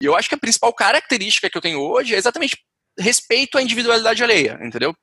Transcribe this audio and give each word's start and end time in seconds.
E 0.00 0.04
eu 0.04 0.14
acho 0.14 0.28
que 0.28 0.34
a 0.34 0.38
principal 0.38 0.72
característica 0.74 1.48
que 1.48 1.56
eu 1.56 1.62
tenho 1.62 1.80
hoje 1.80 2.14
é 2.14 2.18
exatamente 2.18 2.58
respeito 2.98 3.56
à 3.56 3.62
individualidade 3.62 4.22
alheia, 4.22 4.58
entendeu? 4.62 4.94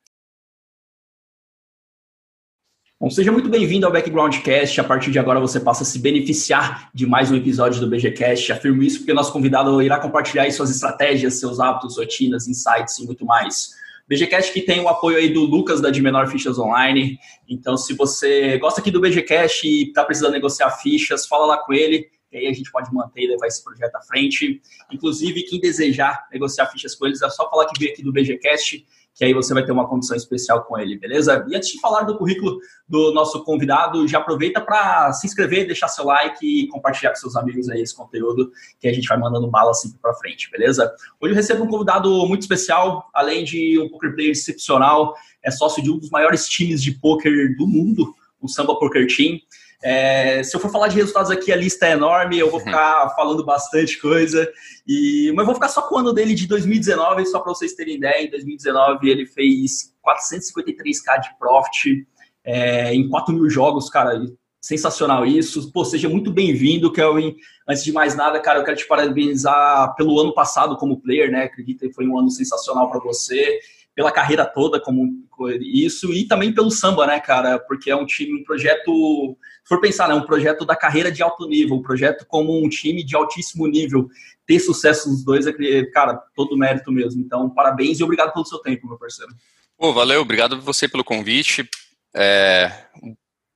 Bom, 3.00 3.10
seja 3.10 3.32
muito 3.32 3.48
bem-vindo 3.48 3.84
ao 3.84 3.92
Backgroundcast. 3.92 4.80
A 4.80 4.84
partir 4.84 5.10
de 5.10 5.18
agora 5.18 5.40
você 5.40 5.58
passa 5.58 5.82
a 5.82 5.86
se 5.86 5.98
beneficiar 5.98 6.90
de 6.94 7.06
mais 7.06 7.30
um 7.30 7.36
episódio 7.36 7.80
do 7.80 7.88
BGCast. 7.88 8.52
Afirmo 8.52 8.82
isso 8.82 8.98
porque 8.98 9.12
nosso 9.12 9.32
convidado 9.32 9.82
irá 9.82 9.98
compartilhar 9.98 10.50
suas 10.52 10.70
estratégias, 10.70 11.40
seus 11.40 11.58
hábitos, 11.58 11.98
rotinas, 11.98 12.46
insights 12.46 12.98
e 12.98 13.04
muito 13.04 13.26
mais. 13.26 13.74
BGCast 14.08 14.52
que 14.52 14.62
tem 14.62 14.80
o 14.80 14.88
apoio 14.88 15.18
aí 15.18 15.28
do 15.28 15.44
Lucas 15.44 15.80
da 15.80 15.90
De 15.90 16.00
Menor 16.00 16.28
Fichas 16.28 16.58
Online. 16.58 17.18
Então, 17.48 17.76
se 17.76 17.94
você 17.94 18.58
gosta 18.58 18.80
aqui 18.80 18.92
do 18.92 19.00
BGCast 19.00 19.66
e 19.66 19.88
está 19.88 20.04
precisando 20.04 20.32
negociar 20.32 20.70
fichas, 20.70 21.26
fala 21.26 21.46
lá 21.46 21.58
com 21.58 21.72
ele 21.72 22.13
que 22.34 22.38
aí 22.38 22.48
a 22.48 22.52
gente 22.52 22.72
pode 22.72 22.92
manter 22.92 23.22
e 23.22 23.28
levar 23.28 23.46
esse 23.46 23.62
projeto 23.62 23.94
à 23.94 24.02
frente. 24.02 24.60
Inclusive, 24.90 25.44
quem 25.44 25.60
desejar 25.60 26.26
negociar 26.32 26.66
fichas 26.66 26.96
com 26.96 27.06
eles, 27.06 27.22
é 27.22 27.30
só 27.30 27.48
falar 27.48 27.66
que 27.66 27.78
veio 27.78 27.92
aqui 27.92 28.02
do 28.02 28.12
BGCast, 28.12 28.84
que 29.14 29.24
aí 29.24 29.32
você 29.32 29.54
vai 29.54 29.64
ter 29.64 29.70
uma 29.70 29.88
condição 29.88 30.16
especial 30.16 30.64
com 30.64 30.76
ele, 30.76 30.98
beleza? 30.98 31.46
E 31.48 31.54
antes 31.54 31.70
de 31.70 31.80
falar 31.80 32.02
do 32.02 32.18
currículo 32.18 32.58
do 32.88 33.14
nosso 33.14 33.44
convidado, 33.44 34.08
já 34.08 34.18
aproveita 34.18 34.60
para 34.60 35.12
se 35.12 35.28
inscrever, 35.28 35.68
deixar 35.68 35.86
seu 35.86 36.06
like 36.06 36.44
e 36.44 36.66
compartilhar 36.66 37.10
com 37.10 37.16
seus 37.16 37.36
amigos 37.36 37.68
aí 37.68 37.80
esse 37.80 37.94
conteúdo 37.94 38.50
que 38.80 38.88
a 38.88 38.92
gente 38.92 39.06
vai 39.06 39.16
mandando 39.16 39.48
bala 39.48 39.72
sempre 39.72 39.98
para 40.02 40.12
frente, 40.14 40.50
beleza? 40.50 40.92
Hoje 41.20 41.32
eu 41.32 41.36
recebo 41.36 41.62
um 41.62 41.68
convidado 41.68 42.10
muito 42.26 42.42
especial, 42.42 43.08
além 43.14 43.44
de 43.44 43.78
um 43.78 43.88
poker 43.88 44.12
player 44.12 44.32
excepcional, 44.32 45.14
é 45.40 45.52
sócio 45.52 45.80
de 45.80 45.88
um 45.88 45.98
dos 45.98 46.10
maiores 46.10 46.48
times 46.48 46.82
de 46.82 46.90
poker 46.90 47.56
do 47.56 47.68
mundo, 47.68 48.12
o 48.40 48.48
Samba 48.48 48.76
Poker 48.76 49.06
Team. 49.06 49.38
É, 49.86 50.42
se 50.42 50.56
eu 50.56 50.60
for 50.60 50.72
falar 50.72 50.88
de 50.88 50.96
resultados 50.96 51.30
aqui, 51.30 51.52
a 51.52 51.56
lista 51.56 51.86
é 51.86 51.92
enorme, 51.92 52.38
eu 52.38 52.50
vou 52.50 52.58
uhum. 52.58 52.64
ficar 52.64 53.10
falando 53.10 53.44
bastante 53.44 54.00
coisa. 54.00 54.50
E, 54.88 55.30
mas 55.32 55.40
eu 55.40 55.44
vou 55.44 55.54
ficar 55.54 55.68
só 55.68 55.82
com 55.82 55.96
o 55.96 55.98
ano 55.98 56.14
dele 56.14 56.34
de 56.34 56.48
2019, 56.48 57.26
só 57.26 57.38
para 57.38 57.52
vocês 57.52 57.74
terem 57.74 57.96
ideia. 57.96 58.26
Em 58.26 58.30
2019 58.30 59.10
ele 59.10 59.26
fez 59.26 59.92
453k 60.02 61.20
de 61.20 61.38
profit 61.38 62.06
é, 62.42 62.94
em 62.94 63.06
4 63.10 63.34
mil 63.34 63.50
jogos, 63.50 63.90
cara. 63.90 64.18
Sensacional 64.58 65.26
isso. 65.26 65.70
Pô, 65.70 65.84
seja 65.84 66.08
muito 66.08 66.32
bem-vindo, 66.32 66.90
Kelvin. 66.90 67.36
Antes 67.68 67.84
de 67.84 67.92
mais 67.92 68.16
nada, 68.16 68.40
cara, 68.40 68.60
eu 68.60 68.64
quero 68.64 68.78
te 68.78 68.88
parabenizar 68.88 69.94
pelo 69.96 70.18
ano 70.18 70.32
passado 70.32 70.78
como 70.78 70.98
player, 70.98 71.30
né? 71.30 71.42
Acredito 71.44 71.80
que 71.80 71.92
foi 71.92 72.08
um 72.08 72.18
ano 72.18 72.30
sensacional 72.30 72.90
para 72.90 73.00
você 73.00 73.58
pela 73.94 74.10
carreira 74.10 74.44
toda 74.44 74.80
como 74.80 75.24
isso 75.60 76.12
e 76.12 76.26
também 76.26 76.52
pelo 76.52 76.70
samba, 76.70 77.06
né, 77.06 77.20
cara? 77.20 77.58
Porque 77.58 77.90
é 77.90 77.96
um 77.96 78.06
time, 78.06 78.40
um 78.40 78.44
projeto, 78.44 79.36
se 79.62 79.68
for 79.68 79.80
pensar, 79.80 80.08
né, 80.08 80.14
um 80.14 80.26
projeto 80.26 80.64
da 80.64 80.74
carreira 80.74 81.10
de 81.12 81.22
alto 81.22 81.46
nível, 81.46 81.76
um 81.76 81.82
projeto 81.82 82.26
como 82.26 82.64
um 82.64 82.68
time 82.68 83.04
de 83.04 83.14
altíssimo 83.14 83.66
nível. 83.66 84.08
Ter 84.46 84.58
sucesso 84.58 85.08
nos 85.08 85.24
dois 85.24 85.46
é, 85.46 85.52
cara, 85.92 86.20
todo 86.34 86.56
mérito 86.56 86.92
mesmo. 86.92 87.22
Então, 87.22 87.48
parabéns 87.48 88.00
e 88.00 88.04
obrigado 88.04 88.32
pelo 88.32 88.44
seu 88.44 88.58
tempo, 88.58 88.86
meu 88.86 88.98
parceiro. 88.98 89.32
Pô, 89.78 89.92
valeu, 89.92 90.20
obrigado 90.20 90.60
você 90.60 90.88
pelo 90.88 91.04
convite. 91.04 91.68
É, 92.14 92.70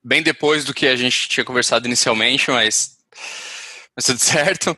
bem 0.03 0.23
depois 0.23 0.63
do 0.65 0.73
que 0.73 0.87
a 0.87 0.95
gente 0.95 1.29
tinha 1.29 1.45
conversado 1.45 1.85
inicialmente, 1.85 2.49
mas 2.49 2.97
mas 3.95 4.05
tudo 4.05 4.19
certo. 4.19 4.77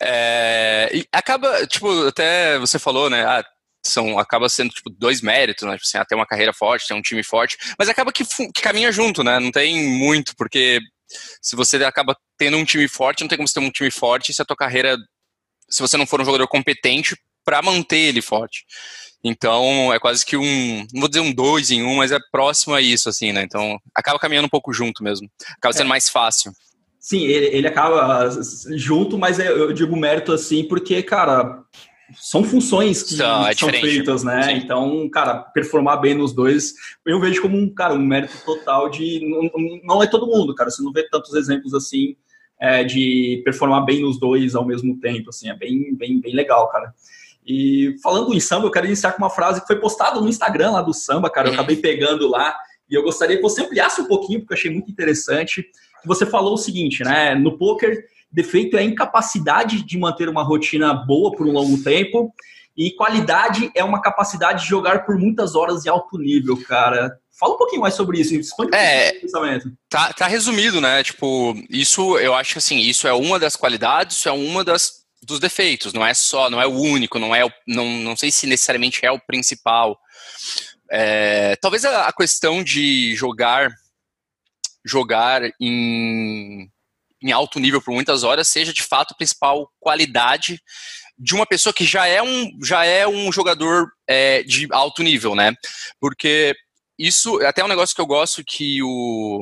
É, 0.00 0.90
e 0.92 1.06
acaba, 1.12 1.66
tipo, 1.66 2.06
até 2.06 2.58
você 2.58 2.78
falou, 2.78 3.08
né? 3.08 3.24
Ah, 3.24 3.44
são 3.86 4.18
acaba 4.18 4.48
sendo 4.48 4.70
tipo 4.70 4.90
dois 4.90 5.20
méritos, 5.20 5.66
né? 5.66 5.76
Tipo 5.76 5.84
assim, 5.84 6.06
ter 6.08 6.14
uma 6.14 6.26
carreira 6.26 6.52
forte, 6.52 6.86
ter 6.86 6.94
um 6.94 7.02
time 7.02 7.22
forte, 7.22 7.56
mas 7.78 7.88
acaba 7.88 8.12
que, 8.12 8.24
que 8.24 8.62
caminha 8.62 8.92
junto, 8.92 9.22
né? 9.22 9.38
Não 9.38 9.50
tem 9.50 9.82
muito, 9.98 10.34
porque 10.36 10.80
se 11.40 11.56
você 11.56 11.76
acaba 11.84 12.16
tendo 12.36 12.56
um 12.56 12.64
time 12.64 12.88
forte, 12.88 13.20
não 13.22 13.28
tem 13.28 13.38
como 13.38 13.48
você 13.48 13.54
ter 13.54 13.66
um 13.66 13.70
time 13.70 13.90
forte 13.90 14.34
se 14.34 14.42
a 14.42 14.44
tua 14.44 14.56
carreira, 14.56 14.96
se 15.68 15.80
você 15.80 15.96
não 15.96 16.06
for 16.06 16.20
um 16.20 16.24
jogador 16.24 16.46
competente 16.48 17.16
para 17.44 17.62
manter 17.62 17.98
ele 17.98 18.20
forte. 18.20 18.64
Então, 19.22 19.92
é 19.92 19.98
quase 19.98 20.24
que 20.24 20.36
um, 20.36 20.86
não 20.92 21.00
vou 21.00 21.08
dizer 21.08 21.20
um 21.20 21.32
dois 21.32 21.70
em 21.70 21.82
um, 21.82 21.96
mas 21.96 22.12
é 22.12 22.18
próximo 22.30 22.74
a 22.74 22.80
isso, 22.80 23.08
assim, 23.08 23.32
né? 23.32 23.42
Então, 23.42 23.78
acaba 23.94 24.18
caminhando 24.18 24.46
um 24.46 24.50
pouco 24.50 24.72
junto 24.72 25.02
mesmo. 25.02 25.28
Acaba 25.56 25.72
sendo 25.72 25.86
é. 25.86 25.88
mais 25.88 26.08
fácil. 26.08 26.52
Sim, 27.00 27.24
ele, 27.24 27.46
ele 27.46 27.68
acaba 27.68 28.28
junto, 28.76 29.16
mas 29.16 29.38
eu 29.38 29.72
digo 29.72 29.96
mérito 29.96 30.32
assim, 30.32 30.64
porque, 30.64 31.02
cara, 31.02 31.62
são 32.14 32.44
funções 32.44 33.02
que 33.02 33.14
é 33.14 33.54
são 33.54 33.68
feitas, 33.68 34.22
né? 34.22 34.42
Sim. 34.42 34.52
Então, 34.56 35.08
cara, 35.08 35.34
performar 35.38 36.00
bem 36.00 36.14
nos 36.14 36.32
dois, 36.32 36.74
eu 37.04 37.20
vejo 37.20 37.42
como 37.42 37.56
um, 37.56 37.68
cara, 37.72 37.94
um 37.94 37.98
mérito 37.98 38.36
total 38.44 38.88
de. 38.88 39.20
Não, 39.28 39.50
não 39.82 40.02
é 40.02 40.06
todo 40.06 40.26
mundo, 40.26 40.54
cara. 40.54 40.70
Você 40.70 40.82
não 40.82 40.92
vê 40.92 41.08
tantos 41.08 41.34
exemplos 41.34 41.74
assim 41.74 42.16
é, 42.60 42.84
de 42.84 43.42
performar 43.44 43.84
bem 43.84 44.00
nos 44.02 44.18
dois 44.18 44.54
ao 44.54 44.64
mesmo 44.64 44.98
tempo, 44.98 45.30
assim, 45.30 45.48
é 45.48 45.54
bem, 45.54 45.94
bem, 45.94 46.20
bem 46.20 46.34
legal, 46.34 46.68
cara. 46.68 46.94
E 47.46 47.94
falando 48.02 48.34
em 48.34 48.40
samba, 48.40 48.66
eu 48.66 48.70
quero 48.70 48.86
iniciar 48.86 49.12
com 49.12 49.18
uma 49.18 49.30
frase 49.30 49.60
que 49.60 49.66
foi 49.66 49.76
postada 49.76 50.20
no 50.20 50.28
Instagram 50.28 50.72
lá 50.72 50.82
do 50.82 50.92
samba, 50.92 51.30
cara. 51.30 51.48
Eu 51.48 51.52
uhum. 51.52 51.58
acabei 51.58 51.76
pegando 51.76 52.28
lá 52.28 52.56
e 52.90 52.94
eu 52.94 53.02
gostaria 53.02 53.36
que 53.36 53.42
você 53.42 53.62
ampliasse 53.62 54.00
um 54.00 54.06
pouquinho, 54.06 54.40
porque 54.40 54.54
eu 54.54 54.58
achei 54.58 54.70
muito 54.70 54.90
interessante. 54.90 55.64
Você 56.04 56.26
falou 56.26 56.54
o 56.54 56.58
seguinte, 56.58 57.04
né? 57.04 57.34
No 57.34 57.56
poker 57.56 58.04
defeito 58.30 58.76
é 58.76 58.80
a 58.80 58.84
incapacidade 58.84 59.82
de 59.82 59.98
manter 59.98 60.28
uma 60.28 60.42
rotina 60.42 60.92
boa 60.94 61.32
por 61.32 61.46
um 61.46 61.52
longo 61.52 61.82
tempo. 61.82 62.32
E 62.76 62.90
qualidade 62.90 63.70
é 63.74 63.82
uma 63.82 64.02
capacidade 64.02 64.62
de 64.62 64.68
jogar 64.68 65.06
por 65.06 65.16
muitas 65.18 65.54
horas 65.54 65.86
em 65.86 65.88
alto 65.88 66.18
nível, 66.18 66.62
cara. 66.64 67.18
Fala 67.38 67.54
um 67.54 67.58
pouquinho 67.58 67.80
mais 67.80 67.94
sobre 67.94 68.20
isso, 68.20 68.34
expande 68.34 68.74
é, 68.74 69.12
pensamento. 69.12 69.72
Tá, 69.88 70.12
tá 70.12 70.26
resumido, 70.26 70.80
né? 70.80 71.02
Tipo, 71.02 71.54
isso 71.70 72.18
eu 72.18 72.34
acho 72.34 72.52
que 72.52 72.58
assim, 72.58 72.78
isso 72.78 73.06
é 73.06 73.12
uma 73.12 73.38
das 73.38 73.56
qualidades, 73.56 74.18
isso 74.18 74.28
é 74.28 74.32
uma 74.32 74.62
das 74.62 75.06
dos 75.22 75.40
defeitos, 75.40 75.92
não 75.92 76.06
é 76.06 76.14
só, 76.14 76.48
não 76.48 76.60
é 76.60 76.66
o 76.66 76.70
único, 76.70 77.18
não 77.18 77.34
é 77.34 77.44
o, 77.44 77.50
não, 77.66 77.84
não 77.84 78.16
sei 78.16 78.30
se 78.30 78.46
necessariamente 78.46 79.04
é 79.04 79.10
o 79.10 79.18
principal. 79.18 79.98
É, 80.90 81.56
talvez 81.56 81.84
a, 81.84 82.06
a 82.06 82.12
questão 82.12 82.62
de 82.62 83.14
jogar 83.16 83.70
jogar 84.84 85.42
em 85.60 86.70
em 87.22 87.32
alto 87.32 87.58
nível 87.58 87.80
por 87.80 87.92
muitas 87.92 88.22
horas 88.22 88.48
seja 88.48 88.72
de 88.72 88.82
fato 88.82 89.12
a 89.12 89.16
principal 89.16 89.70
qualidade 89.80 90.60
de 91.18 91.34
uma 91.34 91.46
pessoa 91.46 91.72
que 91.72 91.84
já 91.84 92.06
é 92.06 92.22
um, 92.22 92.50
já 92.62 92.84
é 92.84 93.08
um 93.08 93.32
jogador 93.32 93.88
é, 94.06 94.42
de 94.42 94.68
alto 94.70 95.02
nível, 95.02 95.34
né? 95.34 95.54
Porque 95.98 96.54
isso 96.98 97.42
até 97.46 97.62
é 97.62 97.64
um 97.64 97.68
negócio 97.68 97.94
que 97.94 98.00
eu 98.00 98.06
gosto 98.06 98.44
que 98.44 98.82
o 98.82 99.40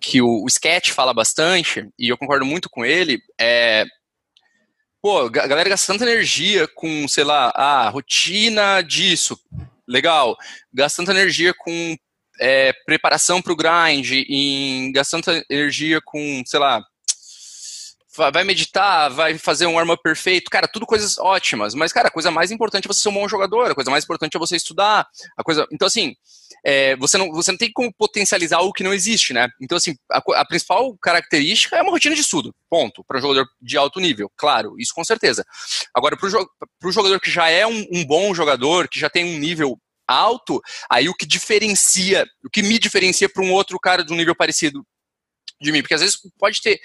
que 0.00 0.20
o, 0.20 0.44
o 0.44 0.46
Sketch 0.46 0.90
fala 0.90 1.14
bastante, 1.14 1.88
e 1.98 2.10
eu 2.10 2.18
concordo 2.18 2.44
muito 2.44 2.68
com 2.68 2.84
ele, 2.84 3.22
é 3.40 3.86
pô, 5.00 5.20
a 5.20 5.28
galera 5.28 5.68
gasta 5.68 5.92
tanta 5.92 6.04
energia 6.04 6.66
com, 6.74 7.06
sei 7.08 7.24
lá, 7.24 7.50
a 7.54 7.88
rotina 7.88 8.82
disso, 8.82 9.38
legal, 9.86 10.36
gasta 10.72 11.02
tanta 11.02 11.12
energia 11.12 11.54
com 11.54 11.96
é, 12.40 12.72
preparação 12.86 13.40
para 13.40 13.52
o 13.52 13.56
grind, 13.56 14.10
em 14.28 14.92
gastando 14.92 15.24
energia 15.48 16.00
com, 16.04 16.42
sei 16.46 16.60
lá, 16.60 16.84
vai 18.32 18.44
meditar, 18.44 19.10
vai 19.10 19.36
fazer 19.38 19.66
um 19.66 19.78
arma 19.78 19.96
perfeito, 19.96 20.50
cara, 20.50 20.68
tudo 20.68 20.86
coisas 20.86 21.18
ótimas, 21.18 21.74
mas, 21.74 21.92
cara, 21.92 22.08
a 22.08 22.10
coisa 22.10 22.30
mais 22.30 22.50
importante 22.50 22.86
é 22.86 22.88
você 22.88 23.02
ser 23.02 23.08
um 23.08 23.14
bom 23.14 23.28
jogador, 23.28 23.70
a 23.70 23.74
coisa 23.74 23.90
mais 23.90 24.04
importante 24.04 24.36
é 24.36 24.38
você 24.38 24.56
estudar, 24.56 25.06
a 25.36 25.42
coisa, 25.42 25.66
então, 25.72 25.86
assim, 25.86 26.14
é, 26.64 26.96
você, 26.96 27.18
não, 27.18 27.32
você 27.32 27.50
não 27.50 27.58
tem 27.58 27.72
como 27.72 27.92
potencializar 27.92 28.58
algo 28.58 28.72
que 28.72 28.84
não 28.84 28.94
existe, 28.94 29.32
né, 29.32 29.48
então, 29.60 29.76
assim, 29.76 29.96
a, 30.10 30.22
a 30.36 30.44
principal 30.44 30.96
característica 30.98 31.76
é 31.76 31.82
uma 31.82 31.90
rotina 31.90 32.14
de 32.14 32.20
estudo, 32.20 32.54
ponto, 32.70 33.02
para 33.04 33.18
um 33.18 33.22
jogador 33.22 33.48
de 33.60 33.76
alto 33.76 33.98
nível, 33.98 34.30
claro, 34.36 34.76
isso 34.78 34.94
com 34.94 35.02
certeza, 35.02 35.44
agora, 35.92 36.16
para 36.16 36.28
o 36.88 36.92
jogador 36.92 37.20
que 37.20 37.30
já 37.30 37.48
é 37.48 37.66
um, 37.66 37.84
um 37.92 38.04
bom 38.04 38.32
jogador, 38.32 38.88
que 38.88 39.00
já 39.00 39.10
tem 39.10 39.24
um 39.24 39.38
nível 39.38 39.76
alto, 40.06 40.60
aí 40.90 41.08
o 41.08 41.14
que 41.14 41.26
diferencia, 41.26 42.26
o 42.44 42.50
que 42.50 42.62
me 42.62 42.78
diferencia 42.78 43.28
para 43.28 43.44
um 43.44 43.52
outro 43.52 43.78
cara 43.78 44.04
de 44.04 44.12
um 44.12 44.16
nível 44.16 44.34
parecido 44.34 44.84
de 45.60 45.72
mim, 45.72 45.80
porque 45.80 45.94
às 45.94 46.00
vezes 46.00 46.18
pode 46.38 46.60
ter 46.60 46.80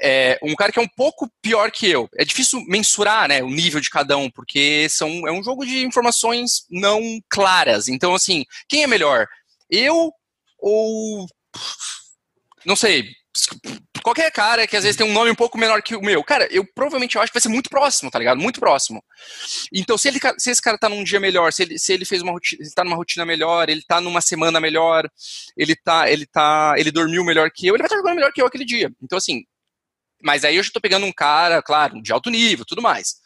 é, 0.00 0.38
um 0.42 0.54
cara 0.54 0.70
que 0.70 0.78
é 0.78 0.82
um 0.82 0.88
pouco 0.88 1.28
pior 1.42 1.70
que 1.70 1.88
eu. 1.88 2.08
É 2.16 2.24
difícil 2.24 2.60
mensurar 2.66 3.28
né, 3.28 3.42
o 3.42 3.50
nível 3.50 3.80
de 3.80 3.90
cada 3.90 4.16
um, 4.16 4.30
porque 4.30 4.88
são, 4.88 5.26
é 5.26 5.32
um 5.32 5.42
jogo 5.42 5.64
de 5.66 5.84
informações 5.84 6.64
não 6.70 7.00
claras. 7.28 7.88
Então, 7.88 8.14
assim, 8.14 8.44
quem 8.68 8.84
é 8.84 8.86
melhor? 8.86 9.26
Eu 9.70 10.12
ou. 10.58 11.26
Não 12.64 12.76
sei, 12.76 13.08
qualquer 14.08 14.30
cara 14.30 14.66
que 14.66 14.76
às 14.76 14.84
vezes 14.84 14.96
tem 14.96 15.06
um 15.06 15.12
nome 15.12 15.30
um 15.30 15.34
pouco 15.34 15.58
menor 15.58 15.82
que 15.82 15.94
o 15.94 16.00
meu, 16.00 16.24
cara, 16.24 16.48
eu 16.50 16.64
provavelmente 16.64 17.16
eu 17.16 17.22
acho 17.22 17.30
que 17.30 17.38
vai 17.38 17.42
ser 17.42 17.50
muito 17.50 17.68
próximo, 17.68 18.10
tá 18.10 18.18
ligado? 18.18 18.40
Muito 18.40 18.58
próximo. 18.58 19.04
Então, 19.72 19.98
se, 19.98 20.08
ele, 20.08 20.18
se 20.38 20.50
esse 20.50 20.62
cara 20.62 20.78
tá 20.78 20.88
num 20.88 21.04
dia 21.04 21.20
melhor, 21.20 21.52
se 21.52 21.62
ele, 21.62 21.78
se 21.78 21.92
ele 21.92 22.04
fez 22.04 22.22
uma 22.22 22.32
rotina, 22.32 22.62
ele 22.62 22.70
tá 22.74 22.84
numa 22.84 22.96
rotina 22.96 23.26
melhor, 23.26 23.68
ele 23.68 23.82
tá 23.82 24.00
numa 24.00 24.20
semana 24.20 24.60
melhor, 24.60 25.08
ele 25.56 25.76
tá, 25.76 26.10
ele 26.10 26.24
tá, 26.26 26.74
ele 26.78 26.90
dormiu 26.90 27.22
melhor 27.22 27.50
que 27.50 27.66
eu, 27.66 27.74
ele 27.74 27.82
vai 27.82 27.86
estar 27.86 27.96
jogando 27.96 28.14
melhor 28.14 28.32
que 28.32 28.40
eu 28.40 28.46
aquele 28.46 28.64
dia. 28.64 28.90
Então, 29.02 29.18
assim, 29.18 29.44
mas 30.22 30.44
aí 30.44 30.56
eu 30.56 30.62
já 30.62 30.70
tô 30.72 30.80
pegando 30.80 31.04
um 31.04 31.12
cara, 31.12 31.62
claro, 31.62 32.00
de 32.00 32.12
alto 32.12 32.30
nível, 32.30 32.64
tudo 32.64 32.80
mais. 32.82 33.16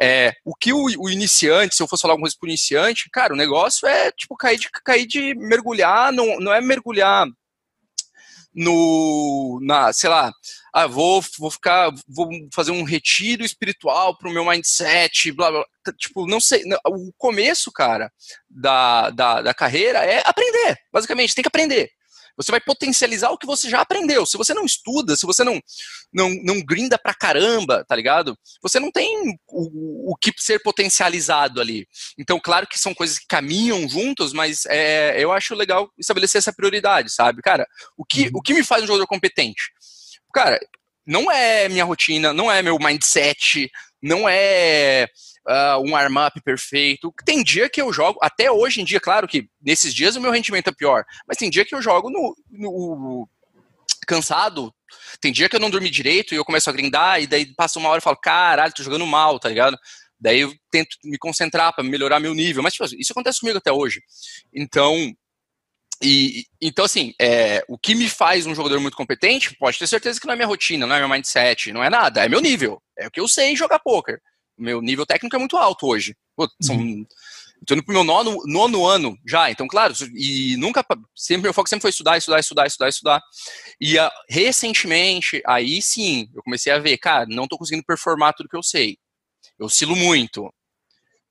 É, 0.00 0.32
o 0.44 0.54
que 0.54 0.72
o, 0.72 0.84
o, 0.98 1.08
iniciante, 1.08 1.74
se 1.74 1.82
eu 1.82 1.88
fosse 1.88 2.02
falar 2.02 2.14
alguma 2.14 2.26
coisa 2.26 2.36
pro 2.38 2.48
iniciante, 2.48 3.08
cara, 3.10 3.32
o 3.32 3.36
negócio 3.36 3.86
é, 3.88 4.10
tipo, 4.12 4.36
cair 4.36 4.58
de, 4.58 4.68
cair 4.84 5.06
de 5.06 5.34
mergulhar, 5.36 6.12
não, 6.12 6.38
não 6.38 6.52
é 6.52 6.60
mergulhar 6.60 7.26
no, 8.54 9.58
na, 9.62 9.92
sei 9.92 10.10
lá, 10.10 10.32
ah, 10.72 10.86
vou, 10.86 11.22
vou 11.38 11.50
ficar, 11.50 11.90
vou 12.06 12.28
fazer 12.52 12.70
um 12.70 12.82
retiro 12.82 13.44
espiritual 13.44 14.16
para 14.16 14.28
o 14.28 14.32
meu 14.32 14.44
mindset, 14.44 15.32
blá, 15.32 15.50
blá, 15.50 15.64
tipo, 15.96 16.26
não 16.26 16.40
sei, 16.40 16.62
o 16.86 17.12
começo, 17.16 17.70
cara, 17.72 18.10
da, 18.48 19.10
da, 19.10 19.42
da 19.42 19.54
carreira 19.54 20.04
é 20.04 20.22
aprender, 20.24 20.76
basicamente, 20.92 21.34
tem 21.34 21.42
que 21.42 21.48
aprender. 21.48 21.90
Você 22.38 22.50
vai 22.50 22.60
potencializar 22.60 23.30
o 23.30 23.36
que 23.36 23.46
você 23.46 23.68
já 23.68 23.80
aprendeu. 23.80 24.24
Se 24.24 24.38
você 24.38 24.54
não 24.54 24.64
estuda, 24.64 25.16
se 25.16 25.26
você 25.26 25.44
não 25.44 25.60
não, 26.12 26.30
não 26.42 26.62
grinda 26.62 26.98
pra 26.98 27.12
caramba, 27.12 27.84
tá 27.86 27.94
ligado? 27.94 28.38
Você 28.62 28.80
não 28.80 28.90
tem 28.90 29.36
o, 29.48 30.12
o 30.12 30.16
que 30.16 30.32
ser 30.38 30.60
potencializado 30.60 31.60
ali. 31.60 31.86
Então, 32.18 32.40
claro 32.40 32.66
que 32.66 32.78
são 32.78 32.94
coisas 32.94 33.18
que 33.18 33.26
caminham 33.26 33.86
juntos, 33.88 34.32
mas 34.32 34.64
é, 34.66 35.22
eu 35.22 35.32
acho 35.32 35.54
legal 35.54 35.90
estabelecer 35.98 36.38
essa 36.38 36.52
prioridade, 36.52 37.12
sabe? 37.12 37.42
Cara, 37.42 37.66
o 37.96 38.04
que, 38.04 38.24
uhum. 38.24 38.30
o 38.34 38.42
que 38.42 38.54
me 38.54 38.64
faz 38.64 38.82
um 38.82 38.86
jogador 38.86 39.06
competente? 39.06 39.70
Cara, 40.32 40.58
não 41.06 41.30
é 41.30 41.68
minha 41.68 41.84
rotina, 41.84 42.32
não 42.32 42.50
é 42.50 42.62
meu 42.62 42.78
mindset, 42.78 43.70
não 44.02 44.28
é 44.28 45.06
uh, 45.48 45.80
um 45.80 45.96
arm-up 45.96 46.40
perfeito. 46.42 47.12
Tem 47.24 47.42
dia 47.42 47.68
que 47.68 47.80
eu 47.80 47.92
jogo, 47.92 48.18
até 48.22 48.50
hoje 48.50 48.80
em 48.80 48.84
dia, 48.84 49.00
claro 49.00 49.26
que 49.26 49.48
nesses 49.60 49.94
dias 49.94 50.16
o 50.16 50.20
meu 50.20 50.30
rendimento 50.30 50.68
é 50.68 50.72
pior, 50.72 51.04
mas 51.26 51.38
tem 51.38 51.50
dia 51.50 51.64
que 51.64 51.74
eu 51.74 51.82
jogo 51.82 52.10
no, 52.10 52.36
no 52.50 53.28
cansado, 54.06 54.72
tem 55.20 55.32
dia 55.32 55.48
que 55.48 55.56
eu 55.56 55.60
não 55.60 55.70
dormi 55.70 55.90
direito 55.90 56.34
e 56.34 56.36
eu 56.36 56.44
começo 56.44 56.68
a 56.68 56.72
grindar, 56.72 57.20
e 57.20 57.26
daí 57.26 57.46
passa 57.54 57.78
uma 57.78 57.88
hora 57.88 57.98
e 57.98 58.02
falo, 58.02 58.16
caralho, 58.16 58.72
tô 58.72 58.82
jogando 58.82 59.06
mal, 59.06 59.38
tá 59.38 59.48
ligado? 59.48 59.78
Daí 60.20 60.40
eu 60.40 60.52
tento 60.70 60.96
me 61.04 61.16
concentrar 61.16 61.72
para 61.74 61.84
melhorar 61.84 62.18
meu 62.18 62.34
nível. 62.34 62.62
Mas, 62.62 62.72
tipo, 62.72 62.84
isso 62.98 63.12
acontece 63.12 63.38
comigo 63.38 63.58
até 63.58 63.70
hoje. 63.70 64.02
Então, 64.52 65.14
e, 66.02 66.44
então, 66.60 66.84
assim, 66.84 67.12
é, 67.20 67.64
o 67.68 67.78
que 67.78 67.94
me 67.94 68.08
faz 68.08 68.46
um 68.46 68.54
jogador 68.54 68.80
muito 68.80 68.96
competente, 68.96 69.56
pode 69.56 69.78
ter 69.78 69.86
certeza 69.86 70.20
que 70.20 70.26
não 70.26 70.34
é 70.34 70.36
minha 70.36 70.48
rotina, 70.48 70.86
não 70.86 70.94
é 70.96 70.98
meu 70.98 71.08
mindset, 71.08 71.72
não 71.72 71.84
é 71.84 71.90
nada, 71.90 72.24
é 72.24 72.28
meu 72.28 72.40
nível. 72.40 72.82
É 72.96 73.06
o 73.06 73.10
que 73.10 73.20
eu 73.20 73.28
sei 73.28 73.54
jogar 73.54 73.78
poker. 73.78 74.20
Meu 74.58 74.80
nível 74.82 75.06
técnico 75.06 75.36
é 75.36 75.38
muito 75.38 75.56
alto 75.56 75.86
hoje. 75.86 76.16
Pô, 76.36 76.48
são, 76.60 76.76
uhum. 76.76 77.06
Estou 77.60 77.76
indo 77.76 77.84
pro 77.84 77.94
meu 77.94 78.04
nono, 78.04 78.38
nono 78.46 78.86
ano 78.86 79.18
já, 79.26 79.50
então, 79.50 79.66
claro, 79.66 79.92
e 80.14 80.56
nunca, 80.56 80.84
sempre, 81.14 81.42
meu 81.42 81.54
foco 81.54 81.68
sempre 81.68 81.82
foi 81.82 81.90
estudar, 81.90 82.16
estudar, 82.16 82.38
estudar, 82.38 82.66
estudar, 82.66 82.88
estudar. 82.88 83.22
E 83.80 83.98
uh, 83.98 84.10
recentemente, 84.28 85.42
aí 85.46 85.82
sim, 85.82 86.28
eu 86.34 86.42
comecei 86.42 86.72
a 86.72 86.78
ver, 86.78 86.96
cara, 86.98 87.26
não 87.28 87.44
estou 87.44 87.58
conseguindo 87.58 87.84
performar 87.84 88.32
tudo 88.34 88.48
que 88.48 88.56
eu 88.56 88.62
sei. 88.62 88.96
Eu 89.58 89.66
oscilo 89.66 89.96
muito. 89.96 90.52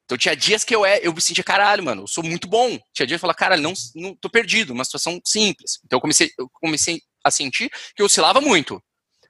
Então 0.03 0.17
tinha 0.17 0.35
dias 0.35 0.63
que 0.63 0.75
eu, 0.75 0.85
é, 0.85 0.99
eu 1.01 1.13
me 1.13 1.21
sentia, 1.21 1.43
caralho, 1.43 1.83
mano, 1.83 2.03
eu 2.03 2.07
sou 2.07 2.23
muito 2.23 2.47
bom. 2.47 2.77
Tinha 2.93 3.07
dias 3.07 3.09
que 3.09 3.13
eu 3.15 3.19
falava, 3.19 3.37
caralho, 3.37 3.61
não, 3.61 3.73
não 3.95 4.15
tô 4.15 4.29
perdido, 4.29 4.73
uma 4.73 4.85
situação 4.85 5.19
simples. 5.25 5.79
Então 5.85 5.97
eu 5.97 6.01
comecei, 6.01 6.29
eu 6.37 6.49
comecei 6.53 7.01
a 7.23 7.31
sentir 7.31 7.69
que 7.95 8.01
eu 8.01 8.05
oscilava 8.05 8.39
muito. 8.41 8.81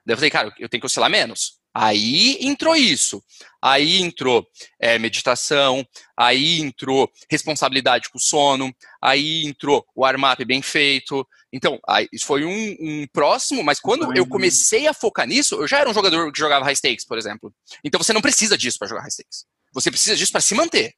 Daí 0.04 0.14
eu 0.14 0.16
falei, 0.16 0.30
cara, 0.30 0.54
eu 0.58 0.68
tenho 0.68 0.80
que 0.80 0.86
oscilar 0.86 1.10
menos. 1.10 1.57
Aí 1.80 2.38
entrou 2.40 2.74
isso. 2.74 3.22
Aí 3.62 4.02
entrou 4.02 4.44
é, 4.80 4.98
meditação, 4.98 5.86
aí 6.16 6.60
entrou 6.60 7.08
responsabilidade 7.30 8.08
com 8.10 8.18
o 8.18 8.20
sono, 8.20 8.74
aí 9.00 9.46
entrou 9.46 9.86
o 9.94 10.04
armap 10.04 10.40
bem 10.44 10.60
feito. 10.60 11.24
Então, 11.52 11.78
aí, 11.88 12.08
isso 12.12 12.26
foi 12.26 12.44
um, 12.44 12.76
um, 12.80 13.06
próximo, 13.12 13.62
mas 13.62 13.78
quando 13.78 14.16
eu 14.16 14.26
comecei 14.26 14.88
a 14.88 14.92
focar 14.92 15.24
nisso, 15.24 15.54
eu 15.54 15.68
já 15.68 15.78
era 15.78 15.88
um 15.88 15.94
jogador 15.94 16.32
que 16.32 16.38
jogava 16.38 16.64
high 16.64 16.74
stakes, 16.74 17.06
por 17.06 17.16
exemplo. 17.16 17.54
Então 17.84 18.02
você 18.02 18.12
não 18.12 18.20
precisa 18.20 18.58
disso 18.58 18.76
para 18.76 18.88
jogar 18.88 19.02
high 19.02 19.10
stakes. 19.12 19.44
Você 19.72 19.88
precisa 19.88 20.16
disso 20.16 20.32
para 20.32 20.40
se 20.40 20.56
manter. 20.56 20.94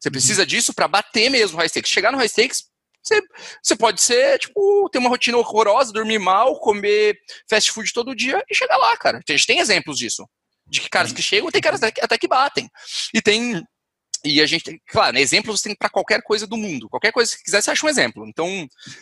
Você 0.00 0.10
precisa 0.10 0.42
uhum. 0.42 0.46
disso 0.46 0.74
para 0.74 0.88
bater 0.88 1.30
mesmo 1.30 1.56
high 1.58 1.68
stakes. 1.68 1.92
Chegar 1.92 2.10
no 2.10 2.18
high 2.18 2.28
stakes, 2.28 2.64
você, 3.04 3.20
você 3.62 3.76
pode 3.76 4.00
ser, 4.00 4.38
tipo, 4.38 4.88
ter 4.90 4.98
uma 4.98 5.10
rotina 5.10 5.36
horrorosa, 5.36 5.92
dormir 5.92 6.18
mal, 6.18 6.58
comer 6.58 7.16
fast 7.48 7.70
food 7.70 7.92
todo 7.92 8.16
dia 8.16 8.42
e 8.50 8.54
chegar 8.54 8.76
lá, 8.76 8.96
cara. 8.96 9.18
A 9.18 9.32
gente 9.32 9.46
tem 9.46 9.58
exemplos 9.58 9.98
disso. 9.98 10.26
De 10.66 10.80
que 10.80 10.88
caras 10.88 11.12
que 11.12 11.22
chegam, 11.22 11.50
tem 11.50 11.60
caras 11.60 11.82
até 11.82 12.16
que 12.16 12.26
batem. 12.26 12.68
E 13.12 13.20
tem 13.20 13.62
e 14.24 14.40
a 14.40 14.46
gente 14.46 14.64
tem, 14.64 14.80
claro, 14.88 15.18
exemplos 15.18 15.60
você 15.60 15.68
tem 15.68 15.76
para 15.76 15.90
qualquer 15.90 16.22
coisa 16.22 16.46
do 16.46 16.56
mundo. 16.56 16.88
Qualquer 16.88 17.12
coisa 17.12 17.36
que 17.36 17.44
quiser, 17.44 17.60
você 17.60 17.70
acha 17.70 17.84
um 17.84 17.90
exemplo. 17.90 18.26
Então, 18.26 18.46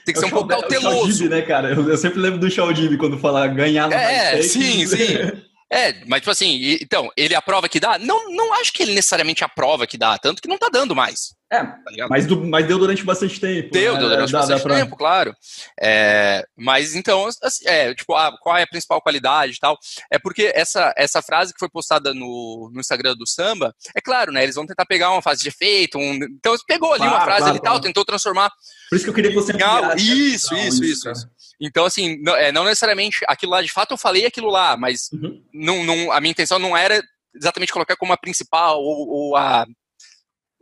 tem 0.05 0.13
que 0.13 0.19
é 0.19 0.21
ser 0.21 0.27
um 0.27 0.31
pouco 0.31 0.49
cauteloso. 0.49 1.27
É 1.27 1.29
né, 1.29 1.43
cara? 1.43 1.73
Eu, 1.73 1.89
eu, 1.89 1.97
sempre 1.97 2.19
lembro 2.19 2.41
do 2.41 2.51
Shaldib 2.51 2.97
quando 2.99 3.17
fala 3.17 3.47
ganhar 3.47 3.87
no 3.87 3.95
É, 3.95 4.43
sim, 4.43 4.85
sim. 4.85 5.19
É, 5.73 6.05
mas 6.07 6.21
tipo 6.21 6.31
assim, 6.31 6.77
então, 6.83 7.11
ele 7.17 7.35
aprova 7.35 7.67
que 7.67 7.81
dá? 7.81 7.99
Não, 7.99 8.31
não 8.31 8.53
acho 8.61 8.71
que 8.71 8.83
ele 8.83 8.93
necessariamente 8.93 9.43
aprova 9.43 9.87
que 9.87 9.97
dá, 9.97 10.19
tanto 10.19 10.43
que 10.43 10.49
não 10.49 10.59
tá 10.59 10.69
dando 10.71 10.95
mais. 10.95 11.35
É, 11.51 11.65
tá 11.65 11.83
mas, 12.11 12.27
do, 12.27 12.45
mas 12.47 12.67
deu 12.67 12.79
durante 12.79 13.03
bastante 13.03 13.41
tempo. 13.41 13.71
Deu, 13.73 13.95
né? 13.95 14.01
deu 14.01 14.09
durante 14.11 14.33
dá, 14.33 14.39
bastante 14.41 14.69
dá 14.69 14.75
tempo, 14.75 14.91
pra... 14.91 14.99
claro. 14.99 15.35
É, 15.81 16.45
mas 16.59 16.95
então, 16.95 17.27
assim, 17.43 17.67
é, 17.67 17.95
tipo, 17.95 18.15
ah, 18.15 18.37
qual 18.43 18.59
é 18.59 18.65
a 18.65 18.67
principal 18.67 19.01
qualidade 19.01 19.55
e 19.55 19.59
tal? 19.59 19.79
É 20.11 20.19
porque 20.19 20.53
essa, 20.55 20.93
essa 20.95 21.23
frase 21.23 21.55
que 21.55 21.59
foi 21.59 21.71
postada 21.71 22.13
no, 22.13 22.71
no 22.71 22.79
Instagram 22.79 23.15
do 23.15 23.27
Samba, 23.27 23.75
é 23.97 24.01
claro, 24.03 24.31
né? 24.31 24.43
Eles 24.43 24.57
vão 24.57 24.67
tentar 24.67 24.85
pegar 24.85 25.11
uma 25.11 25.23
fase 25.23 25.43
de 25.43 25.49
efeito, 25.49 25.97
um, 25.97 26.19
então 26.23 26.55
pegou 26.67 26.91
ali 26.91 26.99
claro, 26.99 27.15
uma 27.15 27.25
frase 27.25 27.41
claro, 27.41 27.51
ali 27.51 27.59
e 27.59 27.63
tal, 27.63 27.81
tentou 27.81 28.05
transformar. 28.05 28.51
Por 28.91 28.97
isso 28.97 29.05
que 29.07 29.11
eu 29.11 29.15
queria 29.15 29.31
que 29.31 29.37
você. 29.37 29.53
Isso, 29.97 30.55
isso, 30.55 30.85
isso, 30.85 31.11
isso. 31.11 31.29
Então, 31.63 31.85
assim, 31.85 32.21
não, 32.21 32.35
é, 32.35 32.51
não, 32.51 32.65
necessariamente 32.65 33.19
aquilo 33.29 33.53
lá, 33.53 33.63
de 33.63 33.73
fato, 33.73 33.93
eu 33.93 33.97
falei 33.97 34.27
aquilo 34.27 34.51
lá, 34.51 34.77
mas 34.77 35.09
uhum. 35.13 35.41
não, 35.55 35.85
não, 35.85 36.11
a 36.11 36.21
minha 36.21 36.33
intenção 36.33 36.59
não 36.59 36.77
era 36.77 37.01
exatamente 37.33 37.73
colocar 37.73 37.97
como 37.97 38.13
a 38.13 38.17
principal 38.17 38.83
ou, 38.83 39.09
ou 39.09 39.37
a, 39.37 39.65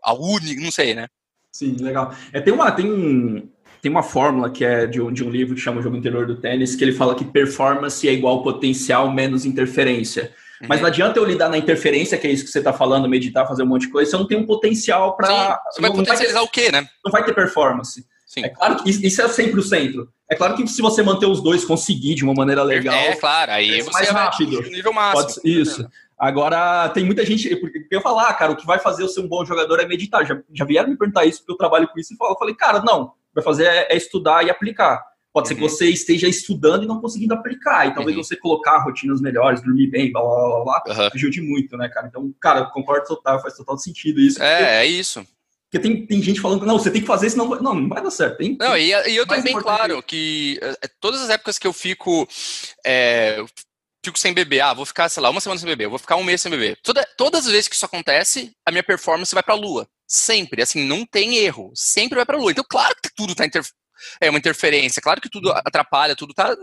a 0.05 0.13
única, 0.13 0.61
não 0.61 0.71
sei, 0.71 0.95
né? 0.95 1.09
Sim, 1.51 1.77
legal. 1.81 2.15
É, 2.35 2.41
tem, 2.41 2.53
uma, 2.53 2.71
tem, 2.71 3.51
tem 3.81 3.91
uma 3.91 4.03
fórmula 4.03 4.51
que 4.51 4.63
é 4.63 4.87
de 4.87 5.01
um, 5.01 5.11
de 5.11 5.25
um 5.25 5.31
livro 5.31 5.55
que 5.55 5.61
chama 5.61 5.81
O 5.81 5.83
Jogo 5.83 5.97
Interior 5.97 6.27
do 6.27 6.37
Tênis, 6.37 6.77
que 6.77 6.85
ele 6.85 6.93
fala 6.93 7.15
que 7.15 7.25
performance 7.25 8.07
é 8.07 8.13
igual 8.13 8.43
potencial 8.43 9.11
menos 9.11 9.47
interferência. 9.47 10.35
Uhum. 10.61 10.69
Mas 10.69 10.83
não 10.83 10.89
adianta 10.89 11.19
eu 11.19 11.25
lidar 11.25 11.49
na 11.49 11.57
interferência, 11.57 12.19
que 12.19 12.27
é 12.27 12.31
isso 12.31 12.45
que 12.45 12.51
você 12.51 12.59
está 12.59 12.75
falando, 12.75 13.09
meditar, 13.09 13.49
fazer 13.49 13.63
um 13.63 13.67
monte 13.67 13.87
de 13.87 13.93
coisa, 13.93 14.11
se 14.11 14.15
eu 14.15 14.21
não 14.21 14.29
tenho 14.29 14.43
um 14.43 14.47
potencial 14.47 15.17
para. 15.17 15.61
Você 15.73 15.81
vai 15.81 15.91
potencializar 15.91 16.41
vai 16.41 16.43
ter, 16.43 16.49
o 16.49 16.53
quê, 16.53 16.71
né? 16.71 16.87
Não 17.03 17.11
vai 17.11 17.25
ter 17.25 17.35
performance. 17.35 18.05
Sim. 18.31 18.45
É 18.45 18.49
claro 18.49 18.77
que 18.77 18.89
isso 18.89 19.21
é 19.21 19.27
sempre 19.27 19.59
o 19.59 19.63
centro. 19.63 20.09
É 20.31 20.37
claro 20.37 20.55
que 20.55 20.65
se 20.69 20.81
você 20.81 21.03
manter 21.03 21.27
os 21.27 21.43
dois, 21.43 21.65
conseguir 21.65 22.15
de 22.15 22.23
uma 22.23 22.33
maneira 22.33 22.63
legal. 22.63 22.95
É, 22.95 23.17
claro, 23.17 23.51
aí 23.51 23.83
você 23.83 23.91
mais 23.91 24.09
rápido. 24.09 24.63
nível 24.71 24.93
máximo. 24.93 25.43
Pode, 25.43 25.61
isso. 25.61 25.85
Agora, 26.17 26.89
tem 26.91 27.05
muita 27.05 27.27
gente. 27.27 27.57
Porque 27.57 27.85
eu 27.91 28.01
falar, 28.01 28.29
ah, 28.29 28.35
cara, 28.35 28.53
o 28.53 28.57
que 28.57 28.65
vai 28.65 28.79
fazer 28.79 29.03
eu 29.03 29.09
ser 29.09 29.19
um 29.19 29.27
bom 29.27 29.45
jogador 29.45 29.81
é 29.81 29.85
meditar. 29.85 30.25
Já, 30.25 30.41
já 30.55 30.65
vieram 30.65 30.89
me 30.89 30.97
perguntar 30.97 31.25
isso, 31.25 31.41
porque 31.41 31.55
eu 31.55 31.57
trabalho 31.57 31.89
com 31.89 31.99
isso 31.99 32.15
e 32.15 32.17
eu 32.21 32.39
falei, 32.39 32.55
cara, 32.55 32.81
não. 32.81 33.15
Vai 33.35 33.43
fazer 33.43 33.65
é, 33.65 33.89
é 33.91 33.97
estudar 33.97 34.47
e 34.47 34.51
aplicar. 34.51 35.03
Pode 35.33 35.49
ser 35.49 35.57
que 35.57 35.63
uhum. 35.63 35.69
você 35.69 35.87
esteja 35.87 36.29
estudando 36.29 36.85
e 36.85 36.87
não 36.87 37.01
conseguindo 37.01 37.35
aplicar. 37.35 37.89
E 37.89 37.95
talvez 37.95 38.17
uhum. 38.17 38.23
você 38.23 38.37
colocar 38.37 38.79
rotinas 38.79 39.21
melhores, 39.21 39.61
dormir 39.61 39.89
bem, 39.89 40.13
blá 40.13 40.23
blá 40.23 40.63
blá 40.63 40.65
blá, 40.65 40.83
uhum. 40.87 41.11
ajude 41.13 41.41
muito, 41.41 41.77
né, 41.77 41.89
cara? 41.89 42.07
Então, 42.07 42.33
cara, 42.41 42.67
concordo 42.67 43.09
total, 43.09 43.43
faz 43.43 43.57
total 43.57 43.77
sentido 43.77 44.21
isso. 44.21 44.41
É, 44.41 44.57
porque... 44.57 44.71
é 44.71 44.87
isso. 44.87 45.27
Porque 45.71 45.79
tem, 45.79 46.05
tem 46.05 46.21
gente 46.21 46.41
falando 46.41 46.61
que 46.61 46.67
não, 46.67 46.77
você 46.77 46.91
tem 46.91 47.01
que 47.01 47.07
fazer, 47.07 47.31
senão 47.31 47.49
não, 47.49 47.75
não 47.75 47.89
vai 47.89 48.03
dar 48.03 48.11
certo. 48.11 48.39
Tem, 48.39 48.57
não, 48.59 48.77
e, 48.77 48.89
e 48.89 49.17
eu 49.17 49.25
tenho 49.25 49.43
bem 49.43 49.57
claro 49.57 50.03
que 50.03 50.59
é, 50.61 50.89
todas 50.99 51.23
as 51.23 51.31
épocas 51.31 51.59
que 51.59 51.67
eu 51.67 51.73
fico. 51.73 52.29
É, 52.85 53.45
fico 54.05 54.19
sem 54.19 54.33
beber, 54.33 54.61
ah, 54.63 54.75
vou 54.75 54.85
ficar, 54.85 55.09
sei 55.09 55.23
lá, 55.23 55.31
uma 55.31 55.41
semana 55.41 55.61
sem 55.61 55.69
beber, 55.69 55.89
vou 55.89 55.99
ficar 55.99 56.17
um 56.17 56.25
mês 56.25 56.41
sem 56.41 56.51
beber. 56.51 56.77
Toda, 56.83 57.07
todas 57.17 57.47
as 57.47 57.53
vezes 57.53 57.69
que 57.69 57.77
isso 57.77 57.85
acontece, 57.85 58.51
a 58.67 58.73
minha 58.73 58.83
performance 58.83 59.33
vai 59.33 59.45
pra 59.45 59.55
lua. 59.55 59.87
Sempre, 60.09 60.61
assim, 60.61 60.85
não 60.85 61.07
tem 61.07 61.37
erro. 61.37 61.71
Sempre 61.73 62.17
vai 62.17 62.27
pra 62.27 62.37
lua. 62.37 62.51
Então, 62.51 62.65
claro 62.69 62.97
que 63.01 63.15
tudo 63.15 63.35
tá 63.35 63.47
inter... 63.47 63.63
é 64.21 64.29
uma 64.29 64.39
interferência, 64.39 65.01
claro 65.01 65.21
que 65.21 65.29
tudo 65.29 65.53
atrapalha, 65.53 66.17
tudo 66.17 66.35
tá 66.35 66.57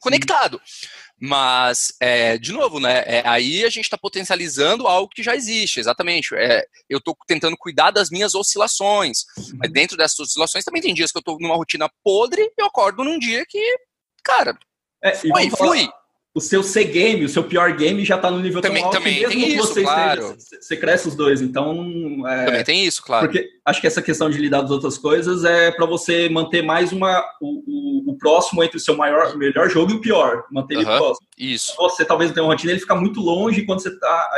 conectado. 0.00 0.60
Sim. 0.64 0.88
Mas, 1.20 1.94
é, 2.00 2.36
de 2.36 2.52
novo, 2.52 2.80
né? 2.80 3.02
É, 3.06 3.22
aí 3.26 3.64
a 3.64 3.70
gente 3.70 3.84
está 3.84 3.96
potencializando 3.96 4.86
algo 4.86 5.08
que 5.08 5.22
já 5.22 5.34
existe, 5.34 5.80
exatamente. 5.80 6.34
É, 6.34 6.64
eu 6.88 6.98
estou 6.98 7.16
tentando 7.26 7.56
cuidar 7.56 7.90
das 7.90 8.10
minhas 8.10 8.34
oscilações. 8.34 9.24
Mas 9.54 9.72
dentro 9.72 9.96
dessas 9.96 10.18
oscilações 10.18 10.64
também 10.64 10.82
tem 10.82 10.94
dias 10.94 11.12
que 11.12 11.18
eu 11.18 11.20
estou 11.20 11.38
numa 11.40 11.56
rotina 11.56 11.88
podre 12.02 12.42
e 12.42 12.62
eu 12.62 12.66
acordo 12.66 13.04
num 13.04 13.18
dia 13.18 13.44
que, 13.48 13.76
cara, 14.22 14.58
é, 15.02 15.14
flui, 15.14 15.50
flui 15.50 15.88
o 16.34 16.40
seu 16.40 16.64
C-game, 16.64 17.24
o 17.24 17.28
seu 17.28 17.44
pior 17.44 17.72
game 17.76 18.04
já 18.04 18.16
está 18.16 18.28
no 18.28 18.40
nível 18.40 18.60
também, 18.60 18.82
tão 18.82 18.86
alto 18.86 18.98
também 18.98 19.20
mesmo 19.20 19.28
tem 19.28 19.40
que 19.40 19.46
isso, 19.50 19.66
você 19.68 19.82
claro. 19.82 20.34
esteja, 20.36 20.62
você 20.62 20.76
cresce 20.76 21.08
os 21.08 21.14
dois, 21.14 21.40
então... 21.40 22.26
É, 22.26 22.44
também 22.46 22.64
tem 22.64 22.84
isso, 22.84 23.00
claro. 23.04 23.26
Porque 23.28 23.48
acho 23.64 23.80
que 23.80 23.86
essa 23.86 24.02
questão 24.02 24.28
de 24.28 24.38
lidar 24.38 24.62
das 24.62 24.72
outras 24.72 24.98
coisas 24.98 25.44
é 25.44 25.70
para 25.70 25.86
você 25.86 26.28
manter 26.28 26.60
mais 26.60 26.90
uma, 26.90 27.24
o, 27.40 28.08
o, 28.08 28.10
o, 28.10 28.18
próximo 28.18 28.64
entre 28.64 28.76
o 28.76 28.80
seu 28.80 28.96
maior, 28.96 29.36
melhor 29.36 29.70
jogo 29.70 29.92
e 29.92 29.94
o 29.94 30.00
pior, 30.00 30.44
manter 30.50 30.74
ele 30.74 30.84
próximo. 30.84 31.26
Isso. 31.38 31.76
Você 31.76 32.04
talvez 32.04 32.30
não 32.30 32.34
tenha 32.34 32.44
uma 32.44 32.52
rotina, 32.52 32.72
ele 32.72 32.80
fica 32.80 32.96
muito 32.96 33.20
longe 33.20 33.62
quando 33.62 33.80
você 33.80 33.90
está... 33.90 34.30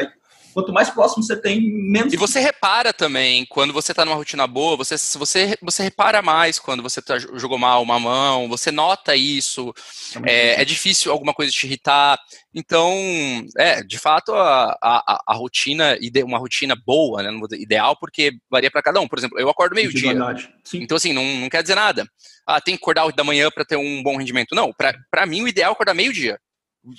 quanto 0.57 0.73
mais 0.73 0.89
próximo 0.89 1.23
você 1.23 1.37
tem, 1.37 1.61
menos. 1.61 2.15
E 2.15 2.17
você 2.17 2.41
repara 2.41 2.91
também, 2.91 3.45
quando 3.45 3.75
você 3.75 3.93
tá 3.93 4.07
numa 4.07 4.17
rotina 4.17 4.47
boa, 4.47 4.75
você, 4.75 4.97
você, 4.97 5.55
você 5.61 5.83
repara 5.83 6.23
mais 6.23 6.59
quando 6.59 6.83
você 6.83 7.03
tá, 7.03 7.19
jogou 7.19 7.59
mal 7.59 7.83
uma 7.83 8.01
mão, 8.01 8.49
você 8.49 8.71
nota 8.71 9.15
isso. 9.15 9.71
É, 10.25 10.63
é, 10.63 10.65
difícil 10.65 11.13
alguma 11.13 11.35
coisa 11.35 11.53
te 11.53 11.67
irritar. 11.67 12.19
Então, 12.55 12.91
é, 13.59 13.83
de 13.83 13.99
fato, 13.99 14.33
a, 14.33 14.75
a, 14.83 15.23
a 15.29 15.35
rotina, 15.35 15.99
uma 16.25 16.39
rotina 16.39 16.75
boa, 16.75 17.23
né? 17.23 17.39
Ideal, 17.53 17.95
porque 18.01 18.33
varia 18.51 18.71
para 18.71 18.83
cada 18.83 18.99
um. 18.99 19.07
Por 19.07 19.19
exemplo, 19.19 19.39
eu 19.39 19.51
acordo 19.51 19.75
meio-dia. 19.75 20.13
Então, 20.73 20.97
assim, 20.97 21.13
não, 21.13 21.23
não 21.23 21.51
quer 21.51 21.61
dizer 21.61 21.75
nada. 21.75 22.09
Ah, 22.47 22.63
tem 22.63 22.75
que 22.75 22.83
acordar 22.83 23.05
8 23.05 23.15
da 23.15 23.25
manhã 23.25 23.51
para 23.51 23.67
ter 23.67 23.77
um 23.77 24.03
bom 24.03 24.17
rendimento. 24.17 24.55
Não, 24.55 24.73
para 24.73 25.27
mim 25.27 25.43
o 25.43 25.49
ideal 25.49 25.73
é 25.73 25.75
acordar 25.75 25.93
meio-dia. 25.93 26.41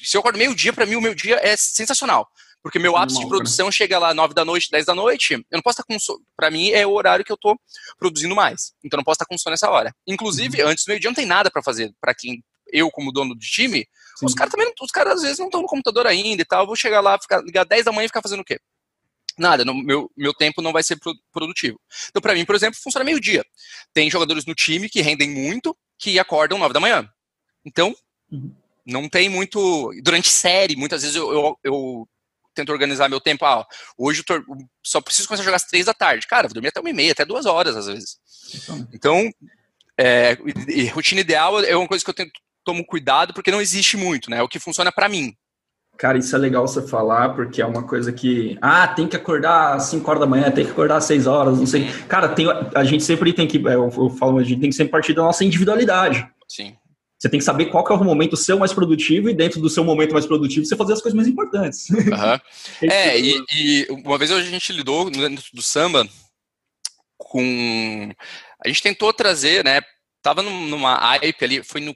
Se 0.03 0.15
eu 0.15 0.19
acordo 0.19 0.37
meio-dia, 0.37 0.71
para 0.73 0.85
mim 0.85 0.95
o 0.95 1.01
meu 1.01 1.15
dia 1.15 1.39
é 1.41 1.57
sensacional. 1.57 2.27
Porque 2.67 2.79
meu 2.79 2.97
ápice 2.97 3.19
de 3.19 3.27
produção 3.29 3.71
chega 3.71 3.97
lá 3.97 4.13
9 4.13 4.33
da 4.33 4.43
noite, 4.43 4.69
10 4.69 4.88
da 4.88 4.93
noite, 4.93 5.36
eu 5.36 5.41
não 5.53 5.62
posso 5.62 5.79
estar 5.79 5.86
com 5.86 5.97
sono. 5.97 6.19
Pra 6.36 6.51
mim 6.51 6.69
é 6.71 6.86
o 6.86 6.91
horário 6.91 7.24
que 7.24 7.31
eu 7.31 7.38
tô 7.38 7.57
produzindo 7.97 8.36
mais. 8.36 8.74
Então 8.83 8.97
eu 8.97 9.00
não 9.00 9.05
posso 9.05 9.15
estar 9.15 9.25
com 9.25 9.38
sono 9.38 9.53
nessa 9.53 9.69
hora. 9.69 9.95
Inclusive, 10.05 10.62
uhum. 10.62 10.67
antes 10.67 10.83
do 10.83 10.89
meio-dia 10.89 11.09
não 11.09 11.15
tem 11.15 11.25
nada 11.25 11.50
para 11.50 11.63
fazer. 11.63 11.93
para 12.01 12.13
quem, 12.13 12.43
eu 12.74 12.91
como 12.91 13.13
dono 13.13 13.38
de 13.38 13.50
time, 13.50 13.88
Sim. 14.17 14.25
os 14.25 14.33
caras 14.33 14.51
também, 14.51 14.69
os 14.81 14.91
caras 14.91 15.13
às 15.13 15.21
vezes 15.21 15.39
não 15.39 15.45
estão 15.45 15.62
no 15.62 15.67
computador 15.67 16.07
ainda 16.07 16.41
e 16.41 16.45
tal. 16.45 16.63
Eu 16.63 16.67
vou 16.67 16.75
chegar 16.75 17.00
lá, 17.00 17.17
ficar, 17.17 17.41
ligar 17.41 17.63
10 17.63 17.86
da 17.86 17.93
manhã 17.93 18.03
e 18.03 18.09
ficar 18.09 18.21
fazendo 18.21 18.41
o 18.41 18.43
quê? 18.43 18.59
Nada, 19.38 19.63
no, 19.63 19.74
meu, 19.74 20.12
meu 20.17 20.33
tempo 20.33 20.62
não 20.62 20.74
vai 20.74 20.83
ser 20.83 21.00
produtivo. 21.31 21.79
Então, 22.09 22.21
para 22.21 22.33
mim, 22.33 22.43
por 22.43 22.53
exemplo, 22.53 22.77
funciona 22.83 23.05
meio-dia. 23.05 23.45
Tem 23.93 24.12
jogadores 24.12 24.45
no 24.45 24.53
time 24.53 24.89
que 24.89 25.00
rendem 25.00 25.29
muito, 25.29 25.74
que 25.97 26.19
acordam 26.19 26.57
9 26.57 26.74
da 26.74 26.81
manhã. 26.81 27.09
Então, 27.65 27.95
uhum. 28.29 28.53
não 28.86 29.07
tem 29.07 29.29
muito. 29.29 29.93
Durante 30.03 30.27
série, 30.27 30.75
muitas 30.75 31.03
vezes 31.03 31.15
eu, 31.15 31.31
eu, 31.31 31.59
eu 31.63 32.09
tento 32.57 32.71
organizar 32.71 33.07
meu 33.07 33.21
tempo. 33.21 33.45
Ah, 33.45 33.65
hoje 33.97 34.23
eu 34.27 34.43
só 34.83 34.99
preciso 34.99 35.27
começar 35.27 35.43
a 35.43 35.45
jogar 35.45 35.57
às 35.57 35.63
três 35.63 35.85
da 35.85 35.93
tarde. 35.93 36.27
Cara, 36.27 36.47
vou 36.47 36.53
dormir 36.53 36.69
até 36.69 36.79
uma 36.79 36.89
e 36.89 36.93
meia, 36.93 37.11
até 37.13 37.23
duas 37.23 37.45
horas 37.45 37.77
às 37.77 37.85
vezes. 37.85 38.17
Então, 38.93 39.31
é, 39.97 40.37
e, 40.67 40.81
e, 40.81 40.87
rotina 40.87 41.21
ideal 41.21 41.63
é 41.63 41.75
uma 41.75 41.87
coisa 41.87 42.03
que 42.03 42.09
eu 42.09 42.13
tento, 42.13 42.31
tomo 42.63 42.85
cuidado 42.85 43.33
porque 43.33 43.51
não 43.51 43.61
existe 43.61 43.95
muito, 43.95 44.29
né? 44.29 44.37
É 44.37 44.43
o 44.43 44.47
que 44.47 44.59
funciona 44.59 44.91
para 44.91 45.07
mim. 45.07 45.33
Cara, 45.97 46.17
isso 46.17 46.35
é 46.35 46.39
legal 46.39 46.67
você 46.67 46.87
falar, 46.87 47.29
porque 47.29 47.59
é 47.59 47.65
uma 47.65 47.81
coisa 47.81 48.11
que. 48.11 48.57
Ah, 48.61 48.87
tem 48.87 49.07
que 49.07 49.15
acordar 49.15 49.75
às 49.75 49.85
5 49.85 50.07
horas 50.07 50.21
da 50.21 50.27
manhã, 50.27 50.51
tem 50.51 50.63
que 50.63 50.71
acordar 50.71 50.97
às 50.97 51.05
6 51.05 51.25
horas, 51.25 51.57
não 51.57 51.65
sei. 51.65 51.91
Cara, 52.07 52.29
tem, 52.29 52.45
a 52.75 52.83
gente 52.83 53.03
sempre 53.03 53.33
tem 53.33 53.47
que. 53.47 53.57
Eu, 53.57 53.91
eu 53.97 54.09
falo, 54.11 54.37
a 54.37 54.43
gente 54.43 54.61
tem 54.61 54.69
que 54.69 54.75
sempre 54.75 54.91
partir 54.91 55.13
da 55.13 55.23
nossa 55.23 55.43
individualidade. 55.43 56.27
Sim. 56.47 56.75
Você 57.17 57.29
tem 57.29 57.39
que 57.39 57.45
saber 57.45 57.65
qual 57.65 57.83
que 57.83 57.91
é 57.91 57.95
o 57.95 58.03
momento 58.03 58.38
seu 58.38 58.59
mais 58.59 58.71
produtivo 58.71 59.29
e 59.29 59.33
dentro 59.33 59.59
do 59.59 59.69
seu 59.69 59.83
momento 59.83 60.13
mais 60.13 60.25
produtivo 60.25 60.65
você 60.65 60.75
fazer 60.75 60.93
as 60.93 61.01
coisas 61.01 61.15
mais 61.15 61.27
importantes. 61.27 61.89
Uhum. 61.89 62.03
é, 62.89 63.19
e, 63.19 63.43
e, 63.55 63.88
uma 63.89 64.17
vez 64.17 64.31
a 64.31 64.41
gente 64.41 64.71
lidou 64.71 65.09
dentro 65.09 65.45
do 65.53 65.62
samba 65.62 66.07
com... 67.17 68.12
A 68.63 68.67
gente 68.67 68.83
tentou 68.83 69.12
trazer, 69.12 69.63
né, 69.63 69.81
tava 70.21 70.43
numa 70.43 70.95
hype 70.95 71.43
ali, 71.43 71.63
foi 71.63 71.81
no 71.81 71.95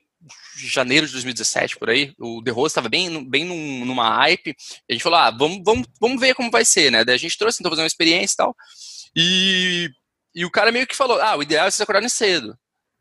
janeiro 0.57 1.05
de 1.05 1.13
2017, 1.13 1.77
por 1.77 1.89
aí, 1.89 2.13
o 2.19 2.41
The 2.43 2.51
Rose 2.51 2.71
estava 2.71 2.89
bem, 2.89 3.23
bem 3.27 3.45
num, 3.45 3.85
numa 3.85 4.15
hype, 4.17 4.55
a 4.89 4.93
gente 4.93 5.01
falou, 5.03 5.19
ah, 5.19 5.31
vamos, 5.31 5.61
vamos, 5.65 5.87
vamos 5.99 6.19
ver 6.19 6.35
como 6.35 6.51
vai 6.51 6.63
ser, 6.63 6.91
né, 6.91 7.03
daí 7.03 7.15
a 7.15 7.19
gente 7.19 7.37
trouxe, 7.37 7.57
tentou 7.57 7.71
fazer 7.71 7.81
uma 7.81 7.87
experiência 7.87 8.33
e 8.33 8.37
tal, 8.37 8.55
e, 9.15 9.89
e 10.35 10.45
o 10.45 10.51
cara 10.51 10.71
meio 10.71 10.85
que 10.85 10.95
falou, 10.95 11.19
ah, 11.19 11.35
o 11.35 11.41
ideal 11.41 11.65
é 11.65 11.71
vocês 11.71 11.81
acordarem 11.81 12.09
cedo. 12.09 12.55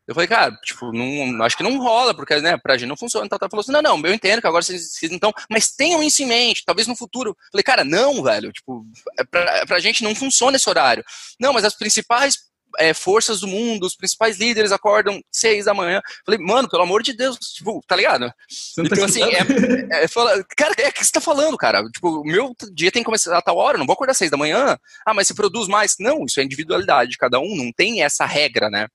Eu 0.07 0.15
falei, 0.15 0.27
cara, 0.27 0.51
tipo, 0.63 0.91
não, 0.91 1.43
acho 1.43 1.55
que 1.55 1.63
não 1.63 1.77
rola, 1.77 2.13
porque, 2.13 2.39
né, 2.41 2.57
pra 2.57 2.77
gente 2.77 2.89
não 2.89 2.97
funciona. 2.97 3.25
Então, 3.25 3.37
ela 3.39 3.49
falou 3.49 3.61
assim, 3.61 3.71
não, 3.71 3.81
não, 3.81 4.01
eu 4.07 4.13
entendo 4.13 4.41
que 4.41 4.47
agora 4.47 4.63
vocês, 4.63 4.93
vocês 4.93 5.11
então, 5.11 5.31
mas 5.49 5.71
tenham 5.71 6.01
isso 6.01 6.23
em 6.23 6.25
mente, 6.25 6.63
talvez 6.65 6.87
no 6.87 6.95
futuro. 6.95 7.31
Eu 7.31 7.35
falei, 7.51 7.63
cara, 7.63 7.83
não, 7.83 8.23
velho, 8.23 8.51
tipo, 8.51 8.85
é 9.17 9.23
pra, 9.23 9.65
pra 9.65 9.79
gente 9.79 10.03
não 10.03 10.15
funciona 10.15 10.57
esse 10.57 10.69
horário. 10.69 11.03
Não, 11.39 11.53
mas 11.53 11.63
as 11.63 11.75
principais 11.75 12.51
é, 12.77 12.93
forças 12.93 13.41
do 13.41 13.47
mundo, 13.47 13.85
os 13.85 13.95
principais 13.95 14.37
líderes 14.37 14.71
acordam 14.71 15.21
seis 15.31 15.65
da 15.65 15.73
manhã. 15.73 16.01
Falei, 16.25 16.39
mano, 16.39 16.69
pelo 16.69 16.83
amor 16.83 17.03
de 17.03 17.13
Deus, 17.13 17.37
tipo, 17.37 17.81
tá 17.87 17.95
ligado? 17.95 18.27
Tá 18.27 18.35
então, 18.79 18.97
tá 18.97 19.05
assim, 19.05 19.23
é, 19.23 20.03
é, 20.03 20.07
fala, 20.07 20.43
cara, 20.55 20.73
é 20.77 20.89
o 20.89 20.93
que 20.93 21.03
você 21.05 21.11
tá 21.11 21.21
falando, 21.21 21.57
cara? 21.57 21.83
Tipo, 21.89 22.21
o 22.21 22.25
meu 22.25 22.53
dia 22.73 22.91
tem 22.91 23.01
que 23.01 23.05
começar 23.05 23.37
a 23.37 23.41
tal 23.41 23.57
hora, 23.57 23.77
não 23.77 23.85
vou 23.85 23.93
acordar 23.93 24.13
seis 24.13 24.31
da 24.31 24.37
manhã. 24.37 24.77
Ah, 25.05 25.13
mas 25.13 25.27
você 25.27 25.33
produz 25.33 25.67
mais? 25.67 25.95
Não, 25.99 26.25
isso 26.25 26.39
é 26.39 26.43
individualidade 26.43 27.11
de 27.11 27.17
cada 27.17 27.39
um, 27.39 27.55
não 27.55 27.71
tem 27.71 28.03
essa 28.03 28.25
regra, 28.25 28.69
né? 28.69 28.87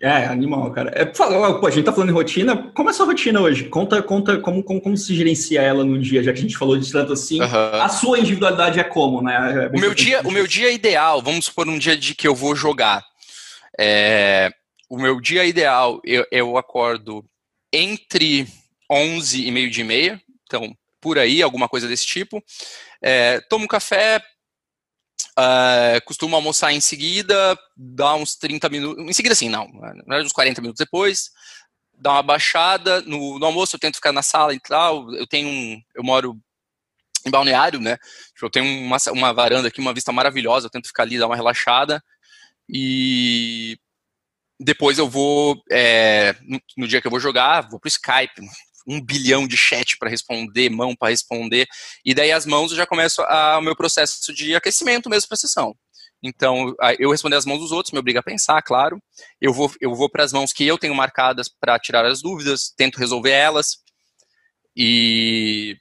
É, 0.00 0.26
animal, 0.26 0.70
cara. 0.72 0.92
É, 0.94 1.04
pô, 1.06 1.66
a 1.66 1.70
gente 1.70 1.84
tá 1.84 1.92
falando 1.92 2.10
em 2.10 2.12
rotina. 2.12 2.70
Como 2.74 2.88
é 2.88 2.92
a 2.92 2.94
sua 2.94 3.06
rotina 3.06 3.40
hoje? 3.40 3.64
Conta, 3.64 4.02
conta 4.02 4.38
como, 4.38 4.62
como, 4.62 4.80
como 4.80 4.96
se 4.96 5.14
gerencia 5.14 5.62
ela 5.62 5.84
no 5.84 5.98
dia, 5.98 6.22
já 6.22 6.32
que 6.32 6.38
a 6.38 6.42
gente 6.42 6.56
falou 6.56 6.76
de 6.76 6.90
tanto 6.90 7.14
assim. 7.14 7.40
Uhum. 7.40 7.80
A 7.80 7.88
sua 7.88 8.18
individualidade 8.18 8.78
é 8.78 8.84
como, 8.84 9.22
né? 9.22 9.70
É 9.72 9.76
o, 9.76 9.80
meu 9.80 9.94
dia, 9.94 10.20
o 10.22 10.30
meu 10.30 10.46
dia 10.46 10.70
ideal, 10.70 11.22
vamos 11.22 11.46
supor 11.46 11.66
um 11.66 11.78
dia 11.78 11.96
de 11.96 12.14
que 12.14 12.28
eu 12.28 12.34
vou 12.34 12.54
jogar. 12.54 13.02
É, 13.78 14.50
o 14.88 14.98
meu 14.98 15.18
dia 15.18 15.44
ideal, 15.44 16.00
eu, 16.04 16.26
eu 16.30 16.58
acordo 16.58 17.24
entre 17.72 18.46
11 18.90 19.46
e 19.46 19.50
meio 19.50 19.70
dia 19.70 19.84
e 19.84 19.86
meia, 19.86 20.20
então 20.44 20.76
por 21.00 21.18
aí, 21.18 21.42
alguma 21.42 21.68
coisa 21.68 21.88
desse 21.88 22.04
tipo. 22.04 22.42
É, 23.00 23.40
tomo 23.48 23.68
café, 23.68 24.20
Uh, 25.38 26.00
costumo 26.06 26.34
almoçar 26.34 26.72
em 26.72 26.80
seguida, 26.80 27.58
dá 27.76 28.14
uns 28.14 28.36
30 28.36 28.68
minutos. 28.70 29.04
Em 29.04 29.12
seguida, 29.12 29.34
assim, 29.34 29.50
não, 29.50 29.68
uns 30.24 30.32
40 30.32 30.62
minutos 30.62 30.78
depois, 30.82 31.30
dá 31.92 32.12
uma 32.12 32.22
baixada. 32.22 33.02
No, 33.02 33.38
no, 33.38 33.46
almoço 33.46 33.76
eu 33.76 33.80
tento 33.80 33.96
ficar 33.96 34.12
na 34.12 34.22
sala 34.22 34.54
e 34.54 34.60
tal. 34.60 35.12
Eu 35.14 35.26
tenho 35.26 35.48
um. 35.48 35.80
Eu 35.94 36.02
moro 36.02 36.38
em 37.26 37.30
balneário, 37.30 37.80
né? 37.80 37.98
Eu 38.40 38.50
tenho 38.50 38.64
uma, 38.64 38.96
uma 39.12 39.32
varanda 39.32 39.68
aqui, 39.68 39.80
uma 39.80 39.94
vista 39.94 40.12
maravilhosa. 40.12 40.66
Eu 40.66 40.70
tento 40.70 40.86
ficar 40.86 41.02
ali, 41.02 41.18
dar 41.18 41.26
uma 41.26 41.36
relaxada. 41.36 42.02
E 42.68 43.78
depois 44.58 44.98
eu 44.98 45.08
vou. 45.08 45.62
É, 45.70 46.34
no, 46.42 46.60
no, 46.78 46.88
dia 46.88 47.00
que 47.00 47.06
eu 47.06 47.10
vou 47.10 47.20
jogar, 47.20 47.68
vou 47.68 47.80
pro 47.80 47.88
Skype, 47.88 48.40
um 48.86 49.00
bilhão 49.00 49.46
de 49.46 49.56
chat 49.56 49.96
para 49.98 50.08
responder, 50.08 50.70
mão 50.70 50.94
para 50.94 51.10
responder, 51.10 51.66
e 52.04 52.14
daí 52.14 52.32
as 52.32 52.46
mãos 52.46 52.70
eu 52.70 52.76
já 52.76 52.86
começo 52.86 53.22
a, 53.22 53.58
o 53.58 53.62
meu 53.62 53.74
processo 53.74 54.32
de 54.32 54.54
aquecimento 54.54 55.10
mesmo 55.10 55.28
para 55.28 55.34
a 55.34 55.38
sessão. 55.38 55.76
Então, 56.22 56.74
eu 56.98 57.10
responder 57.10 57.36
as 57.36 57.44
mãos 57.44 57.60
dos 57.60 57.72
outros 57.72 57.92
me 57.92 57.98
obriga 57.98 58.20
a 58.20 58.22
pensar, 58.22 58.60
claro. 58.62 59.00
Eu 59.40 59.52
vou, 59.52 59.72
eu 59.80 59.94
vou 59.94 60.08
para 60.10 60.24
as 60.24 60.32
mãos 60.32 60.52
que 60.52 60.66
eu 60.66 60.78
tenho 60.78 60.94
marcadas 60.94 61.48
para 61.48 61.78
tirar 61.78 62.04
as 62.04 62.22
dúvidas, 62.22 62.72
tento 62.76 62.98
resolver 62.98 63.30
elas. 63.30 63.78
E 64.74 65.76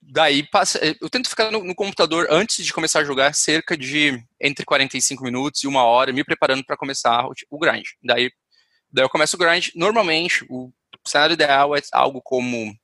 daí 0.00 0.46
eu 1.00 1.10
tento 1.10 1.28
ficar 1.28 1.50
no, 1.50 1.64
no, 1.64 1.74
computador 1.74 2.26
antes 2.30 2.64
de 2.64 2.72
começar 2.72 3.00
a 3.00 3.04
jogar 3.04 3.34
cerca 3.34 3.76
de 3.76 4.22
entre 4.40 4.64
45 4.64 5.22
minutos 5.22 5.62
e 5.62 5.66
uma 5.66 5.84
hora, 5.84 6.12
me 6.12 6.24
preparando 6.24 6.64
para 6.64 6.76
começar 6.76 7.26
o, 7.26 7.32
o 7.50 7.58
grind. 7.58 7.86
Daí, 8.02 8.30
daí 8.92 9.04
eu 9.04 9.10
começo 9.10 9.36
o 9.36 9.38
grind. 9.38 9.68
Normalmente, 9.74 10.44
o 10.48 10.70
o 11.04 11.08
cenário 11.08 11.34
ideal 11.34 11.76
é 11.76 11.80
algo 11.92 12.20
como 12.22 12.74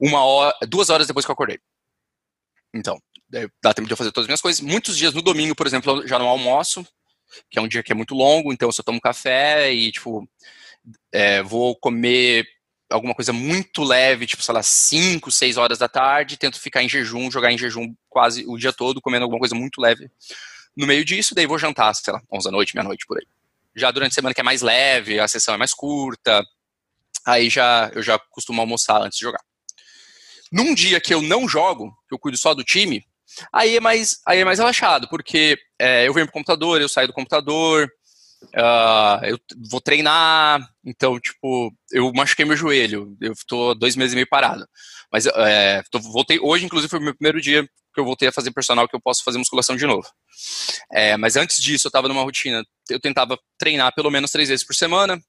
uma 0.00 0.24
hora, 0.24 0.56
duas 0.68 0.90
horas 0.90 1.06
depois 1.06 1.24
que 1.24 1.30
eu 1.30 1.34
acordei. 1.34 1.58
Então, 2.74 2.98
dá 3.62 3.74
tempo 3.74 3.86
de 3.86 3.92
eu 3.92 3.96
fazer 3.96 4.12
todas 4.12 4.24
as 4.24 4.28
minhas 4.28 4.40
coisas. 4.40 4.60
Muitos 4.60 4.96
dias 4.96 5.14
no 5.14 5.22
domingo, 5.22 5.54
por 5.54 5.66
exemplo, 5.66 6.02
eu 6.02 6.08
já 6.08 6.18
não 6.18 6.28
almoço, 6.28 6.86
que 7.50 7.58
é 7.58 7.62
um 7.62 7.68
dia 7.68 7.82
que 7.82 7.92
é 7.92 7.94
muito 7.94 8.14
longo, 8.14 8.52
então 8.52 8.68
eu 8.68 8.72
só 8.72 8.82
tomo 8.82 9.00
café 9.00 9.72
e, 9.72 9.92
tipo, 9.92 10.28
é, 11.12 11.42
vou 11.42 11.76
comer 11.76 12.46
alguma 12.90 13.14
coisa 13.14 13.32
muito 13.32 13.82
leve, 13.82 14.26
tipo, 14.26 14.42
sei 14.42 14.54
lá, 14.54 14.62
5, 14.62 15.30
6 15.30 15.56
horas 15.56 15.78
da 15.78 15.88
tarde, 15.88 16.36
tento 16.36 16.60
ficar 16.60 16.82
em 16.82 16.88
jejum, 16.88 17.30
jogar 17.30 17.50
em 17.50 17.58
jejum 17.58 17.94
quase 18.08 18.44
o 18.46 18.56
dia 18.58 18.72
todo, 18.72 19.00
comendo 19.00 19.24
alguma 19.24 19.38
coisa 19.38 19.54
muito 19.54 19.80
leve. 19.80 20.10
No 20.76 20.86
meio 20.86 21.04
disso, 21.04 21.34
daí 21.34 21.46
vou 21.46 21.58
jantar, 21.58 21.94
sei 21.94 22.12
lá, 22.12 22.22
11 22.32 22.44
da 22.44 22.50
noite, 22.50 22.74
meia-noite, 22.74 23.06
por 23.06 23.18
aí. 23.18 23.26
Já 23.74 23.90
durante 23.90 24.12
a 24.12 24.14
semana 24.14 24.34
que 24.34 24.40
é 24.40 24.44
mais 24.44 24.60
leve, 24.60 25.18
a 25.18 25.26
sessão 25.26 25.54
é 25.54 25.58
mais 25.58 25.72
curta, 25.72 26.44
aí 27.26 27.48
já 27.48 27.90
eu 27.94 28.02
já 28.02 28.18
costumo 28.30 28.60
almoçar 28.60 29.00
antes 29.02 29.18
de 29.18 29.24
jogar. 29.24 29.40
Num 30.50 30.74
dia 30.74 31.00
que 31.00 31.14
eu 31.14 31.22
não 31.22 31.48
jogo, 31.48 31.92
que 32.08 32.14
eu 32.14 32.18
cuido 32.18 32.36
só 32.36 32.52
do 32.52 32.62
time, 32.62 33.02
aí 33.52 33.76
é 33.76 33.80
mais, 33.80 34.20
aí 34.26 34.40
é 34.40 34.44
mais 34.44 34.58
relaxado, 34.58 35.08
porque 35.08 35.56
é, 35.78 36.06
eu 36.06 36.12
venho 36.12 36.26
pro 36.26 36.34
computador, 36.34 36.80
eu 36.80 36.88
saio 36.88 37.08
do 37.08 37.14
computador, 37.14 37.90
uh, 38.54 39.24
eu 39.24 39.38
vou 39.70 39.80
treinar, 39.80 40.60
então, 40.84 41.18
tipo, 41.18 41.72
eu 41.90 42.12
machuquei 42.12 42.44
meu 42.44 42.56
joelho, 42.56 43.16
eu 43.20 43.32
tô 43.46 43.74
dois 43.74 43.96
meses 43.96 44.12
e 44.12 44.16
meio 44.16 44.28
parado. 44.28 44.66
Mas 45.10 45.26
é, 45.26 45.82
tô, 45.90 45.98
voltei, 46.00 46.38
hoje, 46.40 46.64
inclusive, 46.64 46.90
foi 46.90 46.98
o 46.98 47.02
meu 47.02 47.14
primeiro 47.14 47.40
dia 47.40 47.66
que 47.94 48.00
eu 48.00 48.04
voltei 48.04 48.28
a 48.28 48.32
fazer 48.32 48.50
personal, 48.52 48.88
que 48.88 48.96
eu 48.96 49.00
posso 49.00 49.22
fazer 49.22 49.38
musculação 49.38 49.76
de 49.76 49.86
novo. 49.86 50.08
É, 50.90 51.16
mas 51.16 51.36
antes 51.36 51.60
disso, 51.60 51.86
eu 51.86 51.90
tava 51.90 52.08
numa 52.08 52.22
rotina, 52.22 52.64
eu 52.88 52.98
tentava 52.98 53.38
treinar 53.58 53.94
pelo 53.94 54.10
menos 54.10 54.30
três 54.30 54.48
vezes 54.48 54.64
por 54.64 54.74
semana, 54.74 55.20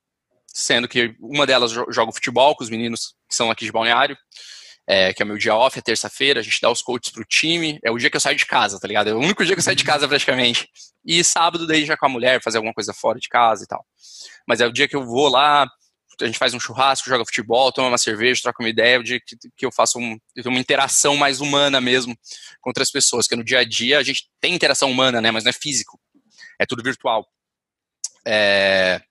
sendo 0.54 0.88
que 0.88 1.16
uma 1.20 1.48
delas 1.48 1.72
joga 1.72 2.12
futebol 2.12 2.56
com 2.56 2.64
os 2.64 2.70
meninos 2.70 3.16
que 3.28 3.36
são 3.36 3.50
aqui 3.50 3.66
de 3.66 3.72
Balneário, 3.72 4.16
é, 4.88 5.14
que 5.14 5.24
é 5.24 5.26
o 5.26 5.28
meu 5.28 5.38
dia 5.38 5.56
off, 5.56 5.78
é 5.78 5.82
terça-feira, 5.82 6.40
a 6.40 6.44
gente 6.44 6.62
dá 6.62 6.70
os 6.70 6.82
coaches 6.82 7.12
pro 7.12 7.26
time, 7.26 7.80
é 7.84 7.90
o 7.90 7.98
dia 7.98 8.10
que 8.10 8.18
eu 8.18 8.22
saio 8.22 8.38
de 8.38 8.46
casa, 8.46 8.80
tá 8.80 8.88
ligado? 8.88 9.10
É 9.10 9.14
o 9.14 9.20
único 9.20 9.44
dia 9.44 9.56
que 9.56 9.60
eu 9.60 9.64
saio 9.64 9.78
de 9.78 9.84
casa 9.84 10.08
praticamente. 10.08 10.70
E 11.04 11.24
sábado 11.24 11.66
daí 11.66 11.86
já 11.86 11.98
com 11.98 12.06
a 12.06 12.10
mulher, 12.10 12.42
fazer 12.44 12.58
alguma 12.58 12.74
coisa 12.74 12.94
fora 12.94 13.20
de 13.20 13.28
casa 13.28 13.64
e 13.64 13.68
tal. 13.68 13.84
Mas 14.48 14.62
é 14.62 14.68
o 14.68 14.72
dia 14.72 14.88
que 14.88 14.96
eu 14.96 15.06
vou 15.06 15.30
lá, 15.30 15.68
a 16.22 16.26
gente 16.26 16.38
faz 16.38 16.54
um 16.54 16.60
churrasco, 16.60 17.10
joga 17.10 17.26
futebol, 17.26 17.72
toma 17.72 17.88
uma 17.88 17.98
cerveja, 17.98 18.42
troca 18.44 18.62
uma 18.62 18.70
ideia, 18.70 19.02
de 19.02 19.20
que, 19.22 19.36
que 19.56 19.66
eu 19.66 19.72
faço 19.72 19.98
um, 19.98 20.18
uma 20.46 20.60
interação 20.60 21.16
mais 21.16 21.42
humana 21.42 21.82
mesmo 21.82 22.16
com 22.62 22.70
outras 22.70 22.92
pessoas, 22.92 23.28
que 23.28 23.36
no 23.36 23.44
dia 23.44 23.60
a 23.60 23.64
dia 23.64 23.98
a 23.98 24.04
gente 24.04 24.30
tem 24.40 24.54
interação 24.54 24.92
humana, 24.92 25.20
né, 25.22 25.32
mas 25.32 25.44
não 25.44 25.50
é 25.50 25.54
físico, 25.54 26.00
é 26.60 26.66
tudo 26.66 26.84
virtual. 26.84 27.26
É... 28.26 29.02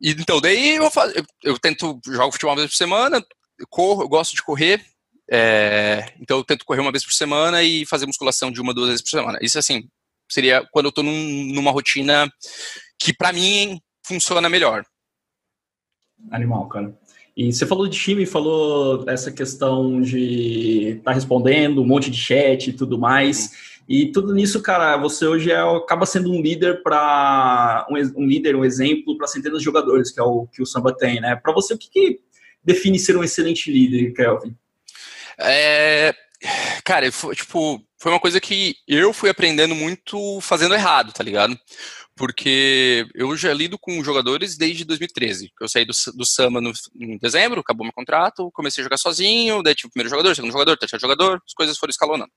E, 0.00 0.10
então, 0.12 0.40
daí 0.40 0.76
eu, 0.76 0.90
faço, 0.90 1.12
eu, 1.16 1.24
eu, 1.44 1.58
tento 1.58 2.00
jogar 2.06 2.30
futebol 2.32 2.52
uma 2.52 2.60
vez 2.60 2.70
por 2.70 2.76
semana, 2.76 3.24
corro, 3.68 4.02
eu 4.02 4.08
gosto 4.08 4.34
de 4.34 4.42
correr, 4.42 4.84
é... 5.30 6.12
então 6.20 6.38
eu 6.38 6.44
tento 6.44 6.64
correr 6.64 6.80
uma 6.80 6.90
vez 6.90 7.04
por 7.04 7.12
semana 7.12 7.62
e 7.62 7.84
fazer 7.86 8.06
musculação 8.06 8.50
de 8.50 8.60
uma, 8.60 8.72
duas 8.72 8.88
vezes 8.88 9.02
por 9.02 9.10
semana. 9.10 9.38
Isso, 9.42 9.58
assim, 9.58 9.88
seria 10.30 10.66
quando 10.72 10.86
eu 10.86 10.92
tô 10.92 11.02
num, 11.02 11.52
numa 11.52 11.70
rotina 11.70 12.30
que, 12.98 13.12
para 13.12 13.32
mim, 13.32 13.80
funciona 14.06 14.48
melhor. 14.48 14.84
Animal, 16.30 16.68
cara. 16.68 16.98
E 17.36 17.52
você 17.52 17.64
falou 17.64 17.88
de 17.88 17.98
time, 17.98 18.26
falou 18.26 19.04
essa 19.08 19.30
questão 19.30 20.00
de 20.00 20.96
estar 20.98 21.10
tá 21.10 21.12
respondendo, 21.12 21.80
um 21.80 21.86
monte 21.86 22.10
de 22.10 22.18
chat 22.18 22.68
e 22.68 22.72
tudo 22.72 22.98
mais. 22.98 23.69
E 23.90 24.12
tudo 24.12 24.32
nisso, 24.32 24.62
cara, 24.62 24.96
você 24.96 25.26
hoje 25.26 25.50
é, 25.50 25.58
acaba 25.58 26.06
sendo 26.06 26.30
um 26.30 26.40
líder 26.40 26.80
para 26.80 27.84
um, 27.90 28.22
um, 28.22 28.24
líder, 28.24 28.54
um 28.54 28.64
exemplo 28.64 29.18
para 29.18 29.26
centenas 29.26 29.58
de 29.58 29.64
jogadores, 29.64 30.12
que 30.12 30.20
é 30.20 30.22
o 30.22 30.46
que 30.46 30.62
o 30.62 30.66
samba 30.66 30.96
tem, 30.96 31.20
né? 31.20 31.34
Para 31.34 31.52
você, 31.52 31.74
o 31.74 31.78
que, 31.78 31.90
que, 31.90 32.20
define 32.62 33.00
ser 33.00 33.16
um 33.16 33.24
excelente 33.24 33.68
líder, 33.68 34.12
Kelvin? 34.12 34.54
É, 35.40 36.14
cara, 36.84 37.10
foi, 37.10 37.34
tipo, 37.34 37.82
foi 37.98 38.12
uma 38.12 38.20
coisa 38.20 38.40
que 38.40 38.76
eu 38.86 39.12
fui 39.12 39.28
aprendendo 39.28 39.74
muito 39.74 40.40
fazendo 40.40 40.74
errado, 40.74 41.12
tá 41.12 41.24
ligado? 41.24 41.58
porque 42.20 43.06
eu 43.14 43.34
já 43.34 43.50
lido 43.50 43.78
com 43.78 44.04
jogadores 44.04 44.54
desde 44.54 44.84
2013. 44.84 45.50
Eu 45.58 45.66
saí 45.66 45.86
do, 45.86 45.94
do 46.14 46.26
Sama 46.26 46.60
no, 46.60 46.70
em 47.00 47.16
dezembro, 47.16 47.60
acabou 47.60 47.82
meu 47.82 47.94
contrato, 47.94 48.50
comecei 48.52 48.82
a 48.82 48.84
jogar 48.84 48.98
sozinho, 48.98 49.62
daí 49.62 49.74
tive 49.74 49.88
o 49.88 49.90
primeiro 49.90 50.10
jogador, 50.10 50.34
segundo 50.34 50.52
jogador, 50.52 50.76
terceiro 50.76 51.00
jogador, 51.00 51.40
as 51.46 51.54
coisas 51.54 51.78
foram 51.78 51.90
escalonando. 51.90 52.30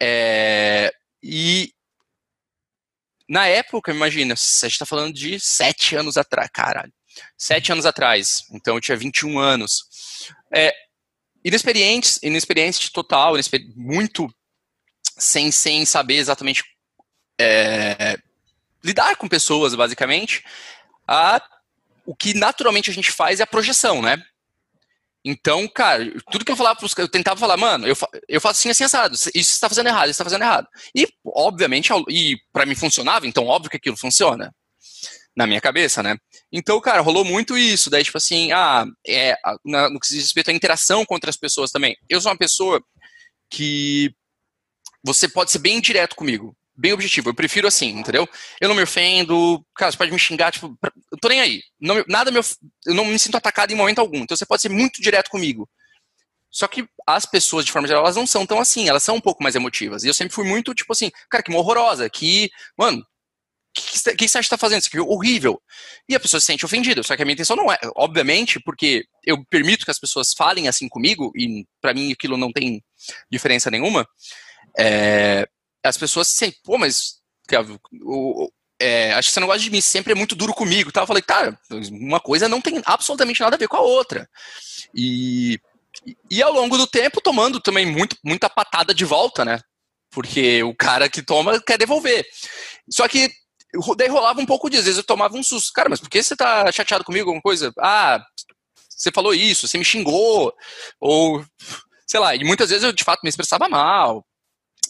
É, 0.00 0.92
e 1.22 1.72
na 3.28 3.46
época, 3.46 3.90
imagina, 3.92 4.34
a 4.34 4.36
gente 4.36 4.72
está 4.72 4.86
falando 4.86 5.12
de 5.12 5.40
sete 5.40 5.96
anos 5.96 6.16
atrás, 6.16 6.48
caralho. 6.52 6.92
Sete 7.36 7.72
anos 7.72 7.86
atrás, 7.86 8.44
então 8.52 8.74
eu 8.74 8.80
tinha 8.80 8.96
21 8.96 9.38
anos. 9.38 9.84
É, 10.54 10.72
inexperiente, 11.44 12.18
inexperiente 12.22 12.92
total, 12.92 13.34
muito 13.74 14.28
sem, 15.18 15.50
sem 15.50 15.84
saber 15.86 16.16
exatamente 16.16 16.62
é, 17.40 18.18
lidar 18.84 19.16
com 19.16 19.28
pessoas, 19.28 19.74
basicamente, 19.74 20.44
a, 21.08 21.42
o 22.04 22.14
que 22.14 22.34
naturalmente 22.34 22.90
a 22.90 22.94
gente 22.94 23.10
faz 23.10 23.40
é 23.40 23.42
a 23.42 23.46
projeção, 23.46 24.02
né? 24.02 24.22
Então, 25.28 25.66
cara, 25.66 26.04
tudo 26.30 26.44
que 26.44 26.52
eu 26.52 26.56
falava 26.56 26.78
pros 26.78 26.94
eu 26.96 27.08
tentava 27.08 27.40
falar, 27.40 27.56
mano, 27.56 27.84
eu, 27.84 27.96
eu 28.28 28.40
faço 28.40 28.60
assim, 28.60 28.70
assim, 28.70 28.84
assado, 28.84 29.16
isso 29.16 29.34
está 29.34 29.68
fazendo 29.68 29.88
errado, 29.88 30.04
isso 30.04 30.12
está 30.12 30.22
fazendo 30.22 30.42
errado. 30.42 30.68
E, 30.94 31.08
obviamente, 31.26 31.90
e 32.08 32.36
para 32.52 32.64
mim 32.64 32.76
funcionava, 32.76 33.26
então 33.26 33.46
óbvio 33.46 33.68
que 33.68 33.76
aquilo 33.76 33.96
funciona. 33.96 34.54
Na 35.36 35.44
minha 35.44 35.60
cabeça, 35.60 36.00
né? 36.00 36.16
Então, 36.50 36.80
cara, 36.80 37.02
rolou 37.02 37.24
muito 37.24 37.58
isso. 37.58 37.90
Daí, 37.90 38.04
tipo 38.04 38.16
assim, 38.16 38.52
ah, 38.52 38.86
é, 39.06 39.36
na, 39.64 39.90
no 39.90 39.98
que 39.98 40.08
diz 40.08 40.22
respeito 40.22 40.50
à 40.50 40.54
interação 40.54 41.04
com 41.04 41.12
outras 41.12 41.36
pessoas 41.36 41.72
também. 41.72 41.94
Eu 42.08 42.20
sou 42.20 42.30
uma 42.30 42.38
pessoa 42.38 42.80
que 43.50 44.14
você 45.04 45.28
pode 45.28 45.50
ser 45.50 45.58
bem 45.58 45.80
direto 45.80 46.14
comigo 46.14 46.56
bem 46.76 46.92
objetivo. 46.92 47.30
Eu 47.30 47.34
prefiro 47.34 47.66
assim, 47.66 47.88
entendeu? 47.98 48.28
Eu 48.60 48.68
não 48.68 48.74
me 48.74 48.82
ofendo, 48.82 49.64
cara, 49.74 49.90
você 49.90 49.98
pode 49.98 50.12
me 50.12 50.18
xingar, 50.18 50.52
tipo, 50.52 50.76
eu 51.12 51.18
tô 51.18 51.28
nem 51.28 51.40
aí. 51.40 51.62
Não, 51.80 52.04
nada 52.08 52.30
me, 52.30 52.38
eu 52.86 52.94
não 52.94 53.04
me 53.04 53.18
sinto 53.18 53.36
atacado 53.36 53.72
em 53.72 53.76
momento 53.76 54.00
algum. 54.00 54.18
Então 54.18 54.36
você 54.36 54.46
pode 54.46 54.62
ser 54.62 54.68
muito 54.68 55.00
direto 55.00 55.30
comigo. 55.30 55.68
Só 56.50 56.66
que 56.66 56.88
as 57.06 57.26
pessoas, 57.26 57.64
de 57.64 57.72
forma 57.72 57.86
geral, 57.86 58.02
elas 58.02 58.16
não 58.16 58.26
são 58.26 58.46
tão 58.46 58.58
assim, 58.58 58.88
elas 58.88 59.02
são 59.02 59.16
um 59.16 59.20
pouco 59.20 59.42
mais 59.42 59.54
emotivas. 59.54 60.04
E 60.04 60.08
eu 60.08 60.14
sempre 60.14 60.34
fui 60.34 60.46
muito, 60.46 60.74
tipo 60.74 60.92
assim, 60.92 61.10
cara, 61.30 61.42
que 61.42 61.52
horrorosa, 61.52 62.08
que, 62.08 62.50
mano, 62.78 62.98
o 62.98 63.04
que, 63.74 64.16
que, 64.16 64.28
você 64.28 64.38
acha 64.38 64.46
que 64.46 64.50
tá 64.50 64.56
fazendo? 64.56 64.80
Isso 64.80 64.88
aqui 64.88 64.96
é 64.96 65.02
horrível. 65.02 65.60
E 66.08 66.14
a 66.14 66.20
pessoa 66.20 66.40
se 66.40 66.46
sente 66.46 66.64
ofendida. 66.64 67.02
Só 67.02 67.14
que 67.14 67.20
a 67.20 67.26
minha 67.26 67.34
intenção 67.34 67.56
não 67.56 67.70
é, 67.70 67.78
obviamente, 67.94 68.58
porque 68.58 69.04
eu 69.22 69.44
permito 69.50 69.84
que 69.84 69.90
as 69.90 69.98
pessoas 69.98 70.32
falem 70.32 70.66
assim 70.66 70.88
comigo, 70.88 71.30
e 71.36 71.66
para 71.80 71.92
mim 71.92 72.10
aquilo 72.10 72.38
não 72.38 72.50
tem 72.50 72.82
diferença 73.30 73.70
nenhuma. 73.70 74.08
É, 74.78 75.46
as 75.88 75.96
pessoas 75.96 76.28
se 76.28 76.36
sentem, 76.36 76.60
pô, 76.64 76.78
mas 76.78 77.16
o, 78.02 78.50
é, 78.78 79.12
acho 79.14 79.28
que 79.28 79.34
você 79.34 79.40
não 79.40 79.46
gosta 79.46 79.62
de 79.62 79.70
mim, 79.70 79.80
sempre 79.80 80.12
é 80.12 80.16
muito 80.16 80.34
duro 80.34 80.52
comigo. 80.54 80.92
Tá? 80.92 81.02
Eu 81.02 81.06
falei, 81.06 81.22
cara, 81.22 81.58
uma 81.90 82.20
coisa 82.20 82.48
não 82.48 82.60
tem 82.60 82.82
absolutamente 82.84 83.40
nada 83.40 83.56
a 83.56 83.58
ver 83.58 83.68
com 83.68 83.76
a 83.76 83.80
outra. 83.80 84.28
E, 84.94 85.58
e 86.30 86.42
ao 86.42 86.52
longo 86.52 86.76
do 86.76 86.86
tempo, 86.86 87.20
tomando 87.20 87.60
também 87.60 87.86
muito, 87.86 88.16
muita 88.24 88.50
patada 88.50 88.94
de 88.94 89.04
volta, 89.04 89.44
né? 89.44 89.60
Porque 90.10 90.62
o 90.62 90.74
cara 90.74 91.08
que 91.08 91.22
toma 91.22 91.60
quer 91.60 91.78
devolver. 91.78 92.26
Só 92.90 93.08
que 93.08 93.30
daí 93.96 94.08
rolava 94.08 94.40
um 94.40 94.46
pouco 94.46 94.70
disso, 94.70 94.80
às 94.80 94.86
vezes 94.86 94.98
eu 94.98 95.04
tomava 95.04 95.36
um 95.36 95.42
susto. 95.42 95.72
Cara, 95.72 95.88
mas 95.88 96.00
por 96.00 96.08
que 96.08 96.22
você 96.22 96.36
tá 96.36 96.70
chateado 96.70 97.04
comigo, 97.04 97.28
alguma 97.28 97.42
coisa? 97.42 97.72
Ah, 97.78 98.22
você 98.88 99.10
falou 99.10 99.34
isso, 99.34 99.66
você 99.66 99.76
me 99.76 99.84
xingou, 99.84 100.54
ou 101.00 101.44
sei 102.06 102.20
lá, 102.20 102.34
e 102.34 102.44
muitas 102.44 102.70
vezes 102.70 102.84
eu 102.84 102.92
de 102.92 103.04
fato 103.04 103.20
me 103.22 103.28
expressava 103.28 103.68
mal, 103.68 104.24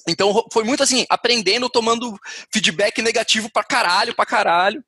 então 0.06 0.44
foi 0.52 0.64
muito 0.64 0.82
assim, 0.82 1.04
aprendendo, 1.08 1.68
tomando 1.68 2.16
feedback 2.52 3.02
negativo 3.02 3.50
pra 3.50 3.64
caralho, 3.64 4.14
pra 4.14 4.24
caralho. 4.24 4.84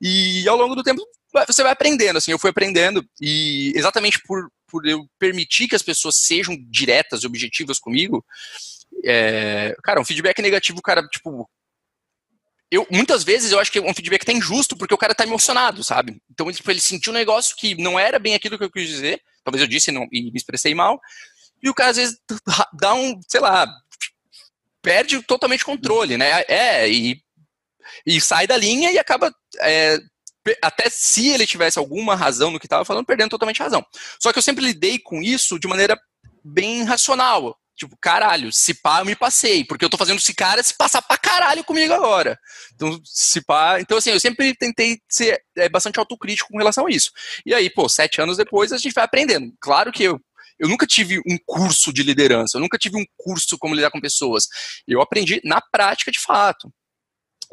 E 0.00 0.48
ao 0.48 0.56
longo 0.56 0.74
do 0.74 0.82
tempo 0.82 1.02
você 1.46 1.62
vai 1.62 1.72
aprendendo, 1.72 2.18
assim, 2.18 2.30
eu 2.30 2.38
fui 2.38 2.50
aprendendo. 2.50 3.04
E 3.20 3.72
exatamente 3.74 4.20
por, 4.22 4.50
por 4.66 4.86
eu 4.86 5.06
permitir 5.18 5.68
que 5.68 5.76
as 5.76 5.82
pessoas 5.82 6.16
sejam 6.16 6.56
diretas 6.68 7.22
e 7.22 7.26
objetivas 7.26 7.78
comigo, 7.78 8.24
é, 9.04 9.74
cara, 9.82 10.00
um 10.00 10.04
feedback 10.04 10.40
negativo, 10.40 10.80
cara, 10.82 11.06
tipo. 11.08 11.48
Eu, 12.70 12.86
muitas 12.90 13.22
vezes 13.22 13.52
eu 13.52 13.60
acho 13.60 13.70
que 13.70 13.80
um 13.80 13.92
feedback 13.92 14.24
tá 14.24 14.32
injusto 14.32 14.74
porque 14.74 14.94
o 14.94 14.98
cara 14.98 15.14
tá 15.14 15.24
emocionado, 15.24 15.84
sabe? 15.84 16.22
Então, 16.30 16.50
tipo, 16.50 16.70
ele 16.70 16.80
sentiu 16.80 17.12
um 17.12 17.14
negócio 17.14 17.54
que 17.54 17.74
não 17.74 17.98
era 17.98 18.18
bem 18.18 18.34
aquilo 18.34 18.56
que 18.56 18.64
eu 18.64 18.70
quis 18.70 18.88
dizer. 18.88 19.20
Talvez 19.44 19.60
eu 19.60 19.68
disse 19.68 19.92
não, 19.92 20.08
e 20.10 20.22
me 20.22 20.36
expressei 20.36 20.74
mal. 20.74 20.98
E 21.62 21.68
o 21.68 21.74
cara 21.74 21.90
às 21.90 21.96
vezes 21.96 22.18
dá 22.80 22.94
um, 22.94 23.20
sei 23.28 23.40
lá, 23.40 23.66
perde 24.82 25.22
totalmente 25.22 25.64
controle, 25.64 26.18
né? 26.18 26.44
É, 26.48 26.90
e, 26.90 27.22
e 28.04 28.20
sai 28.20 28.46
da 28.46 28.56
linha 28.56 28.90
e 28.90 28.98
acaba. 28.98 29.32
É, 29.60 29.98
até 30.60 30.90
se 30.90 31.28
ele 31.28 31.46
tivesse 31.46 31.78
alguma 31.78 32.16
razão 32.16 32.50
no 32.50 32.58
que 32.58 32.66
estava 32.66 32.84
falando, 32.84 33.06
perdendo 33.06 33.30
totalmente 33.30 33.62
a 33.62 33.64
razão. 33.64 33.86
Só 34.20 34.32
que 34.32 34.38
eu 34.38 34.42
sempre 34.42 34.64
lidei 34.64 34.98
com 34.98 35.22
isso 35.22 35.58
de 35.58 35.68
maneira 35.68 35.96
bem 36.44 36.82
racional. 36.82 37.56
Tipo, 37.76 37.96
caralho, 38.00 38.52
se 38.52 38.74
pá, 38.74 39.00
eu 39.00 39.04
me 39.04 39.16
passei, 39.16 39.64
porque 39.64 39.84
eu 39.84 39.88
tô 39.88 39.96
fazendo 39.96 40.18
esse 40.18 40.34
cara 40.34 40.62
se 40.62 40.76
passar 40.76 41.00
pra 41.00 41.16
caralho 41.16 41.64
comigo 41.64 41.92
agora. 41.92 42.38
Então, 42.74 43.00
se 43.04 43.40
pá. 43.40 43.80
Então, 43.80 43.98
assim, 43.98 44.10
eu 44.10 44.20
sempre 44.20 44.54
tentei 44.54 44.98
ser 45.08 45.40
é, 45.56 45.68
bastante 45.68 45.98
autocrítico 45.98 46.50
com 46.50 46.58
relação 46.58 46.86
a 46.86 46.90
isso. 46.90 47.10
E 47.46 47.54
aí, 47.54 47.70
pô, 47.70 47.88
sete 47.88 48.20
anos 48.20 48.36
depois, 48.36 48.72
a 48.72 48.78
gente 48.78 48.92
vai 48.92 49.04
aprendendo. 49.04 49.52
Claro 49.60 49.90
que 49.90 50.04
eu 50.04 50.20
eu 50.62 50.68
nunca 50.68 50.86
tive 50.86 51.18
um 51.26 51.36
curso 51.44 51.92
de 51.92 52.04
liderança, 52.04 52.56
eu 52.56 52.60
nunca 52.60 52.78
tive 52.78 52.96
um 52.96 53.04
curso 53.16 53.58
como 53.58 53.74
lidar 53.74 53.90
com 53.90 54.00
pessoas. 54.00 54.46
Eu 54.86 55.02
aprendi 55.02 55.40
na 55.44 55.60
prática 55.60 56.12
de 56.12 56.20
fato. 56.20 56.72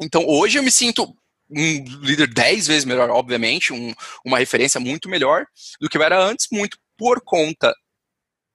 Então 0.00 0.24
hoje 0.28 0.58
eu 0.58 0.62
me 0.62 0.70
sinto 0.70 1.12
um 1.50 1.84
líder 2.02 2.32
dez 2.32 2.68
vezes 2.68 2.84
melhor, 2.84 3.10
obviamente, 3.10 3.72
um, 3.72 3.92
uma 4.24 4.38
referência 4.38 4.78
muito 4.78 5.08
melhor 5.08 5.44
do 5.80 5.88
que 5.88 5.98
eu 5.98 6.02
era 6.04 6.22
antes, 6.22 6.46
muito 6.52 6.78
por 6.96 7.20
conta 7.24 7.74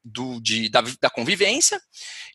do, 0.02 0.40
de, 0.40 0.70
da, 0.70 0.82
da 1.02 1.10
convivência. 1.10 1.78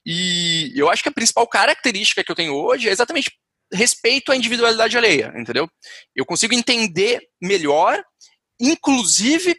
E 0.05 0.73
eu 0.77 0.91
acho 0.91 1.03
que 1.03 1.09
a 1.09 1.13
principal 1.13 1.49
característica 1.49 2.23
que 2.23 2.31
eu 2.31 2.37
tenho 2.37 2.53
hoje 2.53 2.87
é 2.87 2.93
exatamente 2.93 3.33
respeito 3.73 4.31
à 4.31 4.37
individualidade 4.37 4.99
alheia, 4.99 5.33
entendeu? 5.39 5.67
Eu 6.15 6.27
consigo 6.27 6.53
entender 6.53 7.19
melhor, 7.41 8.03
inclusive 8.61 9.57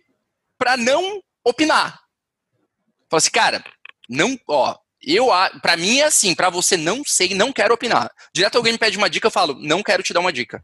para 0.59 0.77
não 0.77 1.19
opinar. 1.43 1.99
Fala 3.11 3.17
assim, 3.17 3.31
cara, 3.31 3.63
não, 4.09 4.39
ó, 4.47 4.77
eu, 5.03 5.27
para 5.61 5.75
mim 5.75 5.99
é 5.99 6.05
assim, 6.05 6.33
para 6.33 6.49
você 6.49 6.77
não 6.77 7.03
sei, 7.05 7.33
não 7.35 7.51
quero 7.51 7.73
opinar. 7.73 8.09
Direto 8.33 8.55
alguém 8.55 8.71
me 8.71 8.79
pede 8.79 8.97
uma 8.97 9.09
dica, 9.09 9.27
eu 9.27 9.31
falo, 9.31 9.53
não 9.59 9.83
quero 9.83 10.01
te 10.01 10.13
dar 10.13 10.21
uma 10.21 10.31
dica. 10.31 10.63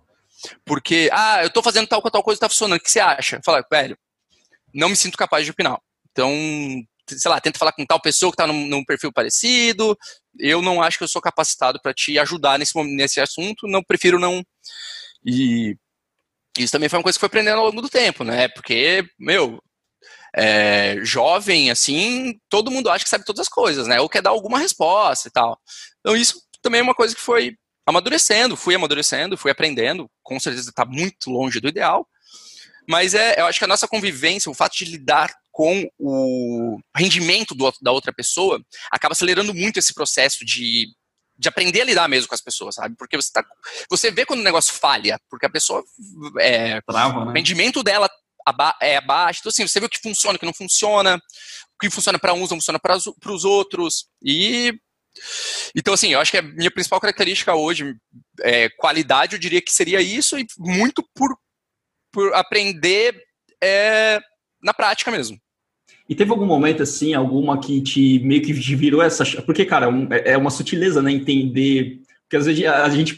Porque, 0.63 1.09
ah, 1.11 1.43
eu 1.43 1.49
tô 1.49 1.61
fazendo 1.61 1.87
tal, 1.87 2.01
tal 2.03 2.23
coisa, 2.23 2.39
tá 2.39 2.47
funcionando, 2.47 2.79
o 2.79 2.81
que 2.81 2.89
você 2.89 3.01
acha? 3.01 3.41
Fala, 3.43 3.61
velho, 3.69 3.97
não 4.73 4.87
me 4.87 4.95
sinto 4.95 5.17
capaz 5.17 5.43
de 5.43 5.51
opinar. 5.51 5.77
Então, 6.09 6.31
sei 7.05 7.29
lá, 7.29 7.41
tenta 7.41 7.59
falar 7.59 7.73
com 7.73 7.85
tal 7.85 7.99
pessoa 7.99 8.31
que 8.31 8.37
tá 8.37 8.47
num, 8.47 8.65
num 8.67 8.85
perfil 8.85 9.11
parecido, 9.11 9.97
eu 10.39 10.61
não 10.61 10.81
acho 10.81 10.97
que 10.97 11.03
eu 11.03 11.07
sou 11.09 11.21
capacitado 11.21 11.81
para 11.81 11.93
te 11.93 12.17
ajudar 12.17 12.57
nesse, 12.57 12.81
nesse 12.83 13.19
assunto, 13.19 13.67
não 13.67 13.83
prefiro 13.83 14.17
não. 14.17 14.41
E 15.25 15.75
isso 16.57 16.71
também 16.71 16.87
foi 16.87 16.97
uma 16.97 17.03
coisa 17.03 17.17
que 17.17 17.19
foi 17.19 17.27
aprendendo 17.27 17.57
ao 17.57 17.65
longo 17.65 17.81
do 17.81 17.89
tempo, 17.89 18.23
né? 18.23 18.47
Porque, 18.47 19.05
meu, 19.19 19.61
é, 20.37 20.97
jovem, 21.03 21.71
assim, 21.71 22.39
todo 22.47 22.69
mundo 22.69 22.91
acha 22.91 23.03
que 23.03 23.09
sabe 23.09 23.25
todas 23.25 23.41
as 23.41 23.49
coisas, 23.49 23.87
né? 23.87 23.99
Ou 23.99 24.07
quer 24.07 24.21
dar 24.21 24.29
alguma 24.29 24.59
resposta 24.59 25.27
e 25.27 25.31
tal. 25.31 25.59
Então, 25.99 26.15
isso 26.15 26.39
também 26.61 26.79
é 26.79 26.83
uma 26.83 26.93
coisa 26.93 27.15
que 27.15 27.21
foi 27.21 27.55
amadurecendo, 27.87 28.55
fui 28.55 28.75
amadurecendo, 28.75 29.37
fui 29.37 29.49
aprendendo, 29.49 30.07
com 30.21 30.39
certeza 30.39 30.69
está 30.69 30.85
muito 30.85 31.31
longe 31.31 31.59
do 31.59 31.67
ideal, 31.69 32.07
Mas 32.87 33.15
é, 33.15 33.39
eu 33.39 33.47
acho 33.47 33.57
que 33.57 33.65
a 33.65 33.67
nossa 33.67 33.87
convivência, 33.87 34.51
o 34.51 34.53
fato 34.53 34.77
de 34.77 34.85
lidar 34.85 35.33
com 35.51 35.89
o 35.97 36.79
rendimento 36.95 37.55
do, 37.55 37.73
da 37.81 37.91
outra 37.91 38.13
pessoa, 38.13 38.61
acaba 38.91 39.13
acelerando 39.13 39.53
muito 39.53 39.77
esse 39.79 39.93
processo 39.93 40.45
de, 40.45 40.87
de 41.35 41.49
aprender 41.49 41.81
a 41.81 41.85
lidar 41.85 42.07
mesmo 42.07 42.27
com 42.29 42.35
as 42.35 42.41
pessoas, 42.41 42.75
sabe? 42.75 42.95
Porque 42.95 43.15
você, 43.15 43.31
tá, 43.31 43.43
você 43.89 44.11
vê 44.11 44.25
quando 44.25 44.41
o 44.41 44.43
negócio 44.43 44.73
falha, 44.73 45.19
porque 45.29 45.47
a 45.47 45.49
pessoa. 45.49 45.83
É, 46.39 46.79
Trava, 46.81 47.25
né? 47.25 47.31
O 47.31 47.33
rendimento 47.33 47.81
dela 47.81 48.07
é 48.81 48.97
abaixo. 48.97 49.39
Então, 49.39 49.49
assim, 49.49 49.67
você 49.67 49.79
vê 49.79 49.85
o 49.85 49.89
que 49.89 50.01
funciona, 50.01 50.35
o 50.35 50.39
que 50.39 50.45
não 50.45 50.53
funciona, 50.53 51.15
o 51.15 51.79
que 51.79 51.89
funciona 51.89 52.19
para 52.19 52.33
uns 52.33 52.49
não 52.49 52.57
funciona 52.57 52.79
para 52.79 52.97
os 52.97 53.45
outros. 53.45 54.07
E. 54.23 54.73
Então, 55.75 55.93
assim, 55.93 56.13
eu 56.13 56.19
acho 56.19 56.31
que 56.31 56.37
a 56.37 56.43
minha 56.43 56.69
principal 56.69 56.99
característica 56.99 57.55
hoje, 57.55 57.95
é, 58.41 58.69
qualidade, 58.69 59.35
eu 59.35 59.39
diria 59.39 59.61
que 59.61 59.71
seria 59.71 59.99
isso, 59.99 60.37
e 60.37 60.45
muito 60.59 61.03
por, 61.15 61.35
por 62.11 62.33
aprender 62.35 63.19
é, 63.61 64.19
na 64.61 64.73
prática 64.73 65.09
mesmo. 65.09 65.39
E 66.09 66.15
teve 66.15 66.31
algum 66.31 66.45
momento, 66.45 66.83
assim, 66.83 67.13
alguma 67.13 67.59
que 67.59 67.81
te 67.81 68.19
meio 68.19 68.41
que 68.41 68.53
virou 68.53 69.01
essa. 69.01 69.25
Porque, 69.41 69.65
cara, 69.65 69.87
é, 70.11 70.33
é 70.33 70.37
uma 70.37 70.49
sutileza, 70.49 71.01
né? 71.01 71.11
Entender 71.11 71.99
porque 72.27 72.35
às 72.35 72.45
vezes 72.45 72.65
a 72.65 72.89
gente, 72.89 73.15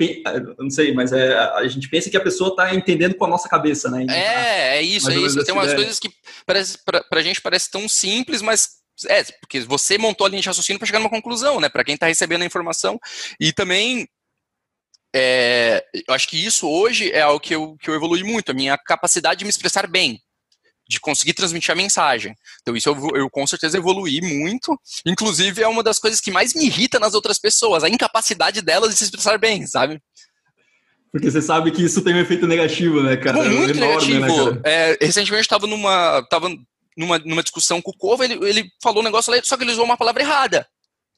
não 0.59 0.69
sei, 0.69 0.93
mas 0.93 1.11
é, 1.11 1.35
a 1.35 1.67
gente 1.67 1.89
pensa 1.89 2.11
que 2.11 2.17
a 2.17 2.21
pessoa 2.21 2.51
está 2.51 2.75
entendendo 2.75 3.15
com 3.15 3.25
a 3.25 3.27
nossa 3.27 3.49
cabeça, 3.49 3.89
né? 3.89 4.05
É, 4.07 4.77
é 4.77 4.81
isso, 4.83 5.09
é 5.09 5.15
isso. 5.15 5.43
Tem 5.43 5.53
umas 5.53 5.73
coisas 5.73 5.97
que 5.97 6.11
parece, 6.45 6.77
pra, 6.85 7.03
pra 7.03 7.21
gente 7.23 7.41
parece 7.41 7.71
tão 7.71 7.89
simples, 7.89 8.43
mas 8.43 8.69
é, 9.07 9.23
porque 9.41 9.61
você 9.61 9.97
montou 9.97 10.27
a 10.27 10.29
linha 10.29 10.43
de 10.43 10.47
raciocínio 10.47 10.77
para 10.77 10.85
chegar 10.85 10.99
numa 10.99 11.09
conclusão, 11.09 11.59
né? 11.59 11.69
Para 11.69 11.83
quem 11.83 11.95
está 11.95 12.05
recebendo 12.05 12.43
a 12.43 12.45
informação. 12.45 12.99
E 13.39 13.51
também, 13.51 14.07
é, 15.15 15.83
eu 16.07 16.13
acho 16.13 16.27
que 16.27 16.45
isso 16.45 16.69
hoje 16.69 17.11
é 17.11 17.21
algo 17.21 17.39
que 17.39 17.55
eu, 17.55 17.77
que 17.77 17.89
eu 17.89 17.95
evolui 17.95 18.21
muito, 18.21 18.51
a 18.51 18.53
minha 18.53 18.77
capacidade 18.77 19.39
de 19.39 19.45
me 19.45 19.49
expressar 19.49 19.87
bem 19.87 20.21
de 20.89 20.99
conseguir 20.99 21.33
transmitir 21.33 21.71
a 21.71 21.75
mensagem. 21.75 22.35
Então 22.61 22.75
isso 22.75 22.89
eu, 22.89 23.15
eu, 23.15 23.29
com 23.29 23.45
certeza 23.45 23.77
evoluí 23.77 24.19
muito. 24.21 24.75
Inclusive 25.05 25.61
é 25.61 25.67
uma 25.67 25.83
das 25.83 25.99
coisas 25.99 26.19
que 26.19 26.31
mais 26.31 26.55
me 26.55 26.65
irrita 26.65 26.99
nas 26.99 27.13
outras 27.13 27.37
pessoas, 27.37 27.83
a 27.83 27.89
incapacidade 27.89 28.59
delas 28.63 28.89
de 28.89 28.97
se 28.97 29.03
expressar 29.03 29.37
bem, 29.37 29.67
sabe? 29.67 30.01
Porque 31.11 31.29
você 31.29 31.43
sabe 31.43 31.71
que 31.71 31.83
isso 31.83 32.03
tem 32.03 32.15
um 32.15 32.19
efeito 32.19 32.47
negativo, 32.47 33.03
né, 33.03 33.15
cara? 33.17 33.43
Muito 33.43 33.71
é 33.71 33.83
enorme, 33.83 34.13
né, 34.13 34.19
negativo. 34.19 34.51
Né, 34.51 34.61
é, 34.63 34.97
recentemente 34.99 35.33
eu 35.33 35.41
estava 35.41 35.67
numa, 35.67 36.23
tava 36.27 36.49
numa, 36.97 37.19
numa 37.19 37.43
discussão 37.43 37.81
com 37.81 37.91
o 37.91 37.97
Cova, 37.97 38.25
ele, 38.25 38.33
ele 38.47 38.71
falou 38.81 39.01
um 39.01 39.05
negócio 39.05 39.31
lá, 39.31 39.39
só 39.43 39.55
que 39.55 39.63
ele 39.63 39.71
usou 39.71 39.85
uma 39.85 39.97
palavra 39.97 40.23
errada. 40.23 40.67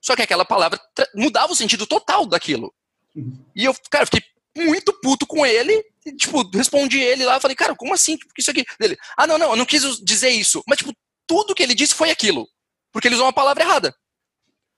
Só 0.01 0.15
que 0.15 0.21
aquela 0.21 0.43
palavra 0.43 0.79
mudava 1.15 1.53
o 1.53 1.55
sentido 1.55 1.87
total 1.87 2.25
daquilo. 2.25 2.73
Uhum. 3.15 3.37
E 3.55 3.65
eu, 3.65 3.75
cara, 3.89 4.05
fiquei 4.05 4.21
muito 4.55 4.93
puto 5.01 5.25
com 5.25 5.45
ele. 5.45 5.83
E, 6.05 6.15
tipo, 6.15 6.49
respondi 6.55 6.99
ele 6.99 7.25
lá, 7.25 7.39
falei, 7.39 7.55
cara, 7.55 7.75
como 7.75 7.93
assim? 7.93 8.17
Tipo, 8.17 8.31
isso 8.37 8.51
aqui? 8.51 8.65
Ele, 8.79 8.97
ah, 9.17 9.27
não, 9.27 9.37
não, 9.37 9.51
eu 9.51 9.55
não 9.55 9.65
quis 9.65 9.83
dizer 10.03 10.29
isso. 10.29 10.63
Mas, 10.67 10.79
tipo, 10.79 10.93
tudo 11.27 11.55
que 11.55 11.63
ele 11.63 11.75
disse 11.75 11.93
foi 11.93 12.09
aquilo. 12.09 12.47
Porque 12.91 13.07
ele 13.07 13.15
usou 13.15 13.25
uma 13.25 13.33
palavra 13.33 13.63
errada. 13.63 13.95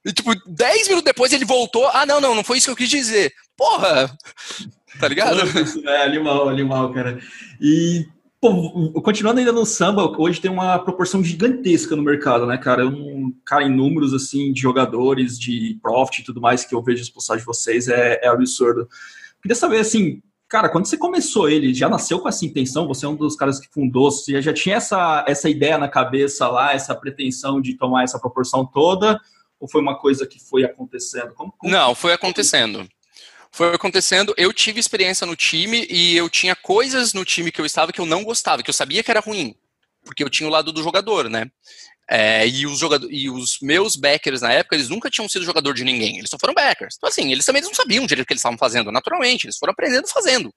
E, 0.05 0.11
tipo, 0.11 0.31
10 0.47 0.87
minutos 0.89 1.05
depois 1.05 1.31
ele 1.31 1.45
voltou, 1.45 1.87
ah, 1.87 2.05
não, 2.05 2.19
não, 2.19 2.35
não 2.35 2.43
foi 2.43 2.57
isso 2.57 2.67
que 2.67 2.71
eu 2.71 2.75
quis 2.75 2.89
dizer. 2.89 3.33
Porra! 3.57 4.15
Tá 4.99 5.07
ligado? 5.07 5.39
É, 5.87 6.03
animal, 6.05 6.47
animal, 6.47 6.93
cara. 6.93 7.19
E, 7.59 8.05
pô, 8.39 9.01
continuando 9.01 9.39
ainda 9.39 9.51
no 9.51 9.65
samba, 9.65 10.03
hoje 10.19 10.39
tem 10.39 10.51
uma 10.51 10.77
proporção 10.77 11.23
gigantesca 11.23 11.95
no 11.95 12.03
mercado, 12.03 12.45
né, 12.45 12.59
cara? 12.59 12.85
Um, 12.85 13.33
cara, 13.43 13.63
em 13.63 13.75
números, 13.75 14.13
assim, 14.13 14.53
de 14.53 14.61
jogadores, 14.61 15.39
de 15.39 15.79
profit 15.81 16.19
e 16.19 16.23
tudo 16.23 16.39
mais 16.39 16.63
que 16.63 16.75
eu 16.75 16.83
vejo 16.83 17.01
expulsar 17.01 17.37
de 17.37 17.43
vocês 17.43 17.87
é, 17.87 18.19
é 18.21 18.27
absurdo. 18.27 18.87
Queria 19.43 19.55
saber, 19.55 19.79
assim, 19.79 20.21
cara, 20.47 20.69
quando 20.69 20.85
você 20.85 20.97
começou 20.97 21.49
ele, 21.49 21.73
já 21.73 21.89
nasceu 21.89 22.19
com 22.19 22.29
essa 22.29 22.45
intenção? 22.45 22.87
Você 22.87 23.05
é 23.05 23.09
um 23.09 23.15
dos 23.15 23.35
caras 23.35 23.59
que 23.59 23.67
fundou, 23.67 24.09
você 24.09 24.41
já 24.41 24.53
tinha 24.53 24.77
essa, 24.77 25.25
essa 25.27 25.49
ideia 25.49 25.77
na 25.77 25.89
cabeça 25.89 26.47
lá, 26.47 26.73
essa 26.73 26.95
pretensão 26.95 27.59
de 27.59 27.77
tomar 27.77 28.03
essa 28.03 28.17
proporção 28.17 28.65
toda? 28.65 29.19
Ou 29.59 29.67
foi 29.67 29.81
uma 29.81 29.99
coisa 29.99 30.25
que 30.25 30.39
foi 30.39 30.63
acontecendo? 30.63 31.33
Como, 31.33 31.53
como... 31.57 31.71
Não, 31.71 31.93
foi 31.93 32.13
acontecendo. 32.13 32.87
Foi 33.51 33.75
acontecendo. 33.75 34.33
Eu 34.37 34.53
tive 34.53 34.79
experiência 34.79 35.27
no 35.27 35.35
time 35.35 35.85
e 35.89 36.15
eu 36.15 36.29
tinha 36.29 36.55
coisas 36.55 37.13
no 37.13 37.25
time 37.25 37.51
que 37.51 37.59
eu 37.59 37.65
estava 37.65 37.91
que 37.91 37.99
eu 37.99 38.05
não 38.05 38.23
gostava, 38.23 38.63
que 38.63 38.69
eu 38.69 38.73
sabia 38.73 39.03
que 39.03 39.11
era 39.11 39.19
ruim, 39.19 39.53
porque 40.05 40.23
eu 40.23 40.29
tinha 40.29 40.47
o 40.47 40.51
lado 40.51 40.71
do 40.71 40.81
jogador, 40.81 41.29
né? 41.29 41.51
É, 42.09 42.45
e, 42.47 42.65
os 42.65 42.77
jogador, 42.77 43.07
e 43.09 43.29
os 43.29 43.59
meus 43.61 43.95
backers 43.95 44.41
na 44.41 44.51
época, 44.51 44.75
eles 44.75 44.89
nunca 44.89 45.09
tinham 45.09 45.29
sido 45.29 45.45
jogador 45.45 45.73
de 45.73 45.85
ninguém, 45.85 46.17
eles 46.17 46.29
só 46.29 46.37
foram 46.37 46.53
backers. 46.53 46.95
Então, 46.97 47.07
assim, 47.07 47.31
eles 47.31 47.45
também 47.45 47.61
não 47.61 47.73
sabiam 47.73 48.05
direito 48.05 48.25
o 48.25 48.27
que 48.27 48.33
eles 48.33 48.41
estavam 48.41 48.57
fazendo, 48.57 48.91
naturalmente, 48.91 49.45
eles 49.45 49.57
foram 49.57 49.71
aprendendo 49.71 50.07
fazendo. 50.07 50.53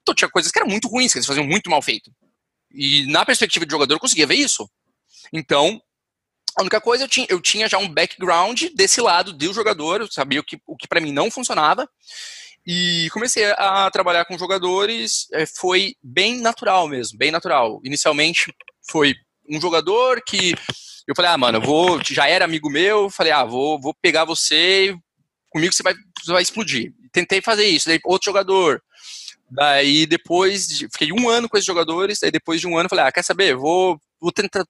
Então, 0.00 0.14
tinha 0.14 0.30
coisas 0.30 0.52
que 0.52 0.58
eram 0.58 0.68
muito 0.68 0.88
ruins, 0.88 1.12
que 1.12 1.18
eles 1.18 1.26
faziam 1.26 1.44
muito 1.44 1.68
mal 1.68 1.82
feito. 1.82 2.10
E 2.70 3.04
na 3.10 3.24
perspectiva 3.26 3.66
de 3.66 3.72
jogador, 3.72 3.94
eu 3.94 4.00
conseguia 4.00 4.26
ver 4.26 4.36
isso. 4.36 4.68
Então, 5.32 5.80
a 6.56 6.62
única 6.62 6.80
coisa, 6.80 7.04
eu 7.04 7.08
tinha, 7.08 7.26
eu 7.28 7.40
tinha 7.40 7.68
já 7.68 7.78
um 7.78 7.88
background 7.88 8.62
desse 8.74 9.00
lado 9.00 9.32
do 9.32 9.52
jogador, 9.52 10.00
eu 10.00 10.10
sabia 10.10 10.40
o 10.40 10.44
que, 10.44 10.58
o 10.66 10.76
que 10.76 10.88
para 10.88 11.00
mim 11.00 11.12
não 11.12 11.30
funcionava. 11.30 11.88
E 12.66 13.08
comecei 13.12 13.44
a 13.52 13.90
trabalhar 13.90 14.24
com 14.24 14.38
jogadores, 14.38 15.28
é, 15.32 15.46
foi 15.46 15.94
bem 16.02 16.40
natural 16.40 16.88
mesmo, 16.88 17.18
bem 17.18 17.30
natural. 17.30 17.80
Inicialmente 17.84 18.52
foi 18.88 19.14
um 19.50 19.60
jogador 19.60 20.22
que 20.22 20.54
eu 21.06 21.14
falei, 21.14 21.30
ah, 21.30 21.38
mano, 21.38 21.58
eu 21.58 21.62
vou, 21.62 22.00
já 22.04 22.28
era 22.28 22.44
amigo 22.44 22.68
meu, 22.68 23.08
falei, 23.08 23.32
ah, 23.32 23.44
vou, 23.44 23.80
vou 23.80 23.94
pegar 24.02 24.24
você, 24.24 24.94
comigo 25.50 25.72
você 25.72 25.82
vai, 25.82 25.94
você 26.20 26.32
vai 26.32 26.42
explodir. 26.42 26.92
Tentei 27.12 27.40
fazer 27.40 27.64
isso, 27.66 27.88
daí 27.88 28.00
outro 28.04 28.26
jogador. 28.26 28.82
Daí 29.48 30.06
depois, 30.06 30.66
fiquei 30.92 31.12
um 31.12 31.28
ano 31.28 31.48
com 31.48 31.56
esses 31.56 31.66
jogadores, 31.66 32.18
daí 32.20 32.32
depois 32.32 32.60
de 32.60 32.66
um 32.66 32.76
ano 32.76 32.88
falei, 32.88 33.04
ah, 33.04 33.12
quer 33.12 33.22
saber, 33.22 33.54
vou, 33.54 34.00
vou 34.20 34.32
tentar, 34.32 34.64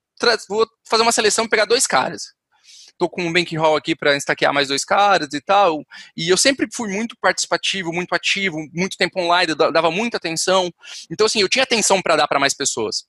vou 0.47 0.67
fazer 0.87 1.01
uma 1.01 1.11
seleção 1.11 1.45
e 1.45 1.49
pegar 1.49 1.65
dois 1.65 1.87
caras. 1.87 2.37
Tô 2.97 3.07
com 3.07 3.23
um 3.23 3.33
bank 3.33 3.55
hall 3.55 3.75
aqui 3.75 3.95
para 3.95 4.15
estaquear 4.15 4.53
mais 4.53 4.67
dois 4.69 4.83
caras 4.83 5.31
e 5.33 5.41
tal. 5.41 5.83
E 6.15 6.29
eu 6.29 6.37
sempre 6.37 6.67
fui 6.73 6.89
muito 6.91 7.15
participativo, 7.21 7.93
muito 7.93 8.13
ativo, 8.13 8.57
muito 8.73 8.97
tempo 8.97 9.19
online, 9.19 9.53
dava 9.53 9.91
muita 9.91 10.17
atenção. 10.17 10.71
Então, 11.09 11.25
assim, 11.27 11.41
eu 11.41 11.49
tinha 11.49 11.63
atenção 11.63 12.01
para 12.01 12.15
dar 12.15 12.27
para 12.27 12.39
mais 12.39 12.55
pessoas. 12.55 13.05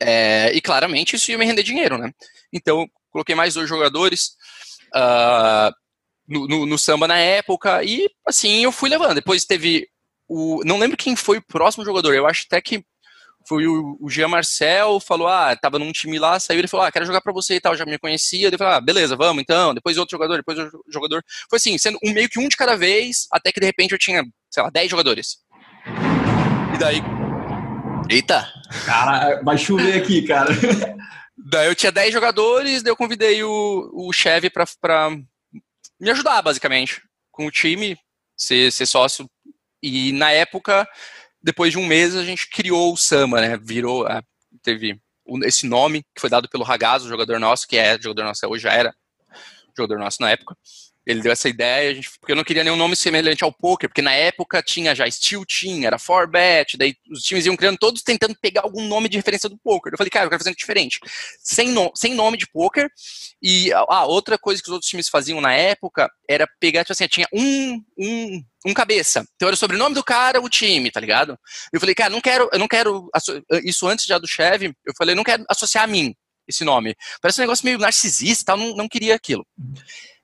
É, 0.00 0.50
e 0.54 0.60
claramente 0.60 1.16
isso 1.16 1.30
ia 1.30 1.36
me 1.38 1.44
render 1.44 1.62
dinheiro, 1.62 1.98
né? 1.98 2.10
Então, 2.52 2.88
coloquei 3.10 3.34
mais 3.34 3.54
dois 3.54 3.68
jogadores 3.68 4.30
uh, 4.94 5.72
no, 6.26 6.46
no, 6.46 6.66
no, 6.66 6.78
samba 6.78 7.06
na 7.06 7.18
época 7.18 7.84
e 7.84 8.08
assim 8.26 8.64
eu 8.64 8.72
fui 8.72 8.88
levando. 8.88 9.14
Depois 9.14 9.44
teve 9.44 9.88
o. 10.26 10.62
Não 10.64 10.78
lembro 10.78 10.96
quem 10.96 11.14
foi 11.14 11.38
o 11.38 11.42
próximo 11.42 11.84
jogador, 11.84 12.14
eu 12.14 12.26
acho 12.26 12.44
até 12.46 12.60
que 12.60 12.82
foi 13.46 13.66
o, 13.66 13.96
o 14.00 14.08
Jean 14.08 14.28
Marcel, 14.28 15.00
falou, 15.00 15.26
ah, 15.26 15.56
tava 15.56 15.78
num 15.78 15.92
time 15.92 16.18
lá, 16.18 16.38
saiu, 16.38 16.58
ele 16.58 16.68
falou, 16.68 16.86
ah, 16.86 16.92
quero 16.92 17.06
jogar 17.06 17.20
pra 17.20 17.32
você 17.32 17.54
e 17.56 17.60
tal, 17.60 17.74
já 17.74 17.86
me 17.86 17.98
conhecia, 17.98 18.46
ele 18.46 18.58
falou, 18.58 18.74
ah, 18.74 18.80
beleza, 18.80 19.16
vamos 19.16 19.42
então, 19.42 19.74
depois 19.74 19.96
outro 19.96 20.12
jogador, 20.12 20.36
depois 20.36 20.58
outro 20.58 20.84
jogador. 20.88 21.24
Foi 21.48 21.56
assim, 21.56 21.76
sendo 21.78 21.98
um, 22.04 22.12
meio 22.12 22.28
que 22.28 22.38
um 22.38 22.48
de 22.48 22.56
cada 22.56 22.76
vez, 22.76 23.26
até 23.32 23.50
que 23.50 23.58
de 23.58 23.66
repente 23.66 23.92
eu 23.92 23.98
tinha, 23.98 24.22
sei 24.50 24.62
lá, 24.62 24.70
10 24.70 24.90
jogadores. 24.90 25.38
E 26.74 26.78
daí 26.78 27.19
Eita! 28.10 28.52
Cara, 28.84 29.40
vai 29.42 29.56
chover 29.56 30.02
aqui, 30.02 30.26
cara. 30.26 30.50
Daí 31.36 31.68
eu 31.68 31.74
tinha 31.76 31.92
10 31.92 32.12
jogadores, 32.12 32.82
daí 32.82 32.90
eu 32.90 32.96
convidei 32.96 33.42
o, 33.44 33.90
o 33.94 34.12
Chevy 34.12 34.50
pra, 34.50 34.64
pra 34.80 35.10
me 35.98 36.10
ajudar, 36.10 36.42
basicamente, 36.42 37.00
com 37.30 37.46
o 37.46 37.50
time, 37.50 37.96
ser, 38.36 38.72
ser 38.72 38.86
sócio. 38.86 39.30
E 39.82 40.12
na 40.12 40.32
época, 40.32 40.88
depois 41.40 41.72
de 41.72 41.78
um 41.78 41.86
mês, 41.86 42.16
a 42.16 42.24
gente 42.24 42.50
criou 42.50 42.92
o 42.92 42.96
Sama, 42.96 43.40
né? 43.40 43.56
Virou, 43.56 44.06
teve 44.62 45.00
esse 45.44 45.66
nome 45.66 46.02
que 46.14 46.20
foi 46.20 46.28
dado 46.28 46.48
pelo 46.48 46.64
Ragazzo, 46.64 47.08
jogador 47.08 47.38
nosso, 47.38 47.66
que 47.66 47.76
é 47.76 47.96
jogador 48.00 48.24
nosso 48.24 48.46
hoje, 48.46 48.64
já 48.64 48.72
era 48.72 48.92
jogador 49.76 49.98
nosso 49.98 50.18
na 50.20 50.30
época. 50.30 50.56
Ele 51.06 51.22
deu 51.22 51.32
essa 51.32 51.48
ideia, 51.48 51.94
gente, 51.94 52.10
porque 52.20 52.32
eu 52.32 52.36
não 52.36 52.44
queria 52.44 52.62
nenhum 52.62 52.76
nome 52.76 52.94
semelhante 52.94 53.42
ao 53.42 53.52
poker, 53.52 53.88
porque 53.88 54.02
na 54.02 54.12
época 54.12 54.62
tinha 54.62 54.94
já 54.94 55.10
Steel 55.10 55.44
Team, 55.46 55.84
era 55.84 55.98
Forbet, 55.98 56.76
daí 56.76 56.94
os 57.10 57.22
times 57.22 57.46
iam 57.46 57.56
criando 57.56 57.78
todos 57.78 58.02
tentando 58.02 58.36
pegar 58.40 58.62
algum 58.62 58.86
nome 58.86 59.08
de 59.08 59.16
referência 59.16 59.48
do 59.48 59.58
poker. 59.58 59.92
Eu 59.92 59.96
falei, 59.96 60.10
cara, 60.10 60.26
eu 60.26 60.30
quero 60.30 60.42
fazer 60.42 60.54
diferente. 60.54 61.00
Sem, 61.42 61.70
no, 61.70 61.90
sem 61.94 62.14
nome 62.14 62.36
de 62.36 62.46
poker. 62.46 62.88
E 63.42 63.72
a 63.72 63.84
ah, 63.88 64.04
outra 64.04 64.38
coisa 64.38 64.62
que 64.62 64.68
os 64.68 64.72
outros 64.72 64.90
times 64.90 65.08
faziam 65.08 65.40
na 65.40 65.54
época 65.54 66.10
era 66.28 66.46
pegar, 66.60 66.84
tipo 66.84 66.92
assim, 66.92 67.08
tinha 67.08 67.26
um, 67.32 67.82
um, 67.98 68.44
um 68.66 68.74
cabeça. 68.74 69.24
Então 69.36 69.48
era 69.48 69.54
o 69.54 69.58
sobrenome 69.58 69.94
do 69.94 70.04
cara, 70.04 70.40
o 70.40 70.48
time, 70.50 70.90
tá 70.90 71.00
ligado? 71.00 71.38
Eu 71.72 71.80
falei, 71.80 71.94
cara, 71.94 72.10
não 72.10 72.20
quero, 72.20 72.48
eu 72.52 72.58
não 72.58 72.68
quero, 72.68 73.08
isso 73.64 73.88
antes 73.88 74.04
já 74.04 74.18
do 74.18 74.28
Chevy, 74.28 74.74
eu 74.84 74.92
falei, 74.98 75.14
não 75.14 75.24
quero 75.24 75.44
associar 75.48 75.84
a 75.84 75.86
mim 75.86 76.14
esse 76.46 76.64
nome. 76.64 76.94
Parece 77.22 77.40
um 77.40 77.44
negócio 77.44 77.64
meio 77.64 77.78
narcisista, 77.78 78.52
eu 78.52 78.56
não, 78.56 78.76
não 78.76 78.88
queria 78.88 79.14
aquilo. 79.14 79.46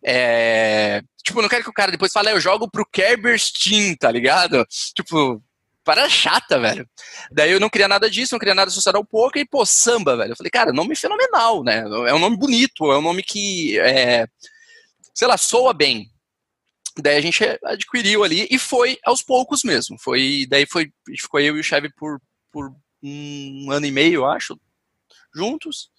É, 0.08 1.02
tipo, 1.24 1.42
não 1.42 1.48
quero 1.48 1.64
que 1.64 1.70
o 1.70 1.72
cara 1.72 1.90
depois 1.90 2.12
fale, 2.12 2.28
ah, 2.28 2.32
eu 2.32 2.40
jogo 2.40 2.70
pro 2.70 2.86
Kerber 2.86 3.36
Steam, 3.36 3.96
tá 3.96 4.08
ligado? 4.08 4.64
Tipo, 4.94 5.42
para 5.82 6.08
chata, 6.08 6.60
velho. 6.60 6.88
Daí 7.32 7.50
eu 7.50 7.58
não 7.58 7.68
queria 7.68 7.88
nada 7.88 8.08
disso, 8.08 8.32
não 8.32 8.38
queria 8.38 8.54
nada 8.54 8.68
associado 8.68 8.98
ao 8.98 9.04
poker, 9.04 9.42
e, 9.42 9.48
pô, 9.48 9.66
samba, 9.66 10.16
velho. 10.16 10.30
Eu 10.30 10.36
falei, 10.36 10.50
cara, 10.50 10.72
nome 10.72 10.94
fenomenal, 10.94 11.64
né? 11.64 11.80
É 12.08 12.14
um 12.14 12.20
nome 12.20 12.36
bonito, 12.36 12.92
é 12.92 12.98
um 12.98 13.02
nome 13.02 13.20
que, 13.20 13.78
é, 13.80 14.28
sei 15.12 15.26
lá, 15.26 15.36
soa 15.36 15.74
bem. 15.74 16.08
Daí 16.98 17.16
a 17.16 17.20
gente 17.20 17.42
adquiriu 17.64 18.22
ali 18.22 18.46
e 18.48 18.58
foi 18.58 18.98
aos 19.04 19.24
poucos 19.24 19.64
mesmo. 19.64 19.98
Foi, 19.98 20.46
daí 20.48 20.66
foi, 20.66 20.92
ficou 21.18 21.40
eu 21.40 21.56
e 21.56 21.60
o 21.60 21.64
Chevy 21.64 21.92
por, 21.94 22.20
por 22.52 22.72
um 23.02 23.70
ano 23.72 23.86
e 23.86 23.90
meio, 23.90 24.24
acho, 24.24 24.58
juntos. 25.34 25.90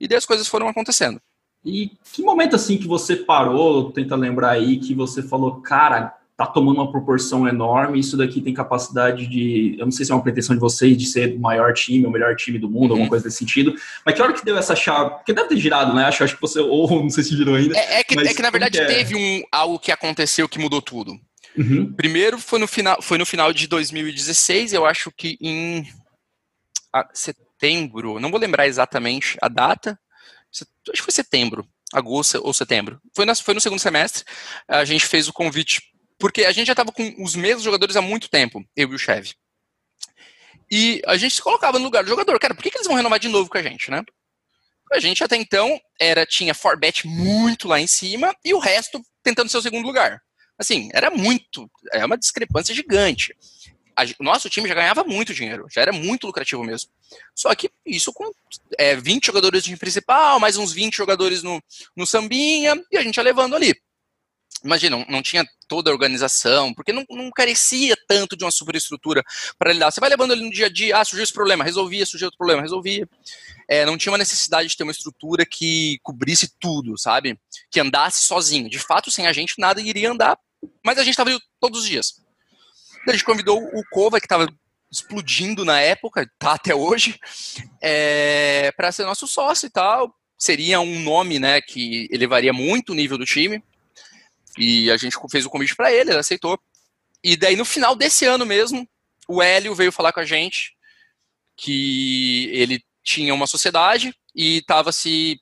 E 0.00 0.08
daí 0.08 0.16
as 0.16 0.26
coisas 0.26 0.48
foram 0.48 0.68
acontecendo. 0.68 1.20
E 1.64 1.92
que 2.12 2.22
momento 2.22 2.56
assim 2.56 2.76
que 2.76 2.88
você 2.88 3.16
parou, 3.16 3.92
tenta 3.92 4.16
lembrar 4.16 4.50
aí, 4.50 4.78
que 4.78 4.94
você 4.94 5.22
falou, 5.22 5.60
cara, 5.60 6.16
tá 6.36 6.46
tomando 6.46 6.78
uma 6.78 6.90
proporção 6.90 7.46
enorme, 7.46 8.00
isso 8.00 8.16
daqui 8.16 8.40
tem 8.40 8.52
capacidade 8.52 9.26
de, 9.28 9.76
eu 9.78 9.84
não 9.84 9.92
sei 9.92 10.04
se 10.04 10.10
é 10.10 10.14
uma 10.14 10.22
pretensão 10.22 10.56
de 10.56 10.60
vocês 10.60 10.96
de 10.96 11.06
ser 11.06 11.36
o 11.36 11.38
maior 11.38 11.72
time, 11.72 12.06
o 12.06 12.10
melhor 12.10 12.34
time 12.34 12.58
do 12.58 12.68
mundo, 12.68 12.86
uhum. 12.86 12.90
alguma 12.92 13.08
coisa 13.08 13.24
desse 13.24 13.36
sentido, 13.36 13.74
mas 14.04 14.14
que 14.14 14.22
hora 14.22 14.32
que 14.32 14.44
deu 14.44 14.56
essa 14.56 14.74
chave? 14.74 15.10
Porque 15.10 15.32
deve 15.32 15.48
ter 15.48 15.56
girado, 15.56 15.94
né? 15.94 16.04
Acho, 16.04 16.24
acho 16.24 16.34
que 16.34 16.40
você, 16.40 16.58
ou 16.58 16.88
não 17.02 17.10
sei 17.10 17.22
se 17.22 17.36
girou 17.36 17.54
ainda. 17.54 17.76
É, 17.76 18.00
é 18.00 18.04
que, 18.04 18.18
é 18.18 18.34
que 18.34 18.42
na 18.42 18.50
verdade 18.50 18.80
é? 18.80 18.84
teve 18.86 19.14
um, 19.14 19.42
algo 19.52 19.78
que 19.78 19.92
aconteceu 19.92 20.48
que 20.48 20.58
mudou 20.58 20.82
tudo. 20.82 21.12
Uhum. 21.56 21.92
Primeiro 21.92 22.38
foi 22.38 22.58
no, 22.58 22.66
final, 22.66 23.00
foi 23.00 23.18
no 23.18 23.26
final 23.26 23.52
de 23.52 23.66
2016, 23.68 24.72
eu 24.72 24.86
acho 24.86 25.12
que 25.12 25.36
em 25.40 25.86
setembro, 27.12 28.18
não 28.18 28.30
vou 28.30 28.40
lembrar 28.40 28.66
exatamente 28.66 29.36
a 29.40 29.48
data, 29.48 29.98
acho 30.52 30.92
que 30.92 31.02
foi 31.02 31.12
setembro, 31.12 31.66
agosto 31.92 32.40
ou 32.42 32.52
setembro. 32.52 33.00
Foi, 33.14 33.26
foi 33.34 33.54
no 33.54 33.60
segundo 33.60 33.80
semestre, 33.80 34.24
a 34.68 34.84
gente 34.84 35.06
fez 35.06 35.28
o 35.28 35.32
convite, 35.32 35.82
porque 36.18 36.44
a 36.44 36.52
gente 36.52 36.66
já 36.66 36.72
estava 36.72 36.92
com 36.92 37.14
os 37.22 37.34
mesmos 37.34 37.64
jogadores 37.64 37.96
há 37.96 38.02
muito 38.02 38.28
tempo, 38.28 38.64
eu 38.76 38.92
e 38.92 38.94
o 38.94 38.98
Chevy. 38.98 39.34
E 40.70 41.02
a 41.06 41.16
gente 41.16 41.34
se 41.34 41.42
colocava 41.42 41.78
no 41.78 41.84
lugar 41.84 42.02
do 42.02 42.08
jogador. 42.08 42.38
Cara, 42.38 42.54
por 42.54 42.62
que, 42.62 42.70
que 42.70 42.78
eles 42.78 42.86
vão 42.86 42.96
renovar 42.96 43.18
de 43.18 43.28
novo 43.28 43.50
com 43.50 43.58
a 43.58 43.62
gente, 43.62 43.90
né? 43.90 44.02
A 44.90 45.00
gente 45.00 45.22
até 45.22 45.36
então 45.36 45.80
era 46.00 46.24
tinha 46.26 46.54
Forbet 46.54 47.06
muito 47.06 47.68
lá 47.68 47.80
em 47.80 47.86
cima 47.86 48.34
e 48.44 48.54
o 48.54 48.58
resto 48.58 49.02
tentando 49.22 49.50
ser 49.50 49.58
o 49.58 49.62
segundo 49.62 49.86
lugar. 49.86 50.22
Assim, 50.58 50.88
era 50.92 51.10
muito, 51.10 51.70
é 51.92 52.04
uma 52.04 52.16
discrepância 52.16 52.74
gigante 52.74 53.34
o 54.18 54.24
nosso 54.24 54.48
time 54.48 54.68
já 54.68 54.74
ganhava 54.74 55.04
muito 55.04 55.34
dinheiro, 55.34 55.66
já 55.70 55.82
era 55.82 55.92
muito 55.92 56.26
lucrativo 56.26 56.64
mesmo. 56.64 56.90
Só 57.34 57.54
que 57.54 57.70
isso 57.84 58.12
com 58.12 58.30
é, 58.78 58.96
20 58.96 59.26
jogadores 59.26 59.62
de 59.62 59.66
time 59.66 59.78
principal, 59.78 60.40
mais 60.40 60.56
uns 60.56 60.72
20 60.72 60.96
jogadores 60.96 61.42
no, 61.42 61.62
no 61.96 62.06
sambinha, 62.06 62.80
e 62.90 62.96
a 62.96 63.02
gente 63.02 63.16
ia 63.16 63.22
levando 63.22 63.54
ali. 63.54 63.74
Imagina, 64.64 64.96
não, 64.96 65.06
não 65.08 65.22
tinha 65.22 65.44
toda 65.66 65.90
a 65.90 65.92
organização, 65.92 66.72
porque 66.72 66.92
não, 66.92 67.04
não 67.10 67.30
carecia 67.30 67.96
tanto 68.06 68.36
de 68.36 68.44
uma 68.44 68.50
superestrutura 68.50 69.22
para 69.58 69.72
lidar. 69.72 69.90
Você 69.90 70.00
vai 70.00 70.08
levando 70.08 70.32
ali 70.32 70.42
no 70.42 70.52
dia 70.52 70.66
a 70.66 70.68
dia, 70.68 70.98
ah, 70.98 71.04
surgiu 71.04 71.24
esse 71.24 71.32
problema, 71.32 71.64
resolvia, 71.64 72.06
surgiu 72.06 72.26
outro 72.26 72.38
problema, 72.38 72.62
resolvia. 72.62 73.08
É, 73.68 73.84
não 73.84 73.98
tinha 73.98 74.12
uma 74.12 74.18
necessidade 74.18 74.68
de 74.68 74.76
ter 74.76 74.84
uma 74.84 74.92
estrutura 74.92 75.44
que 75.44 75.98
cobrisse 76.02 76.52
tudo, 76.60 76.96
sabe? 76.96 77.38
Que 77.70 77.80
andasse 77.80 78.22
sozinho. 78.22 78.68
De 78.68 78.78
fato, 78.78 79.10
sem 79.10 79.26
a 79.26 79.32
gente, 79.32 79.54
nada 79.58 79.80
iria 79.80 80.10
andar, 80.10 80.38
mas 80.84 80.98
a 80.98 81.02
gente 81.02 81.14
estava 81.14 81.36
todos 81.58 81.80
os 81.80 81.88
dias. 81.88 82.22
A 83.08 83.12
gente 83.12 83.24
convidou 83.24 83.58
o 83.74 83.84
Kova, 83.90 84.20
que 84.20 84.26
estava 84.26 84.46
explodindo 84.90 85.64
na 85.64 85.80
época, 85.80 86.30
tá 86.38 86.52
até 86.52 86.74
hoje, 86.74 87.18
é, 87.80 88.70
para 88.76 88.92
ser 88.92 89.04
nosso 89.04 89.26
sócio 89.26 89.66
e 89.66 89.70
tal. 89.70 90.14
Seria 90.36 90.80
um 90.80 91.00
nome, 91.00 91.38
né, 91.38 91.60
que 91.60 92.08
elevaria 92.12 92.52
muito 92.52 92.90
o 92.90 92.94
nível 92.94 93.16
do 93.16 93.24
time. 93.24 93.62
E 94.58 94.90
a 94.90 94.96
gente 94.96 95.16
fez 95.30 95.46
o 95.46 95.50
convite 95.50 95.74
para 95.74 95.90
ele, 95.90 96.10
ele 96.10 96.18
aceitou. 96.18 96.60
E 97.24 97.36
daí 97.36 97.56
no 97.56 97.64
final 97.64 97.96
desse 97.96 98.26
ano 98.26 98.44
mesmo, 98.44 98.86
o 99.26 99.42
Hélio 99.42 99.74
veio 99.74 99.92
falar 99.92 100.12
com 100.12 100.20
a 100.20 100.24
gente 100.24 100.76
que 101.56 102.50
ele 102.52 102.84
tinha 103.02 103.32
uma 103.32 103.46
sociedade 103.46 104.14
e 104.34 104.58
estava 104.58 104.92
se 104.92 105.40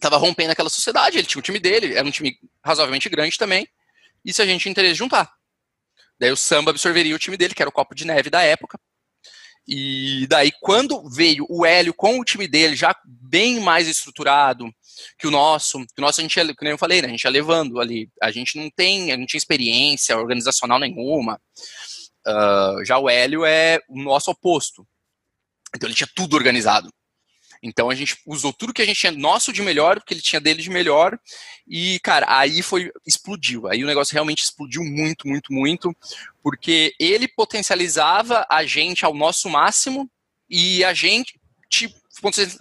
tava 0.00 0.16
rompendo 0.16 0.52
aquela 0.52 0.68
sociedade, 0.68 1.16
ele 1.16 1.26
tinha 1.26 1.40
o 1.40 1.42
time 1.42 1.58
dele, 1.58 1.94
era 1.94 2.06
um 2.06 2.10
time 2.10 2.38
razoavelmente 2.62 3.08
grande 3.08 3.38
também, 3.38 3.66
e 4.24 4.32
se 4.32 4.42
a 4.42 4.46
gente 4.46 4.68
interesse 4.68 4.94
juntar. 4.94 5.32
Daí 6.18 6.30
o 6.30 6.36
Samba 6.36 6.70
absorveria 6.70 7.14
o 7.14 7.18
time 7.18 7.36
dele, 7.36 7.54
que 7.54 7.62
era 7.62 7.68
o 7.68 7.72
copo 7.72 7.94
de 7.94 8.04
neve 8.04 8.30
da 8.30 8.42
época. 8.42 8.78
E 9.66 10.26
daí, 10.28 10.52
quando 10.60 11.08
veio 11.08 11.46
o 11.48 11.64
Hélio 11.64 11.94
com 11.94 12.20
o 12.20 12.24
time 12.24 12.46
dele 12.46 12.76
já 12.76 12.94
bem 13.04 13.60
mais 13.60 13.88
estruturado 13.88 14.70
que 15.18 15.26
o 15.26 15.30
nosso, 15.30 15.78
que 15.78 15.98
o 15.98 16.02
nosso 16.02 16.20
a 16.20 16.22
gente, 16.22 16.54
como 16.54 16.70
eu 16.70 16.78
falei, 16.78 17.00
né, 17.00 17.08
a 17.08 17.10
gente 17.10 17.24
ia 17.24 17.30
levando 17.30 17.80
ali, 17.80 18.08
a 18.22 18.30
gente 18.30 18.58
não 18.58 18.70
tem, 18.70 19.10
a 19.10 19.16
gente 19.16 19.30
tinha 19.30 19.38
experiência 19.38 20.18
organizacional 20.18 20.78
nenhuma. 20.78 21.40
Uh, 22.26 22.84
já 22.84 22.98
o 22.98 23.08
Hélio 23.08 23.44
é 23.44 23.80
o 23.88 24.00
nosso 24.02 24.30
oposto. 24.30 24.86
Então 25.74 25.88
ele 25.88 25.96
tinha 25.96 26.08
tudo 26.14 26.36
organizado. 26.36 26.90
Então 27.64 27.88
a 27.88 27.94
gente 27.94 28.18
usou 28.26 28.52
tudo 28.52 28.74
que 28.74 28.82
a 28.82 28.84
gente 28.84 29.00
tinha 29.00 29.10
nosso 29.10 29.50
de 29.50 29.62
melhor, 29.62 30.02
que 30.02 30.12
ele 30.12 30.20
tinha 30.20 30.38
dele 30.38 30.60
de 30.60 30.68
melhor, 30.68 31.18
e, 31.66 31.98
cara, 32.00 32.26
aí 32.28 32.60
foi, 32.60 32.92
explodiu. 33.06 33.66
Aí 33.66 33.82
o 33.82 33.86
negócio 33.86 34.12
realmente 34.12 34.42
explodiu 34.42 34.84
muito, 34.84 35.26
muito, 35.26 35.50
muito, 35.50 35.96
porque 36.42 36.94
ele 37.00 37.26
potencializava 37.26 38.46
a 38.50 38.66
gente 38.66 39.02
ao 39.06 39.14
nosso 39.14 39.48
máximo 39.48 40.10
e 40.48 40.84
a 40.84 40.92
gente 40.92 41.40
tipo, 41.70 41.98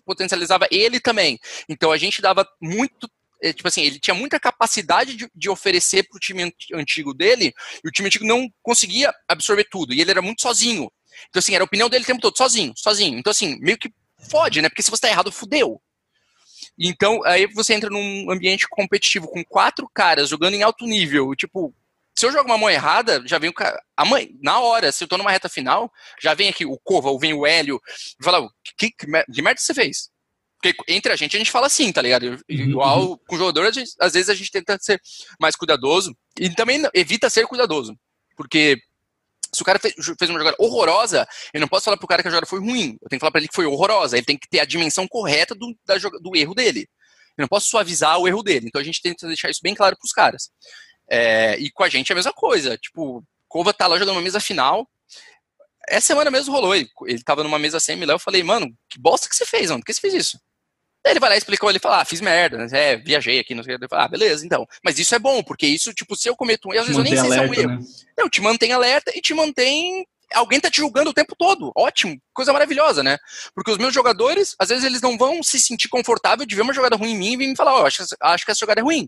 potencializava 0.06 0.68
ele 0.72 1.02
também. 1.02 1.38
Então 1.68 1.92
a 1.92 1.98
gente 1.98 2.22
dava 2.22 2.48
muito 2.62 3.12
é, 3.42 3.52
tipo 3.52 3.68
assim, 3.68 3.82
ele 3.82 4.00
tinha 4.00 4.14
muita 4.14 4.40
capacidade 4.40 5.18
de, 5.18 5.30
de 5.36 5.50
oferecer 5.50 6.08
para 6.08 6.16
o 6.16 6.20
time 6.20 6.50
antigo 6.74 7.14
dele, 7.14 7.54
e 7.84 7.90
o 7.90 7.92
time 7.92 8.08
antigo 8.08 8.26
não 8.26 8.50
conseguia 8.62 9.14
absorver 9.28 9.66
tudo, 9.66 9.94
e 9.94 10.00
ele 10.00 10.12
era 10.12 10.22
muito 10.22 10.42
sozinho. 10.42 10.90
Então, 11.30 11.40
assim, 11.42 11.54
era 11.54 11.62
a 11.62 11.66
opinião 11.66 11.90
dele 11.90 12.06
o 12.06 12.08
tempo 12.08 12.22
todo, 12.22 12.38
sozinho, 12.38 12.74
sozinho. 12.78 13.20
Então, 13.20 13.32
assim, 13.32 13.60
meio 13.60 13.78
que 13.78 13.92
fode, 14.30 14.62
né? 14.62 14.70
Porque 14.70 14.84
se 14.84 14.92
você 14.92 15.02
tá 15.02 15.10
errado, 15.10 15.32
fudeu. 15.32 15.82
Então, 16.78 17.24
aí 17.26 17.46
você 17.48 17.74
entra 17.74 17.90
num 17.90 18.32
ambiente 18.32 18.68
competitivo 18.68 19.28
com 19.28 19.44
quatro 19.44 19.88
caras 19.94 20.30
jogando 20.30 20.56
em 20.56 20.64
alto 20.64 20.86
nível, 20.86 21.36
tipo, 21.36 21.74
se 22.18 22.26
eu 22.26 22.32
jogo 22.32 22.46
uma 22.46 22.58
mão 22.58 22.70
errada, 22.70 23.24
já 23.26 23.38
vem 23.38 23.50
o 23.50 23.54
cara. 23.54 23.82
A 23.98 24.06
mãe, 24.06 24.30
na 24.42 24.60
hora, 24.60 24.92
se 24.92 25.04
eu 25.04 25.08
tô 25.08 25.18
numa 25.18 25.32
reta 25.32 25.50
final, 25.50 25.92
já 26.22 26.34
vem 26.34 26.50
aqui 26.50 26.66
o 26.66 26.78
Cova, 26.84 27.10
ou 27.10 27.20
vem 27.20 27.34
o 27.34 27.46
Hélio, 27.46 27.80
e 28.20 28.24
fala, 28.24 28.48
que, 28.78 28.92
que, 28.92 29.06
que 29.06 29.42
merda 29.42 29.60
você 29.60 29.74
fez? 29.74 30.10
Porque 30.62 30.76
entre 30.88 31.12
a 31.12 31.16
gente, 31.16 31.36
a 31.36 31.40
gente 31.40 31.52
fala 31.52 31.68
assim, 31.68 31.92
tá 31.92 32.02
ligado? 32.02 32.24
Uhum, 32.26 32.40
Igual 32.48 33.10
uhum. 33.10 33.18
com 33.28 33.36
o 33.36 33.38
jogador, 33.38 33.74
gente, 33.74 33.92
às 34.00 34.14
vezes 34.14 34.30
a 34.30 34.36
gente 34.36 34.52
tenta 34.52 34.78
ser 34.80 35.02
mais 35.40 35.56
cuidadoso, 35.56 36.16
e 36.40 36.50
também 36.50 36.82
evita 36.94 37.30
ser 37.30 37.46
cuidadoso. 37.48 37.98
Porque 38.38 38.78
se 39.54 39.62
o 39.62 39.66
cara 39.66 39.80
fez, 39.80 39.96
uma 40.30 40.40
jogada 40.40 40.58
horrorosa, 40.60 41.28
eu 41.54 41.62
não 41.62 41.68
posso 41.68 41.86
falar 41.86 41.98
pro 41.98 42.08
cara 42.08 42.22
que 42.22 42.28
a 42.28 42.32
jogada 42.32 42.48
foi 42.48 42.60
ruim. 42.60 42.98
Eu 43.02 43.10
tenho 43.10 43.20
que 43.20 43.20
falar 43.20 43.32
para 43.32 43.40
ele 43.40 43.48
que 43.48 43.56
foi 43.56 43.66
horrorosa. 43.66 44.18
Ele 44.18 44.26
tem 44.26 44.38
que 44.38 44.50
ter 44.50 44.60
a 44.60 44.66
dimensão 44.66 45.08
correta 45.08 45.54
do, 45.54 45.76
da, 45.86 45.96
do 45.98 46.36
erro 46.36 46.54
dele. 46.54 46.88
Eu 47.38 47.44
não 47.44 47.48
posso 47.48 47.68
suavizar 47.68 48.20
o 48.20 48.28
erro 48.28 48.42
dele. 48.44 48.68
Então 48.68 48.82
a 48.82 48.84
gente 48.84 49.02
tenta 49.02 49.28
deixar 49.28 49.50
isso 49.50 49.62
bem 49.62 49.76
claro 49.76 49.98
pros 49.98 50.12
caras. 50.12 50.50
É, 51.10 51.58
e 51.58 51.70
com 51.72 51.84
a 51.84 51.90
gente 51.90 52.12
é 52.12 52.14
a 52.14 52.16
mesma 52.16 52.34
coisa. 52.34 52.78
Tipo, 52.78 53.24
Cova 53.48 53.74
tá 53.74 53.88
lá 53.88 53.98
jogando 53.98 54.16
uma 54.16 54.22
mesa 54.22 54.40
final. 54.40 54.90
Essa 55.88 56.08
semana 56.08 56.32
mesmo 56.32 56.54
rolou. 56.54 56.76
Ele, 56.76 56.90
ele 57.06 57.24
tava 57.24 57.44
numa 57.44 57.60
mesa 57.60 57.80
semi 57.80 58.06
lá. 58.06 58.14
Eu 58.14 58.20
falei, 58.20 58.44
mano, 58.44 58.68
que 58.90 59.00
bosta 59.00 59.30
que 59.30 59.36
você 59.36 59.46
fez, 59.46 59.70
mano? 59.70 59.82
Por 59.82 59.86
que 59.86 59.94
você 59.94 60.02
fez 60.02 60.14
isso? 60.14 60.40
Ele 61.06 61.20
vai 61.20 61.30
lá 61.30 61.36
e 61.36 61.38
explica, 61.38 61.68
ele 61.68 61.80
fala, 61.80 62.02
ah, 62.02 62.06
fiz 62.06 62.22
merda, 62.22 62.58
né? 62.58 62.68
É, 62.72 62.96
viajei 62.96 63.40
aqui, 63.40 63.54
não 63.54 63.64
sei 63.64 63.76
o 63.76 63.80
que. 63.80 63.88
Ah, 63.92 64.08
beleza, 64.08 64.46
então. 64.46 64.66
Mas 64.84 64.98
isso 64.98 65.14
é 65.14 65.20
bom, 65.20 65.44
porque 65.44 65.68
isso, 65.68 65.94
tipo, 65.94 66.16
se 66.16 66.30
eu 66.30 66.36
cometo 66.36 66.70
um 66.70 66.74
erro, 66.74 66.82
às 66.82 66.88
vezes 66.88 66.98
eu 66.98 67.04
nem 67.04 67.14
sei 67.14 67.26
alerta, 67.26 67.54
se 67.54 67.60
é 67.60 67.66
um 67.66 67.72
erro. 67.72 67.80
Né? 67.80 67.88
Não, 68.18 68.30
te 68.30 68.42
mantém 68.42 68.72
alerta 68.72 69.12
e 69.16 69.22
te 69.22 69.34
mantém. 69.34 70.08
Alguém 70.34 70.60
tá 70.60 70.70
te 70.72 70.78
julgando 70.78 71.10
o 71.10 71.14
tempo 71.14 71.36
todo. 71.36 71.72
Ótimo, 71.76 72.18
coisa 72.34 72.54
maravilhosa, 72.54 73.04
né? 73.04 73.18
Porque 73.54 73.70
os 73.70 73.78
meus 73.78 73.94
jogadores, 73.94 74.56
às 74.58 74.70
vezes, 74.70 74.84
eles 74.84 75.02
não 75.02 75.18
vão 75.18 75.44
se 75.44 75.60
sentir 75.60 75.90
confortável 75.90 76.46
de 76.46 76.56
ver 76.56 76.62
uma 76.62 76.74
jogada 76.74 76.96
ruim 76.96 77.12
em 77.12 77.18
mim 77.18 77.34
e 77.34 77.38
vir 77.38 77.48
me 77.48 77.56
falar, 77.56 77.76
ó, 77.76 77.84
oh, 77.84 77.86
acho, 77.86 78.04
acho 78.20 78.46
que 78.46 78.52
essa 78.52 78.60
jogada 78.60 78.80
é 78.80 78.84
ruim. 78.84 79.08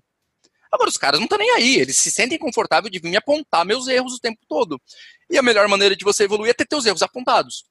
Agora, 0.72 0.90
os 0.90 0.98
caras 0.98 1.20
não 1.20 1.26
estão 1.26 1.38
nem 1.38 1.52
aí, 1.52 1.78
eles 1.78 1.98
se 1.98 2.12
sentem 2.12 2.38
confortáveis 2.38 2.92
de 2.92 3.00
vir 3.00 3.10
me 3.10 3.16
apontar 3.16 3.66
meus 3.66 3.88
erros 3.88 4.14
o 4.14 4.20
tempo 4.20 4.40
todo. 4.48 4.80
E 5.30 5.38
a 5.38 5.42
melhor 5.42 5.68
maneira 5.70 5.96
de 5.96 6.04
você 6.04 6.26
evoluir 6.26 6.52
é 6.52 6.54
ter 6.54 6.66
teus 6.66 6.86
erros 6.86 7.02
apontados. 7.02 7.64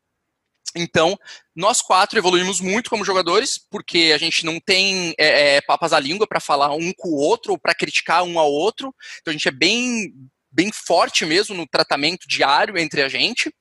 Então, 0.77 1.17
nós 1.55 1.81
quatro 1.81 2.19
evoluímos 2.19 2.61
muito 2.61 2.91
como 2.91 3.05
jogadores, 3.05 3.59
porque 3.71 4.13
a 4.15 4.19
gente 4.19 4.45
não 4.45 4.59
tem 4.59 5.15
é, 5.19 5.57
é, 5.57 5.61
papas 5.61 5.93
à 5.93 6.01
língua 6.01 6.27
para 6.27 6.41
falar 6.41 6.75
um 6.75 6.93
com 6.97 7.11
o 7.11 7.17
outro, 7.17 7.53
ou 7.53 7.59
para 7.59 7.75
criticar 7.75 8.25
um 8.25 8.39
ao 8.39 8.51
outro. 8.51 8.93
Então, 9.21 9.31
a 9.31 9.33
gente 9.33 9.49
é 9.49 9.53
bem, 9.53 10.13
bem 10.51 10.73
forte 10.73 11.25
mesmo 11.25 11.55
no 11.55 11.67
tratamento 11.67 12.27
diário 12.27 12.77
entre 12.77 13.03
a 13.03 13.09
gente. 13.09 13.55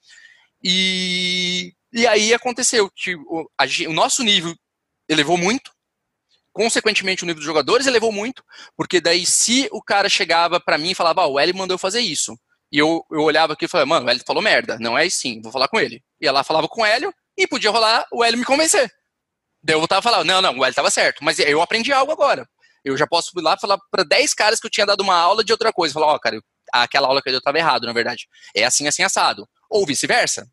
E, 0.63 1.73
e 1.91 2.07
aí 2.07 2.33
aconteceu 2.33 2.89
que 2.95 3.15
o, 3.15 3.47
a, 3.59 3.65
o 3.87 3.93
nosso 3.93 4.23
nível 4.23 4.55
elevou 5.07 5.37
muito, 5.37 5.71
consequentemente 6.51 7.23
o 7.23 7.25
nível 7.25 7.39
dos 7.39 7.45
jogadores 7.45 7.85
elevou 7.85 8.11
muito, 8.11 8.43
porque 8.75 9.01
daí 9.01 9.25
se 9.25 9.67
o 9.71 9.81
cara 9.81 10.07
chegava 10.07 10.59
para 10.59 10.77
mim 10.77 10.91
e 10.91 10.95
falava, 10.95 11.21
ah, 11.21 11.27
o 11.27 11.39
L 11.39 11.53
mandou 11.53 11.77
fazer 11.77 11.99
isso, 11.99 12.37
e 12.73 12.79
eu, 12.79 13.05
eu 13.11 13.21
olhava 13.21 13.53
aqui 13.53 13.65
e 13.65 13.67
falava, 13.67 13.87
mano, 13.87 14.07
o 14.07 14.09
Hélio 14.09 14.23
falou 14.25 14.41
merda, 14.41 14.79
não 14.79 14.97
é 14.97 15.05
assim, 15.05 15.39
vou 15.43 15.51
falar 15.51 15.67
com 15.67 15.79
ele. 15.79 16.01
Ia 16.23 16.31
lá, 16.31 16.43
falava 16.43 16.69
com 16.69 16.81
o 16.81 16.86
Hélio, 16.86 17.13
e 17.38 17.45
podia 17.45 17.69
rolar 17.69 18.05
o 18.12 18.23
Hélio 18.23 18.39
me 18.39 18.45
convencer. 18.45 18.89
Daí 19.62 19.75
eu 19.75 19.79
voltava 19.79 19.99
a 19.99 20.01
falar, 20.01 20.23
não, 20.23 20.41
não, 20.41 20.57
o 20.57 20.63
Hélio 20.63 20.75
tava 20.75 20.89
certo, 20.89 21.23
mas 21.23 21.38
eu 21.39 21.62
aprendi 21.62 21.91
algo 21.91 22.12
agora. 22.12 22.47
Eu 22.83 22.97
já 22.97 23.05
posso 23.05 23.31
ir 23.38 23.41
lá 23.41 23.57
falar 23.57 23.77
para 23.91 24.03
10 24.03 24.33
caras 24.33 24.59
que 24.59 24.67
eu 24.67 24.71
tinha 24.71 24.86
dado 24.86 25.01
uma 25.01 25.15
aula 25.15 25.43
de 25.43 25.51
outra 25.51 25.71
coisa. 25.71 25.93
Falar, 25.93 26.07
ó, 26.07 26.15
oh, 26.15 26.19
cara, 26.19 26.41
aquela 26.71 27.07
aula 27.07 27.21
que 27.21 27.29
eu 27.29 27.41
tava 27.41 27.57
errado, 27.57 27.86
na 27.86 27.93
verdade. 27.93 28.27
É 28.55 28.65
assim, 28.65 28.88
assim, 28.88 29.03
assado. 29.03 29.47
Ou 29.69 29.86
vice-versa. 29.86 30.45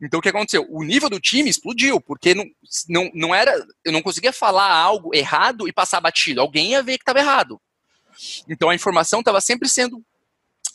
Então 0.00 0.20
o 0.20 0.22
que 0.22 0.28
aconteceu? 0.28 0.66
O 0.70 0.84
nível 0.84 1.10
do 1.10 1.18
time 1.18 1.50
explodiu, 1.50 2.00
porque 2.00 2.34
não, 2.34 2.44
não, 2.88 3.10
não 3.14 3.34
era. 3.34 3.52
Eu 3.84 3.92
não 3.92 4.02
conseguia 4.02 4.32
falar 4.32 4.70
algo 4.70 5.14
errado 5.14 5.66
e 5.66 5.72
passar 5.72 6.00
batido. 6.00 6.40
Alguém 6.40 6.72
ia 6.72 6.82
ver 6.82 6.98
que 6.98 7.02
estava 7.02 7.18
errado. 7.18 7.60
Então 8.48 8.68
a 8.68 8.74
informação 8.74 9.20
estava 9.20 9.40
sempre 9.40 9.68
sendo 9.68 10.02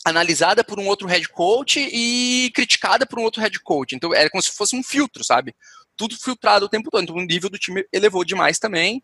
analisada 0.06 0.63
por 0.63 0.80
um 0.80 0.88
outro 0.88 1.08
head 1.08 1.28
coach 1.30 1.80
e 1.80 2.52
criticada 2.54 3.06
por 3.06 3.20
um 3.20 3.24
outro 3.24 3.42
head 3.42 3.58
coach. 3.60 3.96
Então 3.96 4.13
era 4.13 4.30
como 4.30 4.42
se 4.42 4.52
fosse 4.52 4.76
um 4.76 4.84
filtro, 4.84 5.24
sabe? 5.24 5.56
Tudo 5.96 6.18
filtrado 6.18 6.66
o 6.66 6.70
tempo 6.70 6.89
todo. 6.89 7.04
Então 7.04 7.16
o 7.16 7.26
nível 7.26 7.50
do 7.50 7.58
time 7.58 7.86
elevou 7.92 8.24
demais 8.24 8.60
também. 8.60 9.04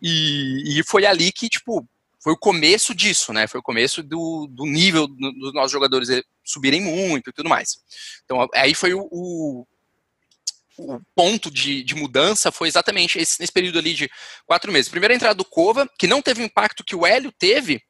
E, 0.00 0.78
e 0.78 0.84
foi 0.84 1.06
ali 1.06 1.32
que, 1.32 1.48
tipo, 1.48 1.86
foi 2.20 2.32
o 2.32 2.38
começo 2.38 2.94
disso, 2.94 3.32
né? 3.32 3.46
Foi 3.46 3.60
o 3.60 3.62
começo 3.62 4.02
do, 4.02 4.46
do 4.50 4.66
nível 4.66 5.06
dos 5.06 5.54
nossos 5.54 5.72
jogadores 5.72 6.08
subirem 6.44 6.80
muito 6.80 7.30
e 7.30 7.32
tudo 7.32 7.48
mais. 7.48 7.78
Então 8.24 8.46
aí 8.54 8.74
foi 8.74 8.94
o, 8.94 9.08
o 9.10 9.66
o 10.78 11.00
ponto 11.14 11.50
de, 11.50 11.82
de, 11.82 11.94
mudança 11.94 12.52
foi 12.52 12.68
exatamente 12.68 13.18
esse, 13.18 13.40
nesse 13.40 13.52
período 13.52 13.78
ali 13.78 13.94
de 13.94 14.10
quatro 14.44 14.70
meses. 14.70 14.90
Primeira 14.90 15.14
entrada 15.14 15.34
do 15.34 15.44
Cova, 15.44 15.88
que 15.98 16.06
não 16.06 16.20
teve 16.20 16.42
o 16.42 16.44
impacto 16.44 16.84
que 16.84 16.94
o 16.94 17.06
Hélio 17.06 17.32
teve, 17.32 17.82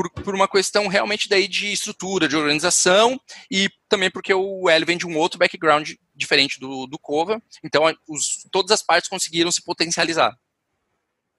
por, 0.00 0.22
por, 0.22 0.34
uma 0.34 0.48
questão 0.48 0.86
realmente 0.86 1.28
daí 1.28 1.46
de 1.46 1.72
estrutura, 1.72 2.26
de 2.26 2.36
organização, 2.36 3.20
e 3.50 3.68
também 3.88 4.10
porque 4.10 4.32
o 4.32 4.68
Hélio 4.68 4.86
vem 4.86 4.96
de 4.96 5.06
um 5.06 5.18
outro 5.18 5.38
background 5.38 5.90
diferente 6.14 6.58
do, 6.58 6.86
do 6.86 6.98
Cova, 6.98 7.42
então 7.62 7.84
os, 8.08 8.46
todas 8.50 8.70
as 8.70 8.82
partes 8.82 9.10
conseguiram 9.10 9.50
se 9.52 9.62
potencializar. 9.62 10.34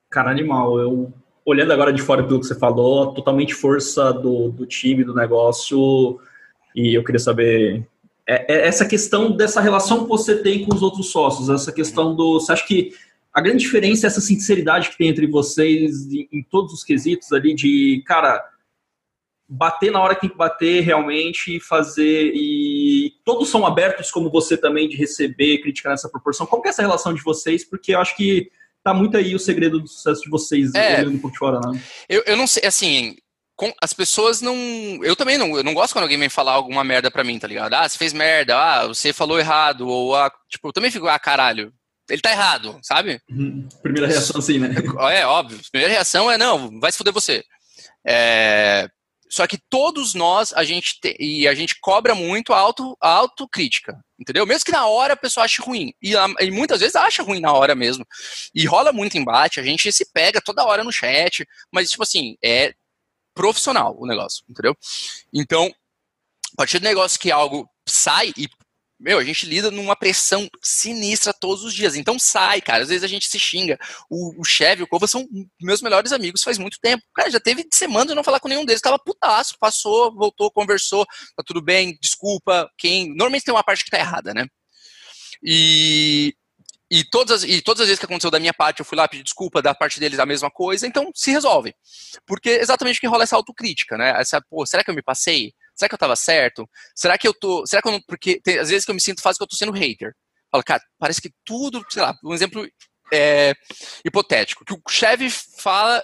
Cara, 0.09 0.29
animal, 0.29 0.79
eu 0.79 1.11
olhando 1.43 1.73
agora 1.73 1.91
de 1.91 2.01
fora 2.01 2.23
pelo 2.23 2.39
que 2.39 2.45
você 2.45 2.57
falou, 2.57 3.13
totalmente 3.13 3.55
força 3.55 4.13
do, 4.13 4.49
do 4.49 4.65
time, 4.65 5.03
do 5.03 5.15
negócio, 5.15 6.19
e 6.75 6.95
eu 6.95 7.03
queria 7.03 7.19
saber 7.19 7.87
é, 8.27 8.53
é 8.53 8.67
essa 8.67 8.85
questão 8.85 9.31
dessa 9.31 9.59
relação 9.59 10.03
que 10.03 10.09
você 10.09 10.37
tem 10.37 10.63
com 10.65 10.75
os 10.75 10.83
outros 10.83 11.11
sócios, 11.11 11.49
essa 11.49 11.71
questão 11.71 12.15
do. 12.15 12.39
Você 12.39 12.51
acha 12.51 12.67
que 12.67 12.93
a 13.33 13.41
grande 13.41 13.59
diferença 13.59 14.05
é 14.05 14.07
essa 14.07 14.21
sinceridade 14.21 14.89
que 14.89 14.97
tem 14.97 15.07
entre 15.07 15.25
vocês 15.25 16.11
em, 16.11 16.27
em 16.31 16.43
todos 16.43 16.73
os 16.73 16.83
quesitos 16.83 17.31
ali 17.31 17.55
de, 17.55 18.03
cara, 18.05 18.43
bater 19.53 19.91
na 19.91 20.01
hora 20.01 20.15
que 20.15 20.21
tem 20.21 20.29
que 20.29 20.37
bater 20.37 20.81
realmente 20.81 21.57
e 21.57 21.59
fazer. 21.59 22.31
E 22.33 23.11
todos 23.25 23.49
são 23.49 23.65
abertos, 23.65 24.09
como 24.09 24.31
você 24.31 24.55
também, 24.55 24.87
de 24.87 24.95
receber 24.95 25.57
crítica 25.57 25.89
nessa 25.89 26.09
proporção. 26.09 26.45
Como 26.45 26.61
que 26.61 26.69
é 26.69 26.71
essa 26.71 26.81
relação 26.81 27.13
de 27.13 27.21
vocês? 27.21 27.65
Porque 27.65 27.93
eu 27.93 27.99
acho 27.99 28.15
que 28.15 28.49
tá 28.81 28.93
muito 28.93 29.17
aí 29.17 29.35
o 29.35 29.39
segredo 29.39 29.79
do 29.79 29.87
sucesso 29.87 30.21
de 30.21 30.29
vocês 30.29 30.73
é, 30.73 31.01
olhando 31.01 31.19
por 31.19 31.35
fora, 31.35 31.59
né? 31.59 31.81
Eu, 32.07 32.23
eu 32.25 32.37
não 32.37 32.47
sei, 32.47 32.65
assim, 32.65 33.17
as 33.81 33.91
pessoas 33.91 34.41
não. 34.41 34.55
Eu 35.03 35.17
também 35.17 35.37
não. 35.37 35.57
Eu 35.57 35.63
não 35.65 35.73
gosto 35.73 35.91
quando 35.91 36.03
alguém 36.03 36.17
vem 36.17 36.29
falar 36.29 36.53
alguma 36.53 36.83
merda 36.83 37.11
pra 37.11 37.23
mim, 37.23 37.37
tá 37.37 37.47
ligado? 37.47 37.73
Ah, 37.73 37.87
você 37.87 37.97
fez 37.97 38.13
merda, 38.13 38.57
ah, 38.57 38.87
você 38.87 39.11
falou 39.11 39.37
errado, 39.37 39.85
ou 39.85 40.15
ah, 40.15 40.31
tipo, 40.49 40.69
eu 40.69 40.73
também 40.73 40.91
fico, 40.91 41.09
ah, 41.09 41.19
caralho, 41.19 41.73
ele 42.09 42.21
tá 42.21 42.31
errado, 42.31 42.79
sabe? 42.81 43.19
Uhum. 43.29 43.67
Primeira 43.83 44.07
reação, 44.07 44.39
assim, 44.39 44.59
né? 44.59 44.73
É, 45.11 45.25
óbvio. 45.25 45.59
Primeira 45.69 45.93
reação 45.93 46.31
é, 46.31 46.37
não, 46.37 46.79
vai 46.79 46.89
se 46.89 46.97
fuder 46.97 47.13
você. 47.13 47.43
É... 48.07 48.87
Só 49.31 49.47
que 49.47 49.57
todos 49.69 50.13
nós, 50.13 50.51
a 50.51 50.65
gente 50.65 50.99
te... 50.99 51.15
e 51.17 51.47
a 51.47 51.55
gente 51.55 51.79
cobra 51.79 52.13
muito 52.13 52.51
a, 52.51 52.59
auto, 52.59 52.97
a 52.99 53.07
autocrítica, 53.07 53.97
entendeu? 54.19 54.45
Mesmo 54.45 54.65
que 54.65 54.73
na 54.73 54.85
hora 54.87 55.13
a 55.13 55.17
pessoa 55.17 55.45
ache 55.45 55.61
ruim. 55.61 55.93
E, 56.01 56.13
e, 56.41 56.51
muitas 56.51 56.81
vezes 56.81 56.97
acha 56.97 57.23
ruim 57.23 57.39
na 57.39 57.53
hora 57.53 57.73
mesmo. 57.73 58.05
E 58.53 58.65
rola 58.65 58.91
muito 58.91 59.17
embate, 59.17 59.57
a 59.57 59.63
gente 59.63 59.89
se 59.93 60.05
pega 60.11 60.41
toda 60.41 60.65
hora 60.65 60.83
no 60.83 60.91
chat, 60.91 61.47
mas, 61.71 61.89
tipo 61.89 62.03
assim, 62.03 62.35
é 62.43 62.73
profissional 63.33 63.95
o 63.97 64.05
negócio, 64.05 64.43
entendeu? 64.49 64.75
Então, 65.33 65.73
a 66.53 66.57
partir 66.57 66.79
do 66.79 66.83
negócio 66.83 67.17
que 67.17 67.31
algo 67.31 67.69
sai 67.87 68.33
e 68.35 68.49
meu, 69.01 69.17
a 69.17 69.23
gente 69.23 69.47
lida 69.47 69.71
numa 69.71 69.95
pressão 69.95 70.47
sinistra 70.61 71.33
todos 71.33 71.63
os 71.63 71.73
dias. 71.73 71.95
Então 71.95 72.19
sai, 72.19 72.61
cara. 72.61 72.83
Às 72.83 72.89
vezes 72.89 73.03
a 73.03 73.07
gente 73.07 73.27
se 73.27 73.39
xinga. 73.39 73.79
O, 74.09 74.39
o 74.39 74.43
e 74.45 74.83
o 74.83 74.87
Cova 74.87 75.07
são 75.07 75.27
meus 75.59 75.81
melhores 75.81 76.11
amigos 76.11 76.43
faz 76.43 76.59
muito 76.59 76.77
tempo. 76.79 77.03
Cara, 77.15 77.29
já 77.31 77.39
teve 77.39 77.67
semanas 77.73 78.09
de 78.09 78.15
não 78.15 78.23
falar 78.23 78.39
com 78.39 78.47
nenhum 78.47 78.63
deles. 78.63 78.81
Tava 78.81 78.99
putaço, 78.99 79.55
passou, 79.59 80.13
voltou, 80.13 80.51
conversou. 80.51 81.03
Tá 81.35 81.43
tudo 81.43 81.61
bem, 81.61 81.97
desculpa. 81.99 82.69
Quem. 82.77 83.09
Normalmente 83.09 83.43
tem 83.43 83.53
uma 83.53 83.63
parte 83.63 83.83
que 83.83 83.89
tá 83.89 83.97
errada, 83.97 84.33
né? 84.33 84.45
E, 85.43 86.35
e 86.91 87.03
todas, 87.03 87.43
as, 87.43 87.49
e 87.49 87.61
todas 87.61 87.81
as 87.81 87.87
vezes 87.87 87.99
que 87.99 88.05
aconteceu 88.05 88.29
da 88.29 88.39
minha 88.39 88.53
parte, 88.53 88.81
eu 88.81 88.85
fui 88.85 88.97
lá 88.97 89.07
pedir 89.07 89.23
desculpa, 89.23 89.61
da 89.61 89.73
parte 89.73 89.99
deles 89.99 90.19
a 90.19 90.25
mesma 90.25 90.51
coisa, 90.51 90.85
então 90.85 91.09
se 91.15 91.31
resolve. 91.31 91.73
Porque 92.27 92.49
exatamente 92.49 92.99
que 92.99 93.07
rola 93.07 93.23
essa 93.23 93.35
autocrítica, 93.35 93.97
né? 93.97 94.13
Essa, 94.21 94.39
pô, 94.41 94.63
será 94.65 94.83
que 94.83 94.91
eu 94.91 94.95
me 94.95 95.01
passei? 95.01 95.53
Será 95.81 95.89
que 95.89 95.95
eu 95.95 95.99
tava 95.99 96.15
certo? 96.15 96.69
Será 96.95 97.17
que 97.17 97.27
eu 97.27 97.33
tô. 97.33 97.65
Será 97.65 97.81
que 97.81 97.87
eu 97.87 97.93
não. 97.93 98.01
Porque 98.07 98.39
tem, 98.39 98.59
às 98.59 98.69
vezes 98.69 98.85
que 98.85 98.91
eu 98.91 98.95
me 98.95 99.01
sinto 99.01 99.19
fácil 99.19 99.39
que 99.39 99.43
eu 99.43 99.47
tô 99.47 99.55
sendo 99.55 99.71
hater. 99.71 100.13
Falo, 100.51 100.63
cara, 100.63 100.81
parece 100.99 101.19
que 101.19 101.31
tudo, 101.43 101.83
sei 101.89 102.03
lá, 102.03 102.15
um 102.23 102.33
exemplo 102.33 102.67
é, 103.11 103.53
hipotético, 104.05 104.63
que 104.63 104.73
o 104.73 104.81
Chevy 104.87 105.29
fala, 105.57 106.03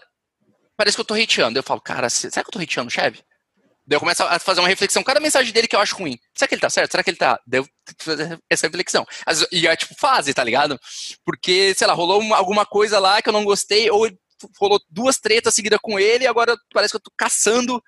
parece 0.76 0.98
que 0.98 1.02
eu 1.02 1.06
tô 1.06 1.14
hateando. 1.14 1.60
Eu 1.60 1.64
falo, 1.64 1.80
cara, 1.80 2.10
será 2.10 2.32
que 2.32 2.50
eu 2.50 2.52
tô 2.52 2.60
hateando 2.60 2.88
o 2.88 2.92
Chevy? 2.92 3.24
Daí 3.86 3.96
eu 3.96 4.00
começo 4.00 4.24
a 4.24 4.40
fazer 4.40 4.60
uma 4.62 4.68
reflexão. 4.68 5.04
Cada 5.04 5.20
mensagem 5.20 5.54
dele 5.54 5.68
que 5.68 5.76
eu 5.76 5.80
acho 5.80 5.96
ruim. 5.96 6.18
Será 6.36 6.48
que 6.48 6.56
ele 6.56 6.62
tá 6.62 6.70
certo? 6.70 6.92
Será 6.92 7.04
que 7.04 7.10
ele 7.12 7.18
tá. 7.18 7.40
Daí 7.46 7.62
eu 7.62 7.68
fazer 8.02 8.40
essa 8.50 8.68
reflexão. 8.68 9.06
E 9.52 9.68
é 9.68 9.76
tipo 9.76 9.94
fase, 9.96 10.34
tá 10.34 10.44
ligado? 10.44 10.80
Porque, 11.24 11.74
sei 11.76 11.86
lá, 11.86 11.94
rolou 11.94 12.20
uma, 12.20 12.36
alguma 12.36 12.66
coisa 12.66 13.00
lá 13.00 13.22
que 13.22 13.30
eu 13.30 13.34
não 13.34 13.46
gostei, 13.46 13.92
ou 13.92 14.10
rolou 14.60 14.80
duas 14.90 15.20
tretas 15.20 15.54
seguidas 15.54 15.80
com 15.82 16.00
ele, 16.00 16.24
e 16.24 16.28
agora 16.28 16.56
parece 16.74 16.92
que 16.92 16.98
eu 16.98 17.02
tô 17.02 17.12
caçando 17.18 17.82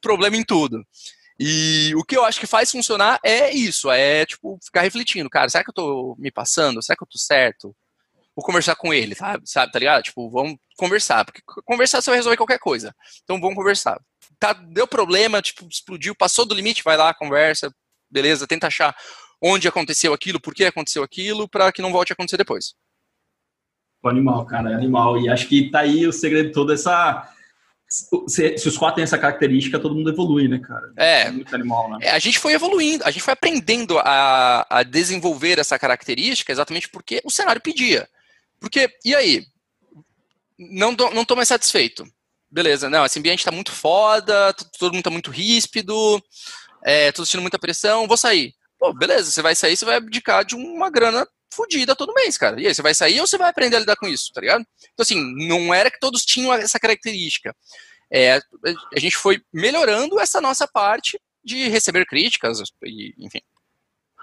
problema 0.00 0.36
em 0.36 0.44
tudo. 0.44 0.82
E 1.38 1.92
o 1.96 2.04
que 2.04 2.16
eu 2.16 2.24
acho 2.24 2.38
que 2.38 2.46
faz 2.46 2.70
funcionar 2.70 3.18
é 3.24 3.52
isso, 3.52 3.90
é 3.90 4.24
tipo 4.26 4.58
ficar 4.62 4.82
refletindo, 4.82 5.28
cara, 5.30 5.48
será 5.48 5.64
que 5.64 5.70
eu 5.70 5.74
tô 5.74 6.16
me 6.18 6.30
passando? 6.30 6.82
Será 6.82 6.96
que 6.96 7.02
eu 7.02 7.08
tô 7.08 7.18
certo? 7.18 7.74
Vou 8.34 8.44
conversar 8.44 8.76
com 8.76 8.94
ele, 8.94 9.14
sabe? 9.14 9.42
sabe 9.46 9.72
tá 9.72 9.78
ligado? 9.78 10.02
Tipo, 10.02 10.30
vamos 10.30 10.56
conversar, 10.76 11.24
porque 11.24 11.42
conversar 11.64 12.00
você 12.00 12.10
vai 12.10 12.18
resolver 12.18 12.36
qualquer 12.36 12.58
coisa. 12.58 12.94
Então 13.24 13.40
vamos 13.40 13.56
conversar 13.56 14.00
tá, 14.42 14.52
deu 14.52 14.88
problema, 14.88 15.40
tipo, 15.40 15.64
explodiu, 15.70 16.16
passou 16.16 16.44
do 16.44 16.54
limite, 16.54 16.82
vai 16.82 16.96
lá, 16.96 17.14
conversa, 17.14 17.72
beleza, 18.10 18.44
tenta 18.44 18.66
achar 18.66 18.92
onde 19.40 19.68
aconteceu 19.68 20.12
aquilo, 20.12 20.40
por 20.40 20.52
que 20.52 20.64
aconteceu 20.64 21.04
aquilo, 21.04 21.48
para 21.48 21.70
que 21.70 21.80
não 21.80 21.92
volte 21.92 22.12
a 22.12 22.14
acontecer 22.14 22.36
depois. 22.36 22.74
Animal, 24.04 24.44
cara, 24.46 24.74
animal. 24.74 25.16
E 25.20 25.28
acho 25.28 25.46
que 25.46 25.70
tá 25.70 25.80
aí 25.80 26.08
o 26.08 26.12
segredo 26.12 26.50
todo 26.50 26.72
essa. 26.72 27.32
Se, 28.26 28.56
se, 28.56 28.68
os 28.68 28.78
quatro 28.78 28.96
têm 28.96 29.04
essa 29.04 29.18
característica, 29.18 29.78
todo 29.78 29.94
mundo 29.94 30.10
evolui, 30.10 30.48
né, 30.48 30.58
cara? 30.58 30.92
É. 30.96 31.22
é 31.22 31.30
muito 31.30 31.54
animal, 31.54 31.90
né? 31.90 31.98
É, 32.00 32.10
a 32.10 32.18
gente 32.18 32.38
foi 32.38 32.54
evoluindo, 32.54 33.04
a 33.04 33.10
gente 33.10 33.22
foi 33.22 33.34
aprendendo 33.34 33.98
a, 33.98 34.66
a 34.70 34.82
desenvolver 34.82 35.58
essa 35.58 35.78
característica 35.78 36.50
exatamente 36.50 36.88
porque 36.88 37.20
o 37.24 37.30
cenário 37.30 37.60
pedia. 37.60 38.08
Porque, 38.58 38.88
e 39.04 39.14
aí? 39.14 39.44
Não, 40.58 40.92
não 40.92 41.24
tô 41.24 41.36
mais 41.36 41.48
satisfeito 41.48 42.06
beleza, 42.52 42.90
não, 42.90 43.06
esse 43.06 43.18
ambiente 43.18 43.44
tá 43.44 43.50
muito 43.50 43.72
foda, 43.72 44.54
todo 44.78 44.92
mundo 44.92 45.02
tá 45.02 45.10
muito 45.10 45.30
ríspido, 45.30 46.22
é, 46.84 47.10
tô 47.10 47.24
sentindo 47.24 47.40
muita 47.40 47.58
pressão, 47.58 48.06
vou 48.06 48.16
sair. 48.18 48.54
Pô, 48.78 48.92
beleza, 48.92 49.30
você 49.30 49.40
vai 49.40 49.54
sair, 49.54 49.74
você 49.74 49.86
vai 49.86 49.96
abdicar 49.96 50.44
de 50.44 50.54
uma 50.54 50.90
grana 50.90 51.26
fodida 51.52 51.94
todo 51.94 52.14
mês, 52.14 52.36
cara. 52.36 52.60
E 52.60 52.66
aí, 52.66 52.74
você 52.74 52.82
vai 52.82 52.94
sair 52.94 53.20
ou 53.20 53.26
você 53.26 53.38
vai 53.38 53.50
aprender 53.50 53.76
a 53.76 53.80
lidar 53.80 53.96
com 53.96 54.06
isso, 54.06 54.32
tá 54.32 54.40
ligado? 54.40 54.64
Então, 54.92 55.02
assim, 55.02 55.20
não 55.46 55.72
era 55.72 55.90
que 55.90 56.00
todos 56.00 56.24
tinham 56.24 56.52
essa 56.52 56.78
característica. 56.78 57.54
É, 58.10 58.36
a 58.94 59.00
gente 59.00 59.16
foi 59.16 59.40
melhorando 59.52 60.20
essa 60.20 60.40
nossa 60.40 60.66
parte 60.66 61.18
de 61.44 61.68
receber 61.68 62.04
críticas, 62.06 62.60
e, 62.84 63.14
enfim. 63.18 63.40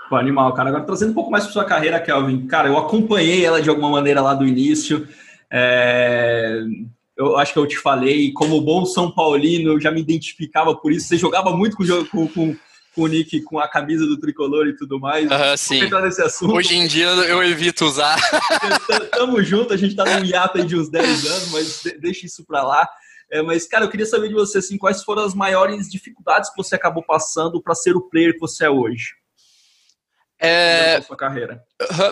Pô, 0.09 0.15
animal, 0.15 0.53
cara. 0.53 0.69
Agora, 0.69 0.85
trazendo 0.85 1.11
um 1.11 1.15
pouco 1.15 1.29
mais 1.29 1.43
para 1.43 1.53
sua 1.53 1.65
carreira, 1.65 1.99
Kelvin. 1.99 2.47
Cara, 2.47 2.67
eu 2.67 2.77
acompanhei 2.77 3.45
ela 3.45 3.61
de 3.61 3.69
alguma 3.69 3.89
maneira 3.89 4.21
lá 4.21 4.33
do 4.33 4.45
início. 4.45 5.07
É, 5.51 6.61
eu 7.17 7.37
acho 7.37 7.53
que 7.53 7.59
eu 7.59 7.67
te 7.67 7.77
falei, 7.77 8.31
como 8.31 8.61
bom 8.61 8.85
São 8.85 9.11
Paulino, 9.11 9.73
eu 9.73 9.79
já 9.79 9.91
me 9.91 10.01
identificava 10.01 10.75
por 10.75 10.91
isso. 10.91 11.07
Você 11.07 11.17
jogava 11.17 11.55
muito 11.55 11.75
com, 11.75 11.83
com, 12.05 12.27
com, 12.27 12.55
com 12.95 13.03
o 13.03 13.07
Nick, 13.07 13.41
com 13.41 13.59
a 13.59 13.67
camisa 13.67 14.05
do 14.05 14.19
tricolor 14.19 14.67
e 14.67 14.75
tudo 14.75 14.99
mais. 14.99 15.29
Uhum, 15.29 15.57
sim. 15.57 15.83
entrar 15.83 16.01
nesse 16.01 16.21
assunto. 16.21 16.53
Hoje 16.53 16.75
em 16.75 16.87
dia 16.87 17.07
eu 17.07 17.43
evito 17.43 17.85
usar. 17.85 18.17
Tamo 19.11 19.41
junto, 19.43 19.73
a 19.73 19.77
gente 19.77 19.95
tá 19.95 20.03
num 20.05 20.25
hiato 20.25 20.57
aí 20.57 20.65
de 20.65 20.75
uns 20.75 20.89
10 20.89 21.25
anos, 21.25 21.51
mas 21.51 21.83
deixa 21.99 22.25
isso 22.25 22.45
pra 22.45 22.63
lá. 22.63 22.87
É, 23.31 23.41
mas, 23.43 23.67
cara, 23.67 23.85
eu 23.85 23.89
queria 23.89 24.07
saber 24.07 24.27
de 24.29 24.33
você, 24.33 24.57
assim, 24.57 24.77
quais 24.77 25.03
foram 25.03 25.23
as 25.23 25.35
maiores 25.35 25.89
dificuldades 25.89 26.49
que 26.49 26.57
você 26.57 26.75
acabou 26.75 27.03
passando 27.03 27.61
para 27.61 27.75
ser 27.75 27.95
o 27.95 28.01
player 28.01 28.33
que 28.33 28.39
você 28.39 28.65
é 28.65 28.69
hoje? 28.69 29.13
É... 30.39 31.01
Sua 31.01 31.17
carreira. 31.17 31.63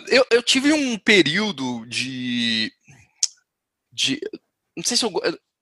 Eu, 0.09 0.25
eu 0.29 0.43
tive 0.43 0.73
um 0.73 0.97
período 0.99 1.85
de, 1.87 2.71
de 3.91 4.19
não 4.75 4.83
sei 4.83 4.95
se 4.95 5.05
eu, 5.05 5.11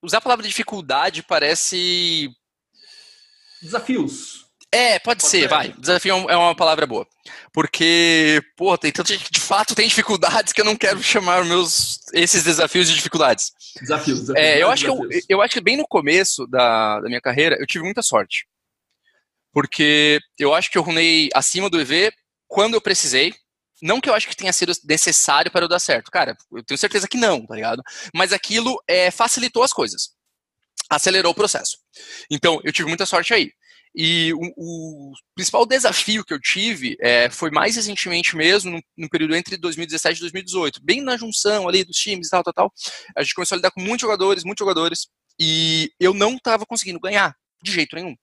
usar 0.02 0.18
a 0.18 0.22
palavra 0.22 0.46
dificuldade 0.46 1.24
parece. 1.24 2.30
Desafios. 3.62 4.45
É, 4.76 5.00
pode, 5.00 5.22
pode 5.22 5.32
ser, 5.32 5.42
ser, 5.42 5.48
vai. 5.48 5.74
Desafio 5.78 6.30
é 6.30 6.36
uma 6.36 6.56
palavra 6.56 6.86
boa. 6.86 7.08
Porque, 7.54 8.42
pô, 8.58 8.78
tem 8.78 8.92
tanta 8.92 9.14
gente 9.14 9.26
que 9.26 9.32
de 9.32 9.40
fato 9.40 9.74
tem 9.74 9.88
dificuldades 9.88 10.52
que 10.52 10.60
eu 10.60 10.66
não 10.66 10.76
quero 10.76 11.02
chamar 11.02 11.46
meus, 11.46 12.00
esses 12.14 12.44
desafios 12.44 12.88
de 12.90 12.96
dificuldades. 12.96 13.52
Desafios, 13.82 14.22
desafios. 14.22 14.46
É, 14.46 14.62
eu, 14.62 14.70
acho 14.70 14.84
que 14.84 14.90
eu, 14.90 15.00
eu 15.30 15.42
acho 15.42 15.54
que 15.54 15.62
bem 15.62 15.78
no 15.78 15.88
começo 15.88 16.46
da, 16.48 17.00
da 17.00 17.08
minha 17.08 17.22
carreira 17.22 17.56
eu 17.60 17.66
tive 17.66 17.86
muita 17.86 18.02
sorte. 18.02 18.46
Porque 19.54 20.20
eu 20.38 20.54
acho 20.54 20.70
que 20.70 20.78
eu 20.78 20.82
runei 20.82 21.30
acima 21.34 21.70
do 21.70 21.80
EV 21.80 22.12
quando 22.46 22.74
eu 22.74 22.82
precisei, 22.82 23.34
não 23.82 24.02
que 24.02 24.10
eu 24.10 24.14
acho 24.14 24.28
que 24.28 24.36
tenha 24.36 24.52
sido 24.52 24.74
necessário 24.84 25.50
para 25.50 25.64
eu 25.64 25.70
dar 25.70 25.80
certo. 25.80 26.12
Cara, 26.12 26.36
eu 26.52 26.64
tenho 26.64 26.78
certeza 26.78 27.08
que 27.08 27.18
não, 27.18 27.46
tá 27.46 27.56
ligado? 27.56 27.82
Mas 28.14 28.34
aquilo 28.34 28.78
é, 28.88 29.10
facilitou 29.12 29.64
as 29.64 29.72
coisas. 29.72 30.10
Acelerou 30.90 31.32
o 31.32 31.36
processo. 31.36 31.78
Então, 32.30 32.60
eu 32.64 32.74
tive 32.74 32.88
muita 32.88 33.06
sorte 33.06 33.34
aí. 33.34 33.52
E 33.98 34.34
o, 34.34 34.52
o, 34.58 35.14
principal 35.34 35.66
desafio 35.66 36.26
que 36.26 36.34
eu 36.34 36.40
tive 36.40 36.98
é, 37.00 37.30
foi 37.30 37.50
mais 37.50 37.78
recentemente 37.78 38.36
mesmo, 38.36 38.72
no, 38.72 38.82
no, 38.98 39.10
período 39.10 39.36
entre 39.36 39.56
2017 39.56 40.18
e 40.18 40.20
2018, 40.20 40.82
bem 40.84 41.02
na 41.02 41.16
junção 41.16 41.66
ali 41.66 41.86
dos 41.86 41.96
times 41.96 42.28
e 42.28 42.30
tal, 42.30 42.44
tal, 42.44 42.54
tal. 42.54 42.74
A 43.16 43.24
gente 43.24 43.34
começou 43.34 43.56
a 43.56 43.58
lidar 43.58 43.72
com 43.72 43.80
muitos 43.80 44.02
jogadores, 44.02 44.44
muitos 44.44 44.62
jogadores, 44.62 45.08
e 45.40 45.90
eu 45.98 46.14
não 46.14 46.36
estava 46.36 46.66
conseguindo 46.66 47.00
ganhar, 47.00 47.34
de 47.64 47.72
jeito 47.72 47.96
nenhum. 47.96 48.14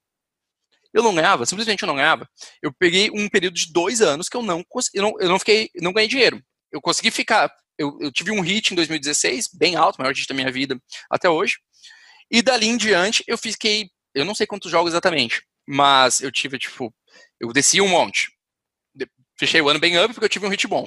Eu 0.93 1.03
não 1.03 1.15
ganhava, 1.15 1.47
simplesmente 1.47 1.83
eu 1.83 1.87
não 1.87 1.97
ganhava. 1.97 2.29
Eu 2.63 2.71
peguei 2.79 3.11
um 3.11 3.27
período 3.31 3.55
de 3.55 3.73
dois 3.73 4.03
anos 4.03 4.29
que 4.29 4.37
eu 4.37 4.43
não, 4.43 4.63
eu 4.93 5.03
não, 5.03 5.21
eu 5.21 5.29
não 5.31 5.39
fiquei, 5.39 5.71
não 5.77 5.93
ganhei 5.95 6.09
dinheiro. 6.09 6.43
Eu 6.71 6.83
consegui 6.83 7.11
ficar, 7.11 7.51
eu, 7.79 7.97
eu 7.99 8.13
tive 8.13 8.31
um 8.31 8.43
hit 8.43 8.73
em 8.73 8.77
2016, 8.77 9.49
bem 9.55 9.75
alto, 9.75 9.97
maior 9.99 10.15
hit 10.15 10.29
da 10.29 10.35
minha 10.35 10.53
vida 10.53 10.79
até 11.11 11.31
hoje. 11.31 11.55
E 12.31 12.43
dali 12.43 12.67
em 12.67 12.77
diante 12.77 13.25
eu 13.27 13.39
fiquei, 13.39 13.89
eu 14.15 14.27
não 14.27 14.35
sei 14.35 14.47
quantos 14.47 14.71
jogos 14.71 14.93
exatamente, 14.93 15.43
mas 15.73 16.21
eu 16.21 16.31
tive, 16.31 16.59
tipo, 16.59 16.95
eu 17.41 17.51
desci 17.51 17.81
um 17.81 17.89
monte. 17.89 18.31
Fechei 19.39 19.59
o 19.63 19.69
ano 19.71 19.81
bem 19.81 19.99
up 19.99 20.13
porque 20.13 20.27
eu 20.27 20.29
tive 20.29 20.45
um 20.45 20.51
hit 20.51 20.67
bom. 20.67 20.87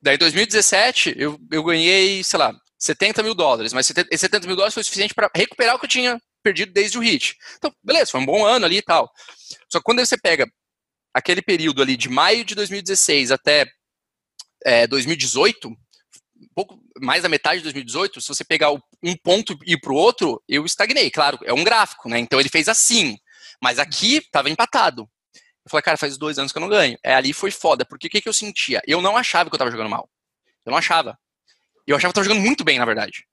Daí, 0.00 0.14
em 0.14 0.18
2017, 0.18 1.14
eu, 1.18 1.38
eu 1.50 1.62
ganhei, 1.62 2.24
sei 2.24 2.38
lá, 2.38 2.54
70 2.78 3.22
mil 3.22 3.34
dólares, 3.34 3.74
mas 3.74 3.86
70 3.86 4.46
mil 4.46 4.56
dólares 4.56 4.72
foi 4.72 4.82
suficiente 4.82 5.12
para 5.12 5.30
recuperar 5.34 5.74
o 5.74 5.78
que 5.78 5.84
eu 5.84 5.90
tinha 5.90 6.18
perdido 6.42 6.72
desde 6.72 6.96
o 6.96 7.02
hit. 7.02 7.36
Então, 7.58 7.70
beleza, 7.84 8.12
foi 8.12 8.20
um 8.20 8.24
bom 8.26 8.46
ano 8.46 8.64
ali 8.64 8.78
e 8.78 8.82
tal. 8.82 9.12
Só 9.70 9.78
que 9.78 9.84
quando 9.84 10.00
você 10.00 10.16
pega 10.16 10.50
aquele 11.12 11.42
período 11.42 11.82
ali 11.82 11.94
de 11.94 12.08
maio 12.08 12.46
de 12.46 12.54
2016 12.54 13.30
até 13.30 13.66
é, 14.64 14.86
2018, 14.86 15.68
um 15.68 15.76
pouco 16.54 16.80
mais 16.98 17.22
da 17.22 17.28
metade 17.28 17.58
de 17.58 17.64
2018, 17.64 18.22
se 18.22 18.28
você 18.28 18.42
pegar 18.44 18.72
um 18.72 19.16
ponto 19.22 19.58
e 19.66 19.74
ir 19.74 19.80
para 19.80 19.92
o 19.92 19.96
outro, 19.96 20.42
eu 20.48 20.64
estagnei. 20.64 21.10
Claro, 21.10 21.38
é 21.44 21.52
um 21.52 21.62
gráfico, 21.62 22.08
né? 22.08 22.18
Então 22.18 22.40
ele 22.40 22.48
fez 22.48 22.70
assim. 22.70 23.18
Mas 23.64 23.78
aqui 23.78 24.16
estava 24.16 24.50
empatado. 24.50 25.08
Eu 25.64 25.70
falei, 25.70 25.82
cara, 25.82 25.96
faz 25.96 26.18
dois 26.18 26.38
anos 26.38 26.52
que 26.52 26.58
eu 26.58 26.60
não 26.60 26.68
ganho. 26.68 26.98
É, 27.02 27.14
ali 27.14 27.32
foi 27.32 27.50
foda, 27.50 27.82
porque 27.82 28.08
o 28.08 28.10
que, 28.10 28.20
que 28.20 28.28
eu 28.28 28.32
sentia? 28.34 28.82
Eu 28.86 29.00
não 29.00 29.16
achava 29.16 29.48
que 29.48 29.54
eu 29.54 29.56
estava 29.56 29.70
jogando 29.70 29.88
mal. 29.88 30.06
Eu 30.66 30.70
não 30.70 30.76
achava. 30.76 31.18
Eu 31.86 31.96
achava 31.96 32.12
que 32.12 32.18
eu 32.18 32.22
tava 32.22 32.28
jogando 32.28 32.44
muito 32.44 32.62
bem, 32.62 32.78
na 32.78 32.84
verdade. 32.84 33.26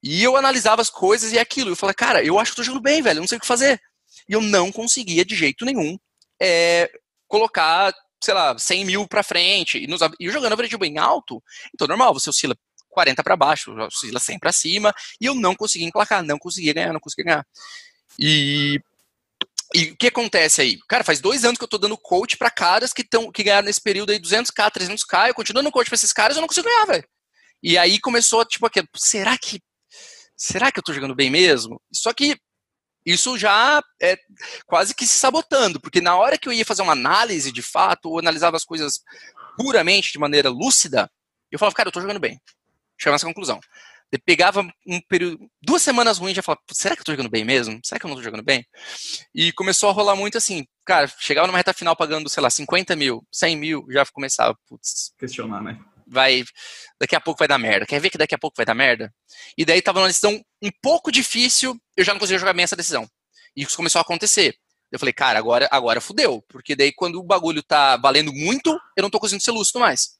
E 0.00 0.22
eu 0.22 0.36
analisava 0.36 0.80
as 0.80 0.88
coisas 0.88 1.32
e 1.32 1.38
aquilo. 1.40 1.70
Eu 1.70 1.74
falei, 1.74 1.96
cara, 1.96 2.22
eu 2.22 2.38
acho 2.38 2.52
que 2.52 2.60
eu 2.60 2.64
tô 2.64 2.66
jogando 2.66 2.84
bem, 2.84 3.02
velho. 3.02 3.16
Eu 3.16 3.22
não 3.22 3.26
sei 3.26 3.38
o 3.38 3.40
que 3.40 3.46
fazer. 3.46 3.80
E 4.28 4.34
eu 4.34 4.40
não 4.40 4.70
conseguia 4.70 5.24
de 5.24 5.34
jeito 5.34 5.64
nenhum 5.64 5.98
é, 6.40 6.88
colocar, 7.26 7.92
sei 8.22 8.34
lá, 8.34 8.56
100 8.56 8.84
mil 8.84 9.08
pra 9.08 9.24
frente. 9.24 9.82
E, 9.82 9.88
nos, 9.88 10.00
e 10.20 10.30
jogando 10.30 10.52
average 10.52 10.76
bem 10.76 10.96
alto, 10.96 11.42
então 11.74 11.88
normal, 11.88 12.14
você 12.14 12.30
oscila 12.30 12.56
40 12.90 13.20
para 13.24 13.36
baixo, 13.36 13.74
oscila 13.76 14.20
100 14.20 14.38
para 14.38 14.52
cima. 14.52 14.94
E 15.20 15.26
eu 15.26 15.34
não 15.34 15.56
conseguia 15.56 15.88
emplacar, 15.88 16.22
não 16.22 16.38
conseguia 16.38 16.72
ganhar, 16.72 16.92
não 16.92 17.00
conseguia 17.00 17.24
ganhar. 17.24 17.46
E 18.16 18.80
e 19.74 19.90
o 19.90 19.96
que 19.96 20.06
acontece 20.06 20.60
aí? 20.60 20.78
Cara, 20.88 21.02
faz 21.04 21.20
dois 21.20 21.44
anos 21.44 21.58
que 21.58 21.64
eu 21.64 21.68
tô 21.68 21.78
dando 21.78 21.98
coach 21.98 22.36
para 22.36 22.50
caras 22.50 22.92
que, 22.92 23.02
tão, 23.02 23.30
que 23.32 23.42
ganharam 23.42 23.66
nesse 23.66 23.80
período 23.80 24.10
aí 24.10 24.18
200k, 24.18 24.70
300k, 24.70 25.28
eu 25.28 25.34
continuo 25.34 25.62
dando 25.62 25.72
coach 25.72 25.88
pra 25.88 25.96
esses 25.96 26.12
caras 26.12 26.36
eu 26.36 26.40
não 26.40 26.48
consigo 26.48 26.68
ganhar, 26.68 26.86
velho. 26.86 27.08
E 27.62 27.76
aí 27.76 27.98
começou, 27.98 28.44
tipo, 28.44 28.66
aquilo, 28.66 28.88
será 28.96 29.36
que, 29.36 29.60
será 30.36 30.70
que 30.70 30.78
eu 30.78 30.82
tô 30.82 30.92
jogando 30.92 31.14
bem 31.14 31.30
mesmo? 31.30 31.80
Só 31.92 32.12
que 32.12 32.36
isso 33.04 33.38
já 33.38 33.82
é 34.00 34.16
quase 34.66 34.94
que 34.94 35.06
se 35.06 35.16
sabotando, 35.16 35.80
porque 35.80 36.00
na 36.00 36.16
hora 36.16 36.36
que 36.36 36.48
eu 36.48 36.52
ia 36.52 36.64
fazer 36.64 36.82
uma 36.82 36.92
análise 36.92 37.52
de 37.52 37.62
fato, 37.62 38.10
ou 38.10 38.18
analisava 38.18 38.56
as 38.56 38.64
coisas 38.64 39.00
puramente, 39.56 40.12
de 40.12 40.18
maneira 40.18 40.50
lúcida, 40.50 41.10
eu 41.50 41.58
falava, 41.58 41.74
cara, 41.74 41.88
eu 41.88 41.92
tô 41.92 42.00
jogando 42.00 42.20
bem. 42.20 42.40
Chegava 42.98 43.14
nessa 43.14 43.26
conclusão. 43.26 43.60
Pegava 44.24 44.66
um 44.86 45.00
período, 45.08 45.38
duas 45.60 45.82
semanas 45.82 46.18
ruins, 46.18 46.34
já 46.34 46.42
falava, 46.42 46.62
será 46.70 46.94
que 46.94 47.00
eu 47.00 47.04
tô 47.04 47.12
jogando 47.12 47.28
bem 47.28 47.44
mesmo? 47.44 47.80
Será 47.84 47.98
que 47.98 48.06
eu 48.06 48.08
não 48.08 48.16
tô 48.16 48.22
jogando 48.22 48.42
bem? 48.42 48.64
E 49.34 49.52
começou 49.52 49.90
a 49.90 49.92
rolar 49.92 50.16
muito 50.16 50.38
assim, 50.38 50.64
cara, 50.84 51.10
chegava 51.18 51.46
numa 51.46 51.58
reta 51.58 51.74
final 51.74 51.96
pagando, 51.96 52.28
sei 52.28 52.42
lá, 52.42 52.48
50 52.48 52.94
mil, 52.94 53.26
100 53.32 53.56
mil, 53.56 53.86
já 53.90 54.06
começava, 54.06 54.56
putz. 54.68 55.12
Questionar, 55.18 55.62
né? 55.62 55.78
Vai, 56.06 56.44
daqui 57.00 57.16
a 57.16 57.20
pouco 57.20 57.38
vai 57.38 57.48
dar 57.48 57.58
merda. 57.58 57.84
Quer 57.84 58.00
ver 58.00 58.10
que 58.10 58.18
daqui 58.18 58.34
a 58.34 58.38
pouco 58.38 58.56
vai 58.56 58.64
dar 58.64 58.74
merda? 58.74 59.12
E 59.58 59.64
daí 59.64 59.82
tava 59.82 59.98
numa 59.98 60.08
decisão 60.08 60.40
um 60.62 60.70
pouco 60.80 61.10
difícil, 61.10 61.76
eu 61.96 62.04
já 62.04 62.12
não 62.12 62.20
conseguia 62.20 62.38
jogar 62.38 62.54
bem 62.54 62.62
essa 62.62 62.76
decisão. 62.76 63.08
E 63.56 63.62
isso 63.62 63.76
começou 63.76 63.98
a 63.98 64.02
acontecer. 64.02 64.56
Eu 64.90 65.00
falei, 65.00 65.12
cara, 65.12 65.38
agora, 65.38 65.68
agora 65.70 66.00
fudeu. 66.00 66.42
Porque 66.48 66.76
daí 66.76 66.92
quando 66.92 67.18
o 67.18 67.24
bagulho 67.24 67.62
tá 67.62 67.96
valendo 67.96 68.32
muito, 68.32 68.70
eu 68.96 69.02
não 69.02 69.10
tô 69.10 69.18
conseguindo 69.18 69.42
ser 69.42 69.50
lúcido 69.50 69.80
mais. 69.80 70.15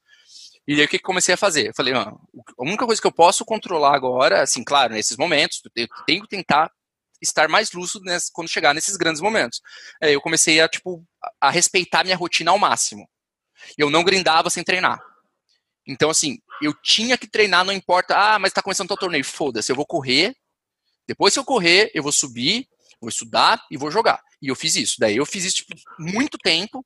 E 0.67 0.75
aí 0.75 0.85
o 0.85 0.89
que 0.89 0.99
comecei 0.99 1.35
a 1.35 1.39
fazer? 1.39 1.69
Eu 1.69 1.75
falei, 1.75 1.95
ah, 1.95 2.13
a 2.59 2.63
única 2.63 2.85
coisa 2.85 3.01
que 3.01 3.07
eu 3.07 3.13
posso 3.13 3.45
controlar 3.45 3.95
agora, 3.95 4.43
assim, 4.43 4.65
claro, 4.65 4.95
nesses 4.95 5.17
momentos, 5.17 5.63
eu 5.77 5.89
tenho 6.07 6.23
que 6.23 6.29
tentar 6.29 6.71
estar 7.23 7.49
mais 7.49 7.73
lúcido 7.73 8.05
nesse, 8.05 8.33
quando 8.33 8.49
chegar 8.49 8.75
nesses 8.75 8.97
grandes 8.97 9.23
momentos. 9.23 9.61
Aí 10.03 10.13
eu 10.13 10.21
comecei 10.21 10.61
a, 10.61 10.69
tipo, 10.69 11.05
a 11.41 11.51
respeitar 11.51 12.05
minha 12.05 12.17
rotina 12.17 12.51
ao 12.51 12.59
máximo. 12.59 13.09
Eu 13.79 13.91
não 13.91 14.05
grindava 14.05 14.51
sem 14.51 14.65
treinar. 14.65 15.01
Então, 15.87 16.11
assim, 16.11 16.39
eu 16.61 16.75
tinha 16.83 17.17
que 17.17 17.29
treinar, 17.29 17.65
não 17.65 17.73
importa, 17.73 18.17
ah, 18.17 18.39
mas 18.39 18.53
tá 18.53 18.61
começando 18.61 18.91
o 18.91 18.97
torneio, 18.97 19.25
foda-se, 19.25 19.71
eu 19.71 19.77
vou 19.77 19.87
correr, 19.87 20.35
depois 21.07 21.33
que 21.33 21.39
eu 21.39 21.45
correr, 21.45 21.93
eu 21.95 22.03
vou 22.03 22.11
subir, 22.11 22.69
vou 23.01 23.09
estudar 23.09 23.65
e 23.71 23.77
vou 23.77 23.91
jogar. 23.91 24.21
E 24.43 24.49
eu 24.49 24.57
fiz 24.57 24.75
isso. 24.75 24.97
Daí 24.99 25.17
eu 25.17 25.25
fiz 25.25 25.45
isso, 25.45 25.57
tipo, 25.57 25.75
muito 25.99 26.37
tempo, 26.39 26.85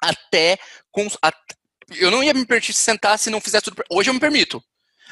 até, 0.00 0.58
eu 1.98 2.10
não 2.10 2.22
ia 2.22 2.34
me 2.34 2.46
permitir 2.46 2.72
sentar 2.72 3.18
se 3.18 3.30
não 3.30 3.40
fizesse 3.40 3.64
tudo. 3.64 3.82
Hoje 3.90 4.10
eu 4.10 4.14
me 4.14 4.20
permito. 4.20 4.62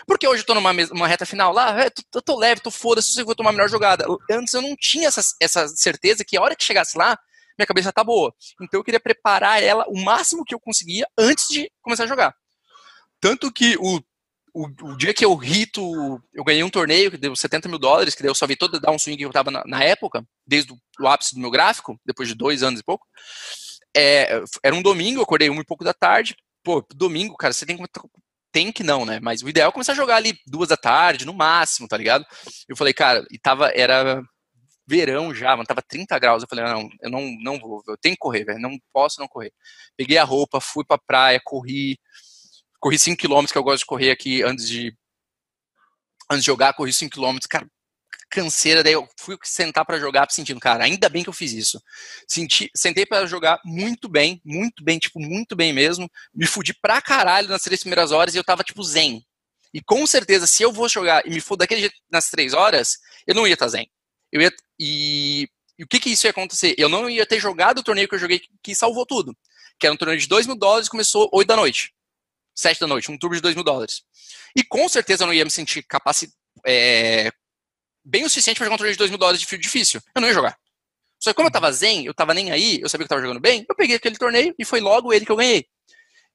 Porque 0.06 0.26
hoje 0.28 0.42
eu 0.42 0.46
tô 0.46 0.54
numa 0.54 0.70
uma 0.92 1.08
reta 1.08 1.26
final 1.26 1.52
lá, 1.52 1.82
é, 1.82 1.90
eu 2.14 2.22
tô 2.22 2.38
leve, 2.38 2.60
tô 2.60 2.70
foda-se, 2.70 3.18
eu 3.18 3.26
vou 3.26 3.34
tomar 3.34 3.50
a 3.50 3.52
melhor 3.52 3.68
jogada. 3.68 4.06
Antes 4.30 4.54
eu 4.54 4.62
não 4.62 4.76
tinha 4.76 5.08
essa, 5.08 5.20
essa 5.40 5.68
certeza 5.68 6.24
que 6.24 6.36
a 6.36 6.42
hora 6.42 6.54
que 6.54 6.64
chegasse 6.64 6.96
lá, 6.96 7.18
minha 7.58 7.66
cabeça 7.66 7.92
tá 7.92 8.04
boa. 8.04 8.32
Então 8.62 8.78
eu 8.78 8.84
queria 8.84 9.00
preparar 9.00 9.62
ela 9.62 9.84
o 9.88 10.00
máximo 10.00 10.44
que 10.44 10.54
eu 10.54 10.60
conseguia 10.60 11.06
antes 11.18 11.48
de 11.48 11.70
começar 11.82 12.04
a 12.04 12.06
jogar. 12.06 12.34
Tanto 13.20 13.52
que 13.52 13.76
o, 13.78 14.00
o, 14.54 14.66
o 14.82 14.96
dia 14.96 15.12
que 15.12 15.24
eu 15.24 15.34
rito, 15.34 15.82
eu 16.32 16.44
ganhei 16.44 16.62
um 16.62 16.70
torneio 16.70 17.10
que 17.10 17.16
deu 17.16 17.34
70 17.34 17.68
mil 17.68 17.78
dólares, 17.78 18.14
que 18.14 18.26
eu 18.26 18.34
só 18.34 18.46
vi 18.46 18.54
todo 18.54 18.78
dar 18.78 18.92
um 18.92 18.98
swing 18.98 19.16
que 19.16 19.24
eu 19.24 19.32
tava 19.32 19.50
na, 19.50 19.64
na 19.66 19.82
época, 19.82 20.24
desde 20.46 20.72
o, 20.72 20.76
o 21.00 21.08
ápice 21.08 21.34
do 21.34 21.40
meu 21.40 21.50
gráfico, 21.50 21.98
depois 22.06 22.28
de 22.28 22.34
dois 22.36 22.62
anos 22.62 22.80
e 22.80 22.84
pouco. 22.84 23.04
É, 23.96 24.40
era 24.62 24.74
um 24.74 24.82
domingo, 24.82 25.18
eu 25.18 25.24
acordei 25.24 25.50
uma 25.50 25.62
e 25.62 25.66
pouco 25.66 25.82
da 25.82 25.92
tarde, 25.92 26.36
pô, 26.68 26.86
domingo, 26.94 27.34
cara, 27.34 27.54
você 27.54 27.64
tem 27.64 27.78
que. 27.78 27.84
Tem 28.52 28.72
que 28.72 28.82
não, 28.82 29.06
né? 29.06 29.18
Mas 29.22 29.42
o 29.42 29.48
ideal 29.48 29.70
é 29.70 29.72
começar 29.72 29.92
a 29.92 29.96
jogar 29.96 30.16
ali 30.16 30.38
duas 30.46 30.68
da 30.68 30.76
tarde, 30.76 31.24
no 31.24 31.32
máximo, 31.32 31.88
tá 31.88 31.96
ligado? 31.96 32.26
Eu 32.68 32.76
falei, 32.76 32.92
cara, 32.92 33.24
e 33.30 33.38
tava. 33.38 33.70
Era 33.74 34.22
verão 34.86 35.34
já, 35.34 35.50
mano, 35.50 35.66
tava 35.66 35.82
30 35.82 36.18
graus. 36.18 36.42
Eu 36.42 36.48
falei, 36.48 36.64
não, 36.64 36.88
eu 37.02 37.10
não, 37.10 37.22
não 37.42 37.58
vou, 37.58 37.82
eu 37.88 37.96
tenho 37.96 38.14
que 38.14 38.20
correr, 38.20 38.44
velho, 38.44 38.58
não 38.58 38.78
posso 38.92 39.20
não 39.20 39.28
correr. 39.28 39.52
Peguei 39.96 40.18
a 40.18 40.24
roupa, 40.24 40.60
fui 40.60 40.84
pra 40.84 40.98
praia, 40.98 41.40
corri, 41.44 41.98
corri 42.80 42.98
5 42.98 43.20
km, 43.20 43.46
que 43.50 43.58
eu 43.58 43.62
gosto 43.62 43.80
de 43.80 43.86
correr 43.86 44.10
aqui 44.10 44.42
antes 44.42 44.68
de 44.68 44.94
antes 46.30 46.44
de 46.44 46.46
jogar, 46.46 46.74
corri 46.74 46.92
5 46.92 47.14
km, 47.14 47.38
cara, 47.48 47.66
canseira, 48.30 48.82
daí 48.82 48.92
eu 48.92 49.08
fui 49.18 49.36
sentar 49.42 49.84
para 49.84 49.98
jogar 49.98 50.30
sentindo, 50.30 50.60
cara, 50.60 50.84
ainda 50.84 51.08
bem 51.08 51.22
que 51.22 51.28
eu 51.28 51.32
fiz 51.34 51.52
isso. 51.52 51.82
Senti, 52.26 52.70
sentei 52.74 53.06
para 53.06 53.26
jogar 53.26 53.60
muito 53.64 54.08
bem, 54.08 54.40
muito 54.44 54.84
bem, 54.84 54.98
tipo, 54.98 55.18
muito 55.18 55.56
bem 55.56 55.72
mesmo. 55.72 56.10
Me 56.34 56.46
fudi 56.46 56.74
pra 56.74 57.00
caralho 57.00 57.48
nas 57.48 57.62
três 57.62 57.80
primeiras 57.80 58.12
horas 58.12 58.34
e 58.34 58.38
eu 58.38 58.44
tava, 58.44 58.62
tipo, 58.62 58.82
zen. 58.82 59.24
E 59.72 59.82
com 59.82 60.06
certeza, 60.06 60.46
se 60.46 60.62
eu 60.62 60.72
vou 60.72 60.88
jogar 60.88 61.26
e 61.26 61.30
me 61.30 61.40
for 61.40 61.56
daquele 61.56 61.82
jeito 61.82 61.96
nas 62.10 62.30
três 62.30 62.54
horas, 62.54 62.98
eu 63.26 63.34
não 63.34 63.46
ia 63.46 63.54
estar 63.54 63.66
tá 63.66 63.70
zen. 63.70 63.90
Eu 64.32 64.40
ia. 64.42 64.52
E, 64.78 65.48
e, 65.78 65.84
o 65.84 65.86
que 65.86 66.00
que 66.00 66.10
isso 66.10 66.26
ia 66.26 66.30
acontecer? 66.30 66.74
Eu 66.78 66.88
não 66.88 67.08
ia 67.08 67.26
ter 67.26 67.40
jogado 67.40 67.78
o 67.78 67.82
torneio 67.82 68.08
que 68.08 68.14
eu 68.14 68.18
joguei 68.18 68.40
que 68.62 68.74
salvou 68.74 69.06
tudo. 69.06 69.36
Que 69.78 69.86
era 69.86 69.94
um 69.94 69.96
torneio 69.96 70.18
de 70.18 70.26
2 70.26 70.46
mil 70.46 70.56
dólares, 70.56 70.88
começou 70.88 71.28
8 71.32 71.46
da 71.46 71.56
noite. 71.56 71.92
7 72.54 72.80
da 72.80 72.86
noite, 72.86 73.10
um 73.10 73.18
turbo 73.18 73.36
de 73.36 73.42
2 73.42 73.54
mil 73.54 73.64
dólares. 73.64 74.02
E 74.56 74.64
com 74.64 74.88
certeza 74.88 75.22
eu 75.22 75.26
não 75.26 75.34
ia 75.34 75.44
me 75.44 75.50
sentir 75.50 75.82
capacitado. 75.84 76.36
É, 76.66 77.30
bem 78.08 78.24
o 78.24 78.28
suficiente 78.30 78.56
para 78.56 78.64
jogar 78.64 78.74
um 78.74 78.78
torneio 78.78 78.94
de 78.94 78.98
2 78.98 79.10
mil 79.10 79.18
dólares 79.18 79.40
de 79.40 79.46
fio 79.46 79.58
difícil. 79.58 80.00
Eu 80.14 80.20
não 80.20 80.28
ia 80.28 80.34
jogar. 80.34 80.58
Só 81.20 81.30
que 81.30 81.34
como 81.34 81.48
eu 81.48 81.52
tava 81.52 81.70
zen, 81.72 82.06
eu 82.06 82.14
tava 82.14 82.32
nem 82.32 82.50
aí, 82.50 82.80
eu 82.80 82.88
sabia 82.88 83.06
que 83.06 83.12
eu 83.12 83.16
tava 83.16 83.20
jogando 83.20 83.40
bem, 83.40 83.66
eu 83.68 83.74
peguei 83.74 83.96
aquele 83.96 84.16
torneio 84.16 84.54
e 84.58 84.64
foi 84.64 84.80
logo 84.80 85.12
ele 85.12 85.26
que 85.26 85.32
eu 85.32 85.36
ganhei. 85.36 85.66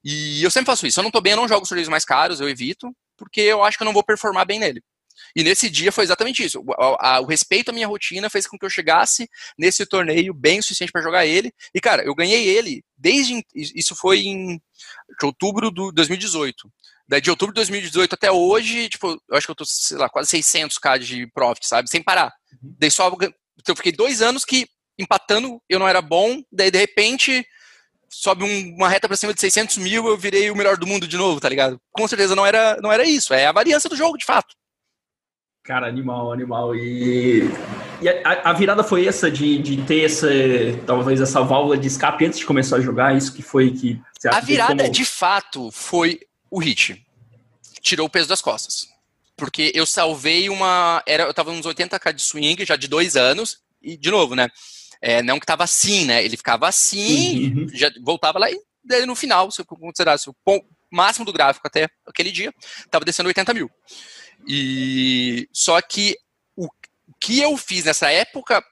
E 0.04 0.44
eu 0.44 0.52
sempre 0.52 0.66
faço 0.66 0.86
isso. 0.86 1.00
Eu 1.00 1.04
não 1.04 1.12
tô 1.12 1.22
bem, 1.22 1.32
eu 1.32 1.38
não 1.38 1.48
jogo 1.48 1.64
os 1.64 1.70
torneios 1.70 1.88
mais 1.88 2.04
caros, 2.04 2.42
eu 2.42 2.50
evito, 2.50 2.94
porque 3.18 3.42
eu 3.42 3.64
acho 3.64 3.78
que 3.78 3.84
eu 3.84 3.86
não 3.86 3.94
vou 3.94 4.04
performar 4.04 4.46
bem 4.46 4.60
nele. 4.60 4.84
E 5.36 5.44
nesse 5.44 5.70
dia 5.70 5.92
foi 5.92 6.04
exatamente 6.04 6.44
isso. 6.44 6.60
O, 6.60 6.74
a, 7.00 7.22
o, 7.22 7.26
respeito 7.26 7.70
à 7.70 7.74
minha 7.74 7.88
rotina 7.88 8.30
fez 8.30 8.46
com 8.46 8.58
que 8.58 8.66
eu 8.66 8.70
chegasse 8.70 9.30
nesse 9.58 9.86
torneio 9.86 10.34
bem 10.34 10.60
o 10.60 10.64
suficiente 10.64 10.92
para 10.92 11.02
jogar 11.02 11.26
ele. 11.26 11.52
E, 11.74 11.80
cara, 11.80 12.04
eu 12.04 12.14
ganhei 12.14 12.48
ele 12.48 12.84
desde. 12.98 13.44
Isso 13.56 13.96
foi 13.96 14.22
em 14.22 14.62
outubro 15.22 15.72
de 15.72 15.92
2018. 15.94 16.72
Daí 17.08 17.22
de 17.22 17.30
outubro 17.30 17.54
de 17.54 17.60
2018 17.60 18.14
até 18.14 18.32
hoje, 18.32 18.90
tipo, 18.90 19.22
eu 19.30 19.38
acho 19.38 19.46
que 19.46 19.52
eu 19.52 19.56
tô, 19.56 19.66
sei 19.66 19.98
lá, 19.98 20.10
quase 20.10 20.38
600k 20.38 21.00
de 21.00 21.28
profit, 21.28 21.68
sabe? 21.68 21.90
Sem 21.90 22.02
parar. 22.02 22.34
Uhum. 22.62 22.76
Daí 22.80 22.90
só. 22.90 23.08
Então 23.10 23.34
eu 23.70 23.76
fiquei 23.76 23.92
dois 23.92 24.22
anos 24.22 24.46
que 24.46 24.68
empatando 24.98 25.62
eu 25.70 25.80
não 25.80 25.88
era 25.88 26.02
bom, 26.02 26.42
daí 26.52 26.70
de 26.70 26.78
repente 26.78 27.46
sobe 28.10 28.44
um, 28.44 28.76
uma 28.76 28.88
reta 28.88 29.08
pra 29.08 29.18
cima 29.18 29.34
de 29.34 29.42
600 29.42 29.78
mil, 29.78 30.08
eu 30.08 30.18
virei 30.18 30.52
o 30.52 30.56
melhor 30.56 30.78
do 30.78 30.86
mundo 30.86 31.08
de 31.08 31.18
novo, 31.18 31.40
tá 31.40 31.50
ligado? 31.50 31.80
Com 31.92 32.08
certeza 32.08 32.36
não 32.36 32.46
era, 32.46 32.78
não 32.82 32.92
era 32.92 33.04
isso, 33.04 33.34
é 33.34 33.48
a 33.48 33.52
variância 33.52 33.90
do 33.90 33.96
jogo, 33.96 34.18
de 34.18 34.26
fato. 34.26 34.54
Cara, 35.64 35.88
animal, 35.88 36.32
animal. 36.32 36.76
E, 36.76 37.50
e 38.02 38.10
a, 38.10 38.50
a, 38.50 38.54
virada 38.54 38.84
foi 38.84 39.08
essa 39.08 39.32
de, 39.32 39.58
de 39.58 39.82
ter 39.84 40.04
essa, 40.04 40.28
talvez 40.86 41.22
essa 41.22 41.42
válvula 41.42 41.78
de 41.78 41.88
escape 41.88 42.26
antes 42.26 42.40
de 42.40 42.46
começar 42.46 42.76
a 42.78 42.82
jogar, 42.82 43.16
isso 43.16 43.34
que 43.34 43.42
foi 43.42 43.72
que... 43.72 44.02
a 44.26 44.42
virada, 44.42 44.84
como... 44.84 44.92
de 44.92 45.06
fato, 45.06 45.72
foi 45.72 46.20
o 46.54 46.60
hit. 46.60 47.04
Tirou 47.82 48.06
o 48.06 48.10
peso 48.10 48.30
das 48.30 48.42
costas. 48.42 48.88
Porque 49.36 49.72
eu 49.74 49.88
salvei 49.88 50.50
uma... 50.50 51.02
Era, 51.08 51.24
eu 51.24 51.34
tava 51.34 51.50
uns 51.50 51.66
80k 51.66 52.14
de 52.14 52.22
swing, 52.22 52.64
já 52.64 52.76
de 52.76 52.88
dois 52.88 53.16
anos, 53.16 53.60
e, 53.82 53.98
de 53.98 54.12
novo, 54.12 54.36
né? 54.36 54.48
É, 55.02 55.24
não 55.24 55.40
que 55.40 55.48
tava 55.48 55.64
assim, 55.64 56.06
né? 56.06 56.24
Ele 56.24 56.38
ficava 56.38 56.68
assim, 56.68 57.52
uhum. 57.52 57.68
já 57.74 57.92
voltava 58.04 58.38
lá 58.38 58.52
e 58.52 58.58
daí 58.86 59.06
no 59.06 59.16
final, 59.16 59.50
se 59.50 59.62
eu 59.62 59.66
considerasse 59.66 60.30
o 60.30 60.36
máximo 60.92 61.26
do 61.26 61.34
gráfico 61.34 61.68
até 61.68 61.90
aquele 62.06 62.32
dia, 62.32 62.54
tava 62.92 63.04
descendo 63.04 63.28
80 63.28 63.54
mil. 63.54 63.70
E 64.48 65.50
só 65.52 65.82
que 65.82 66.16
o 66.56 66.70
que 67.20 67.40
eu 67.40 67.58
fiz 67.58 67.84
nessa 67.84 68.12
época, 68.12 68.64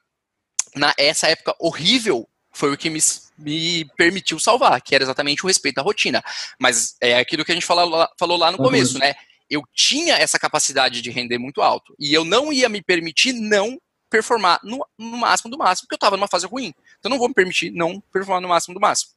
na 0.76 0.94
essa 0.98 1.28
época 1.28 1.56
horrível, 1.60 2.30
foi 2.54 2.72
o 2.72 2.78
que 2.78 2.90
me, 2.90 3.00
me 3.42 3.86
permitiu 3.98 4.40
salvar, 4.40 4.82
que 4.82 4.96
era 4.96 5.04
exatamente 5.04 5.44
o 5.44 5.48
respeito 5.48 5.80
à 5.80 5.82
rotina. 5.82 6.24
Mas 6.60 6.96
é 7.02 7.18
aquilo 7.18 7.44
que 7.44 7.52
a 7.52 7.56
gente 7.56 7.66
falou, 7.66 8.08
falou 8.18 8.38
lá 8.38 8.52
no 8.52 8.58
uhum. 8.58 8.66
começo, 8.66 8.98
né? 8.98 9.14
Eu 9.50 9.64
tinha 9.76 10.16
essa 10.16 10.40
capacidade 10.40 11.02
de 11.02 11.12
render 11.12 11.38
muito 11.38 11.62
alto. 11.62 11.94
E 12.00 12.14
eu 12.14 12.24
não 12.24 12.54
ia 12.54 12.70
me 12.70 12.82
permitir 12.82 13.34
não 13.34 13.78
performar 14.10 14.60
no, 14.64 14.86
no 14.98 15.18
máximo 15.18 15.50
do 15.50 15.58
máximo, 15.58 15.88
porque 15.88 15.96
eu 15.96 15.98
estava 15.98 16.18
numa 16.18 16.28
fase 16.28 16.46
ruim. 16.46 16.74
Então 17.00 17.10
eu 17.10 17.12
não 17.12 17.18
vou 17.18 17.28
me 17.28 17.34
permitir 17.34 17.72
não 17.72 18.02
performar 18.12 18.42
no 18.42 18.50
máximo 18.50 18.74
do 18.74 18.80
máximo. 18.80 19.12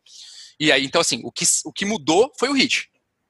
E 0.58 0.70
aí, 0.70 0.84
então, 0.84 1.00
assim, 1.00 1.20
o 1.24 1.32
que, 1.32 1.44
o 1.64 1.72
que 1.72 1.84
mudou 1.84 2.32
foi 2.38 2.48
o 2.48 2.52
hit. 2.52 2.88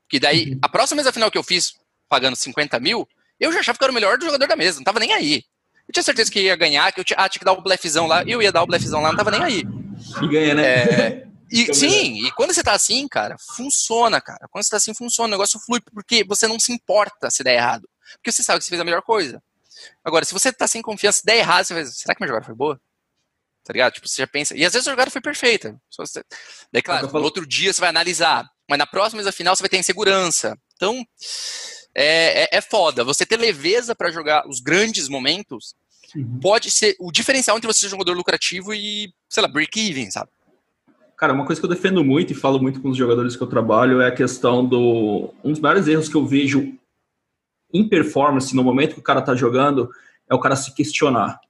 Que 0.09 0.21
daí, 0.21 0.53
uhum. 0.53 0.59
a 0.63 0.69
próxima 0.69 0.97
mesa 0.97 1.13
final 1.13 1.31
que 1.31 1.39
eu 1.39 1.43
fiz, 1.43 1.75
pagando 2.09 2.37
50 2.37 2.79
mil, 2.81 3.09
eu 3.41 3.53
já 3.53 3.61
achava 3.61 3.79
que 3.79 3.85
era 3.85 3.91
o 3.91 3.95
melhor 3.95 4.21
jogador 4.21 4.47
da 4.47 4.57
mesa, 4.57 4.79
não 4.79 4.85
tava 4.85 5.01
nem 5.01 5.13
aí. 5.13 5.43
Eu 5.89 5.93
tinha 5.93 6.03
certeza 6.03 6.31
que 6.31 6.41
ia 6.41 6.57
ganhar, 6.57 6.93
que 6.93 7.01
eu 7.01 7.05
tinha, 7.05 7.19
ah, 7.19 7.29
tinha 7.29 7.41
que 7.41 7.45
dar 7.45 7.53
o 7.53 7.61
blefzão 7.61 8.07
lá, 8.07 8.23
eu 8.25 8.41
ia 8.41 8.53
dar 8.53 8.63
o 8.63 8.67
blefzão 8.67 9.01
lá, 9.01 9.09
não 9.09 9.17
tava 9.17 9.31
nem 9.31 9.43
aí. 9.43 9.65
E 10.23 10.29
ganha, 10.29 10.55
né? 10.55 10.65
É, 10.65 11.27
e, 11.51 11.73
sim, 11.75 12.27
e 12.27 12.33
quando 12.33 12.53
você 12.53 12.63
tá 12.63 12.73
assim, 12.73 13.07
cara, 13.07 13.37
funciona, 13.39 14.21
cara. 14.21 14.49
Quando 14.51 14.65
você 14.65 14.71
tá 14.71 14.77
assim, 14.77 14.95
funciona, 14.95 15.29
o 15.29 15.31
negócio 15.31 15.61
flui, 15.61 15.81
porque 15.81 16.25
você 16.25 16.49
não 16.49 16.59
se 16.59 16.73
importa 16.73 17.31
se 17.31 17.45
der 17.45 17.55
errado. 17.55 17.89
Porque 18.15 18.33
você 18.33 18.43
sabe 18.43 18.59
que 18.59 18.65
você 18.65 18.71
fez 18.71 18.81
a 18.81 18.85
melhor 18.85 19.03
coisa. 19.03 19.43
Agora, 20.03 20.25
se 20.25 20.33
você 20.33 20.53
tá 20.53 20.67
sem 20.67 20.83
confiança, 20.83 21.19
se 21.19 21.25
der 21.25 21.37
errado, 21.37 21.65
você 21.65 21.75
vai 21.75 21.87
será 21.87 22.15
que 22.15 22.21
minha 22.21 22.29
jogada 22.29 22.47
foi 22.47 22.55
boa? 22.55 22.81
Tá 23.65 23.73
ligado? 23.73 23.93
Tipo, 23.95 24.09
você 24.09 24.23
já 24.23 24.27
pensa. 24.27 24.57
E 24.57 24.65
às 24.65 24.73
vezes 24.73 24.87
a 24.87 24.91
jogada 24.91 25.11
foi 25.11 25.21
perfeita. 25.21 25.81
Você... 25.97 26.23
Daí, 26.73 26.83
claro, 26.83 27.11
no 27.11 27.23
outro 27.23 27.47
dia 27.47 27.73
você 27.73 27.81
vai 27.81 27.89
analisar. 27.89 28.49
Mas 28.69 28.79
na 28.79 28.87
próxima 28.87 29.19
mesa 29.19 29.33
final 29.33 29.55
você 29.55 29.63
vai 29.63 29.71
ter 29.71 29.79
insegurança. 29.79 30.59
Então, 30.77 31.05
é, 31.95 32.45
é, 32.45 32.49
é 32.59 32.61
foda. 32.61 33.05
Você 33.05 33.25
ter 33.25 33.39
leveza 33.39 33.95
para 33.95 34.11
jogar 34.11 34.47
os 34.49 34.61
grandes 34.61 35.09
momentos 35.09 35.75
uhum. 36.15 36.41
pode 36.41 36.71
ser 36.71 36.97
o 36.99 37.11
diferencial 37.11 37.57
entre 37.57 37.67
você 37.67 37.81
ser 37.81 37.87
um 37.87 37.91
jogador 37.91 38.15
lucrativo 38.15 38.75
e, 38.75 39.15
sei 39.35 39.43
lá, 39.43 39.49
break-even, 39.49 40.11
sabe? 40.13 40.31
Cara, 41.17 41.33
uma 41.33 41.45
coisa 41.45 41.61
que 41.61 41.65
eu 41.65 41.71
defendo 41.71 42.05
muito 42.05 42.33
e 42.33 42.37
falo 42.37 42.61
muito 42.61 42.81
com 42.81 42.89
os 42.89 42.97
jogadores 42.97 43.35
que 43.35 43.43
eu 43.43 43.49
trabalho 43.49 44.01
é 44.01 44.07
a 44.07 44.15
questão 44.15 44.65
do. 44.65 45.35
Um 45.43 45.51
dos 45.51 45.61
maiores 45.61 45.89
erros 45.89 46.09
que 46.09 46.15
eu 46.15 46.25
vejo 46.25 46.73
em 47.73 47.89
performance 47.89 48.55
no 48.55 48.63
momento 48.63 48.95
que 48.95 49.01
o 49.01 49.03
cara 49.03 49.21
tá 49.21 49.35
jogando 49.35 49.91
é 50.31 50.35
o 50.35 50.39
cara 50.39 50.55
se 50.55 50.73
questionar. 50.73 51.41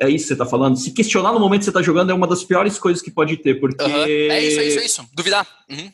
É 0.00 0.08
isso 0.08 0.24
que 0.24 0.28
você 0.28 0.36
tá 0.36 0.46
falando? 0.46 0.76
Se 0.76 0.90
questionar 0.90 1.32
no 1.32 1.38
momento 1.38 1.60
que 1.60 1.66
você 1.66 1.72
tá 1.72 1.82
jogando 1.82 2.10
é 2.10 2.14
uma 2.14 2.26
das 2.26 2.42
piores 2.42 2.78
coisas 2.78 3.00
que 3.00 3.12
pode 3.12 3.36
ter, 3.36 3.60
porque. 3.60 3.84
Uhum. 3.84 4.02
É 4.02 4.40
isso, 4.40 4.60
é 4.60 4.64
isso, 4.64 4.78
é 4.80 4.84
isso. 4.84 5.08
Duvidar. 5.12 5.46
Uhum. 5.70 5.92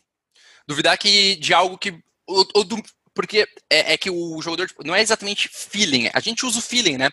Duvidar 0.66 0.96
que 0.96 1.36
de 1.36 1.52
algo 1.52 1.76
que. 1.76 1.92
Ou, 2.26 2.46
ou 2.54 2.64
do, 2.64 2.82
porque 3.14 3.46
é, 3.68 3.92
é, 3.92 3.98
que 3.98 4.08
o 4.08 4.40
jogador 4.40 4.66
tipo, 4.66 4.86
não 4.86 4.94
é 4.94 5.02
exatamente 5.02 5.50
feeling. 5.52 6.08
A 6.14 6.20
gente 6.20 6.46
usa 6.46 6.60
o 6.60 6.62
feeling, 6.62 6.96
né? 6.96 7.10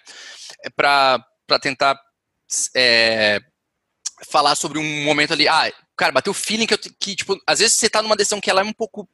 É 0.64 0.70
para 0.70 1.26
tentar 1.62 2.00
é, 2.76 3.42
falar 4.26 4.56
sobre 4.56 4.80
um 4.80 5.04
momento 5.04 5.34
ali. 5.34 5.48
Ah, 5.48 5.72
cara, 5.96 6.12
bateu 6.12 6.32
o 6.32 6.34
feeling 6.34 6.66
que, 6.66 6.74
eu, 6.74 6.80
que, 7.00 7.16
tipo, 7.16 7.40
às 7.46 7.60
vezes 7.60 7.76
você 7.76 7.90
tá 7.90 8.02
numa 8.02 8.16
decisão 8.16 8.42
que 8.42 8.50
ela 8.50 8.62
é 8.62 8.64
um 8.64 8.74
pouco 8.74 9.08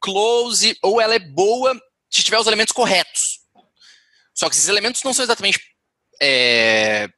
close 0.00 0.76
ou 0.82 1.00
ela 1.00 1.14
é 1.14 1.18
boa 1.18 1.78
se 2.10 2.22
tiver 2.22 2.38
os 2.38 2.46
elementos 2.46 2.72
corretos. 2.72 3.40
Só 4.34 4.48
que 4.48 4.54
esses 4.54 4.68
elementos 4.68 5.02
não 5.02 5.12
são 5.12 5.24
exatamente 5.24 5.60
é, 6.20 7.08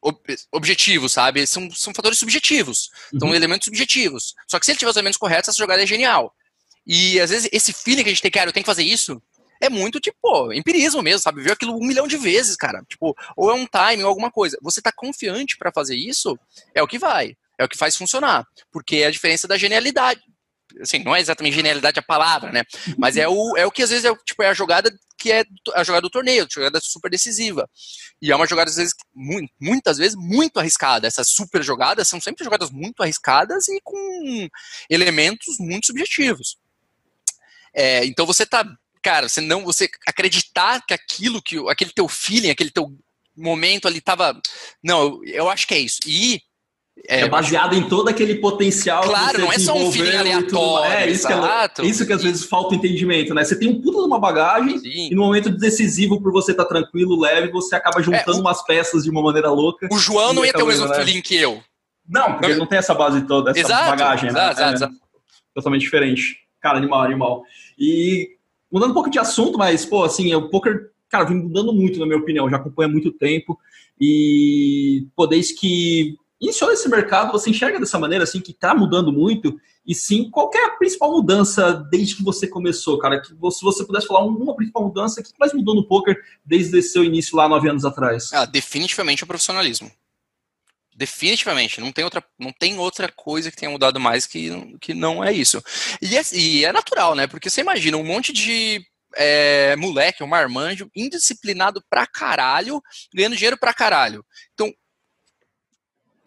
ob 0.00 0.18
objetivos, 0.52 1.12
sabe? 1.12 1.46
São, 1.46 1.70
são 1.70 1.92
fatores 1.94 2.18
subjetivos. 2.18 2.90
Uhum. 3.12 3.20
São 3.20 3.34
elementos 3.34 3.66
subjetivos. 3.66 4.34
Só 4.46 4.58
que 4.58 4.66
se 4.66 4.72
ele 4.72 4.78
tiver 4.78 4.90
os 4.90 4.96
elementos 4.96 5.18
corretos, 5.18 5.48
essa 5.48 5.58
jogada 5.58 5.82
é 5.82 5.86
genial. 5.86 6.34
E 6.86 7.20
às 7.20 7.30
vezes 7.30 7.48
esse 7.52 7.72
feeling 7.72 8.02
que 8.02 8.08
a 8.08 8.12
gente 8.12 8.22
tem, 8.22 8.30
cara, 8.30 8.48
eu 8.48 8.52
tenho 8.52 8.64
que 8.64 8.70
fazer 8.70 8.84
isso, 8.84 9.20
é 9.60 9.68
muito, 9.68 10.00
tipo, 10.00 10.52
empirismo 10.52 11.02
mesmo, 11.02 11.20
sabe? 11.20 11.42
Viu 11.42 11.52
aquilo 11.52 11.76
um 11.76 11.86
milhão 11.86 12.06
de 12.06 12.16
vezes, 12.16 12.56
cara. 12.56 12.82
Tipo, 12.88 13.16
ou 13.36 13.50
é 13.50 13.54
um 13.54 13.66
timing 13.66 14.02
ou 14.02 14.08
alguma 14.08 14.30
coisa. 14.30 14.58
Você 14.62 14.80
tá 14.82 14.92
confiante 14.92 15.56
para 15.56 15.72
fazer 15.72 15.96
isso, 15.96 16.38
é 16.74 16.82
o 16.82 16.86
que 16.86 16.98
vai. 16.98 17.36
É 17.58 17.64
o 17.64 17.68
que 17.68 17.76
faz 17.76 17.96
funcionar. 17.96 18.46
Porque 18.70 18.96
é 18.96 19.06
a 19.06 19.10
diferença 19.10 19.48
da 19.48 19.56
genialidade. 19.56 20.20
Assim, 20.80 20.98
não 21.02 21.16
é 21.16 21.20
exatamente 21.20 21.54
genialidade 21.54 21.98
a 21.98 22.02
palavra, 22.02 22.52
né? 22.52 22.64
Mas 22.98 23.16
é 23.16 23.26
o, 23.26 23.56
é 23.56 23.64
o 23.64 23.70
que 23.70 23.82
às 23.82 23.90
vezes 23.90 24.04
é, 24.04 24.14
tipo, 24.24 24.42
é 24.42 24.48
a 24.48 24.54
jogada 24.54 24.90
que 25.18 25.32
é 25.32 25.44
a 25.74 25.82
jogada 25.82 26.02
do 26.02 26.10
torneio, 26.10 26.44
a 26.44 26.48
jogada 26.48 26.78
super 26.80 27.10
decisiva. 27.10 27.68
E 28.20 28.30
é 28.30 28.36
uma 28.36 28.46
jogada, 28.46 28.70
às 28.70 28.76
vezes, 28.76 28.94
muitas 29.60 29.98
vezes, 29.98 30.14
muito 30.16 30.58
arriscada. 30.58 31.06
Essas 31.06 31.30
super 31.30 31.62
jogadas 31.62 32.06
são 32.06 32.20
sempre 32.20 32.44
jogadas 32.44 32.70
muito 32.70 33.02
arriscadas 33.02 33.68
e 33.68 33.80
com 33.82 34.48
elementos 34.90 35.58
muito 35.58 35.86
subjetivos. 35.86 36.58
É, 37.74 38.04
então 38.04 38.24
você 38.26 38.46
tá, 38.46 38.64
cara, 39.06 39.28
você 39.28 39.40
não, 39.40 39.64
você 39.64 39.88
acreditar 40.04 40.84
que 40.84 40.92
aquilo 40.92 41.40
que, 41.40 41.56
aquele 41.68 41.92
teu 41.92 42.08
feeling, 42.08 42.50
aquele 42.50 42.72
teu 42.72 42.90
momento 43.36 43.86
ali 43.86 44.00
tava, 44.00 44.36
não, 44.82 45.00
eu, 45.02 45.24
eu 45.24 45.48
acho 45.48 45.64
que 45.64 45.74
é 45.74 45.78
isso. 45.78 46.00
E 46.04 46.40
é, 47.08 47.20
é, 47.20 47.28
baseado 47.28 47.76
em 47.76 47.88
todo 47.88 48.08
aquele 48.08 48.36
potencial. 48.36 49.04
Claro, 49.04 49.38
não 49.38 49.52
é 49.52 49.60
só 49.60 49.76
um 49.76 49.92
feeling 49.92 50.16
aleatório. 50.16 50.92
É, 50.92 51.08
isso, 51.08 51.28
exato. 51.28 51.82
que, 51.82 51.86
é, 51.86 51.90
isso 51.90 52.04
que 52.04 52.12
às 52.12 52.22
vezes 52.24 52.44
falta 52.46 52.74
entendimento, 52.74 53.32
né? 53.32 53.44
Você 53.44 53.56
tem 53.56 53.68
um 53.68 53.80
puta 53.80 53.98
de 53.98 54.06
uma 54.06 54.18
bagagem 54.18 54.76
Sim. 54.80 55.08
e 55.12 55.14
no 55.14 55.22
momento 55.22 55.50
decisivo 55.50 56.20
por 56.20 56.32
você 56.32 56.50
estar 56.50 56.64
tá 56.64 56.68
tranquilo, 56.68 57.20
leve, 57.20 57.52
você 57.52 57.76
acaba 57.76 58.02
juntando 58.02 58.32
é, 58.32 58.34
o, 58.34 58.40
umas 58.40 58.64
peças 58.64 59.04
de 59.04 59.10
uma 59.10 59.22
maneira 59.22 59.50
louca. 59.50 59.86
O 59.92 59.98
João 59.98 60.32
não 60.32 60.44
ia 60.44 60.52
ter 60.52 60.64
o 60.64 60.66
mesmo 60.66 60.88
né? 60.88 60.96
feeling 60.96 61.22
que 61.22 61.36
eu. 61.36 61.62
Não, 62.08 62.32
porque 62.32 62.46
ele 62.46 62.58
não 62.58 62.66
tem 62.66 62.78
essa 62.78 62.94
base 62.94 63.20
toda, 63.22 63.52
essa 63.52 63.60
exato, 63.60 63.90
bagagem, 63.90 64.32
né? 64.32 64.50
Exato, 64.50 64.60
é, 64.62 64.72
exato. 64.72 64.94
Totalmente 65.54 65.82
diferente. 65.82 66.38
Cara, 66.60 66.78
animal, 66.78 67.02
animal. 67.02 67.42
E 67.78 68.35
mudando 68.70 68.90
um 68.90 68.94
pouco 68.94 69.10
de 69.10 69.18
assunto, 69.18 69.58
mas, 69.58 69.84
pô, 69.84 70.04
assim, 70.04 70.34
o 70.34 70.48
poker, 70.48 70.90
cara, 71.08 71.24
vem 71.24 71.36
mudando 71.36 71.72
muito, 71.72 71.98
na 71.98 72.06
minha 72.06 72.18
opinião. 72.18 72.48
Já 72.50 72.56
acompanho 72.56 72.88
há 72.88 72.92
muito 72.92 73.12
tempo. 73.12 73.58
E, 74.00 75.06
pô, 75.14 75.26
desde 75.26 75.54
que 75.54 76.16
iniciou 76.40 76.70
esse 76.70 76.88
mercado, 76.88 77.32
você 77.32 77.50
enxerga 77.50 77.80
dessa 77.80 77.98
maneira, 77.98 78.24
assim, 78.24 78.40
que 78.40 78.52
tá 78.52 78.74
mudando 78.74 79.12
muito? 79.12 79.56
E 79.86 79.94
sim, 79.94 80.28
qual 80.30 80.50
é 80.52 80.64
a 80.64 80.70
principal 80.70 81.12
mudança 81.12 81.72
desde 81.90 82.16
que 82.16 82.24
você 82.24 82.48
começou, 82.48 82.98
cara? 82.98 83.20
Que 83.20 83.28
se 83.28 83.62
você 83.62 83.84
pudesse 83.84 84.06
falar 84.06 84.24
uma 84.24 84.56
principal 84.56 84.84
mudança, 84.84 85.20
o 85.20 85.24
que 85.24 85.30
mais 85.38 85.54
mudou 85.54 85.74
no 85.74 85.86
poker 85.86 86.16
desde 86.44 86.82
seu 86.82 87.04
início 87.04 87.36
lá 87.36 87.48
nove 87.48 87.68
anos 87.68 87.84
atrás? 87.84 88.32
Ah, 88.32 88.44
definitivamente 88.44 89.22
o 89.22 89.26
profissionalismo. 89.26 89.90
Definitivamente, 90.96 91.78
não 91.78 91.92
tem 91.92 92.04
outra, 92.04 92.24
não 92.38 92.50
tem 92.50 92.78
outra 92.78 93.12
coisa 93.12 93.50
que 93.50 93.56
tenha 93.56 93.70
mudado 93.70 94.00
mais 94.00 94.26
que, 94.26 94.50
que 94.80 94.94
não 94.94 95.22
é 95.22 95.30
isso. 95.30 95.62
E 96.00 96.16
é, 96.16 96.22
e 96.32 96.64
é 96.64 96.72
natural, 96.72 97.14
né? 97.14 97.26
Porque 97.26 97.50
você 97.50 97.60
imagina 97.60 97.98
um 97.98 98.02
monte 98.04 98.32
de 98.32 98.82
é, 99.14 99.76
moleque, 99.76 100.24
um 100.24 100.26
marmanjo, 100.26 100.90
indisciplinado 100.96 101.84
pra 101.90 102.06
caralho, 102.06 102.82
ganhando 103.14 103.36
dinheiro 103.36 103.58
pra 103.58 103.74
caralho. 103.74 104.24
Então, 104.54 104.72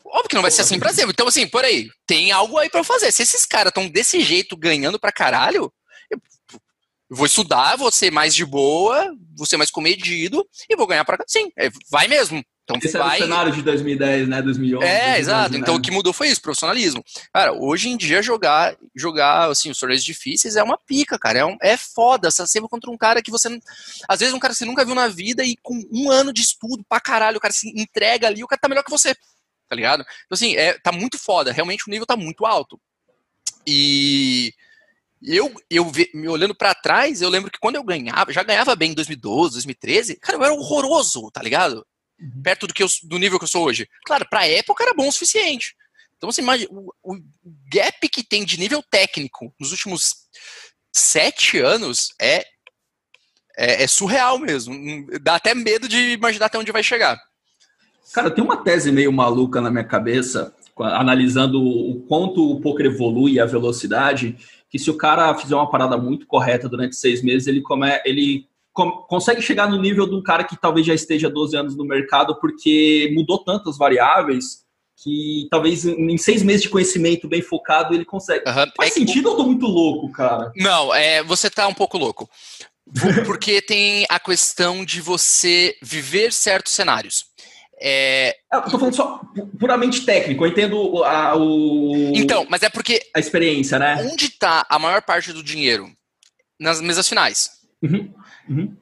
óbvio 0.05 0.29
que 0.29 0.35
não 0.35 0.43
vai 0.43 0.51
ser 0.51 0.61
assim 0.61 0.77
pra 0.77 0.93
sempre. 0.93 1.13
Então, 1.13 1.27
assim, 1.27 1.47
por 1.47 1.65
aí, 1.65 1.89
tem 2.05 2.31
algo 2.31 2.59
aí 2.59 2.69
pra 2.69 2.81
eu 2.81 2.85
fazer. 2.85 3.11
Se 3.11 3.23
esses 3.23 3.47
caras 3.47 3.71
estão 3.71 3.89
desse 3.89 4.21
jeito 4.21 4.55
ganhando 4.55 4.99
pra 4.99 5.11
caralho, 5.11 5.73
eu 6.11 6.21
vou 7.09 7.25
estudar, 7.25 7.75
vou 7.75 7.91
ser 7.91 8.11
mais 8.11 8.35
de 8.35 8.45
boa, 8.45 9.15
vou 9.35 9.47
ser 9.47 9.57
mais 9.57 9.71
comedido 9.71 10.47
e 10.69 10.75
vou 10.75 10.85
ganhar 10.85 11.03
pra. 11.05 11.17
Sim, 11.27 11.51
é, 11.57 11.71
vai 11.89 12.07
mesmo. 12.07 12.43
Então 12.69 12.89
Esse 12.89 12.97
vai... 12.97 13.15
era 13.17 13.25
o 13.25 13.27
cenário 13.27 13.51
de 13.51 13.61
2010, 13.63 14.27
né? 14.27 14.41
2011. 14.41 14.85
É, 14.85 14.89
2011, 14.89 15.19
exato. 15.19 15.53
Né? 15.53 15.59
Então 15.59 15.75
o 15.75 15.81
que 15.81 15.89
mudou 15.89 16.13
foi 16.13 16.27
isso, 16.27 16.41
profissionalismo. 16.41 17.03
Cara, 17.33 17.53
hoje 17.53 17.89
em 17.89 17.97
dia 17.97 18.21
jogar, 18.21 18.75
jogar 18.95 19.49
assim, 19.49 19.71
os 19.71 19.79
torneios 19.79 20.03
difíceis 20.03 20.55
é 20.55 20.61
uma 20.61 20.77
pica, 20.77 21.17
cara. 21.17 21.39
É, 21.39 21.45
um, 21.45 21.57
é 21.61 21.75
foda. 21.75 22.29
Você 22.29 22.45
sempre 22.45 22.69
contra 22.69 22.91
um 22.91 22.97
cara 22.97 23.21
que 23.21 23.31
você. 23.31 23.59
Às 24.07 24.19
vezes 24.19 24.33
um 24.33 24.39
cara 24.39 24.53
que 24.53 24.59
você 24.59 24.65
nunca 24.65 24.85
viu 24.85 24.93
na 24.93 25.07
vida 25.07 25.43
e 25.43 25.55
com 25.63 25.81
um 25.91 26.11
ano 26.11 26.31
de 26.31 26.41
estudo 26.41 26.83
pra 26.87 26.99
caralho, 26.99 27.37
o 27.37 27.41
cara 27.41 27.53
se 27.53 27.69
entrega 27.69 28.27
ali, 28.27 28.43
o 28.43 28.47
cara 28.47 28.59
tá 28.61 28.69
melhor 28.69 28.83
que 28.83 28.91
você. 28.91 29.15
Tá 29.67 29.75
ligado? 29.75 30.01
Então, 30.01 30.35
assim, 30.35 30.55
é, 30.55 30.73
tá 30.79 30.91
muito 30.91 31.17
foda. 31.17 31.51
Realmente 31.51 31.87
o 31.87 31.91
nível 31.91 32.05
tá 32.05 32.15
muito 32.15 32.45
alto. 32.45 32.79
E 33.65 34.53
eu, 35.21 35.53
eu 35.69 35.91
me 36.13 36.27
olhando 36.27 36.55
para 36.55 36.73
trás, 36.73 37.21
eu 37.21 37.29
lembro 37.29 37.51
que 37.51 37.59
quando 37.59 37.75
eu 37.75 37.83
ganhava, 37.83 38.31
já 38.31 38.41
ganhava 38.41 38.75
bem 38.75 38.91
em 38.91 38.95
2012, 38.95 39.53
2013, 39.53 40.15
cara, 40.15 40.37
eu 40.37 40.43
era 40.43 40.53
horroroso, 40.53 41.29
tá 41.31 41.41
ligado? 41.41 41.85
Uhum. 42.19 42.41
perto 42.43 42.67
do, 42.67 42.73
que 42.73 42.83
eu, 42.83 42.87
do 43.03 43.17
nível 43.17 43.39
que 43.39 43.45
eu 43.45 43.49
sou 43.49 43.65
hoje. 43.65 43.87
Claro, 44.05 44.27
para 44.29 44.41
a 44.41 44.47
época 44.47 44.83
era 44.83 44.93
bom 44.93 45.07
o 45.07 45.11
suficiente. 45.11 45.75
Então 46.17 46.29
você 46.29 46.41
imagina, 46.41 46.69
o, 46.71 46.93
o, 47.01 47.17
gap 47.71 48.09
que 48.09 48.23
tem 48.23 48.43
de 48.43 48.59
nível 48.59 48.83
técnico 48.83 49.53
nos 49.59 49.71
últimos 49.71 50.15
sete 50.93 51.59
anos 51.59 52.09
é, 52.19 52.45
É, 53.57 53.83
é, 53.83 53.87
surreal 53.87 54.39
mesmo. 54.39 54.73
Dá 55.21 55.35
até 55.35 55.53
medo 55.53 55.87
de 55.87 56.13
imaginar 56.13 56.45
até 56.45 56.57
onde 56.57 56.71
vai 56.71 56.83
chegar. 56.83 57.19
Cara, 58.13 58.31
tem 58.31 58.43
uma 58.43 58.57
tese 58.57 58.91
meio 58.91 59.11
maluca 59.11 59.61
na 59.61 59.69
minha 59.69 59.83
cabeça, 59.83 60.53
analisando 60.77 61.61
o 61.61 62.01
quanto 62.07 62.51
o 62.51 62.59
poker 62.59 62.85
evolui 62.85 63.33
e 63.33 63.39
a 63.39 63.45
velocidade, 63.45 64.35
que 64.69 64.79
se 64.79 64.89
o 64.89 64.97
cara 64.97 65.35
fizer 65.35 65.55
uma 65.55 65.69
parada 65.69 65.97
muito 65.97 66.25
correta 66.25 66.69
durante 66.69 66.95
seis 66.95 67.21
meses, 67.21 67.47
ele, 67.47 67.61
come, 67.61 67.87
ele 68.05 68.47
consegue 68.73 69.41
chegar 69.41 69.69
no 69.69 69.81
nível 69.81 70.07
de 70.07 70.15
um 70.15 70.23
cara 70.23 70.43
que 70.43 70.59
talvez 70.59 70.85
já 70.85 70.93
esteja 70.93 71.29
12 71.29 71.57
anos 71.57 71.75
no 71.75 71.85
mercado, 71.85 72.39
porque 72.39 73.11
mudou 73.13 73.43
tantas 73.43 73.77
variáveis 73.77 74.63
que 75.03 75.47
talvez 75.49 75.85
em 75.85 76.17
seis 76.17 76.43
meses 76.43 76.63
de 76.63 76.69
conhecimento 76.69 77.27
bem 77.27 77.41
focado 77.41 77.93
ele 77.93 78.05
consegue. 78.05 78.47
Uhum. 78.47 78.65
Faz 78.75 78.91
é 78.91 78.93
sentido 78.93 79.23
que... 79.23 79.27
ou 79.27 79.33
eu 79.33 79.37
tô 79.37 79.43
muito 79.45 79.65
louco, 79.65 80.11
cara? 80.11 80.51
Não, 80.55 80.93
é, 80.93 81.23
você 81.23 81.49
tá 81.49 81.67
um 81.67 81.73
pouco 81.73 81.97
louco. 81.97 82.29
Porque 83.25 83.61
tem 83.61 84.05
a 84.09 84.19
questão 84.19 84.83
de 84.83 84.99
você 84.99 85.75
viver 85.81 86.33
certos 86.33 86.73
cenários. 86.73 87.25
É... 87.81 88.35
é 88.51 88.57
eu 88.57 88.61
tô 88.63 88.77
falando 88.77 88.95
só 88.95 89.21
puramente 89.57 90.05
técnico, 90.05 90.43
eu 90.43 90.49
entendo 90.49 91.03
a, 91.03 91.37
o... 91.37 92.11
Então, 92.13 92.45
mas 92.49 92.61
é 92.61 92.69
porque... 92.69 92.99
A 93.15 93.19
experiência, 93.19 93.79
né? 93.79 94.05
Onde 94.11 94.25
está 94.25 94.65
a 94.69 94.77
maior 94.77 95.01
parte 95.01 95.31
do 95.31 95.41
dinheiro? 95.41 95.89
Nas 96.59 96.81
mesas 96.81 97.07
finais. 97.07 97.51
Uhum. 97.81 98.13
Uhum. 98.49 98.75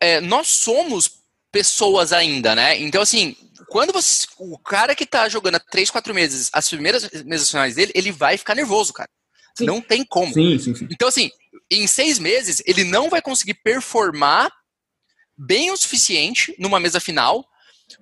É, 0.00 0.20
nós 0.20 0.48
somos 0.48 1.20
pessoas 1.52 2.12
ainda, 2.12 2.54
né? 2.54 2.78
Então, 2.78 3.02
assim, 3.02 3.36
quando 3.68 3.92
você... 3.92 4.26
O 4.38 4.58
cara 4.58 4.94
que 4.94 5.06
tá 5.06 5.28
jogando 5.28 5.56
há 5.56 5.60
3, 5.60 5.90
4 5.90 6.14
meses, 6.14 6.50
as 6.52 6.68
primeiras 6.68 7.08
mesas 7.24 7.50
finais 7.50 7.74
dele, 7.74 7.92
ele 7.94 8.12
vai 8.12 8.36
ficar 8.38 8.54
nervoso, 8.54 8.92
cara. 8.92 9.10
Sim. 9.56 9.66
Não 9.66 9.80
tem 9.80 10.04
como. 10.04 10.32
Sim, 10.32 10.58
sim, 10.58 10.74
sim. 10.74 10.88
Então, 10.90 11.08
assim, 11.08 11.30
em 11.70 11.86
seis 11.86 12.18
meses, 12.18 12.62
ele 12.66 12.84
não 12.84 13.10
vai 13.10 13.20
conseguir 13.20 13.54
performar 13.54 14.50
bem 15.36 15.70
o 15.70 15.76
suficiente 15.76 16.54
numa 16.58 16.78
mesa 16.80 17.00
final 17.00 17.44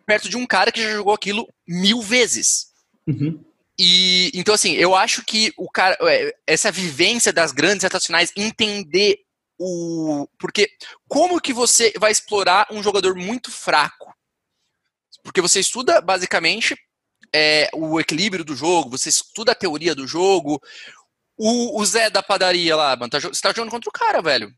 perto 0.06 0.28
de 0.28 0.36
um 0.36 0.46
cara 0.46 0.72
que 0.72 0.82
já 0.82 0.90
jogou 0.90 1.14
aquilo 1.14 1.48
mil 1.66 2.02
vezes. 2.02 2.66
Uhum. 3.06 3.42
E 3.78 4.30
então, 4.34 4.54
assim, 4.54 4.72
eu 4.72 4.94
acho 4.94 5.24
que 5.24 5.52
o 5.56 5.70
cara, 5.70 5.96
é, 6.02 6.34
essa 6.46 6.70
vivência 6.70 7.32
das 7.32 7.52
grandes 7.52 7.84
retas 7.84 8.04
finais, 8.04 8.32
entender 8.36 9.18
o. 9.58 10.28
Porque 10.38 10.70
como 11.08 11.40
que 11.40 11.52
você 11.52 11.92
vai 11.98 12.12
explorar 12.12 12.66
um 12.70 12.82
jogador 12.82 13.14
muito 13.14 13.50
fraco? 13.50 14.14
Porque 15.22 15.40
você 15.40 15.60
estuda 15.60 16.00
basicamente 16.00 16.76
é, 17.34 17.68
o 17.74 18.00
equilíbrio 18.00 18.44
do 18.44 18.56
jogo, 18.56 18.90
você 18.90 19.08
estuda 19.08 19.52
a 19.52 19.54
teoria 19.54 19.94
do 19.94 20.06
jogo, 20.06 20.60
o, 21.36 21.80
o 21.80 21.84
Zé 21.84 22.08
da 22.08 22.22
padaria 22.22 22.74
lá, 22.74 22.96
mano, 22.96 23.10
tá, 23.10 23.18
você 23.18 23.40
tá 23.40 23.50
jogando 23.50 23.70
contra 23.70 23.88
o 23.88 23.92
cara, 23.92 24.22
velho. 24.22 24.52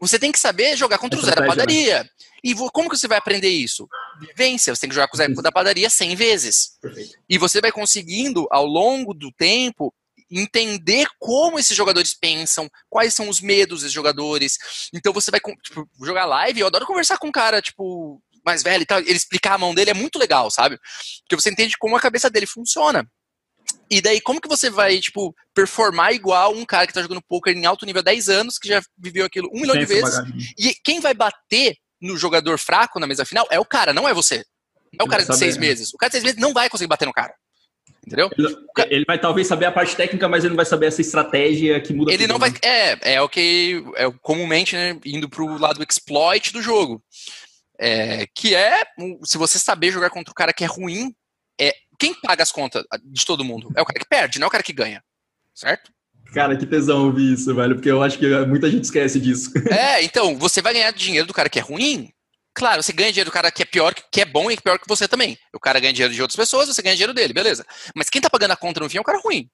Você 0.00 0.18
tem 0.18 0.32
que 0.32 0.38
saber 0.38 0.76
jogar 0.76 0.98
contra 0.98 1.18
o 1.18 1.22
Zé 1.22 1.34
da 1.34 1.42
né? 1.42 1.46
padaria. 1.46 2.02
Né? 2.02 2.10
E 2.42 2.54
como 2.72 2.90
que 2.90 2.96
você 2.96 3.08
vai 3.08 3.16
aprender 3.16 3.48
isso? 3.48 3.88
Vivência. 4.20 4.74
Você 4.74 4.82
tem 4.82 4.90
que 4.90 4.94
jogar 4.94 5.08
com 5.08 5.16
o 5.16 5.18
Zé 5.18 5.28
da 5.28 5.52
padaria 5.52 5.88
100 5.88 6.14
vezes. 6.14 6.78
Perfeito. 6.80 7.16
E 7.28 7.38
você 7.38 7.60
vai 7.60 7.72
conseguindo, 7.72 8.46
ao 8.50 8.66
longo 8.66 9.14
do 9.14 9.32
tempo, 9.32 9.94
entender 10.34 11.06
como 11.18 11.58
esses 11.58 11.76
jogadores 11.76 12.14
pensam, 12.14 12.68
quais 12.90 13.14
são 13.14 13.28
os 13.28 13.40
medos 13.40 13.80
desses 13.80 13.92
jogadores. 13.92 14.58
Então 14.92 15.12
você 15.12 15.30
vai 15.30 15.40
tipo, 15.62 15.88
jogar 16.02 16.26
live. 16.26 16.60
Eu 16.60 16.66
adoro 16.66 16.86
conversar 16.86 17.18
com 17.18 17.28
um 17.28 17.32
cara, 17.32 17.62
tipo, 17.62 18.20
mais 18.44 18.62
velho 18.62 18.82
e 18.82 18.86
tal. 18.86 18.98
Ele 19.00 19.12
explicar 19.12 19.54
a 19.54 19.58
mão 19.58 19.74
dele 19.74 19.90
é 19.90 19.94
muito 19.94 20.18
legal, 20.18 20.50
sabe? 20.50 20.78
Porque 21.22 21.40
você 21.40 21.50
entende 21.50 21.76
como 21.78 21.96
a 21.96 22.00
cabeça 22.00 22.28
dele 22.28 22.46
funciona. 22.46 23.06
E 23.90 24.00
daí, 24.00 24.20
como 24.20 24.40
que 24.40 24.48
você 24.48 24.68
vai, 24.68 24.98
tipo, 24.98 25.34
performar 25.54 26.12
igual 26.12 26.52
um 26.52 26.64
cara 26.64 26.86
que 26.86 26.92
tá 26.92 27.02
jogando 27.02 27.22
poker 27.22 27.56
em 27.56 27.64
alto 27.64 27.86
nível 27.86 28.00
há 28.00 28.04
10 28.04 28.28
anos, 28.28 28.58
que 28.58 28.68
já 28.68 28.82
viveu 28.98 29.24
aquilo 29.24 29.48
um 29.52 29.60
milhão 29.60 29.76
de 29.76 29.86
vezes? 29.86 30.16
Bagagem. 30.16 30.54
E 30.58 30.74
quem 30.82 31.00
vai 31.00 31.14
bater 31.14 31.76
no 32.00 32.16
jogador 32.16 32.58
fraco 32.58 33.00
na 33.00 33.06
mesa 33.06 33.24
final 33.24 33.46
é 33.50 33.58
o 33.58 33.64
cara, 33.64 33.92
não 33.92 34.08
é 34.08 34.12
você. 34.12 34.44
É 34.98 35.02
o 35.02 35.08
cara 35.08 35.24
de 35.24 35.36
seis 35.36 35.56
né? 35.56 35.60
meses. 35.60 35.92
O 35.92 35.96
cara 35.96 36.10
de 36.10 36.14
seis 36.14 36.24
meses 36.24 36.40
não 36.40 36.52
vai 36.52 36.68
conseguir 36.68 36.88
bater 36.88 37.06
no 37.06 37.12
cara. 37.12 37.34
Entendeu? 38.06 38.30
Ele, 38.36 38.56
ele, 38.90 39.04
vai 39.06 39.18
talvez 39.18 39.46
saber 39.46 39.64
a 39.64 39.72
parte 39.72 39.96
técnica, 39.96 40.28
mas 40.28 40.44
ele 40.44 40.50
não 40.50 40.56
vai 40.56 40.66
saber 40.66 40.86
essa 40.86 41.00
estratégia 41.00 41.80
que 41.80 41.94
muda. 41.94 42.12
Ele 42.12 42.24
tudo, 42.24 42.32
não 42.32 42.38
vai. 42.38 42.50
Né? 42.50 42.58
É, 42.62 43.14
é 43.14 43.22
o 43.22 43.28
que 43.28 43.82
é 43.96 44.10
comumente 44.20 44.76
né, 44.76 44.98
indo 45.04 45.28
pro 45.28 45.58
lado 45.58 45.82
exploit 45.82 46.52
do 46.52 46.60
jogo. 46.60 47.02
É, 47.78 48.26
que 48.34 48.54
é, 48.54 48.82
se 49.24 49.38
você 49.38 49.58
saber 49.58 49.90
jogar 49.90 50.10
contra 50.10 50.30
o 50.30 50.34
cara 50.34 50.52
que 50.52 50.64
é 50.64 50.66
ruim, 50.66 51.14
é 51.58 51.74
quem 51.98 52.14
paga 52.14 52.42
as 52.42 52.52
contas 52.52 52.84
de 53.04 53.24
todo 53.24 53.44
mundo? 53.44 53.72
É 53.74 53.82
o 53.82 53.86
cara 53.86 53.98
que 53.98 54.08
perde, 54.08 54.38
não 54.38 54.44
é 54.44 54.48
o 54.48 54.52
cara 54.52 54.62
que 54.62 54.72
ganha. 54.72 55.02
Certo? 55.54 55.90
Cara, 56.34 56.56
que 56.56 56.66
tesão 56.66 57.06
ouvir 57.06 57.32
isso, 57.32 57.54
velho, 57.54 57.76
porque 57.76 57.90
eu 57.90 58.02
acho 58.02 58.18
que 58.18 58.28
muita 58.46 58.68
gente 58.68 58.84
esquece 58.84 59.20
disso. 59.20 59.52
É, 59.70 60.02
então, 60.02 60.36
você 60.36 60.60
vai 60.60 60.72
ganhar 60.72 60.90
dinheiro 60.92 61.26
do 61.26 61.34
cara 61.34 61.48
que 61.48 61.58
é 61.58 61.62
ruim? 61.62 62.12
Claro, 62.54 62.82
você 62.82 62.92
ganha 62.92 63.10
dinheiro 63.10 63.30
do 63.30 63.34
cara 63.34 63.50
que 63.50 63.62
é 63.62 63.66
pior, 63.66 63.92
que 63.94 64.20
é 64.20 64.24
bom 64.24 64.48
e 64.48 64.56
pior 64.56 64.78
que 64.78 64.86
você 64.86 65.08
também. 65.08 65.36
O 65.52 65.58
cara 65.58 65.80
ganha 65.80 65.92
dinheiro 65.92 66.14
de 66.14 66.22
outras 66.22 66.36
pessoas, 66.36 66.68
você 66.68 66.80
ganha 66.80 66.94
dinheiro 66.94 67.12
dele, 67.12 67.32
beleza. 67.32 67.66
Mas 67.94 68.08
quem 68.08 68.20
tá 68.20 68.30
pagando 68.30 68.52
a 68.52 68.56
conta 68.56 68.78
no 68.78 68.88
fim 68.88 68.98
é 68.98 69.00
o 69.00 69.04
cara 69.04 69.18
ruim. 69.18 69.50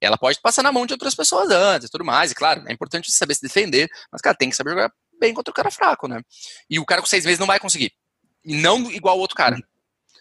Ela 0.00 0.18
pode 0.18 0.40
passar 0.40 0.62
na 0.62 0.72
mão 0.72 0.86
de 0.86 0.92
outras 0.92 1.14
pessoas 1.14 1.50
antes 1.50 1.88
e 1.88 1.90
tudo 1.90 2.04
mais, 2.04 2.30
e 2.30 2.34
claro, 2.34 2.64
é 2.68 2.72
importante 2.72 3.10
saber 3.10 3.34
se 3.34 3.42
defender, 3.42 3.88
mas, 4.12 4.20
cara, 4.20 4.36
tem 4.36 4.50
que 4.50 4.56
saber 4.56 4.70
jogar 4.70 4.92
bem 5.18 5.34
contra 5.34 5.50
o 5.50 5.54
cara 5.54 5.70
fraco, 5.70 6.08
né? 6.08 6.20
E 6.68 6.78
o 6.78 6.86
cara 6.86 7.00
com 7.00 7.06
seis 7.06 7.24
meses 7.24 7.38
não 7.38 7.46
vai 7.46 7.60
conseguir. 7.60 7.92
E 8.44 8.56
não 8.56 8.90
igual 8.90 9.16
o 9.16 9.20
outro 9.20 9.36
cara. 9.36 9.56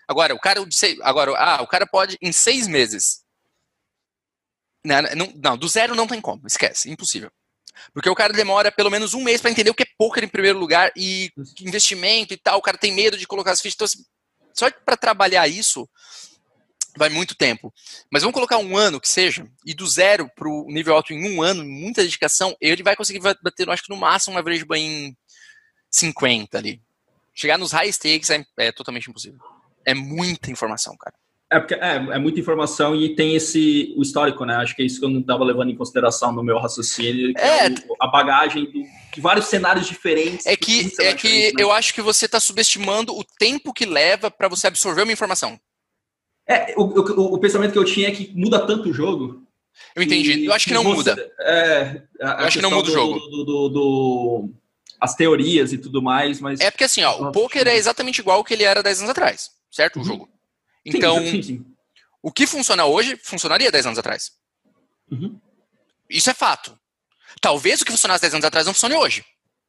Agora, 0.08 0.34
o 0.34 0.40
cara, 0.40 0.64
agora, 1.04 1.32
ah, 1.38 1.62
o 1.62 1.68
cara 1.68 1.86
pode 1.86 2.18
em 2.22 2.32
seis 2.32 2.68
meses. 2.68 3.24
Né, 4.86 5.02
não, 5.16 5.34
não, 5.36 5.58
do 5.58 5.68
zero 5.68 5.96
não 5.96 6.08
tem 6.08 6.22
como, 6.22 6.46
esquece, 6.48 6.90
impossível. 6.90 7.32
Porque 7.94 8.10
o 8.10 8.16
cara 8.16 8.34
demora 8.34 8.72
pelo 8.72 8.90
menos 8.90 9.14
um 9.14 9.24
mês 9.24 9.42
para 9.42 9.52
entender 9.52 9.70
o 9.70 9.74
que 9.74 9.84
é 9.84 9.88
poker 9.98 10.24
em 10.24 10.28
primeiro 10.28 10.60
lugar 10.60 10.92
e 10.96 11.32
investimento 11.62 12.34
e 12.34 12.38
tal. 12.38 12.60
O 12.60 12.62
cara 12.62 12.78
tem 12.78 12.94
medo 12.94 13.18
de 13.18 13.28
colocar 13.28 13.52
as 13.52 13.62
fichas. 13.62 13.76
Então, 13.76 13.86
assim, 13.86 14.04
só 14.54 14.70
para 14.86 14.98
trabalhar 14.98 15.48
isso 15.48 15.90
vai 16.98 17.10
muito 17.10 17.36
tempo. 17.36 17.74
Mas 18.12 18.24
vamos 18.24 18.34
colocar 18.34 18.58
um 18.58 18.76
ano 18.76 19.00
que 19.00 19.08
seja, 19.08 19.48
e 19.64 19.74
do 19.74 19.86
zero 19.86 20.30
para 20.36 20.50
o 20.50 20.66
nível 20.68 20.96
alto 20.96 21.14
em 21.14 21.38
um 21.38 21.44
ano, 21.44 21.64
muita 21.64 22.02
dedicação, 22.02 22.56
ele 22.60 22.82
vai 22.82 22.96
conseguir 22.96 23.20
bater, 23.20 23.70
acho 23.70 23.84
que 23.84 23.94
no 23.94 23.98
máximo, 23.98 24.36
um 24.36 24.40
average 24.40 24.66
em 24.76 25.16
50 25.92 26.58
ali. 26.58 26.82
Chegar 27.36 27.60
nos 27.60 27.72
high 27.72 27.92
stakes 27.92 28.32
é, 28.32 28.44
é 28.58 28.72
totalmente 28.72 29.08
impossível 29.08 29.40
é 29.88 29.94
muita 29.94 30.52
informação, 30.52 30.98
cara. 30.98 31.16
É, 31.50 31.60
porque 31.60 31.76
é, 31.76 31.96
é, 31.96 32.20
muita 32.20 32.42
informação 32.42 32.94
e 32.94 33.16
tem 33.16 33.34
esse 33.36 33.94
o 33.96 34.02
histórico, 34.02 34.44
né? 34.44 34.56
Acho 34.56 34.76
que 34.76 34.82
é 34.82 34.86
isso 34.86 35.00
que 35.00 35.06
eu 35.06 35.10
não 35.10 35.22
estava 35.22 35.46
levando 35.46 35.72
em 35.72 35.78
consideração 35.78 36.34
no 36.34 36.44
meu 36.44 36.60
raciocínio, 36.60 37.32
é, 37.38 37.68
é 37.68 37.70
o, 37.88 37.96
a 38.02 38.08
bagagem 38.08 38.66
do, 38.66 38.84
de 39.14 39.22
vários 39.22 39.46
cenários 39.46 39.88
diferentes. 39.88 40.46
É 40.46 40.58
que, 40.58 40.92
é 41.00 41.14
que 41.14 41.54
né? 41.54 41.64
eu 41.64 41.72
acho 41.72 41.94
que 41.94 42.02
você 42.02 42.26
está 42.26 42.40
subestimando 42.40 43.18
o 43.18 43.24
tempo 43.24 43.74
que 43.74 43.86
leva 43.86 44.30
para 44.30 44.50
você 44.50 44.68
absorver 44.68 45.04
uma 45.04 45.12
informação. 45.14 45.58
É, 46.46 46.74
o, 46.76 46.84
o, 46.84 47.36
o, 47.36 47.40
pensamento 47.40 47.72
que 47.72 47.80
eu 47.80 47.86
tinha 47.86 48.10
é 48.10 48.12
que 48.12 48.32
muda 48.36 48.66
tanto 48.66 48.90
o 48.90 48.94
jogo. 48.94 49.44
Eu 49.96 50.04
entendi. 50.04 50.46
Eu 50.46 50.54
acho 50.54 50.68
que 50.68 50.74
não 50.74 50.84
você, 50.84 51.12
muda. 51.12 51.32
É, 51.40 52.02
a, 52.22 52.42
eu 52.42 52.48
acho 52.48 52.58
que 52.58 52.64
não 52.64 52.72
muda 52.72 52.90
o 52.90 52.94
jogo. 52.94 53.20
Do, 53.20 53.44
do, 53.46 53.70
do, 53.70 54.50
as 55.00 55.16
teorias 55.16 55.72
e 55.72 55.78
tudo 55.78 56.02
mais, 56.02 56.42
mas. 56.42 56.60
É 56.60 56.70
porque 56.72 56.84
assim, 56.84 57.04
ó, 57.04 57.22
o 57.22 57.32
poker 57.32 57.68
é 57.68 57.76
exatamente 57.76 58.20
igual 58.20 58.38
ao 58.38 58.44
que 58.44 58.54
ele 58.54 58.64
era 58.64 58.84
10 58.84 59.00
anos 59.00 59.12
atrás 59.12 59.58
certo? 59.78 59.98
Uhum. 59.98 60.02
O 60.02 60.06
jogo. 60.06 60.30
Então, 60.96 61.20
sim, 61.26 61.42
sim, 61.42 61.66
o 62.22 62.32
que 62.32 62.48
funciona 62.48 62.86
hoje, 62.86 63.18
funcionaria 63.24 63.72
10 63.72 63.88
anos 63.88 64.00
atrás. 64.00 64.32
Uhum. 65.12 65.40
Isso 66.10 66.30
é 66.30 66.34
fato. 66.34 66.78
Talvez 67.42 67.82
o 67.82 67.86
que 67.86 67.92
funcionasse 67.92 68.22
10 68.22 68.36
anos 68.36 68.46
atrás 68.46 68.66
não 68.66 68.74
funcione 68.74 68.96
hoje. 68.96 69.24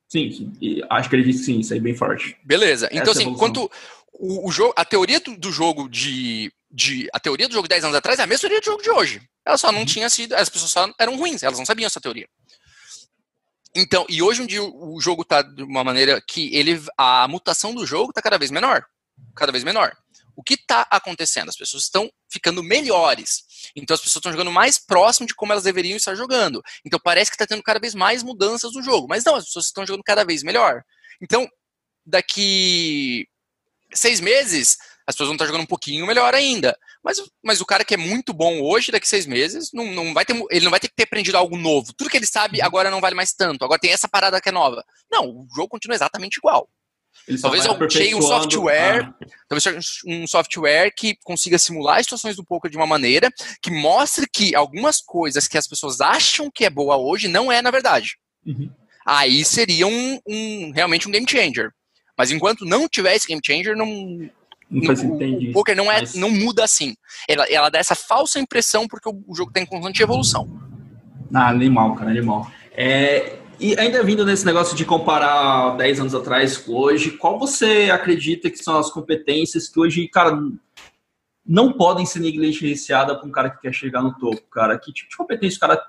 Sim, 0.08 0.30
sim. 0.32 0.52
E 0.60 0.82
acho 0.88 1.08
que 1.10 1.16
ele 1.16 1.24
disse 1.24 1.44
sim, 1.44 1.60
isso 1.60 1.72
aí 1.72 1.78
é 1.78 1.82
bem 1.82 1.94
forte. 1.94 2.36
Beleza. 2.44 2.88
Então, 2.90 3.12
Essa 3.12 3.22
assim, 3.22 3.34
quanto 3.34 3.70
o, 4.12 4.48
o, 4.48 4.50
jogo, 4.50 4.72
a 4.76 4.84
teoria 4.84 5.20
do, 5.20 5.36
do, 5.36 5.52
jogo 5.52 5.88
de, 5.88 6.52
de. 6.70 7.08
A 7.12 7.20
teoria 7.20 7.48
do 7.48 7.54
jogo 7.54 7.68
de 7.68 7.74
10 7.74 7.84
anos 7.84 7.96
atrás 7.96 8.18
é 8.18 8.22
a 8.22 8.26
mesma 8.26 8.40
teoria 8.40 8.60
do 8.60 8.64
jogo 8.64 8.82
de 8.82 8.90
hoje. 8.90 9.22
Ela 9.44 9.58
só 9.58 9.70
não 9.70 9.80
uhum. 9.80 9.86
tinha 9.86 10.08
sido. 10.08 10.34
As 10.34 10.48
pessoas 10.48 10.70
só 10.70 10.90
eram 10.98 11.16
ruins, 11.16 11.42
elas 11.42 11.58
não 11.58 11.66
sabiam 11.66 11.86
essa 11.86 12.00
teoria. 12.00 12.28
Então, 13.74 14.06
e 14.08 14.22
hoje 14.22 14.42
em 14.42 14.46
dia 14.46 14.62
o 14.62 14.98
jogo 15.00 15.22
está 15.22 15.42
de 15.42 15.62
uma 15.62 15.84
maneira 15.84 16.22
que 16.26 16.54
ele. 16.56 16.80
A 16.96 17.28
mutação 17.28 17.74
do 17.74 17.84
jogo 17.84 18.10
está 18.10 18.22
cada 18.22 18.38
vez 18.38 18.50
menor 18.50 18.86
cada 19.34 19.52
vez 19.52 19.64
menor. 19.64 19.92
O 20.38 20.42
que 20.44 20.54
está 20.54 20.86
acontecendo? 20.88 21.48
As 21.48 21.56
pessoas 21.56 21.82
estão 21.82 22.08
ficando 22.30 22.62
melhores. 22.62 23.42
Então 23.74 23.92
as 23.92 24.00
pessoas 24.00 24.20
estão 24.20 24.30
jogando 24.30 24.52
mais 24.52 24.78
próximo 24.78 25.26
de 25.26 25.34
como 25.34 25.50
elas 25.50 25.64
deveriam 25.64 25.96
estar 25.96 26.14
jogando. 26.14 26.62
Então 26.86 27.00
parece 27.02 27.28
que 27.28 27.34
está 27.34 27.44
tendo 27.44 27.60
cada 27.60 27.80
vez 27.80 27.92
mais 27.92 28.22
mudanças 28.22 28.72
no 28.72 28.80
jogo. 28.80 29.08
Mas 29.08 29.24
não, 29.24 29.34
as 29.34 29.46
pessoas 29.46 29.64
estão 29.64 29.84
jogando 29.84 30.04
cada 30.04 30.24
vez 30.24 30.44
melhor. 30.44 30.84
Então, 31.20 31.48
daqui 32.06 33.26
seis 33.92 34.20
meses, 34.20 34.78
as 35.08 35.16
pessoas 35.16 35.26
vão 35.26 35.34
estar 35.34 35.46
jogando 35.46 35.62
um 35.62 35.66
pouquinho 35.66 36.06
melhor 36.06 36.32
ainda. 36.32 36.78
Mas, 37.02 37.20
mas 37.42 37.60
o 37.60 37.66
cara 37.66 37.84
que 37.84 37.94
é 37.94 37.96
muito 37.96 38.32
bom 38.32 38.60
hoje, 38.60 38.92
daqui 38.92 39.08
seis 39.08 39.26
meses, 39.26 39.70
não, 39.72 39.92
não 39.92 40.14
vai 40.14 40.24
ter, 40.24 40.40
ele 40.52 40.66
não 40.66 40.70
vai 40.70 40.78
ter 40.78 40.86
que 40.86 40.94
ter 40.94 41.02
aprendido 41.02 41.36
algo 41.36 41.56
novo. 41.56 41.92
Tudo 41.94 42.10
que 42.10 42.16
ele 42.16 42.26
sabe 42.26 42.62
agora 42.62 42.92
não 42.92 43.00
vale 43.00 43.16
mais 43.16 43.32
tanto. 43.32 43.64
Agora 43.64 43.80
tem 43.80 43.90
essa 43.90 44.08
parada 44.08 44.40
que 44.40 44.50
é 44.50 44.52
nova. 44.52 44.84
Não, 45.10 45.24
o 45.24 45.48
jogo 45.52 45.68
continua 45.68 45.96
exatamente 45.96 46.36
igual. 46.36 46.70
Eles 47.26 47.42
talvez 47.42 47.64
eu 47.66 47.90
chegue 47.90 48.14
um 48.14 48.22
software, 48.22 49.04
ah. 49.04 49.26
talvez 49.48 50.00
um 50.06 50.26
software 50.26 50.90
que 50.96 51.14
consiga 51.22 51.58
simular 51.58 51.98
as 51.98 52.04
situações 52.04 52.36
do 52.36 52.44
poker 52.44 52.70
de 52.70 52.76
uma 52.76 52.86
maneira 52.86 53.30
que 53.60 53.70
mostre 53.70 54.26
que 54.32 54.54
algumas 54.54 55.00
coisas 55.00 55.46
que 55.46 55.58
as 55.58 55.66
pessoas 55.66 56.00
acham 56.00 56.50
que 56.50 56.64
é 56.64 56.70
boa 56.70 56.96
hoje 56.96 57.28
não 57.28 57.52
é 57.52 57.60
na 57.60 57.70
verdade. 57.70 58.16
Uhum. 58.46 58.70
aí 59.04 59.44
seria 59.44 59.86
um, 59.86 60.18
um, 60.26 60.72
realmente 60.74 61.06
um 61.06 61.10
game 61.10 61.28
changer. 61.28 61.70
Mas 62.16 62.30
enquanto 62.30 62.64
não 62.64 62.88
tiver 62.88 63.14
esse 63.14 63.28
game 63.28 63.42
changer, 63.44 63.76
não, 63.76 63.86
não 64.70 64.94
o, 64.94 65.50
o 65.50 65.52
poker 65.52 65.76
não, 65.76 65.92
é, 65.92 66.00
mas... 66.00 66.14
não 66.14 66.30
muda 66.30 66.64
assim. 66.64 66.94
Ela, 67.28 67.44
ela 67.50 67.68
dá 67.68 67.78
essa 67.78 67.94
falsa 67.94 68.40
impressão 68.40 68.88
porque 68.88 69.08
o, 69.08 69.22
o 69.26 69.36
jogo 69.36 69.52
tem 69.52 69.66
constante 69.66 70.02
evolução. 70.02 70.48
Ah, 71.32 71.48
animal, 71.48 71.94
cara, 71.94 72.10
animal. 72.10 72.50
É, 72.72 73.37
e 73.60 73.78
ainda 73.78 74.02
vindo 74.02 74.24
nesse 74.24 74.46
negócio 74.46 74.76
de 74.76 74.84
comparar 74.84 75.76
10 75.76 76.00
anos 76.00 76.14
atrás 76.14 76.56
com 76.56 76.72
hoje, 76.72 77.12
qual 77.12 77.38
você 77.38 77.90
acredita 77.90 78.50
que 78.50 78.58
são 78.58 78.78
as 78.78 78.90
competências 78.90 79.68
que 79.68 79.80
hoje, 79.80 80.06
cara, 80.08 80.38
não 81.44 81.72
podem 81.72 82.06
ser 82.06 82.20
negligenciadas 82.20 83.16
para 83.16 83.26
um 83.26 83.32
cara 83.32 83.50
que 83.50 83.62
quer 83.62 83.72
chegar 83.72 84.02
no 84.02 84.14
topo, 84.18 84.42
cara? 84.50 84.78
Que 84.78 84.92
tipo 84.92 85.10
de 85.10 85.16
competência 85.16 85.56
o 85.56 85.60
cara 85.60 85.82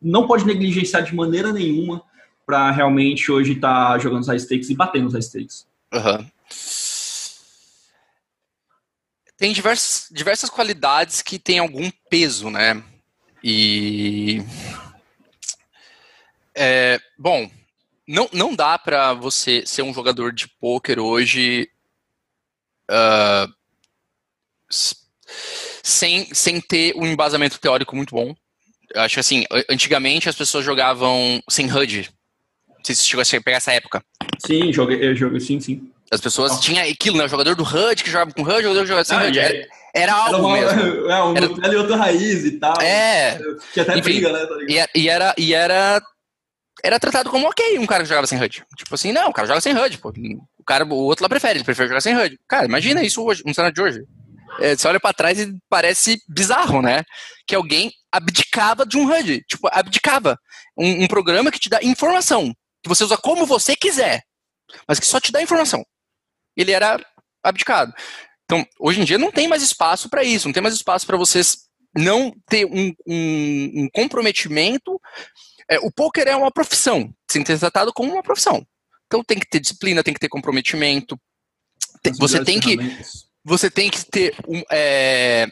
não 0.00 0.26
pode 0.26 0.46
negligenciar 0.46 1.02
de 1.02 1.14
maneira 1.14 1.52
nenhuma 1.52 2.02
para 2.46 2.70
realmente 2.70 3.30
hoje 3.30 3.52
estar 3.52 3.92
tá 3.92 3.98
jogando 3.98 4.22
os 4.22 4.28
high 4.28 4.38
stakes 4.38 4.70
e 4.70 4.74
batendo 4.74 5.06
os 5.06 5.12
high 5.12 5.22
stakes? 5.22 5.66
Uhum. 5.92 6.26
Tem 9.36 9.52
diversas, 9.52 10.08
diversas 10.10 10.50
qualidades 10.50 11.22
que 11.22 11.38
têm 11.38 11.60
algum 11.60 11.88
peso, 12.10 12.50
né? 12.50 12.82
E. 13.44 14.42
É, 16.60 16.98
bom, 17.16 17.48
não, 18.06 18.28
não 18.32 18.54
dá 18.54 18.76
para 18.76 19.14
você 19.14 19.62
ser 19.64 19.82
um 19.82 19.94
jogador 19.94 20.32
de 20.32 20.48
pôquer 20.48 20.98
hoje 20.98 21.70
uh, 22.90 23.52
sem, 25.82 26.26
sem 26.34 26.60
ter 26.60 26.96
um 26.96 27.06
embasamento 27.06 27.60
teórico 27.60 27.94
muito 27.94 28.12
bom. 28.12 28.34
Eu 28.92 29.02
acho 29.02 29.14
que 29.14 29.20
assim, 29.20 29.44
antigamente 29.70 30.28
as 30.28 30.34
pessoas 30.34 30.64
jogavam 30.64 31.40
sem 31.48 31.72
HUD. 31.72 32.10
Não 32.66 32.84
sei 32.84 32.94
se 32.94 33.02
você 33.02 33.08
chegou 33.08 33.40
a 33.40 33.42
pegar 33.42 33.58
essa 33.58 33.72
época. 33.72 34.02
Sim, 34.44 34.72
joguei, 34.72 35.06
eu 35.06 35.14
joguei 35.14 35.38
sim, 35.38 35.60
sim. 35.60 35.92
As 36.10 36.20
pessoas 36.20 36.52
oh. 36.56 36.60
tinham 36.60 36.84
aquilo, 36.88 37.18
né? 37.18 37.24
O 37.24 37.28
jogador 37.28 37.54
do 37.54 37.62
HUD 37.62 38.02
que 38.02 38.10
jogava 38.10 38.32
com 38.32 38.42
HUD, 38.42 38.50
o 38.50 38.62
jogador 38.62 38.80
que 38.80 38.88
jogava 38.88 39.04
sem 39.04 39.16
ah, 39.16 39.26
HUD. 39.26 39.38
Era, 39.38 39.68
era 39.94 40.12
algo 40.14 40.34
era 40.34 40.42
uma, 40.42 40.74
mesmo. 40.74 41.06
É, 41.08 41.22
um 41.22 41.36
era, 41.36 41.74
e 41.74 41.76
outro 41.76 41.96
raiz 41.96 42.44
e 42.44 42.52
tal. 42.52 42.80
É. 42.80 43.38
Que 43.72 43.80
até 43.80 43.92
enfim, 43.92 44.02
briga, 44.02 44.32
né? 44.32 44.46
Tá 44.46 44.88
e, 44.94 45.08
era, 45.08 45.34
e 45.36 45.52
era 45.52 46.02
era 46.82 47.00
tratado 47.00 47.30
como 47.30 47.48
ok 47.48 47.78
um 47.78 47.86
cara 47.86 48.02
que 48.02 48.08
jogava 48.08 48.26
sem 48.26 48.40
HUD. 48.40 48.64
Tipo 48.76 48.94
assim, 48.94 49.12
não, 49.12 49.30
o 49.30 49.32
cara 49.32 49.48
joga 49.48 49.60
sem 49.60 49.76
HUD, 49.76 49.98
pô. 49.98 50.12
O 50.58 50.64
cara, 50.64 50.84
o 50.84 50.94
outro 50.94 51.24
lá 51.24 51.28
prefere, 51.28 51.58
ele 51.58 51.64
prefere 51.64 51.88
jogar 51.88 52.00
sem 52.00 52.16
HUD. 52.16 52.38
Cara, 52.48 52.66
imagina 52.66 53.02
isso 53.02 53.22
hoje, 53.22 53.42
no 53.44 53.54
cenário 53.54 53.74
de 53.74 53.82
hoje. 53.82 54.04
É, 54.60 54.76
você 54.76 54.88
olha 54.88 55.00
para 55.00 55.14
trás 55.14 55.38
e 55.38 55.56
parece 55.68 56.20
bizarro, 56.28 56.82
né? 56.82 57.04
Que 57.46 57.54
alguém 57.54 57.92
abdicava 58.10 58.86
de 58.86 58.96
um 58.96 59.10
HUD. 59.10 59.44
Tipo, 59.48 59.68
abdicava. 59.72 60.38
Um, 60.76 61.04
um 61.04 61.06
programa 61.06 61.50
que 61.50 61.58
te 61.58 61.68
dá 61.68 61.80
informação. 61.82 62.52
Que 62.82 62.88
você 62.88 63.04
usa 63.04 63.16
como 63.16 63.46
você 63.46 63.76
quiser. 63.76 64.22
Mas 64.86 64.98
que 64.98 65.06
só 65.06 65.20
te 65.20 65.32
dá 65.32 65.42
informação. 65.42 65.84
Ele 66.56 66.72
era 66.72 67.00
abdicado. 67.42 67.92
Então, 68.44 68.66
hoje 68.80 69.00
em 69.00 69.04
dia 69.04 69.18
não 69.18 69.30
tem 69.30 69.46
mais 69.46 69.62
espaço 69.62 70.08
para 70.08 70.24
isso. 70.24 70.48
Não 70.48 70.52
tem 70.52 70.62
mais 70.62 70.74
espaço 70.74 71.06
para 71.06 71.16
vocês 71.16 71.68
não 71.96 72.32
ter 72.48 72.64
um, 72.66 72.92
um, 73.06 73.72
um 73.82 73.88
comprometimento 73.92 75.00
é, 75.68 75.78
o 75.80 75.90
poker 75.90 76.26
é 76.26 76.34
uma 76.34 76.50
profissão, 76.50 77.12
tem 77.26 77.42
que 77.42 77.52
ser 77.52 77.58
tratado 77.58 77.92
como 77.92 78.12
uma 78.12 78.22
profissão. 78.22 78.66
Então 79.06 79.22
tem 79.24 79.38
que 79.38 79.48
ter 79.48 79.60
disciplina, 79.60 80.02
tem 80.02 80.14
que 80.14 80.20
ter 80.20 80.28
comprometimento. 80.28 81.18
Tem, 82.02 82.12
você 82.14 82.44
tem 82.44 82.60
que 82.60 82.76
você 83.44 83.70
tem 83.70 83.90
que 83.90 84.04
ter 84.04 84.34
um, 84.46 84.62
é, 84.70 85.46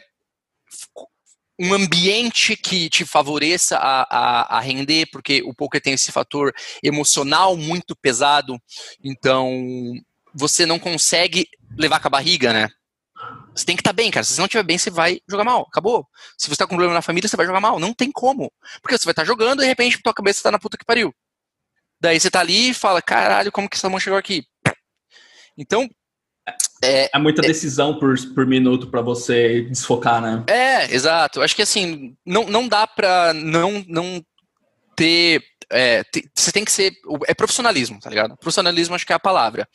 um 1.59 1.73
ambiente 1.73 2.55
que 2.55 2.89
te 2.89 3.03
favoreça 3.03 3.77
a, 3.77 4.01
a, 4.03 4.57
a, 4.57 4.59
render, 4.59 5.07
porque 5.11 5.41
o 5.43 5.53
poker 5.53 5.81
tem 5.81 5.93
esse 5.93 6.11
fator 6.11 6.53
emocional 6.83 7.57
muito 7.57 7.95
pesado. 7.95 8.59
Então 9.03 9.51
você 10.33 10.65
não 10.65 10.77
consegue 10.77 11.47
levar 11.75 11.99
com 11.99 12.07
a 12.07 12.11
barriga, 12.11 12.53
né? 12.53 12.69
Você 13.57 13.65
tem 13.65 13.75
que 13.75 13.81
estar 13.81 13.89
tá 13.89 13.95
bem, 13.95 14.11
cara. 14.11 14.23
Se 14.23 14.33
você 14.33 14.39
não 14.39 14.45
estiver 14.45 14.63
bem, 14.63 14.77
você 14.77 14.91
vai 14.91 15.19
jogar 15.27 15.43
mal. 15.43 15.65
Acabou. 15.67 16.07
Se 16.37 16.47
você 16.47 16.53
está 16.53 16.65
com 16.65 16.75
problema 16.75 16.93
na 16.93 17.01
família, 17.01 17.27
você 17.27 17.35
vai 17.35 17.45
jogar 17.45 17.59
mal. 17.59 17.79
Não 17.79 17.93
tem 17.93 18.11
como. 18.11 18.51
Porque 18.81 18.95
você 18.97 19.03
vai 19.03 19.13
estar 19.13 19.23
tá 19.23 19.25
jogando 19.25 19.59
e 19.59 19.63
de 19.63 19.67
repente 19.67 20.01
tua 20.01 20.13
cabeça 20.13 20.39
está 20.39 20.51
na 20.51 20.59
puta 20.59 20.77
que 20.77 20.85
pariu. 20.85 21.13
Daí 21.99 22.19
você 22.19 22.29
tá 22.29 22.39
ali 22.39 22.69
e 22.69 22.73
fala, 22.73 23.01
caralho, 23.01 23.51
como 23.51 23.67
que 23.67 23.75
essa 23.75 23.89
mão 23.89 23.99
chegou 23.99 24.19
aqui? 24.19 24.45
Então. 25.57 25.89
É, 26.83 27.09
é 27.11 27.19
muita 27.19 27.41
é 27.41 27.47
decisão 27.47 27.97
por, 27.97 28.15
por 28.35 28.45
minuto 28.45 28.91
para 28.91 29.01
você 29.01 29.63
desfocar, 29.63 30.21
né? 30.21 30.43
É, 30.47 30.93
exato. 30.93 31.41
Acho 31.41 31.55
que 31.55 31.63
assim, 31.63 32.15
não, 32.23 32.45
não 32.45 32.67
dá 32.67 32.85
pra 32.85 33.33
não, 33.33 33.83
não 33.87 34.23
ter 34.95 35.43
é, 35.71 36.03
você 36.33 36.51
tem 36.51 36.63
que 36.63 36.71
ser. 36.71 36.93
É 37.27 37.33
profissionalismo, 37.33 37.99
tá 37.99 38.09
ligado? 38.09 38.37
Profissionalismo 38.37 38.95
acho 38.95 39.05
que 39.05 39.11
é 39.11 39.15
a 39.15 39.19
palavra. 39.19 39.67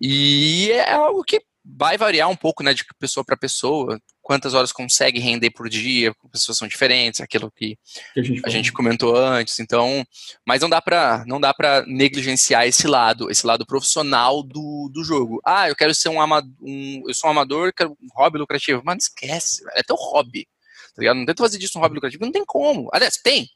E 0.00 0.70
é 0.72 0.92
algo 0.92 1.22
que 1.22 1.40
vai 1.76 1.98
variar 1.98 2.28
um 2.28 2.36
pouco, 2.36 2.62
né, 2.62 2.72
de 2.72 2.84
pessoa 2.98 3.24
para 3.24 3.36
pessoa, 3.36 4.00
quantas 4.22 4.54
horas 4.54 4.72
consegue 4.72 5.20
render 5.20 5.50
por 5.50 5.68
dia, 5.68 6.14
pessoas 6.32 6.56
são 6.56 6.66
diferentes, 6.66 7.20
aquilo 7.20 7.50
que, 7.50 7.78
que 8.14 8.20
a, 8.20 8.22
gente, 8.22 8.42
a 8.44 8.48
gente, 8.48 8.72
comentou 8.72 9.16
antes. 9.16 9.58
Então, 9.58 10.04
mas 10.46 10.62
não 10.62 10.68
dá 10.68 10.80
para 10.80 11.24
não 11.26 11.40
dá 11.40 11.52
para 11.52 11.84
negligenciar 11.86 12.66
esse 12.66 12.86
lado, 12.86 13.30
esse 13.30 13.46
lado 13.46 13.66
profissional 13.66 14.42
do, 14.42 14.90
do 14.92 15.04
jogo. 15.04 15.40
Ah, 15.44 15.68
eu 15.68 15.76
quero 15.76 15.94
ser 15.94 16.08
um 16.08 16.20
amador, 16.20 16.50
um, 16.60 17.02
eu 17.06 17.14
sou 17.14 17.28
um 17.28 17.32
amador, 17.32 17.72
quero 17.74 17.90
um 17.90 18.08
hobby 18.14 18.38
lucrativo. 18.38 18.82
Mano, 18.84 18.98
esquece, 18.98 19.62
é 19.74 19.82
teu 19.82 19.96
hobby. 19.96 20.46
Tá 20.94 21.00
ligado? 21.02 21.16
Não 21.16 21.26
tenta 21.26 21.42
fazer 21.42 21.58
disso 21.58 21.78
um 21.78 21.82
hobby 21.82 21.94
lucrativo, 21.94 22.24
não 22.24 22.32
tem 22.32 22.44
como. 22.44 22.88
Aliás, 22.92 23.16
tem, 23.16 23.48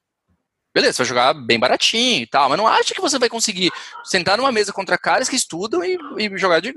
beleza, 0.75 0.93
você 0.93 1.03
vai 1.03 1.09
jogar 1.09 1.35
bem 1.35 1.59
baratinho 1.59 2.23
e 2.23 2.27
tal, 2.27 2.49
mas 2.49 2.59
não 2.59 2.67
acha 2.67 2.95
que 2.95 3.01
você 3.01 3.19
vai 3.19 3.29
conseguir 3.29 3.71
sentar 4.05 4.39
numa 4.39 4.53
mesa 4.53 4.73
contra 4.73 4.99
caras 4.99 5.29
que 5.29 5.37
estudam 5.37 5.85
e, 5.85 5.99
e 6.19 6.39
jogar 6.39 6.61
de, 6.61 6.73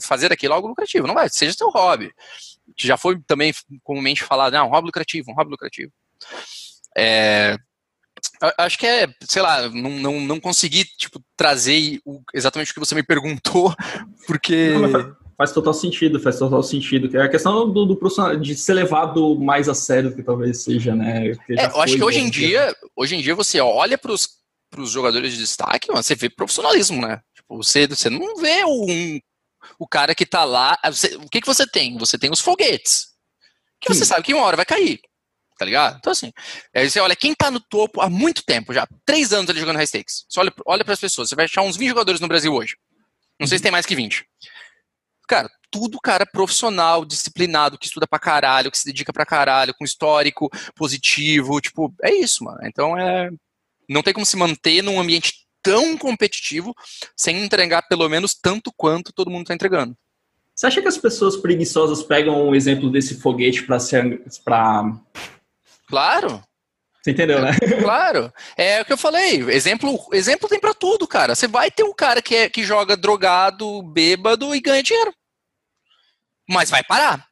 fazer 0.00 0.32
aquilo 0.32 0.54
algo 0.54 0.68
lucrativo. 0.68 1.06
Não 1.06 1.14
vai, 1.14 1.28
seja 1.28 1.52
seu 1.52 1.70
hobby. 1.70 2.12
Já 2.76 2.96
foi 2.96 3.20
também 3.26 3.52
comumente 3.82 4.22
falado, 4.22 4.52
não, 4.52 4.66
um 4.66 4.70
hobby 4.70 4.86
lucrativo, 4.86 5.30
um 5.30 5.34
hobby 5.34 5.50
lucrativo. 5.50 5.92
É, 6.96 7.56
acho 8.58 8.78
que 8.78 8.86
é, 8.86 9.08
sei 9.22 9.42
lá, 9.42 9.68
não, 9.68 9.90
não, 9.90 10.20
não 10.20 10.40
consegui 10.40 10.84
tipo, 10.84 11.22
trazer 11.36 12.00
o, 12.04 12.22
exatamente 12.34 12.70
o 12.70 12.74
que 12.74 12.80
você 12.80 12.94
me 12.94 13.02
perguntou, 13.02 13.74
porque. 14.26 14.72
Faz 15.40 15.52
total 15.52 15.72
sentido, 15.72 16.20
faz 16.20 16.38
total 16.38 16.62
sentido. 16.62 17.16
É 17.16 17.22
a 17.22 17.28
questão 17.30 17.66
do, 17.72 17.86
do 17.86 17.96
profissional, 17.96 18.36
de 18.36 18.54
ser 18.54 18.74
levado 18.74 19.40
mais 19.40 19.70
a 19.70 19.74
sério 19.74 20.14
que 20.14 20.22
talvez 20.22 20.62
seja, 20.62 20.94
né? 20.94 21.28
É, 21.48 21.64
eu 21.64 21.80
acho 21.80 21.96
que 21.96 22.04
hoje 22.04 22.18
em 22.18 22.28
dia, 22.28 22.76
hoje 22.94 23.16
em 23.16 23.22
dia 23.22 23.34
você 23.34 23.58
olha 23.58 23.96
para 23.96 24.12
os 24.12 24.90
jogadores 24.90 25.32
de 25.32 25.38
destaque, 25.38 25.88
mano, 25.88 26.02
você 26.02 26.14
vê 26.14 26.28
profissionalismo, 26.28 27.00
né? 27.00 27.22
Tipo, 27.34 27.56
você, 27.56 27.86
você 27.86 28.10
não 28.10 28.36
vê 28.36 28.66
um, 28.66 29.18
o 29.78 29.88
cara 29.88 30.14
que 30.14 30.26
tá 30.26 30.44
lá. 30.44 30.76
Você, 30.84 31.16
o 31.16 31.26
que, 31.26 31.40
que 31.40 31.46
você 31.46 31.66
tem? 31.66 31.96
Você 31.96 32.18
tem 32.18 32.30
os 32.30 32.40
foguetes. 32.40 33.06
Que 33.80 33.88
você 33.88 34.04
sabe 34.04 34.22
que 34.22 34.34
uma 34.34 34.44
hora 34.44 34.58
vai 34.58 34.66
cair. 34.66 35.00
Tá 35.58 35.64
ligado? 35.64 35.96
Então, 35.96 36.12
assim, 36.12 36.30
aí 36.74 36.90
você 36.90 37.00
olha 37.00 37.16
quem 37.16 37.34
tá 37.34 37.50
no 37.50 37.60
topo 37.60 38.02
há 38.02 38.10
muito 38.10 38.44
tempo 38.44 38.74
já, 38.74 38.86
três 39.06 39.32
anos 39.32 39.48
ali 39.48 39.60
jogando 39.60 39.76
high 39.76 39.86
stakes. 39.86 40.26
Você 40.28 40.38
olha, 40.38 40.52
olha 40.66 40.84
para 40.84 40.92
as 40.92 41.00
pessoas, 41.00 41.30
você 41.30 41.34
vai 41.34 41.46
achar 41.46 41.62
uns 41.62 41.78
20 41.78 41.88
jogadores 41.88 42.20
no 42.20 42.28
Brasil 42.28 42.52
hoje. 42.52 42.76
Não 43.40 43.46
sei 43.46 43.56
se 43.56 43.62
tem 43.62 43.72
mais 43.72 43.86
que 43.86 43.96
20. 43.96 44.26
Cara, 45.30 45.48
tudo 45.70 46.00
cara 46.00 46.26
profissional, 46.26 47.04
disciplinado, 47.04 47.78
que 47.78 47.86
estuda 47.86 48.04
pra 48.04 48.18
caralho, 48.18 48.68
que 48.68 48.76
se 48.76 48.84
dedica 48.84 49.12
pra 49.12 49.24
caralho, 49.24 49.72
com 49.72 49.84
histórico 49.84 50.50
positivo, 50.74 51.60
tipo, 51.60 51.94
é 52.02 52.12
isso, 52.12 52.42
mano. 52.42 52.58
Então 52.64 52.98
é. 52.98 53.30
Não 53.88 54.02
tem 54.02 54.12
como 54.12 54.26
se 54.26 54.36
manter 54.36 54.82
num 54.82 55.00
ambiente 55.00 55.46
tão 55.62 55.96
competitivo 55.96 56.74
sem 57.16 57.44
entregar 57.44 57.82
pelo 57.82 58.08
menos 58.08 58.34
tanto 58.34 58.72
quanto 58.76 59.12
todo 59.12 59.30
mundo 59.30 59.46
tá 59.46 59.54
entregando. 59.54 59.96
Você 60.52 60.66
acha 60.66 60.82
que 60.82 60.88
as 60.88 60.98
pessoas 60.98 61.36
preguiçosas 61.36 62.02
pegam 62.02 62.48
um 62.48 62.52
exemplo 62.52 62.90
desse 62.90 63.20
foguete 63.20 63.62
para 63.62 63.78
ser. 63.78 64.24
Pra... 64.44 64.82
Claro. 65.86 66.42
Você 67.00 67.12
entendeu, 67.12 67.40
né? 67.40 67.52
Claro. 67.80 68.32
É 68.56 68.82
o 68.82 68.84
que 68.84 68.92
eu 68.92 68.98
falei. 68.98 69.42
Exemplo, 69.50 69.96
exemplo 70.12 70.48
tem 70.48 70.58
para 70.58 70.74
tudo, 70.74 71.06
cara. 71.06 71.36
Você 71.36 71.46
vai 71.46 71.70
ter 71.70 71.84
um 71.84 71.94
cara 71.94 72.20
que, 72.20 72.34
é, 72.34 72.48
que 72.50 72.64
joga 72.64 72.96
drogado, 72.96 73.80
bêbado 73.84 74.52
e 74.56 74.60
ganha 74.60 74.82
dinheiro 74.82 75.14
mas 76.50 76.70
vai 76.70 76.82
parar. 76.82 77.24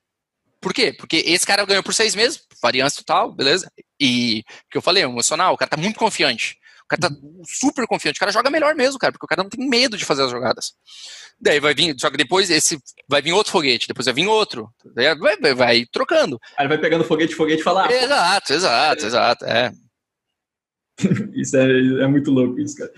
Por 0.61 0.73
quê? 0.73 0.93
Porque 0.93 1.17
esse 1.27 1.47
cara 1.47 1.65
ganhou 1.65 1.83
por 1.83 1.95
seis 1.95 2.15
meses, 2.15 2.41
variância 2.63 3.03
total, 3.05 3.33
beleza? 3.33 3.71
E 4.01 4.45
o 4.67 4.71
que 4.71 4.79
eu 4.79 4.83
falei, 4.83 5.03
emocional, 5.03 5.55
o 5.55 5.57
cara 5.57 5.71
tá 5.71 5.77
muito 5.77 5.99
confiante. 5.99 6.57
O 6.85 6.89
cara 6.89 7.03
tá 7.03 7.11
super 7.47 7.87
confiante, 7.87 8.17
o 8.17 8.21
cara 8.21 8.33
joga 8.33 8.51
melhor 8.51 8.75
mesmo, 8.75 8.99
cara, 8.99 9.13
porque 9.13 9.27
o 9.27 9.29
cara 9.29 9.43
não 9.43 9.51
tem 9.51 9.69
medo 9.69 9.97
de 9.97 10.07
fazer 10.07 10.23
as 10.23 10.31
jogadas. 10.31 10.73
Daí 11.39 11.61
vai 11.61 11.75
vir, 11.75 11.95
só 12.01 12.11
que 12.11 12.17
depois 12.17 12.49
esse 12.49 12.79
vai 13.07 13.21
vir 13.21 13.33
outro 13.33 13.53
foguete, 13.53 13.87
depois 13.87 14.07
vai 14.07 14.15
vir 14.15 14.27
outro. 14.27 14.71
Vai, 14.95 15.37
vai, 15.37 15.55
vai 15.55 15.87
trocando. 15.93 16.41
Aí 16.57 16.67
vai 16.67 16.79
pegando 16.79 17.05
foguete, 17.05 17.35
foguete 17.35 17.61
e 17.61 17.65
falar. 17.65 17.89
Ah, 17.89 17.93
exato, 17.93 18.53
exato, 18.53 19.07
exato. 19.07 19.45
É. 19.45 19.71
isso 21.35 21.57
é, 21.57 21.63
é, 22.03 22.07
muito 22.07 22.31
louco, 22.31 22.59
isso, 22.59 22.77
cara. 22.77 22.93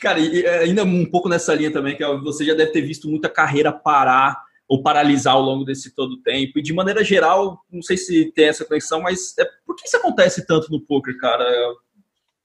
Cara, 0.00 0.18
e 0.18 0.46
ainda 0.46 0.82
um 0.82 1.04
pouco 1.04 1.28
nessa 1.28 1.54
linha 1.54 1.70
também, 1.70 1.94
que 1.94 2.04
você 2.18 2.44
já 2.44 2.54
deve 2.54 2.72
ter 2.72 2.80
visto 2.80 3.06
muita 3.06 3.28
carreira 3.28 3.70
parar 3.70 4.45
ou 4.68 4.82
paralisar 4.82 5.34
ao 5.34 5.42
longo 5.42 5.64
desse 5.64 5.94
todo 5.94 6.12
o 6.12 6.22
tempo. 6.22 6.58
E 6.58 6.62
de 6.62 6.72
maneira 6.72 7.04
geral, 7.04 7.60
não 7.70 7.82
sei 7.82 7.96
se 7.96 8.32
tem 8.32 8.46
essa 8.46 8.64
conexão, 8.64 9.00
mas 9.00 9.36
é, 9.38 9.48
por 9.64 9.76
que 9.76 9.86
isso 9.86 9.96
acontece 9.96 10.46
tanto 10.46 10.70
no 10.70 10.80
poker, 10.80 11.16
cara? 11.18 11.44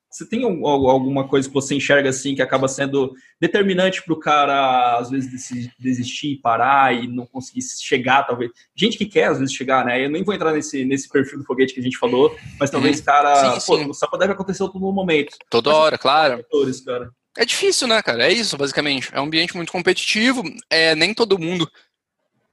Você 0.09 0.27
tem 0.27 0.43
alguma 0.43 1.25
coisa 1.25 1.47
que 1.47 1.53
você 1.53 1.73
enxerga 1.73 2.09
assim 2.09 2.35
que 2.35 2.41
acaba 2.41 2.67
sendo 2.67 3.13
determinante 3.39 4.03
para 4.03 4.13
o 4.13 4.19
cara, 4.19 4.97
às 4.97 5.09
vezes, 5.09 5.71
desistir, 5.79 6.41
parar 6.43 6.93
e 6.93 7.07
não 7.07 7.25
conseguir 7.25 7.61
chegar, 7.79 8.23
talvez? 8.23 8.51
Gente 8.75 8.97
que 8.97 9.05
quer, 9.05 9.29
às 9.29 9.39
vezes, 9.39 9.55
chegar, 9.55 9.85
né? 9.85 10.03
Eu 10.03 10.09
nem 10.09 10.21
vou 10.21 10.35
entrar 10.35 10.51
nesse, 10.51 10.83
nesse 10.83 11.07
perfil 11.07 11.39
do 11.39 11.45
foguete 11.45 11.73
que 11.73 11.79
a 11.79 11.83
gente 11.83 11.97
falou, 11.97 12.35
mas 12.59 12.69
talvez, 12.69 12.99
uhum. 12.99 13.05
cara, 13.05 13.57
sim, 13.57 13.85
pô, 13.87 13.93
só 13.93 14.05
deve 14.17 14.33
acontecer 14.33 14.59
todo 14.59 14.79
momento. 14.81 15.37
Toda 15.49 15.69
mas, 15.69 15.79
hora, 15.79 15.97
claro. 15.97 16.45
Cara. 16.85 17.09
É 17.37 17.45
difícil, 17.45 17.87
né, 17.87 18.01
cara? 18.01 18.25
É 18.25 18.33
isso, 18.33 18.57
basicamente. 18.57 19.09
É 19.13 19.21
um 19.21 19.23
ambiente 19.23 19.55
muito 19.55 19.71
competitivo, 19.71 20.43
é, 20.69 20.93
nem 20.93 21.13
todo 21.13 21.39
mundo 21.39 21.71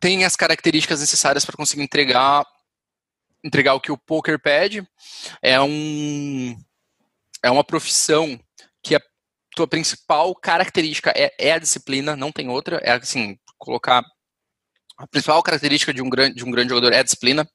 tem 0.01 0.25
as 0.25 0.37
características 0.37 1.01
necessárias 1.01 1.45
para 1.45 1.57
conseguir 1.57 1.83
entregar 1.83 2.47
entregar 3.43 3.75
o 3.75 3.81
que 3.81 3.93
o 3.93 3.99
poker 3.99 4.39
pede. 4.39 4.87
É 5.43 5.61
um 5.61 6.57
é 7.43 7.51
uma 7.51 7.65
profissão 7.65 8.39
que 8.83 8.95
a 8.97 9.01
tua 9.55 9.67
principal 9.67 10.35
característica 10.35 11.13
é, 11.17 11.33
é 11.39 11.53
a 11.53 11.59
disciplina, 11.59 12.17
não 12.17 12.33
tem 12.33 12.49
outra. 12.49 12.77
É 12.83 12.93
assim, 12.93 13.39
colocar 13.57 14.05
a 14.97 15.07
principal 15.07 15.43
característica 15.43 15.95
de 15.95 16.03
um 16.03 16.11
grande, 16.11 16.35
de 16.35 16.45
um 16.45 16.51
grande 16.51 16.71
jogador 16.71 16.93
é 16.93 16.99
a 16.99 17.05
disciplina. 17.05 17.49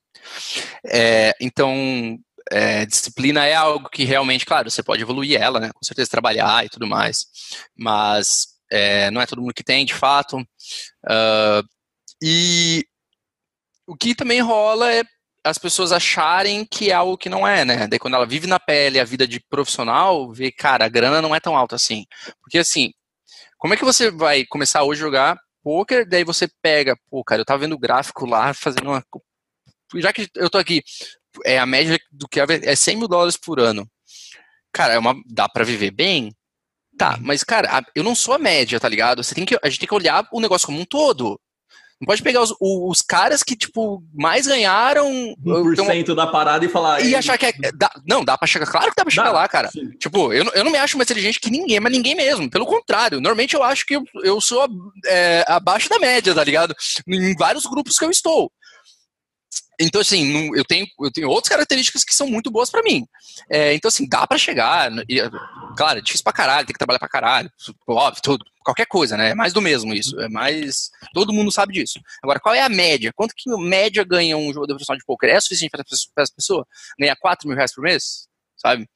É, 0.85 1.33
então, 1.41 2.17
é, 2.51 2.85
disciplina 2.85 3.45
é 3.45 3.53
algo 3.53 3.89
que 3.89 4.05
realmente, 4.05 4.45
claro, 4.45 4.71
você 4.71 4.81
pode 4.81 5.01
evoluir 5.01 5.41
ela, 5.41 5.59
né? 5.59 5.71
Com 5.73 5.83
certeza 5.83 6.09
trabalhar 6.09 6.65
e 6.65 6.69
tudo 6.69 6.87
mais, 6.87 7.25
mas 7.77 8.47
é, 8.71 9.11
não 9.11 9.21
é 9.21 9.25
todo 9.25 9.41
mundo 9.41 9.53
que 9.53 9.63
tem, 9.63 9.85
de 9.85 9.93
fato. 9.93 10.37
Uh, 10.37 11.67
e 12.25 12.85
o 13.85 13.97
que 13.97 14.15
também 14.15 14.39
rola 14.39 14.89
é 14.93 15.03
as 15.45 15.57
pessoas 15.57 15.91
acharem 15.91 16.65
que 16.65 16.89
é 16.89 16.93
algo 16.93 17.17
que 17.17 17.27
não 17.27 17.45
é, 17.45 17.65
né? 17.65 17.85
Daí 17.85 17.99
quando 17.99 18.13
ela 18.13 18.25
vive 18.25 18.47
na 18.47 18.61
pele 18.61 18.97
a 18.97 19.03
vida 19.03 19.27
de 19.27 19.41
profissional, 19.41 20.31
vê, 20.31 20.49
cara, 20.49 20.85
a 20.85 20.89
grana 20.89 21.21
não 21.21 21.35
é 21.35 21.39
tão 21.41 21.57
alta 21.57 21.75
assim. 21.75 22.05
Porque 22.41 22.59
assim, 22.59 22.93
como 23.57 23.73
é 23.73 23.77
que 23.77 23.83
você 23.83 24.09
vai 24.09 24.45
começar 24.45 24.83
hoje 24.83 25.01
a 25.01 25.05
jogar 25.05 25.37
poker, 25.61 26.07
daí 26.07 26.23
você 26.23 26.47
pega, 26.61 26.95
pô, 27.09 27.25
cara, 27.25 27.41
eu 27.41 27.45
tava 27.45 27.59
vendo 27.59 27.75
o 27.75 27.79
gráfico 27.79 28.25
lá, 28.25 28.53
fazendo 28.53 28.89
uma... 28.89 29.03
Já 29.95 30.13
que 30.13 30.29
eu 30.35 30.49
tô 30.49 30.57
aqui, 30.57 30.81
é 31.45 31.59
a 31.59 31.65
média 31.65 31.99
do 32.09 32.25
que 32.29 32.39
é 32.39 32.75
100 32.75 32.95
mil 32.95 33.07
dólares 33.09 33.35
por 33.35 33.59
ano. 33.59 33.85
Cara, 34.71 34.93
é 34.93 34.97
uma, 34.97 35.13
dá 35.27 35.49
para 35.49 35.65
viver 35.65 35.91
bem? 35.91 36.33
Tá, 36.97 37.17
mas 37.19 37.43
cara, 37.43 37.83
eu 37.93 38.03
não 38.03 38.15
sou 38.15 38.33
a 38.33 38.39
média, 38.39 38.79
tá 38.79 38.87
ligado? 38.87 39.21
Você 39.21 39.35
tem 39.35 39.45
que, 39.45 39.59
a 39.61 39.67
gente 39.67 39.79
tem 39.79 39.87
que 39.89 39.95
olhar 39.95 40.25
o 40.31 40.39
negócio 40.39 40.67
como 40.67 40.79
um 40.79 40.85
todo. 40.85 41.37
Não 42.03 42.07
pode 42.07 42.21
pegar 42.21 42.41
os, 42.41 42.53
os 42.59 43.01
caras 43.01 43.41
que, 43.43 43.55
tipo, 43.55 44.03
mais 44.13 44.45
ganharam. 44.45 45.09
1% 45.41 45.99
então, 46.01 46.13
da 46.13 46.27
parada 46.27 46.65
e 46.65 46.67
falar. 46.67 47.01
E 47.01 47.15
achar 47.15 47.37
que 47.37 47.45
é. 47.45 47.53
Dá, 47.73 47.89
não, 48.05 48.25
dá 48.25 48.37
pra 48.37 48.45
chegar. 48.45 48.65
Claro 48.65 48.89
que 48.89 48.95
dá 48.97 49.05
pra 49.05 49.11
chegar 49.11 49.27
dá, 49.27 49.31
lá, 49.31 49.47
cara. 49.47 49.71
Sim. 49.71 49.89
Tipo, 49.91 50.33
eu, 50.33 50.43
eu 50.53 50.65
não 50.65 50.71
me 50.71 50.77
acho 50.77 50.97
mais 50.97 51.09
inteligente 51.09 51.39
que 51.39 51.49
ninguém, 51.49 51.79
mas 51.79 51.93
ninguém 51.93 52.13
mesmo. 52.13 52.49
Pelo 52.49 52.65
contrário, 52.65 53.21
normalmente 53.21 53.55
eu 53.55 53.63
acho 53.63 53.85
que 53.85 53.95
eu, 53.95 54.03
eu 54.21 54.41
sou 54.41 54.67
é, 55.05 55.45
abaixo 55.47 55.87
da 55.87 55.97
média, 55.97 56.35
tá 56.35 56.43
ligado? 56.43 56.75
Em 57.07 57.33
vários 57.35 57.65
grupos 57.65 57.97
que 57.97 58.03
eu 58.03 58.11
estou. 58.11 58.51
Então, 59.79 60.01
assim, 60.01 60.51
eu 60.55 60.65
tenho, 60.65 60.85
eu 60.99 61.11
tenho 61.11 61.29
outras 61.29 61.49
características 61.49 62.03
que 62.03 62.13
são 62.13 62.27
muito 62.27 62.51
boas 62.51 62.69
para 62.69 62.83
mim. 62.83 63.05
É, 63.49 63.73
então, 63.73 63.87
assim, 63.87 64.07
dá 64.09 64.27
para 64.27 64.37
chegar. 64.37 64.91
E, 65.09 65.21
claro, 65.77 65.99
é 65.99 66.01
difícil 66.01 66.23
pra 66.25 66.33
caralho, 66.33 66.67
tem 66.67 66.73
que 66.73 66.79
trabalhar 66.79 66.99
pra 66.99 67.07
caralho. 67.07 67.49
Óbvio, 67.87 68.21
tudo, 68.21 68.45
qualquer 68.63 68.85
coisa, 68.85 69.17
né? 69.17 69.31
É 69.31 69.35
mais 69.35 69.53
do 69.53 69.61
mesmo 69.61 69.93
isso. 69.93 70.19
É 70.19 70.29
mais. 70.29 70.89
Todo 71.13 71.33
mundo 71.33 71.51
sabe 71.51 71.73
disso. 71.73 71.99
Agora, 72.21 72.39
qual 72.39 72.55
é 72.55 72.61
a 72.61 72.69
média? 72.69 73.11
Quanto 73.15 73.33
que 73.35 73.49
média 73.57 74.03
ganha 74.03 74.37
um 74.37 74.53
jogador 74.53 74.75
profissional 74.75 74.97
de 74.97 75.05
poker? 75.05 75.29
É 75.29 75.39
suficiente 75.39 75.71
para 75.71 75.83
essa 76.23 76.33
pessoa? 76.35 76.65
Ganhar 76.99 77.15
4 77.15 77.47
mil 77.47 77.55
reais 77.55 77.73
por 77.73 77.83
mês? 77.83 78.27
Sabe? 78.57 78.87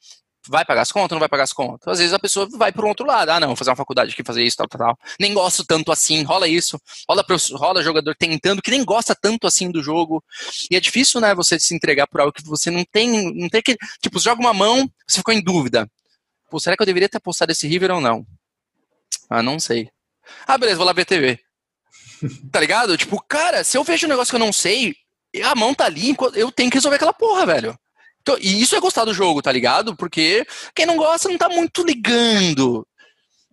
vai 0.49 0.65
pagar 0.65 0.81
as 0.81 0.91
contas, 0.91 1.11
não 1.11 1.19
vai 1.19 1.29
pagar 1.29 1.43
as 1.43 1.53
contas. 1.53 1.87
Às 1.87 1.99
vezes 1.99 2.13
a 2.13 2.19
pessoa 2.19 2.47
vai 2.53 2.71
para 2.71 2.85
o 2.85 2.87
outro 2.87 3.05
lado, 3.05 3.29
ah, 3.29 3.39
não, 3.39 3.49
vou 3.49 3.55
fazer 3.55 3.69
uma 3.69 3.75
faculdade 3.75 4.11
aqui, 4.11 4.23
fazer 4.23 4.43
isso, 4.43 4.57
tal, 4.57 4.67
tal, 4.67 4.79
tal. 4.79 4.99
Nem 5.19 5.33
gosto 5.33 5.65
tanto 5.65 5.91
assim, 5.91 6.23
rola 6.23 6.47
isso, 6.47 6.79
rola, 7.07 7.25
rola 7.53 7.83
jogador 7.83 8.15
tentando, 8.15 8.61
que 8.61 8.71
nem 8.71 8.83
gosta 8.83 9.15
tanto 9.19 9.47
assim 9.47 9.69
do 9.69 9.83
jogo. 9.83 10.23
E 10.71 10.75
é 10.75 10.79
difícil, 10.79 11.19
né, 11.21 11.35
você 11.35 11.59
se 11.59 11.75
entregar 11.75 12.07
por 12.07 12.21
algo 12.21 12.33
que 12.33 12.43
você 12.43 12.71
não 12.71 12.83
tem, 12.85 13.33
não 13.33 13.49
tem 13.49 13.61
que, 13.61 13.77
tipo, 14.01 14.19
joga 14.19 14.41
uma 14.41 14.53
mão, 14.53 14.89
você 15.07 15.17
ficou 15.17 15.33
em 15.33 15.41
dúvida. 15.41 15.89
Pô, 16.49 16.59
será 16.59 16.75
que 16.75 16.81
eu 16.81 16.85
deveria 16.85 17.09
ter 17.09 17.17
apostado 17.17 17.51
esse 17.51 17.67
River 17.67 17.91
ou 17.91 18.01
não? 18.01 18.25
Ah, 19.29 19.43
não 19.43 19.59
sei. 19.59 19.89
Ah, 20.45 20.57
beleza, 20.57 20.77
vou 20.77 20.85
lá 20.85 20.93
ver 20.93 21.05
TV. 21.05 21.39
tá 22.51 22.59
ligado? 22.59 22.97
Tipo, 22.97 23.21
cara, 23.27 23.63
se 23.63 23.77
eu 23.77 23.83
vejo 23.83 24.05
um 24.05 24.09
negócio 24.09 24.31
que 24.31 24.35
eu 24.35 24.45
não 24.45 24.53
sei, 24.53 24.95
a 25.43 25.55
mão 25.55 25.73
tá 25.73 25.85
ali, 25.85 26.15
eu 26.33 26.51
tenho 26.51 26.69
que 26.69 26.77
resolver 26.77 26.95
aquela 26.95 27.13
porra, 27.13 27.45
velho. 27.45 27.77
Então, 28.21 28.37
e 28.39 28.61
isso 28.61 28.75
é 28.75 28.79
gostar 28.79 29.05
do 29.05 29.13
jogo, 29.13 29.41
tá 29.41 29.51
ligado? 29.51 29.95
Porque 29.95 30.45
quem 30.75 30.85
não 30.85 30.97
gosta 30.97 31.29
não 31.29 31.37
tá 31.37 31.47
muito 31.47 31.83
ligando. 31.83 32.85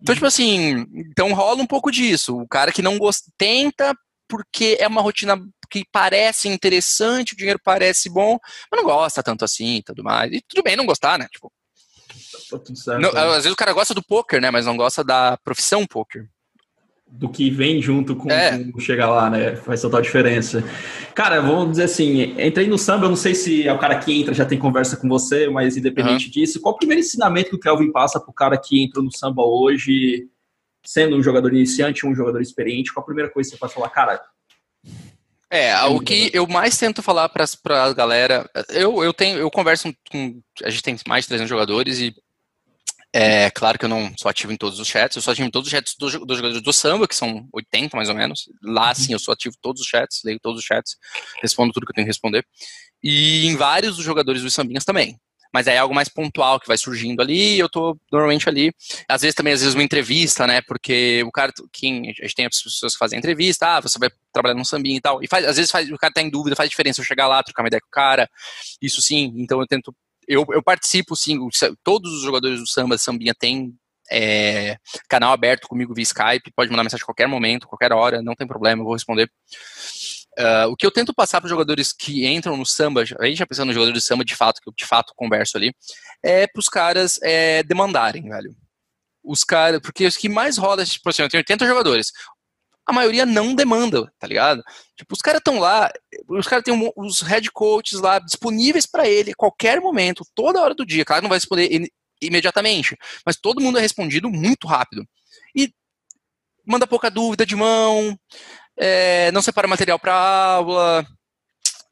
Então, 0.01 0.13
tipo 0.13 0.25
assim, 0.25 0.85
então 0.93 1.33
rola 1.33 1.61
um 1.61 1.67
pouco 1.67 1.91
disso. 1.91 2.37
O 2.37 2.47
cara 2.47 2.71
que 2.71 2.81
não 2.81 2.97
gosta, 2.97 3.31
tenta 3.37 3.95
porque 4.27 4.75
é 4.79 4.87
uma 4.87 5.01
rotina 5.01 5.39
que 5.69 5.85
parece 5.91 6.47
interessante, 6.47 7.33
o 7.33 7.37
dinheiro 7.37 7.59
parece 7.63 8.09
bom, 8.09 8.37
mas 8.71 8.81
não 8.81 8.83
gosta 8.83 9.23
tanto 9.23 9.45
assim 9.45 9.77
e 9.77 9.83
tudo 9.83 10.03
mais. 10.03 10.31
E 10.31 10.41
tudo 10.47 10.63
bem 10.63 10.75
não 10.75 10.85
gostar, 10.85 11.17
né? 11.17 11.27
Tipo, 11.31 11.51
tá 12.49 12.75
certo, 12.75 13.01
não, 13.01 13.11
né? 13.11 13.21
às 13.21 13.43
vezes 13.43 13.51
o 13.51 13.55
cara 13.55 13.73
gosta 13.73 13.93
do 13.93 14.03
poker, 14.03 14.41
né? 14.41 14.51
Mas 14.51 14.65
não 14.65 14.77
gosta 14.77 15.03
da 15.03 15.37
profissão 15.37 15.85
poker 15.85 16.27
do 17.07 17.29
que 17.29 17.49
vem 17.49 17.81
junto 17.81 18.15
com, 18.15 18.29
é. 18.29 18.63
com, 18.71 18.79
chegar 18.79 19.09
lá, 19.09 19.29
né? 19.29 19.55
Faz 19.55 19.81
total 19.81 20.01
diferença. 20.01 20.63
Cara, 21.13 21.39
vamos 21.39 21.71
dizer 21.71 21.83
assim, 21.83 22.35
entrei 22.39 22.67
no 22.67 22.77
samba, 22.77 23.05
eu 23.05 23.09
não 23.09 23.15
sei 23.15 23.33
se 23.33 23.67
é 23.67 23.73
o 23.73 23.79
cara 23.79 23.97
que 23.97 24.13
entra 24.13 24.33
já 24.33 24.45
tem 24.45 24.59
conversa 24.59 24.97
com 24.97 25.07
você, 25.07 25.47
mas 25.47 25.77
independente 25.77 26.25
uhum. 26.25 26.31
disso, 26.31 26.59
qual 26.59 26.75
o 26.75 26.77
primeiro 26.77 26.99
ensinamento 26.99 27.49
que 27.49 27.55
o 27.55 27.59
Kelvin 27.59 27.91
passa 27.91 28.19
pro 28.19 28.33
cara 28.33 28.57
que 28.57 28.83
entrou 28.83 29.03
no 29.03 29.15
samba 29.15 29.43
hoje, 29.43 30.27
sendo 30.83 31.15
um 31.15 31.23
jogador 31.23 31.53
iniciante, 31.53 32.05
um 32.05 32.15
jogador 32.15 32.41
experiente, 32.41 32.93
qual 32.93 33.03
a 33.03 33.05
primeira 33.05 33.31
coisa 33.31 33.49
que 33.49 33.55
você 33.55 33.59
pode 33.59 33.73
falar, 33.73 33.89
cara? 33.89 34.21
É, 35.49 35.75
o 35.85 35.99
que 35.99 36.31
eu 36.33 36.45
mais 36.47 36.77
tento 36.77 37.01
falar 37.01 37.29
para 37.29 37.45
a 37.83 37.93
galera, 37.93 38.49
eu, 38.69 39.03
eu 39.03 39.13
tenho, 39.13 39.37
eu 39.37 39.49
converso 39.49 39.93
com, 40.11 40.41
a 40.63 40.69
gente 40.69 40.83
tem 40.83 40.97
mais 41.07 41.23
de 41.23 41.29
300 41.29 41.49
jogadores 41.49 41.99
e 41.99 42.13
é 43.17 43.49
claro 43.49 43.79
que 43.79 43.85
eu 43.85 43.89
não 43.89 44.11
sou 44.17 44.29
ativo 44.29 44.51
em 44.51 44.57
todos 44.57 44.77
os 44.77 44.85
chats, 44.85 45.15
eu 45.15 45.21
sou 45.21 45.31
ativo 45.31 45.47
em 45.47 45.51
todos 45.51 45.67
os 45.67 45.71
chats 45.71 45.95
dos, 45.97 46.11
dos 46.19 46.35
jogadores 46.35 46.61
do 46.61 46.73
samba, 46.73 47.07
que 47.07 47.15
são 47.15 47.47
80 47.53 47.95
mais 47.95 48.09
ou 48.09 48.15
menos. 48.15 48.49
Lá, 48.61 48.93
sim, 48.93 49.13
eu 49.13 49.19
sou 49.19 49.31
ativo 49.31 49.55
em 49.57 49.61
todos 49.61 49.81
os 49.81 49.87
chats, 49.87 50.19
leio 50.25 50.37
todos 50.37 50.59
os 50.59 50.65
chats, 50.65 50.97
respondo 51.41 51.71
tudo 51.71 51.85
que 51.85 51.93
eu 51.93 51.95
tenho 51.95 52.05
que 52.05 52.09
responder. 52.09 52.45
E 53.01 53.47
em 53.47 53.55
vários 53.55 53.95
dos 53.95 54.03
jogadores 54.03 54.41
dos 54.41 54.53
sambinhas 54.53 54.83
também. 54.83 55.17
Mas 55.53 55.65
é 55.67 55.77
algo 55.77 55.95
mais 55.95 56.09
pontual 56.09 56.59
que 56.59 56.67
vai 56.67 56.77
surgindo 56.77 57.21
ali, 57.21 57.57
eu 57.57 57.69
tô 57.69 57.97
normalmente 58.11 58.49
ali. 58.49 58.73
Às 59.07 59.21
vezes 59.21 59.33
também, 59.33 59.53
às 59.53 59.61
vezes, 59.61 59.75
uma 59.75 59.83
entrevista, 59.83 60.45
né? 60.45 60.61
Porque 60.61 61.23
o 61.25 61.31
cara, 61.31 61.53
quem, 61.71 62.09
a 62.09 62.25
gente 62.25 62.35
tem 62.35 62.45
as 62.45 62.61
pessoas 62.61 62.91
que 62.91 62.99
fazem 62.99 63.17
entrevista, 63.17 63.77
ah, 63.77 63.79
você 63.79 63.97
vai 63.97 64.09
trabalhar 64.33 64.55
num 64.55 64.65
sambinha 64.65 64.97
e 64.97 65.01
tal. 65.01 65.23
E 65.23 65.27
faz, 65.29 65.45
às 65.45 65.55
vezes 65.55 65.71
faz, 65.71 65.89
o 65.89 65.97
cara 65.97 66.11
tá 66.11 66.21
em 66.21 66.29
dúvida, 66.29 66.53
faz 66.57 66.69
diferença 66.69 66.99
eu 66.99 67.05
chegar 67.05 67.27
lá, 67.27 67.41
trocar 67.41 67.63
uma 67.63 67.69
ideia 67.69 67.79
com 67.79 67.87
o 67.87 67.91
cara. 67.91 68.29
Isso 68.81 69.01
sim, 69.01 69.31
então 69.37 69.61
eu 69.61 69.65
tento 69.65 69.95
eu, 70.27 70.45
eu 70.51 70.63
participo, 70.63 71.15
sim, 71.15 71.39
todos 71.83 72.11
os 72.13 72.21
jogadores 72.21 72.59
do 72.59 72.67
samba, 72.67 72.97
sambinha, 72.97 73.33
tem 73.33 73.73
é, 74.11 74.77
canal 75.09 75.33
aberto 75.33 75.67
comigo 75.67 75.93
via 75.93 76.03
Skype, 76.03 76.51
pode 76.55 76.69
mandar 76.69 76.83
mensagem 76.83 77.03
a 77.03 77.05
qualquer 77.05 77.27
momento, 77.27 77.67
qualquer 77.67 77.91
hora, 77.91 78.21
não 78.21 78.35
tem 78.35 78.47
problema, 78.47 78.81
eu 78.81 78.85
vou 78.85 78.93
responder. 78.93 79.29
Uh, 80.37 80.67
o 80.69 80.75
que 80.75 80.85
eu 80.85 80.91
tento 80.91 81.13
passar 81.13 81.39
para 81.39 81.45
os 81.45 81.51
jogadores 81.51 81.93
que 81.93 82.27
entram 82.27 82.57
no 82.57 82.65
samba, 82.65 83.01
a 83.01 83.25
gente 83.25 83.37
já 83.37 83.47
pensando 83.47 83.67
nos 83.67 83.75
jogadores 83.75 84.01
de 84.01 84.05
samba 84.05 84.25
de 84.25 84.35
fato, 84.35 84.59
que 84.61 84.67
eu 84.67 84.73
de 84.75 84.85
fato 84.85 85.13
converso 85.15 85.57
ali, 85.57 85.73
é 86.21 86.45
para 86.45 86.59
os 86.59 86.67
caras 86.67 87.19
é, 87.23 87.63
demandarem, 87.63 88.27
velho. 88.27 88.53
Os 89.23 89.43
caras, 89.43 89.79
porque 89.79 90.05
os 90.05 90.17
que 90.17 90.27
mais 90.27 90.57
roda, 90.57 90.85
tipo 90.85 91.09
assim, 91.09 91.23
eu 91.23 91.29
tenho 91.29 91.39
80 91.39 91.65
jogadores 91.65 92.11
a 92.87 92.93
maioria 92.93 93.25
não 93.25 93.55
demanda, 93.55 94.11
tá 94.19 94.27
ligado? 94.27 94.63
Tipo, 94.95 95.13
os 95.13 95.21
caras 95.21 95.39
estão 95.39 95.59
lá, 95.59 95.91
os 96.27 96.47
caras 96.47 96.63
têm 96.63 96.91
os 96.95 97.21
head 97.21 97.51
coaches 97.51 97.99
lá 97.99 98.19
disponíveis 98.19 98.85
para 98.85 99.07
ele 99.07 99.31
a 99.31 99.35
qualquer 99.35 99.81
momento, 99.81 100.25
toda 100.35 100.61
hora 100.61 100.75
do 100.75 100.85
dia. 100.85 101.03
Claro, 101.03 101.23
não 101.23 101.29
vai 101.29 101.37
responder 101.37 101.89
imediatamente, 102.21 102.95
mas 103.25 103.37
todo 103.37 103.61
mundo 103.61 103.77
é 103.77 103.81
respondido 103.81 104.29
muito 104.29 104.67
rápido. 104.67 105.03
E 105.55 105.73
manda 106.65 106.85
pouca 106.85 107.09
dúvida 107.09 107.45
de 107.45 107.55
mão, 107.55 108.17
é, 108.77 109.31
não 109.31 109.41
separa 109.41 109.67
material 109.67 109.97
para 109.97 110.13
aula, 110.13 111.05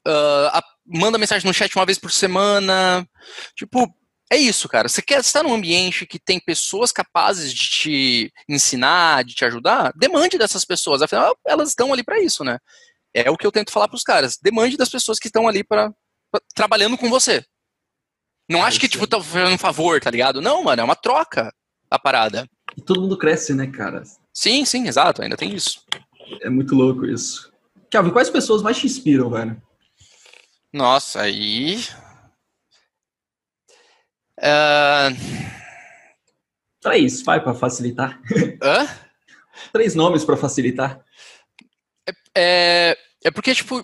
uh, 0.06 0.48
a, 0.52 0.62
manda 0.86 1.18
mensagem 1.18 1.46
no 1.46 1.54
chat 1.54 1.74
uma 1.74 1.86
vez 1.86 1.98
por 1.98 2.12
semana. 2.12 3.06
Tipo, 3.56 3.92
é 4.34 4.38
isso, 4.38 4.68
cara. 4.68 4.88
Você 4.88 5.00
quer 5.00 5.20
estar 5.20 5.42
num 5.42 5.54
ambiente 5.54 6.06
que 6.06 6.18
tem 6.18 6.40
pessoas 6.40 6.92
capazes 6.92 7.52
de 7.52 7.70
te 7.70 8.32
ensinar, 8.48 9.24
de 9.24 9.34
te 9.34 9.44
ajudar? 9.44 9.92
Demande 9.96 10.36
dessas 10.36 10.64
pessoas. 10.64 11.02
Afinal, 11.02 11.36
elas 11.46 11.68
estão 11.70 11.92
ali 11.92 12.02
para 12.02 12.20
isso, 12.20 12.44
né? 12.44 12.58
É 13.14 13.30
o 13.30 13.36
que 13.36 13.46
eu 13.46 13.52
tento 13.52 13.70
falar 13.70 13.88
para 13.88 13.96
os 13.96 14.02
caras. 14.02 14.36
Demande 14.42 14.76
das 14.76 14.88
pessoas 14.88 15.18
que 15.18 15.28
estão 15.28 15.46
ali 15.46 15.62
para 15.62 15.92
trabalhando 16.54 16.98
com 16.98 17.08
você. 17.08 17.44
Não 18.50 18.62
ah, 18.62 18.66
acho 18.66 18.80
que, 18.80 18.88
tipo, 18.88 19.06
tá 19.06 19.20
fazendo 19.20 19.54
um 19.54 19.58
favor, 19.58 20.00
tá 20.00 20.10
ligado? 20.10 20.42
Não, 20.42 20.62
mano, 20.64 20.82
é 20.82 20.84
uma 20.84 20.96
troca 20.96 21.54
a 21.90 21.98
parada. 21.98 22.48
E 22.76 22.82
todo 22.82 23.00
mundo 23.00 23.16
cresce, 23.16 23.54
né, 23.54 23.68
cara? 23.68 24.02
Sim, 24.32 24.64
sim, 24.64 24.86
exato, 24.86 25.22
ainda 25.22 25.36
tem 25.36 25.54
isso. 25.54 25.80
É 26.42 26.50
muito 26.50 26.74
louco 26.74 27.06
isso. 27.06 27.52
Kelvin, 27.88 28.10
quais 28.10 28.28
pessoas 28.28 28.62
mais 28.62 28.76
te 28.76 28.86
inspiram, 28.86 29.30
velho? 29.30 29.62
Nossa, 30.72 31.22
aí 31.22 31.78
Uh... 34.44 35.54
Três, 36.80 37.22
vai 37.22 37.42
para 37.42 37.54
facilitar. 37.54 38.20
Hã? 38.62 38.86
Três 39.72 39.94
nomes 39.94 40.24
para 40.24 40.36
facilitar. 40.36 41.00
É, 42.06 42.12
é, 42.36 42.98
é, 43.24 43.30
porque, 43.30 43.54
tipo, 43.54 43.82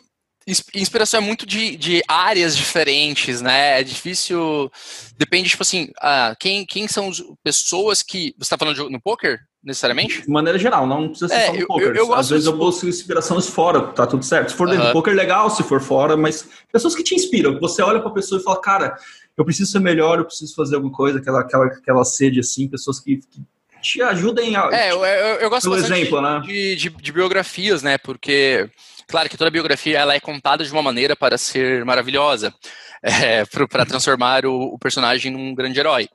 inspiração 0.75 1.19
é 1.19 1.23
muito 1.23 1.47
de, 1.47 1.77
de 1.77 2.03
áreas 2.07 2.57
diferentes, 2.57 3.41
né? 3.41 3.81
É 3.81 3.83
difícil. 3.83 4.71
Depende, 5.17 5.49
tipo 5.49 5.63
assim, 5.63 5.91
ah, 6.01 6.37
quem, 6.39 6.67
quem 6.67 6.87
são 6.87 7.09
as 7.09 7.23
pessoas 7.43 8.03
que. 8.03 8.35
Você 8.37 8.45
está 8.45 8.59
falando 8.59 8.77
de, 8.77 8.93
no 8.93 9.01
poker, 9.01 9.41
necessariamente? 9.63 10.23
De 10.23 10.31
maneira 10.31 10.59
geral, 10.59 10.87
não 10.87 11.09
precisa 11.09 11.29
ser 11.29 11.35
é, 11.35 11.47
só 11.47 11.53
no 11.53 11.59
eu, 11.61 11.67
poker. 11.67 11.89
Eu, 11.89 11.95
eu 11.95 12.15
Às 12.15 12.31
vezes 12.31 12.47
eu 12.47 12.57
busco 12.57 12.87
inspirações 12.87 13.47
fora, 13.47 13.83
tá 13.89 14.07
tudo 14.07 14.25
certo. 14.25 14.51
Se 14.51 14.57
for 14.57 14.69
dentro 14.69 14.87
do 14.87 14.93
poker, 14.93 15.15
legal, 15.15 15.51
se 15.51 15.63
for 15.63 15.81
fora, 15.81 16.17
mas 16.17 16.49
pessoas 16.73 16.95
que 16.95 17.03
te 17.03 17.15
inspiram. 17.15 17.59
Você 17.61 17.83
olha 17.83 18.01
pra 18.01 18.11
pessoa 18.11 18.41
e 18.41 18.45
fala, 18.45 18.61
cara, 18.61 18.97
eu 19.37 19.45
preciso 19.45 19.71
ser 19.71 19.81
melhor, 19.81 20.19
eu 20.19 20.25
preciso 20.25 20.55
fazer 20.55 20.77
alguma 20.77 20.93
coisa, 20.93 21.19
aquela, 21.19 21.41
aquela, 21.41 21.67
aquela 21.67 22.05
sede 22.05 22.41
assim, 22.41 22.69
pessoas 22.69 23.01
que, 23.01 23.17
que 23.17 23.43
te 23.81 24.03
ajudem 24.03 24.57
a. 24.57 24.69
É, 24.73 24.93
eu, 24.93 25.05
eu, 25.05 25.37
eu 25.37 25.51
gosto 25.51 25.75
exemplo, 25.75 26.21
né? 26.21 26.41
de, 26.45 26.77
de, 26.77 26.91
de, 26.91 27.13
biografias, 27.13 27.83
né? 27.83 27.99
Porque, 27.99 28.69
claro 29.09 29.29
que 29.29 29.37
toda 29.37 29.51
biografia 29.51 29.99
ela 29.99 30.15
é 30.15 30.21
contada 30.21 30.65
de 30.65 30.73
uma 30.73 30.83
maneira 30.83 31.17
para 31.17 31.39
ser 31.39 31.85
maravilhosa, 31.85 32.55
é, 33.03 33.45
para 33.47 33.87
transformar 33.87 34.45
o, 34.45 34.75
o, 34.75 34.79
personagem 34.79 35.33
num 35.33 35.55
grande 35.55 35.81
herói. 35.81 36.09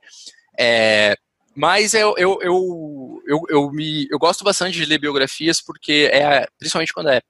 É, 0.57 1.17
mas 1.55 1.93
eu, 1.93 2.13
eu, 2.17 2.39
eu, 2.41 3.21
eu, 3.25 3.43
eu, 3.49 3.71
me, 3.71 4.07
eu 4.11 4.19
gosto 4.19 4.43
bastante 4.43 4.77
de 4.77 4.85
ler 4.85 4.99
biografias 4.99 5.61
porque, 5.61 6.09
é, 6.11 6.45
principalmente 6.59 6.93
quando 6.93 7.09
é 7.09 7.21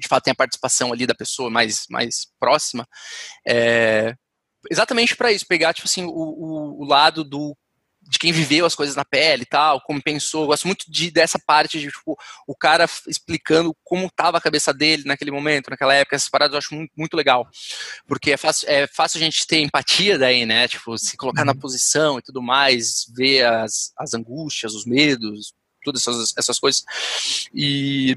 de 0.00 0.08
fato 0.08 0.24
tem 0.24 0.32
a 0.32 0.36
participação 0.36 0.92
ali 0.92 1.06
da 1.06 1.14
pessoa 1.14 1.48
mais, 1.48 1.86
mais 1.88 2.26
próxima, 2.40 2.86
é, 3.46 4.14
exatamente 4.70 5.16
para 5.16 5.30
isso, 5.30 5.46
pegar 5.46 5.72
tipo 5.72 5.86
assim 5.86 6.04
o, 6.04 6.10
o, 6.10 6.82
o, 6.82 6.84
lado 6.84 7.22
do 7.22 7.56
de 8.06 8.18
quem 8.18 8.32
viveu 8.32 8.66
as 8.66 8.74
coisas 8.74 8.94
na 8.94 9.04
pele 9.04 9.42
e 9.42 9.46
tal, 9.46 9.80
como 9.80 10.02
pensou. 10.02 10.42
Eu 10.42 10.46
gosto 10.48 10.66
muito 10.66 10.84
de, 10.88 11.10
dessa 11.10 11.38
parte 11.38 11.80
de 11.80 11.90
tipo, 11.90 12.16
o 12.46 12.54
cara 12.54 12.88
explicando 13.06 13.74
como 13.82 14.06
estava 14.06 14.38
a 14.38 14.40
cabeça 14.40 14.72
dele 14.72 15.04
naquele 15.06 15.30
momento, 15.30 15.70
naquela 15.70 15.94
época. 15.94 16.16
Essas 16.16 16.28
paradas 16.28 16.52
eu 16.52 16.58
acho 16.58 16.74
muito, 16.74 16.92
muito 16.96 17.16
legal. 17.16 17.48
Porque 18.06 18.32
é 18.32 18.36
fácil, 18.36 18.68
é 18.68 18.86
fácil 18.86 19.18
a 19.18 19.24
gente 19.24 19.46
ter 19.46 19.60
empatia 19.60 20.18
daí, 20.18 20.44
né? 20.44 20.68
Tipo, 20.68 20.96
se 20.98 21.16
colocar 21.16 21.44
na 21.44 21.52
uhum. 21.52 21.58
posição 21.58 22.18
e 22.18 22.22
tudo 22.22 22.42
mais, 22.42 23.06
ver 23.14 23.44
as, 23.46 23.92
as 23.98 24.14
angústias, 24.14 24.74
os 24.74 24.84
medos, 24.84 25.54
todas 25.84 26.02
essas, 26.02 26.34
essas 26.36 26.58
coisas. 26.58 26.84
E 27.54 28.16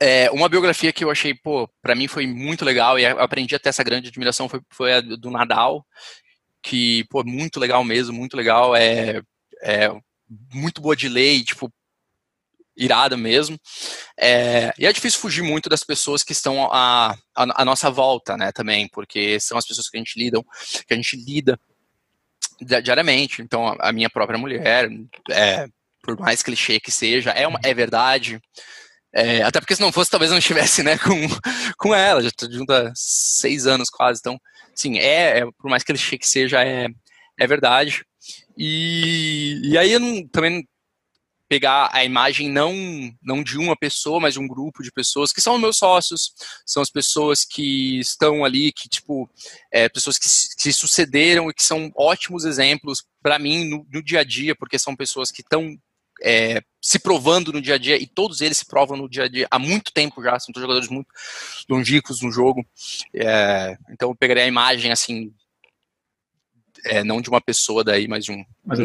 é, 0.00 0.30
uma 0.30 0.48
biografia 0.48 0.92
que 0.92 1.04
eu 1.04 1.10
achei, 1.10 1.34
pô, 1.34 1.68
pra 1.80 1.94
mim 1.94 2.08
foi 2.08 2.26
muito 2.26 2.64
legal 2.64 2.98
e 2.98 3.06
aprendi 3.06 3.54
até 3.54 3.68
essa 3.68 3.84
grande 3.84 4.08
admiração 4.08 4.48
foi, 4.48 4.60
foi 4.70 4.92
a 4.92 5.00
do 5.00 5.30
Nadal, 5.30 5.86
que, 6.64 7.04
pô, 7.10 7.22
muito 7.22 7.60
legal 7.60 7.84
mesmo, 7.84 8.16
muito 8.16 8.36
legal, 8.36 8.74
é, 8.74 9.20
é 9.62 9.90
muito 10.52 10.80
boa 10.80 10.96
de 10.96 11.08
ler 11.08 11.44
tipo, 11.44 11.70
irada 12.74 13.16
mesmo. 13.16 13.60
É, 14.18 14.72
e 14.78 14.86
é 14.86 14.92
difícil 14.92 15.20
fugir 15.20 15.42
muito 15.42 15.68
das 15.68 15.84
pessoas 15.84 16.22
que 16.22 16.32
estão 16.32 16.64
à, 16.72 17.12
à, 17.36 17.62
à, 17.62 17.64
nossa 17.64 17.90
volta, 17.90 18.36
né, 18.36 18.50
também, 18.50 18.88
porque 18.88 19.38
são 19.38 19.58
as 19.58 19.66
pessoas 19.66 19.88
que 19.90 19.98
a 19.98 20.00
gente 20.00 20.18
lida, 20.18 20.42
que 20.88 20.94
a 20.94 20.96
gente 20.96 21.16
lida 21.16 21.60
diariamente. 22.82 23.42
Então, 23.42 23.68
a, 23.68 23.90
a 23.90 23.92
minha 23.92 24.08
própria 24.08 24.38
mulher, 24.38 24.88
é, 25.30 25.68
por 26.02 26.18
mais 26.18 26.42
clichê 26.42 26.80
que 26.80 26.90
seja, 26.90 27.30
é, 27.30 27.46
uma, 27.46 27.60
é 27.62 27.74
verdade. 27.74 28.40
É, 29.14 29.42
até 29.42 29.60
porque 29.60 29.76
se 29.76 29.80
não 29.80 29.92
fosse, 29.92 30.10
talvez 30.10 30.30
eu 30.30 30.34
não 30.34 30.40
estivesse 30.40 30.82
né, 30.82 30.98
com, 30.98 31.14
com 31.78 31.94
ela, 31.94 32.20
já 32.20 32.28
estou 32.28 32.50
junto 32.50 32.72
há 32.72 32.92
seis 32.94 33.66
anos 33.66 33.88
quase, 33.88 34.18
então, 34.18 34.40
sim, 34.74 34.98
é, 34.98 35.38
é 35.38 35.46
por 35.58 35.70
mais 35.70 35.84
que 35.84 35.92
ele 35.92 35.98
que 36.18 36.26
seja, 36.26 36.62
é, 36.64 36.88
é 37.38 37.46
verdade. 37.46 38.04
E, 38.56 39.60
e 39.64 39.78
aí 39.78 39.92
eu 39.92 40.00
não, 40.00 40.26
também 40.28 40.66
pegar 41.48 41.90
a 41.92 42.04
imagem 42.04 42.50
não, 42.50 42.74
não 43.22 43.42
de 43.42 43.58
uma 43.58 43.76
pessoa, 43.76 44.18
mas 44.18 44.34
de 44.34 44.40
um 44.40 44.48
grupo 44.48 44.82
de 44.82 44.90
pessoas 44.90 45.32
que 45.32 45.40
são 45.40 45.58
meus 45.58 45.76
sócios, 45.76 46.32
são 46.66 46.82
as 46.82 46.90
pessoas 46.90 47.44
que 47.44 48.00
estão 48.00 48.44
ali, 48.44 48.72
que 48.72 48.88
tipo, 48.88 49.30
é, 49.72 49.88
pessoas 49.88 50.18
que, 50.18 50.28
que 50.60 50.72
sucederam 50.72 51.48
e 51.48 51.54
que 51.54 51.62
são 51.62 51.92
ótimos 51.94 52.44
exemplos 52.44 53.04
para 53.22 53.38
mim 53.38 53.68
no, 53.68 53.86
no, 53.92 54.02
dia 54.02 54.20
a 54.20 54.24
dia, 54.24 54.56
porque 54.56 54.78
são 54.78 54.96
pessoas 54.96 55.30
que 55.30 55.42
estão 55.42 55.76
é, 56.22 56.60
se 56.84 56.98
provando 56.98 57.50
no 57.50 57.62
dia 57.62 57.76
a 57.76 57.78
dia, 57.78 57.96
e 57.96 58.06
todos 58.06 58.42
eles 58.42 58.58
se 58.58 58.66
provam 58.66 58.94
no 58.94 59.08
dia 59.08 59.24
a 59.24 59.28
dia 59.28 59.48
há 59.50 59.58
muito 59.58 59.90
tempo 59.90 60.22
já, 60.22 60.38
são 60.38 60.52
jogadores 60.54 60.90
muito 60.90 61.08
longínquos 61.66 62.20
no 62.20 62.30
jogo. 62.30 62.62
É, 63.14 63.78
então 63.90 64.10
eu 64.10 64.14
pegaria 64.14 64.44
a 64.44 64.46
imagem 64.46 64.92
assim. 64.92 65.32
É, 66.84 67.02
não 67.02 67.22
de 67.22 67.30
uma 67.30 67.40
pessoa 67.40 67.82
daí, 67.82 68.06
mas 68.06 68.26
de 68.26 68.32
um. 68.32 68.44
Mas, 68.62 68.78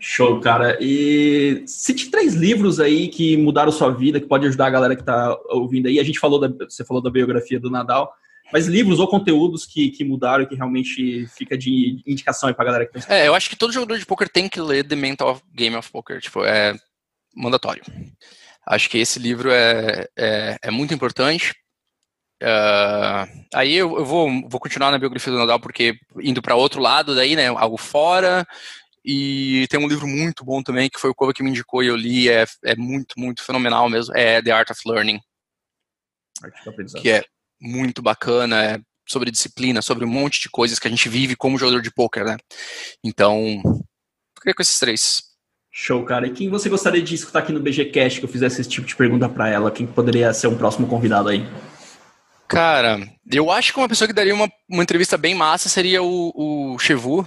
show, 0.00 0.40
cara. 0.40 0.76
E 0.80 1.62
cite 1.64 2.10
três 2.10 2.34
livros 2.34 2.80
aí 2.80 3.06
que 3.06 3.36
mudaram 3.36 3.70
sua 3.70 3.90
vida, 3.90 4.18
que 4.20 4.26
pode 4.26 4.44
ajudar 4.48 4.66
a 4.66 4.70
galera 4.70 4.96
que 4.96 5.04
tá 5.04 5.38
ouvindo 5.50 5.86
aí. 5.86 6.00
A 6.00 6.04
gente 6.04 6.18
falou 6.18 6.40
da, 6.40 6.48
você 6.64 6.84
falou 6.84 7.00
da 7.00 7.08
biografia 7.08 7.60
do 7.60 7.70
Nadal, 7.70 8.12
mas 8.52 8.66
livros 8.66 8.98
ou 8.98 9.06
conteúdos 9.06 9.64
que, 9.64 9.90
que 9.90 10.02
mudaram 10.02 10.42
e 10.42 10.46
que 10.48 10.56
realmente 10.56 11.28
fica 11.28 11.56
de 11.56 12.02
indicação 12.04 12.48
aí 12.48 12.54
pra 12.56 12.64
galera 12.64 12.84
que 12.84 12.98
tá 12.98 13.14
É, 13.14 13.28
eu 13.28 13.34
acho 13.36 13.48
que 13.48 13.54
todo 13.54 13.72
jogador 13.72 13.96
de 13.96 14.06
poker 14.06 14.28
tem 14.28 14.48
que 14.48 14.60
ler 14.60 14.82
The 14.82 14.96
Mental 14.96 15.40
Game 15.54 15.76
of 15.76 15.88
Poker. 15.92 16.20
Tipo, 16.20 16.42
é 16.44 16.74
mandatório. 17.34 17.82
Acho 18.66 18.90
que 18.90 18.98
esse 18.98 19.18
livro 19.18 19.50
é, 19.50 20.06
é, 20.16 20.58
é 20.62 20.70
muito 20.70 20.92
importante. 20.92 21.54
Uh, 22.42 23.26
aí 23.52 23.74
eu, 23.74 23.98
eu, 23.98 24.04
vou, 24.04 24.28
vou 24.48 24.60
continuar 24.60 24.90
na 24.90 24.98
biografia 24.98 25.32
do 25.32 25.38
Nadal, 25.38 25.58
porque 25.58 25.98
indo 26.20 26.40
para 26.40 26.54
outro 26.54 26.80
lado 26.80 27.14
daí, 27.14 27.34
né, 27.34 27.48
algo 27.48 27.76
fora, 27.76 28.46
e 29.04 29.66
tem 29.68 29.80
um 29.80 29.88
livro 29.88 30.06
muito 30.06 30.44
bom 30.44 30.62
também, 30.62 30.88
que 30.88 31.00
foi 31.00 31.10
o 31.10 31.14
Cova 31.14 31.32
que 31.32 31.42
me 31.42 31.50
indicou 31.50 31.82
e 31.82 31.86
eu 31.86 31.96
li, 31.96 32.28
é, 32.28 32.44
é 32.64 32.76
muito, 32.76 33.18
muito 33.18 33.42
fenomenal 33.42 33.88
mesmo, 33.88 34.16
é 34.16 34.42
The 34.42 34.50
Art 34.50 34.70
of 34.70 34.80
Learning. 34.86 35.18
Que 37.00 37.10
é 37.10 37.24
muito 37.60 38.02
bacana, 38.02 38.62
é 38.62 38.78
sobre 39.08 39.30
disciplina, 39.30 39.80
sobre 39.80 40.04
um 40.04 40.08
monte 40.08 40.40
de 40.40 40.50
coisas 40.50 40.78
que 40.78 40.86
a 40.86 40.90
gente 40.90 41.08
vive 41.08 41.34
como 41.34 41.58
jogador 41.58 41.80
de 41.80 41.90
poker, 41.90 42.24
né? 42.24 42.36
Então, 43.02 43.62
fiquei 44.36 44.52
com 44.52 44.62
esses 44.62 44.78
três. 44.78 45.22
Show, 45.80 46.04
cara. 46.04 46.26
E 46.26 46.32
quem 46.32 46.48
você 46.48 46.68
gostaria 46.68 47.00
de 47.00 47.14
escutar 47.14 47.38
aqui 47.38 47.52
no 47.52 47.60
BGCast 47.60 48.18
que 48.18 48.26
eu 48.26 48.28
fizesse 48.28 48.60
esse 48.60 48.68
tipo 48.68 48.84
de 48.84 48.96
pergunta 48.96 49.28
para 49.28 49.48
ela? 49.48 49.70
Quem 49.70 49.86
poderia 49.86 50.34
ser 50.34 50.48
um 50.48 50.58
próximo 50.58 50.88
convidado 50.88 51.28
aí? 51.28 51.48
Cara, 52.48 52.98
eu 53.30 53.48
acho 53.48 53.72
que 53.72 53.78
uma 53.78 53.88
pessoa 53.88 54.08
que 54.08 54.12
daria 54.12 54.34
uma, 54.34 54.50
uma 54.68 54.82
entrevista 54.82 55.16
bem 55.16 55.36
massa 55.36 55.68
seria 55.68 56.02
o, 56.02 56.32
o 56.34 56.78
Chevu. 56.80 57.24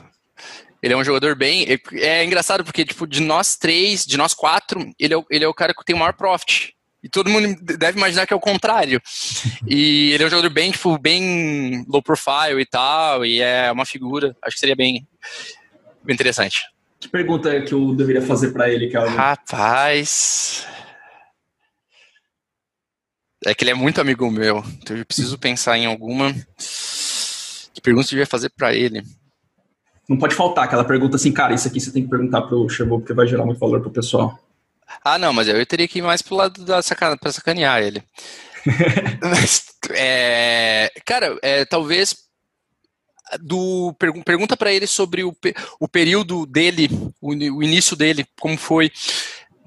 Ele 0.84 0.94
é 0.94 0.98
um 0.98 1.04
jogador 1.04 1.34
bem. 1.34 1.66
É, 1.66 1.80
é, 2.06 2.26
engraçado 2.26 2.66
porque, 2.66 2.84
tipo, 2.84 3.08
de 3.08 3.22
nós 3.22 3.56
três, 3.56 4.06
de 4.06 4.18
nós 4.18 4.34
quatro, 4.34 4.86
ele 5.00 5.16
é, 5.16 5.24
ele 5.32 5.46
é 5.46 5.48
o 5.48 5.54
cara 5.54 5.74
que 5.74 5.86
tem 5.86 5.96
o 5.96 6.00
maior 6.00 6.14
profit. 6.14 6.76
E 7.02 7.08
todo 7.08 7.30
mundo 7.30 7.56
deve 7.64 7.98
imaginar 7.98 8.28
que 8.28 8.34
é 8.34 8.36
o 8.36 8.40
contrário. 8.40 9.02
E 9.66 10.12
ele 10.12 10.24
é 10.24 10.28
um 10.28 10.30
jogador 10.30 10.50
bem, 10.50 10.72
tipo, 10.72 10.98
bem 10.98 11.86
low 11.88 12.04
profile 12.04 12.60
e 12.60 12.66
tal, 12.66 13.26
e 13.26 13.40
é 13.40 13.72
uma 13.72 13.86
figura. 13.86 14.36
Acho 14.44 14.56
que 14.56 14.60
seria 14.60 14.76
bem, 14.76 15.08
bem 16.04 16.14
interessante. 16.14 16.71
Que 17.02 17.10
pergunta 17.10 17.60
que 17.62 17.74
eu 17.74 17.96
deveria 17.96 18.22
fazer 18.22 18.52
para 18.52 18.70
ele, 18.70 18.88
Calvin? 18.88 19.16
Rapaz. 19.16 20.68
É 23.44 23.56
que 23.56 23.64
ele 23.64 23.72
é 23.72 23.74
muito 23.74 24.00
amigo 24.00 24.30
meu, 24.30 24.64
então 24.78 24.96
eu 24.96 25.04
preciso 25.04 25.36
pensar 25.40 25.76
em 25.80 25.88
alguma. 25.88 26.32
Que 27.74 27.82
pergunta 27.82 28.06
eu 28.06 28.12
devia 28.12 28.28
fazer 28.28 28.50
para 28.50 28.76
ele? 28.76 29.04
Não 30.08 30.16
pode 30.16 30.36
faltar 30.36 30.66
aquela 30.66 30.84
pergunta 30.84 31.16
assim, 31.16 31.32
cara, 31.32 31.56
isso 31.56 31.68
aqui 31.68 31.80
você 31.80 31.92
tem 31.92 32.04
que 32.04 32.10
perguntar 32.10 32.44
pro 32.44 32.70
Chevou, 32.70 33.00
porque 33.00 33.14
vai 33.14 33.26
gerar 33.26 33.46
muito 33.46 33.60
valor 33.60 33.82
pro 33.82 33.90
pessoal. 33.90 34.38
Ah, 35.04 35.18
não, 35.18 35.34
mas 35.34 35.48
eu 35.48 35.66
teria 35.66 35.88
que 35.88 36.00
ir 36.00 36.04
mais 36.04 36.22
pro 36.22 36.36
lado 36.36 36.64
da 36.64 36.84
sacana, 36.84 37.18
pra 37.18 37.32
sacanear 37.32 37.82
ele. 37.82 38.04
mas, 39.22 39.66
é, 39.90 40.92
cara, 41.04 41.36
é, 41.42 41.66
talvez 41.66 42.16
do 43.40 43.96
pergunta 44.26 44.58
para 44.58 44.74
ele 44.74 44.88
sobre 44.88 45.24
o, 45.24 45.36
o 45.80 45.88
período 45.88 46.46
dele, 46.46 46.90
o, 47.22 47.30
o, 47.30 47.64
início 47.64 47.96
dele, 47.96 48.26
como 48.40 48.58
foi 48.58 48.92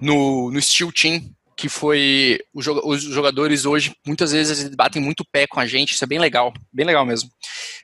no, 0.01 0.51
no 0.51 0.61
Steel 0.61 0.93
Team, 0.93 1.23
que 1.57 1.69
foi 1.69 2.41
os 2.53 2.65
jogadores 3.03 3.65
hoje 3.65 3.95
muitas 4.07 4.33
vezes 4.33 4.61
eles 4.61 4.75
batem 4.75 5.01
muito 5.01 5.25
pé 5.25 5.47
com 5.47 5.61
a 5.61 5.67
gente, 5.67 5.93
isso 5.93 6.05
é 6.05 6.07
bem 6.07 6.19
legal, 6.19 6.53
bem 6.73 6.85
legal 6.85 7.07
mesmo. 7.07 7.31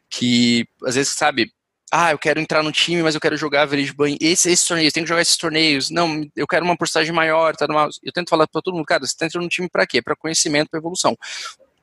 Que 0.09 0.67
às 0.85 0.97
vezes, 0.97 1.13
sabe, 1.13 1.53
ah, 1.93 2.13
eu 2.13 2.19
quero 2.19 2.41
entrar 2.41 2.63
no 2.63 2.73
time, 2.73 3.03
mas 3.03 3.15
eu 3.15 3.21
quero 3.21 3.37
jogar 3.37 3.67
Village 3.67 3.93
Bank, 3.93 4.19
esse, 4.21 4.51
esse 4.51 4.67
torneio, 4.67 4.93
tem 4.93 5.03
que 5.03 5.09
jogar 5.09 5.23
esses 5.23 5.37
torneios. 5.37 5.91
Não, 5.91 6.25
eu 6.37 6.47
quero 6.47 6.65
uma 6.65 6.77
porcentagem 6.77 7.13
maior, 7.13 7.57
tá 7.57 7.67
numa... 7.67 7.89
eu 8.03 8.13
tento 8.13 8.29
falar 8.29 8.47
para 8.47 8.61
todo 8.61 8.75
mundo, 8.75 8.87
cara, 8.87 9.07
você 9.07 9.17
tá 9.17 9.27
entrando 9.27 9.45
no 9.45 9.49
time 9.49 9.69
para 9.69 9.87
quê? 9.87 10.03
Para 10.03 10.17
conhecimento, 10.17 10.69
para 10.71 10.79
evolução. 10.79 11.17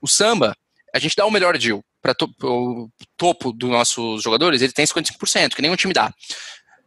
O 0.02 0.08
samba, 0.08 0.56
a 0.94 1.00
gente 1.00 1.16
dá 1.16 1.26
o 1.26 1.32
melhor 1.32 1.58
deal 1.58 1.84
para 2.08 2.16
to 2.16 2.30
o 2.44 2.90
topo 3.18 3.52
dos 3.52 3.70
nossos 3.70 4.24
jogadores, 4.24 4.62
ele 4.62 4.72
tem 4.72 4.86
55%, 4.86 5.56
que 5.56 5.62
nenhum 5.62 5.76
time 5.76 5.94
dá. 5.94 6.14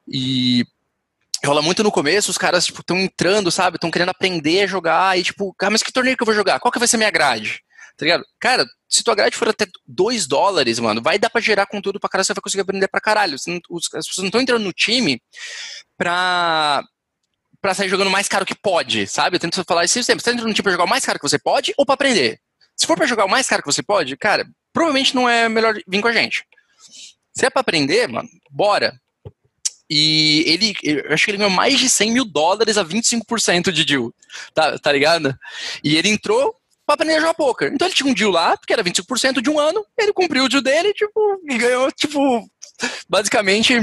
E 0.08 0.64
rola 1.44 1.60
muito 1.60 1.82
no 1.82 1.92
começo, 1.92 2.30
os 2.30 2.38
caras, 2.38 2.66
tipo, 2.66 2.80
estão 2.80 2.98
entrando, 2.98 3.50
sabe? 3.50 3.76
Estão 3.76 3.90
querendo 3.90 4.10
aprender 4.10 4.62
a 4.62 4.66
jogar 4.66 5.18
e, 5.18 5.22
tipo, 5.22 5.54
cara, 5.54 5.70
mas 5.70 5.82
que 5.82 5.92
torneio 5.92 6.16
que 6.16 6.22
eu 6.22 6.26
vou 6.26 6.34
jogar? 6.34 6.58
Qual 6.60 6.72
que 6.72 6.78
vai 6.78 6.88
ser 6.88 6.96
minha 6.96 7.10
grade? 7.10 7.60
tá 7.96 8.04
ligado? 8.04 8.24
Cara, 8.40 8.64
se 8.88 9.04
tua 9.04 9.14
grade 9.14 9.36
for 9.36 9.48
até 9.48 9.66
2 9.86 10.26
dólares, 10.26 10.78
mano, 10.78 11.02
vai 11.02 11.18
dar 11.18 11.28
pra 11.28 11.40
gerar 11.40 11.66
conteúdo 11.66 12.00
pra 12.00 12.08
caralho, 12.08 12.24
você 12.24 12.32
vai 12.32 12.40
conseguir 12.40 12.62
aprender 12.62 12.88
pra 12.88 13.00
caralho. 13.00 13.36
Não, 13.46 13.60
os, 13.68 13.84
as 13.94 14.06
pessoas 14.06 14.22
não 14.22 14.28
estão 14.28 14.40
entrando 14.40 14.64
no 14.64 14.72
time 14.72 15.20
pra, 15.98 16.82
pra 17.60 17.74
sair 17.74 17.90
jogando 17.90 18.10
mais 18.10 18.26
caro 18.26 18.46
que 18.46 18.54
pode, 18.54 19.06
sabe? 19.06 19.36
Eu 19.36 19.40
tento 19.40 19.62
falar 19.64 19.84
isso 19.84 20.02
sempre. 20.02 20.22
Você 20.22 20.30
tá 20.30 20.32
entrando 20.32 20.48
no 20.48 20.54
time 20.54 20.62
pra 20.62 20.72
jogar 20.72 20.84
o 20.84 20.88
mais 20.88 21.04
caro 21.04 21.18
que 21.18 21.28
você 21.28 21.38
pode 21.38 21.74
ou 21.76 21.84
pra 21.84 21.94
aprender? 21.94 22.40
Se 22.74 22.86
for 22.86 22.96
pra 22.96 23.06
jogar 23.06 23.26
o 23.26 23.30
mais 23.30 23.46
caro 23.46 23.62
que 23.62 23.70
você 23.70 23.82
pode, 23.82 24.16
cara, 24.16 24.46
provavelmente 24.72 25.14
não 25.14 25.28
é 25.28 25.48
melhor 25.48 25.74
vir 25.86 26.00
com 26.00 26.08
a 26.08 26.12
gente. 26.12 26.44
Se 27.34 27.46
é 27.46 27.50
pra 27.50 27.60
aprender, 27.60 28.08
mano, 28.08 28.28
bora. 28.50 28.98
E 29.88 30.44
ele, 30.46 30.74
eu 30.84 31.12
acho 31.12 31.24
que 31.24 31.32
ele 31.32 31.38
ganhou 31.38 31.50
mais 31.50 31.78
de 31.78 31.90
100 31.90 32.12
mil 32.12 32.24
dólares 32.24 32.78
a 32.78 32.84
25% 32.84 33.72
de 33.72 33.84
deal, 33.84 34.14
tá, 34.54 34.78
tá 34.78 34.92
ligado? 34.92 35.36
E 35.82 35.96
ele 35.96 36.08
entrou 36.08 36.54
pra 36.86 36.94
aprender 36.94 37.14
a 37.14 37.20
jogar 37.20 37.34
poker. 37.34 37.72
Então 37.72 37.88
ele 37.88 37.94
tinha 37.94 38.08
um 38.08 38.14
deal 38.14 38.30
lá, 38.30 38.56
que 38.56 38.72
era 38.72 38.84
25% 38.84 39.40
de 39.40 39.50
um 39.50 39.58
ano, 39.58 39.84
ele 39.98 40.12
cumpriu 40.12 40.44
o 40.44 40.48
deal 40.48 40.62
dele, 40.62 40.92
tipo, 40.94 41.40
e 41.48 41.58
ganhou, 41.58 41.90
tipo, 41.90 42.48
basicamente, 43.08 43.74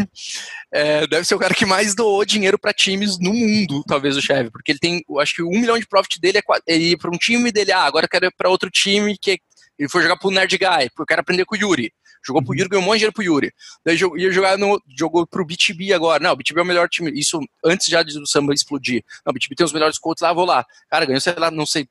é, 0.72 1.06
deve 1.08 1.26
ser 1.26 1.36
o 1.36 1.40
cara 1.40 1.54
que 1.54 1.66
mais 1.66 1.94
doou 1.94 2.24
dinheiro 2.26 2.58
para 2.58 2.74
times 2.74 3.18
no 3.20 3.34
mundo, 3.34 3.84
talvez 3.86 4.16
o 4.16 4.22
chefe, 4.22 4.50
porque 4.50 4.72
ele 4.72 4.80
tem, 4.80 5.04
acho 5.20 5.36
que 5.36 5.44
um 5.44 5.50
milhão 5.50 5.78
de 5.78 5.88
profit 5.88 6.20
dele 6.20 6.40
é 6.68 6.76
ir 6.76 6.98
para 6.98 7.12
um 7.12 7.18
time 7.18 7.52
dele, 7.52 7.72
ah, 7.72 7.84
agora 7.84 8.06
eu 8.06 8.10
quero 8.10 8.26
ir 8.26 8.34
para 8.38 8.50
outro 8.50 8.70
time 8.70 9.18
que 9.18 9.40
ele 9.78 9.90
foi 9.90 10.02
jogar 10.02 10.18
pro 10.18 10.32
Nerd 10.32 10.58
Guy, 10.58 10.90
porque 10.90 11.02
eu 11.02 11.06
quero 11.06 11.22
aprender 11.22 11.46
com 11.46 11.56
o 11.56 11.58
Yuri. 11.58 11.92
Jogou 12.26 12.44
pro 12.44 12.52
uhum. 12.52 12.58
Yuri, 12.58 12.70
ganhou 12.70 12.84
um 12.84 12.86
monte 12.86 12.96
de 12.96 13.00
dinheiro 13.00 13.14
pro 13.14 13.24
Yuri. 13.24 13.54
Daí 13.86 13.98
ia 14.18 14.32
jogar 14.32 14.58
no. 14.58 14.82
Jogou 14.98 15.26
pro 15.26 15.46
BTB 15.46 15.94
agora. 15.94 16.22
Não, 16.22 16.34
o 16.34 16.36
BTB 16.36 16.60
é 16.60 16.64
o 16.64 16.66
melhor 16.66 16.90
time. 16.90 17.12
Isso 17.12 17.40
antes 17.64 17.88
já 17.88 18.04
do 18.04 18.28
samba 18.28 18.54
explodir. 18.54 19.04
Não, 19.26 19.32
o 19.32 19.34
BTB 19.34 19.56
tem 19.56 19.66
os 19.66 19.74
melhores 19.74 19.98
coaches 19.98 20.22
lá, 20.22 20.34
vou 20.34 20.46
lá. 20.46 20.66
Cara, 20.90 21.06
ganhou, 21.06 21.22
sei 21.22 21.34
lá, 21.38 21.52
não 21.52 21.66
sei, 21.66 21.88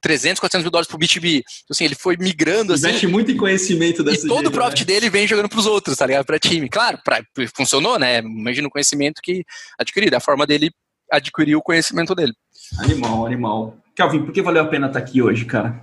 300, 0.00 0.40
400 0.40 0.64
mil 0.64 0.70
dólares 0.70 0.88
pro 0.88 0.98
BTB. 0.98 1.38
Então, 1.38 1.44
assim, 1.70 1.84
ele 1.84 1.94
foi 1.94 2.16
migrando 2.16 2.72
assim. 2.72 2.88
Investe 2.88 3.06
muito 3.06 3.30
em 3.30 3.36
conhecimento 3.36 4.02
dessa 4.02 4.24
E 4.24 4.28
todo 4.28 4.46
o 4.46 4.52
profit 4.52 4.80
né? 4.80 4.86
dele 4.86 5.10
vem 5.10 5.26
jogando 5.26 5.48
pros 5.48 5.66
outros, 5.66 5.96
tá 5.96 6.06
ligado? 6.06 6.24
Pra 6.24 6.38
time. 6.38 6.68
Claro, 6.68 6.98
pra, 7.04 7.22
funcionou, 7.54 7.98
né? 7.98 8.18
Imagina 8.18 8.68
o 8.68 8.70
conhecimento 8.70 9.20
que 9.22 9.44
adquiriu, 9.78 10.16
a 10.16 10.20
forma 10.20 10.46
dele 10.46 10.70
adquirir 11.10 11.56
o 11.56 11.62
conhecimento 11.62 12.14
dele. 12.14 12.32
Animal, 12.78 13.26
animal. 13.26 13.76
Calvin, 13.96 14.24
por 14.24 14.32
que 14.32 14.42
valeu 14.42 14.62
a 14.62 14.66
pena 14.66 14.88
estar 14.88 14.98
aqui 14.98 15.22
hoje, 15.22 15.44
cara? 15.44 15.82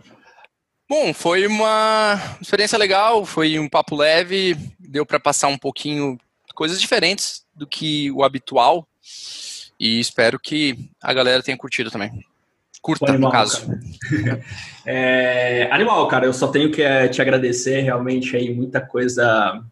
Bom, 0.89 1.13
foi 1.13 1.47
uma 1.47 2.38
experiência 2.41 2.77
legal, 2.77 3.25
foi 3.25 3.57
um 3.57 3.69
papo 3.69 3.95
leve, 3.95 4.55
deu 4.79 5.05
para 5.05 5.19
passar 5.19 5.47
um 5.47 5.57
pouquinho 5.57 6.17
coisas 6.53 6.79
diferentes 6.79 7.43
do 7.55 7.65
que 7.65 8.11
o 8.11 8.23
habitual 8.23 8.88
e 9.79 9.99
espero 9.99 10.39
que 10.39 10.77
a 11.01 11.13
galera 11.13 11.41
tenha 11.41 11.57
curtido 11.57 11.89
também. 11.89 12.23
Curta, 12.81 13.11
animal, 13.11 13.31
no 13.31 13.31
caso. 13.31 13.65
Cara. 13.65 14.41
é, 14.86 15.69
animal, 15.71 16.05
cara, 16.07 16.25
eu 16.25 16.34
só 16.34 16.49
tenho 16.49 16.69
que 16.69 16.81
é, 16.81 17.07
te 17.07 17.21
agradecer 17.21 17.79
realmente 17.79 18.36
aí, 18.36 18.53
muita 18.53 18.81
coisa. 18.81 19.63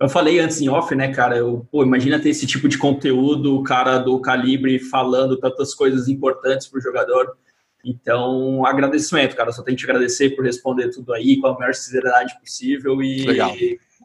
Eu 0.00 0.08
falei 0.08 0.38
antes 0.38 0.60
em 0.60 0.68
off, 0.68 0.94
né, 0.94 1.12
cara? 1.12 1.36
Eu, 1.36 1.66
pô, 1.70 1.82
imagina 1.82 2.18
ter 2.20 2.30
esse 2.30 2.46
tipo 2.46 2.68
de 2.68 2.78
conteúdo, 2.78 3.56
o 3.56 3.64
cara 3.64 3.98
do 3.98 4.20
calibre 4.20 4.78
falando 4.78 5.36
tantas 5.36 5.74
coisas 5.74 6.08
importantes 6.08 6.68
para 6.68 6.78
o 6.78 6.82
jogador. 6.82 7.36
Então, 7.84 8.64
agradecimento, 8.64 9.36
cara. 9.36 9.52
Só 9.52 9.62
tenho 9.62 9.76
que 9.76 9.84
te 9.84 9.90
agradecer 9.90 10.30
por 10.30 10.44
responder 10.44 10.90
tudo 10.90 11.12
aí 11.12 11.38
com 11.38 11.48
a 11.48 11.58
maior 11.58 11.74
sinceridade 11.74 12.38
possível 12.40 13.02
e 13.02 13.26
Legal. 13.26 13.52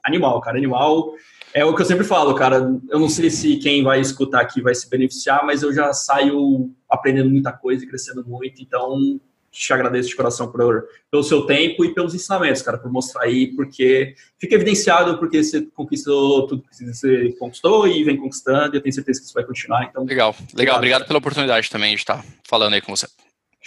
animal, 0.04 0.42
cara. 0.42 0.58
Animal 0.58 1.14
é 1.54 1.66
o 1.66 1.76
que 1.76 1.82
eu 1.82 1.86
sempre 1.86 2.04
falo, 2.04 2.36
cara. 2.36 2.58
Eu 2.90 3.00
não 3.00 3.10
sei 3.10 3.30
se 3.30 3.58
quem 3.58 3.84
vai 3.84 4.00
escutar 4.00 4.42
aqui 4.42 4.62
vai 4.62 4.76
se 4.76 4.90
beneficiar, 4.90 5.46
mas 5.46 5.64
eu 5.64 5.74
já 5.74 5.94
saio 5.94 6.70
aprendendo 6.90 7.30
muita 7.30 7.52
coisa 7.52 7.84
e 7.84 7.88
crescendo 7.88 8.24
muito. 8.28 8.62
Então, 8.62 9.20
te 9.52 9.74
agradeço 9.74 10.10
de 10.10 10.16
coração 10.16 10.52
por, 10.52 10.86
pelo 11.10 11.24
seu 11.24 11.46
tempo 11.46 11.84
e 11.84 11.94
pelos 11.94 12.14
ensinamentos, 12.14 12.62
cara, 12.62 12.78
por 12.78 12.92
mostrar 12.92 13.24
aí, 13.24 13.48
porque 13.56 14.14
fica 14.38 14.56
evidenciado 14.56 15.18
porque 15.18 15.44
você 15.44 15.62
conquistou 15.74 16.48
tudo 16.48 16.64
que 16.64 16.86
você 16.86 17.34
conquistou 17.40 17.88
e 17.88 18.04
vem 18.04 18.18
conquistando, 18.18 18.76
e 18.76 18.78
eu 18.78 18.82
tenho 18.82 18.94
certeza 18.94 19.20
que 19.20 19.26
isso 19.26 19.34
vai 19.34 19.44
continuar. 19.44 19.86
Então, 19.86 20.06
legal, 20.06 20.36
legal, 20.54 20.78
obrigado 20.78 21.06
pela 21.06 21.20
oportunidade 21.20 21.70
também 21.70 21.96
de 21.96 22.02
estar 22.02 22.24
falando 22.44 22.74
aí 22.74 22.82
com 22.82 22.96
você. 22.96 23.08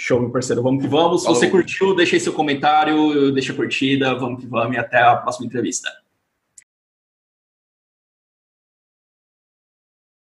Show, 0.05 0.21
meu 0.21 0.31
parceiro. 0.31 0.65
Vamos 0.65 0.83
que 0.83 0.89
vamos. 0.89 1.23
Se 1.23 1.29
você 1.29 1.49
curtiu, 1.49 1.95
deixa 1.95 2.17
aí 2.17 2.21
seu 2.21 2.33
comentário, 2.33 3.31
deixa 3.31 3.53
a 3.53 3.55
curtida, 3.55 4.13
vamos 4.17 4.41
que 4.41 4.49
vamos 4.49 4.75
e 4.75 4.79
até 4.81 5.01
a 5.01 5.15
próxima 5.15 5.47
entrevista. 5.47 5.89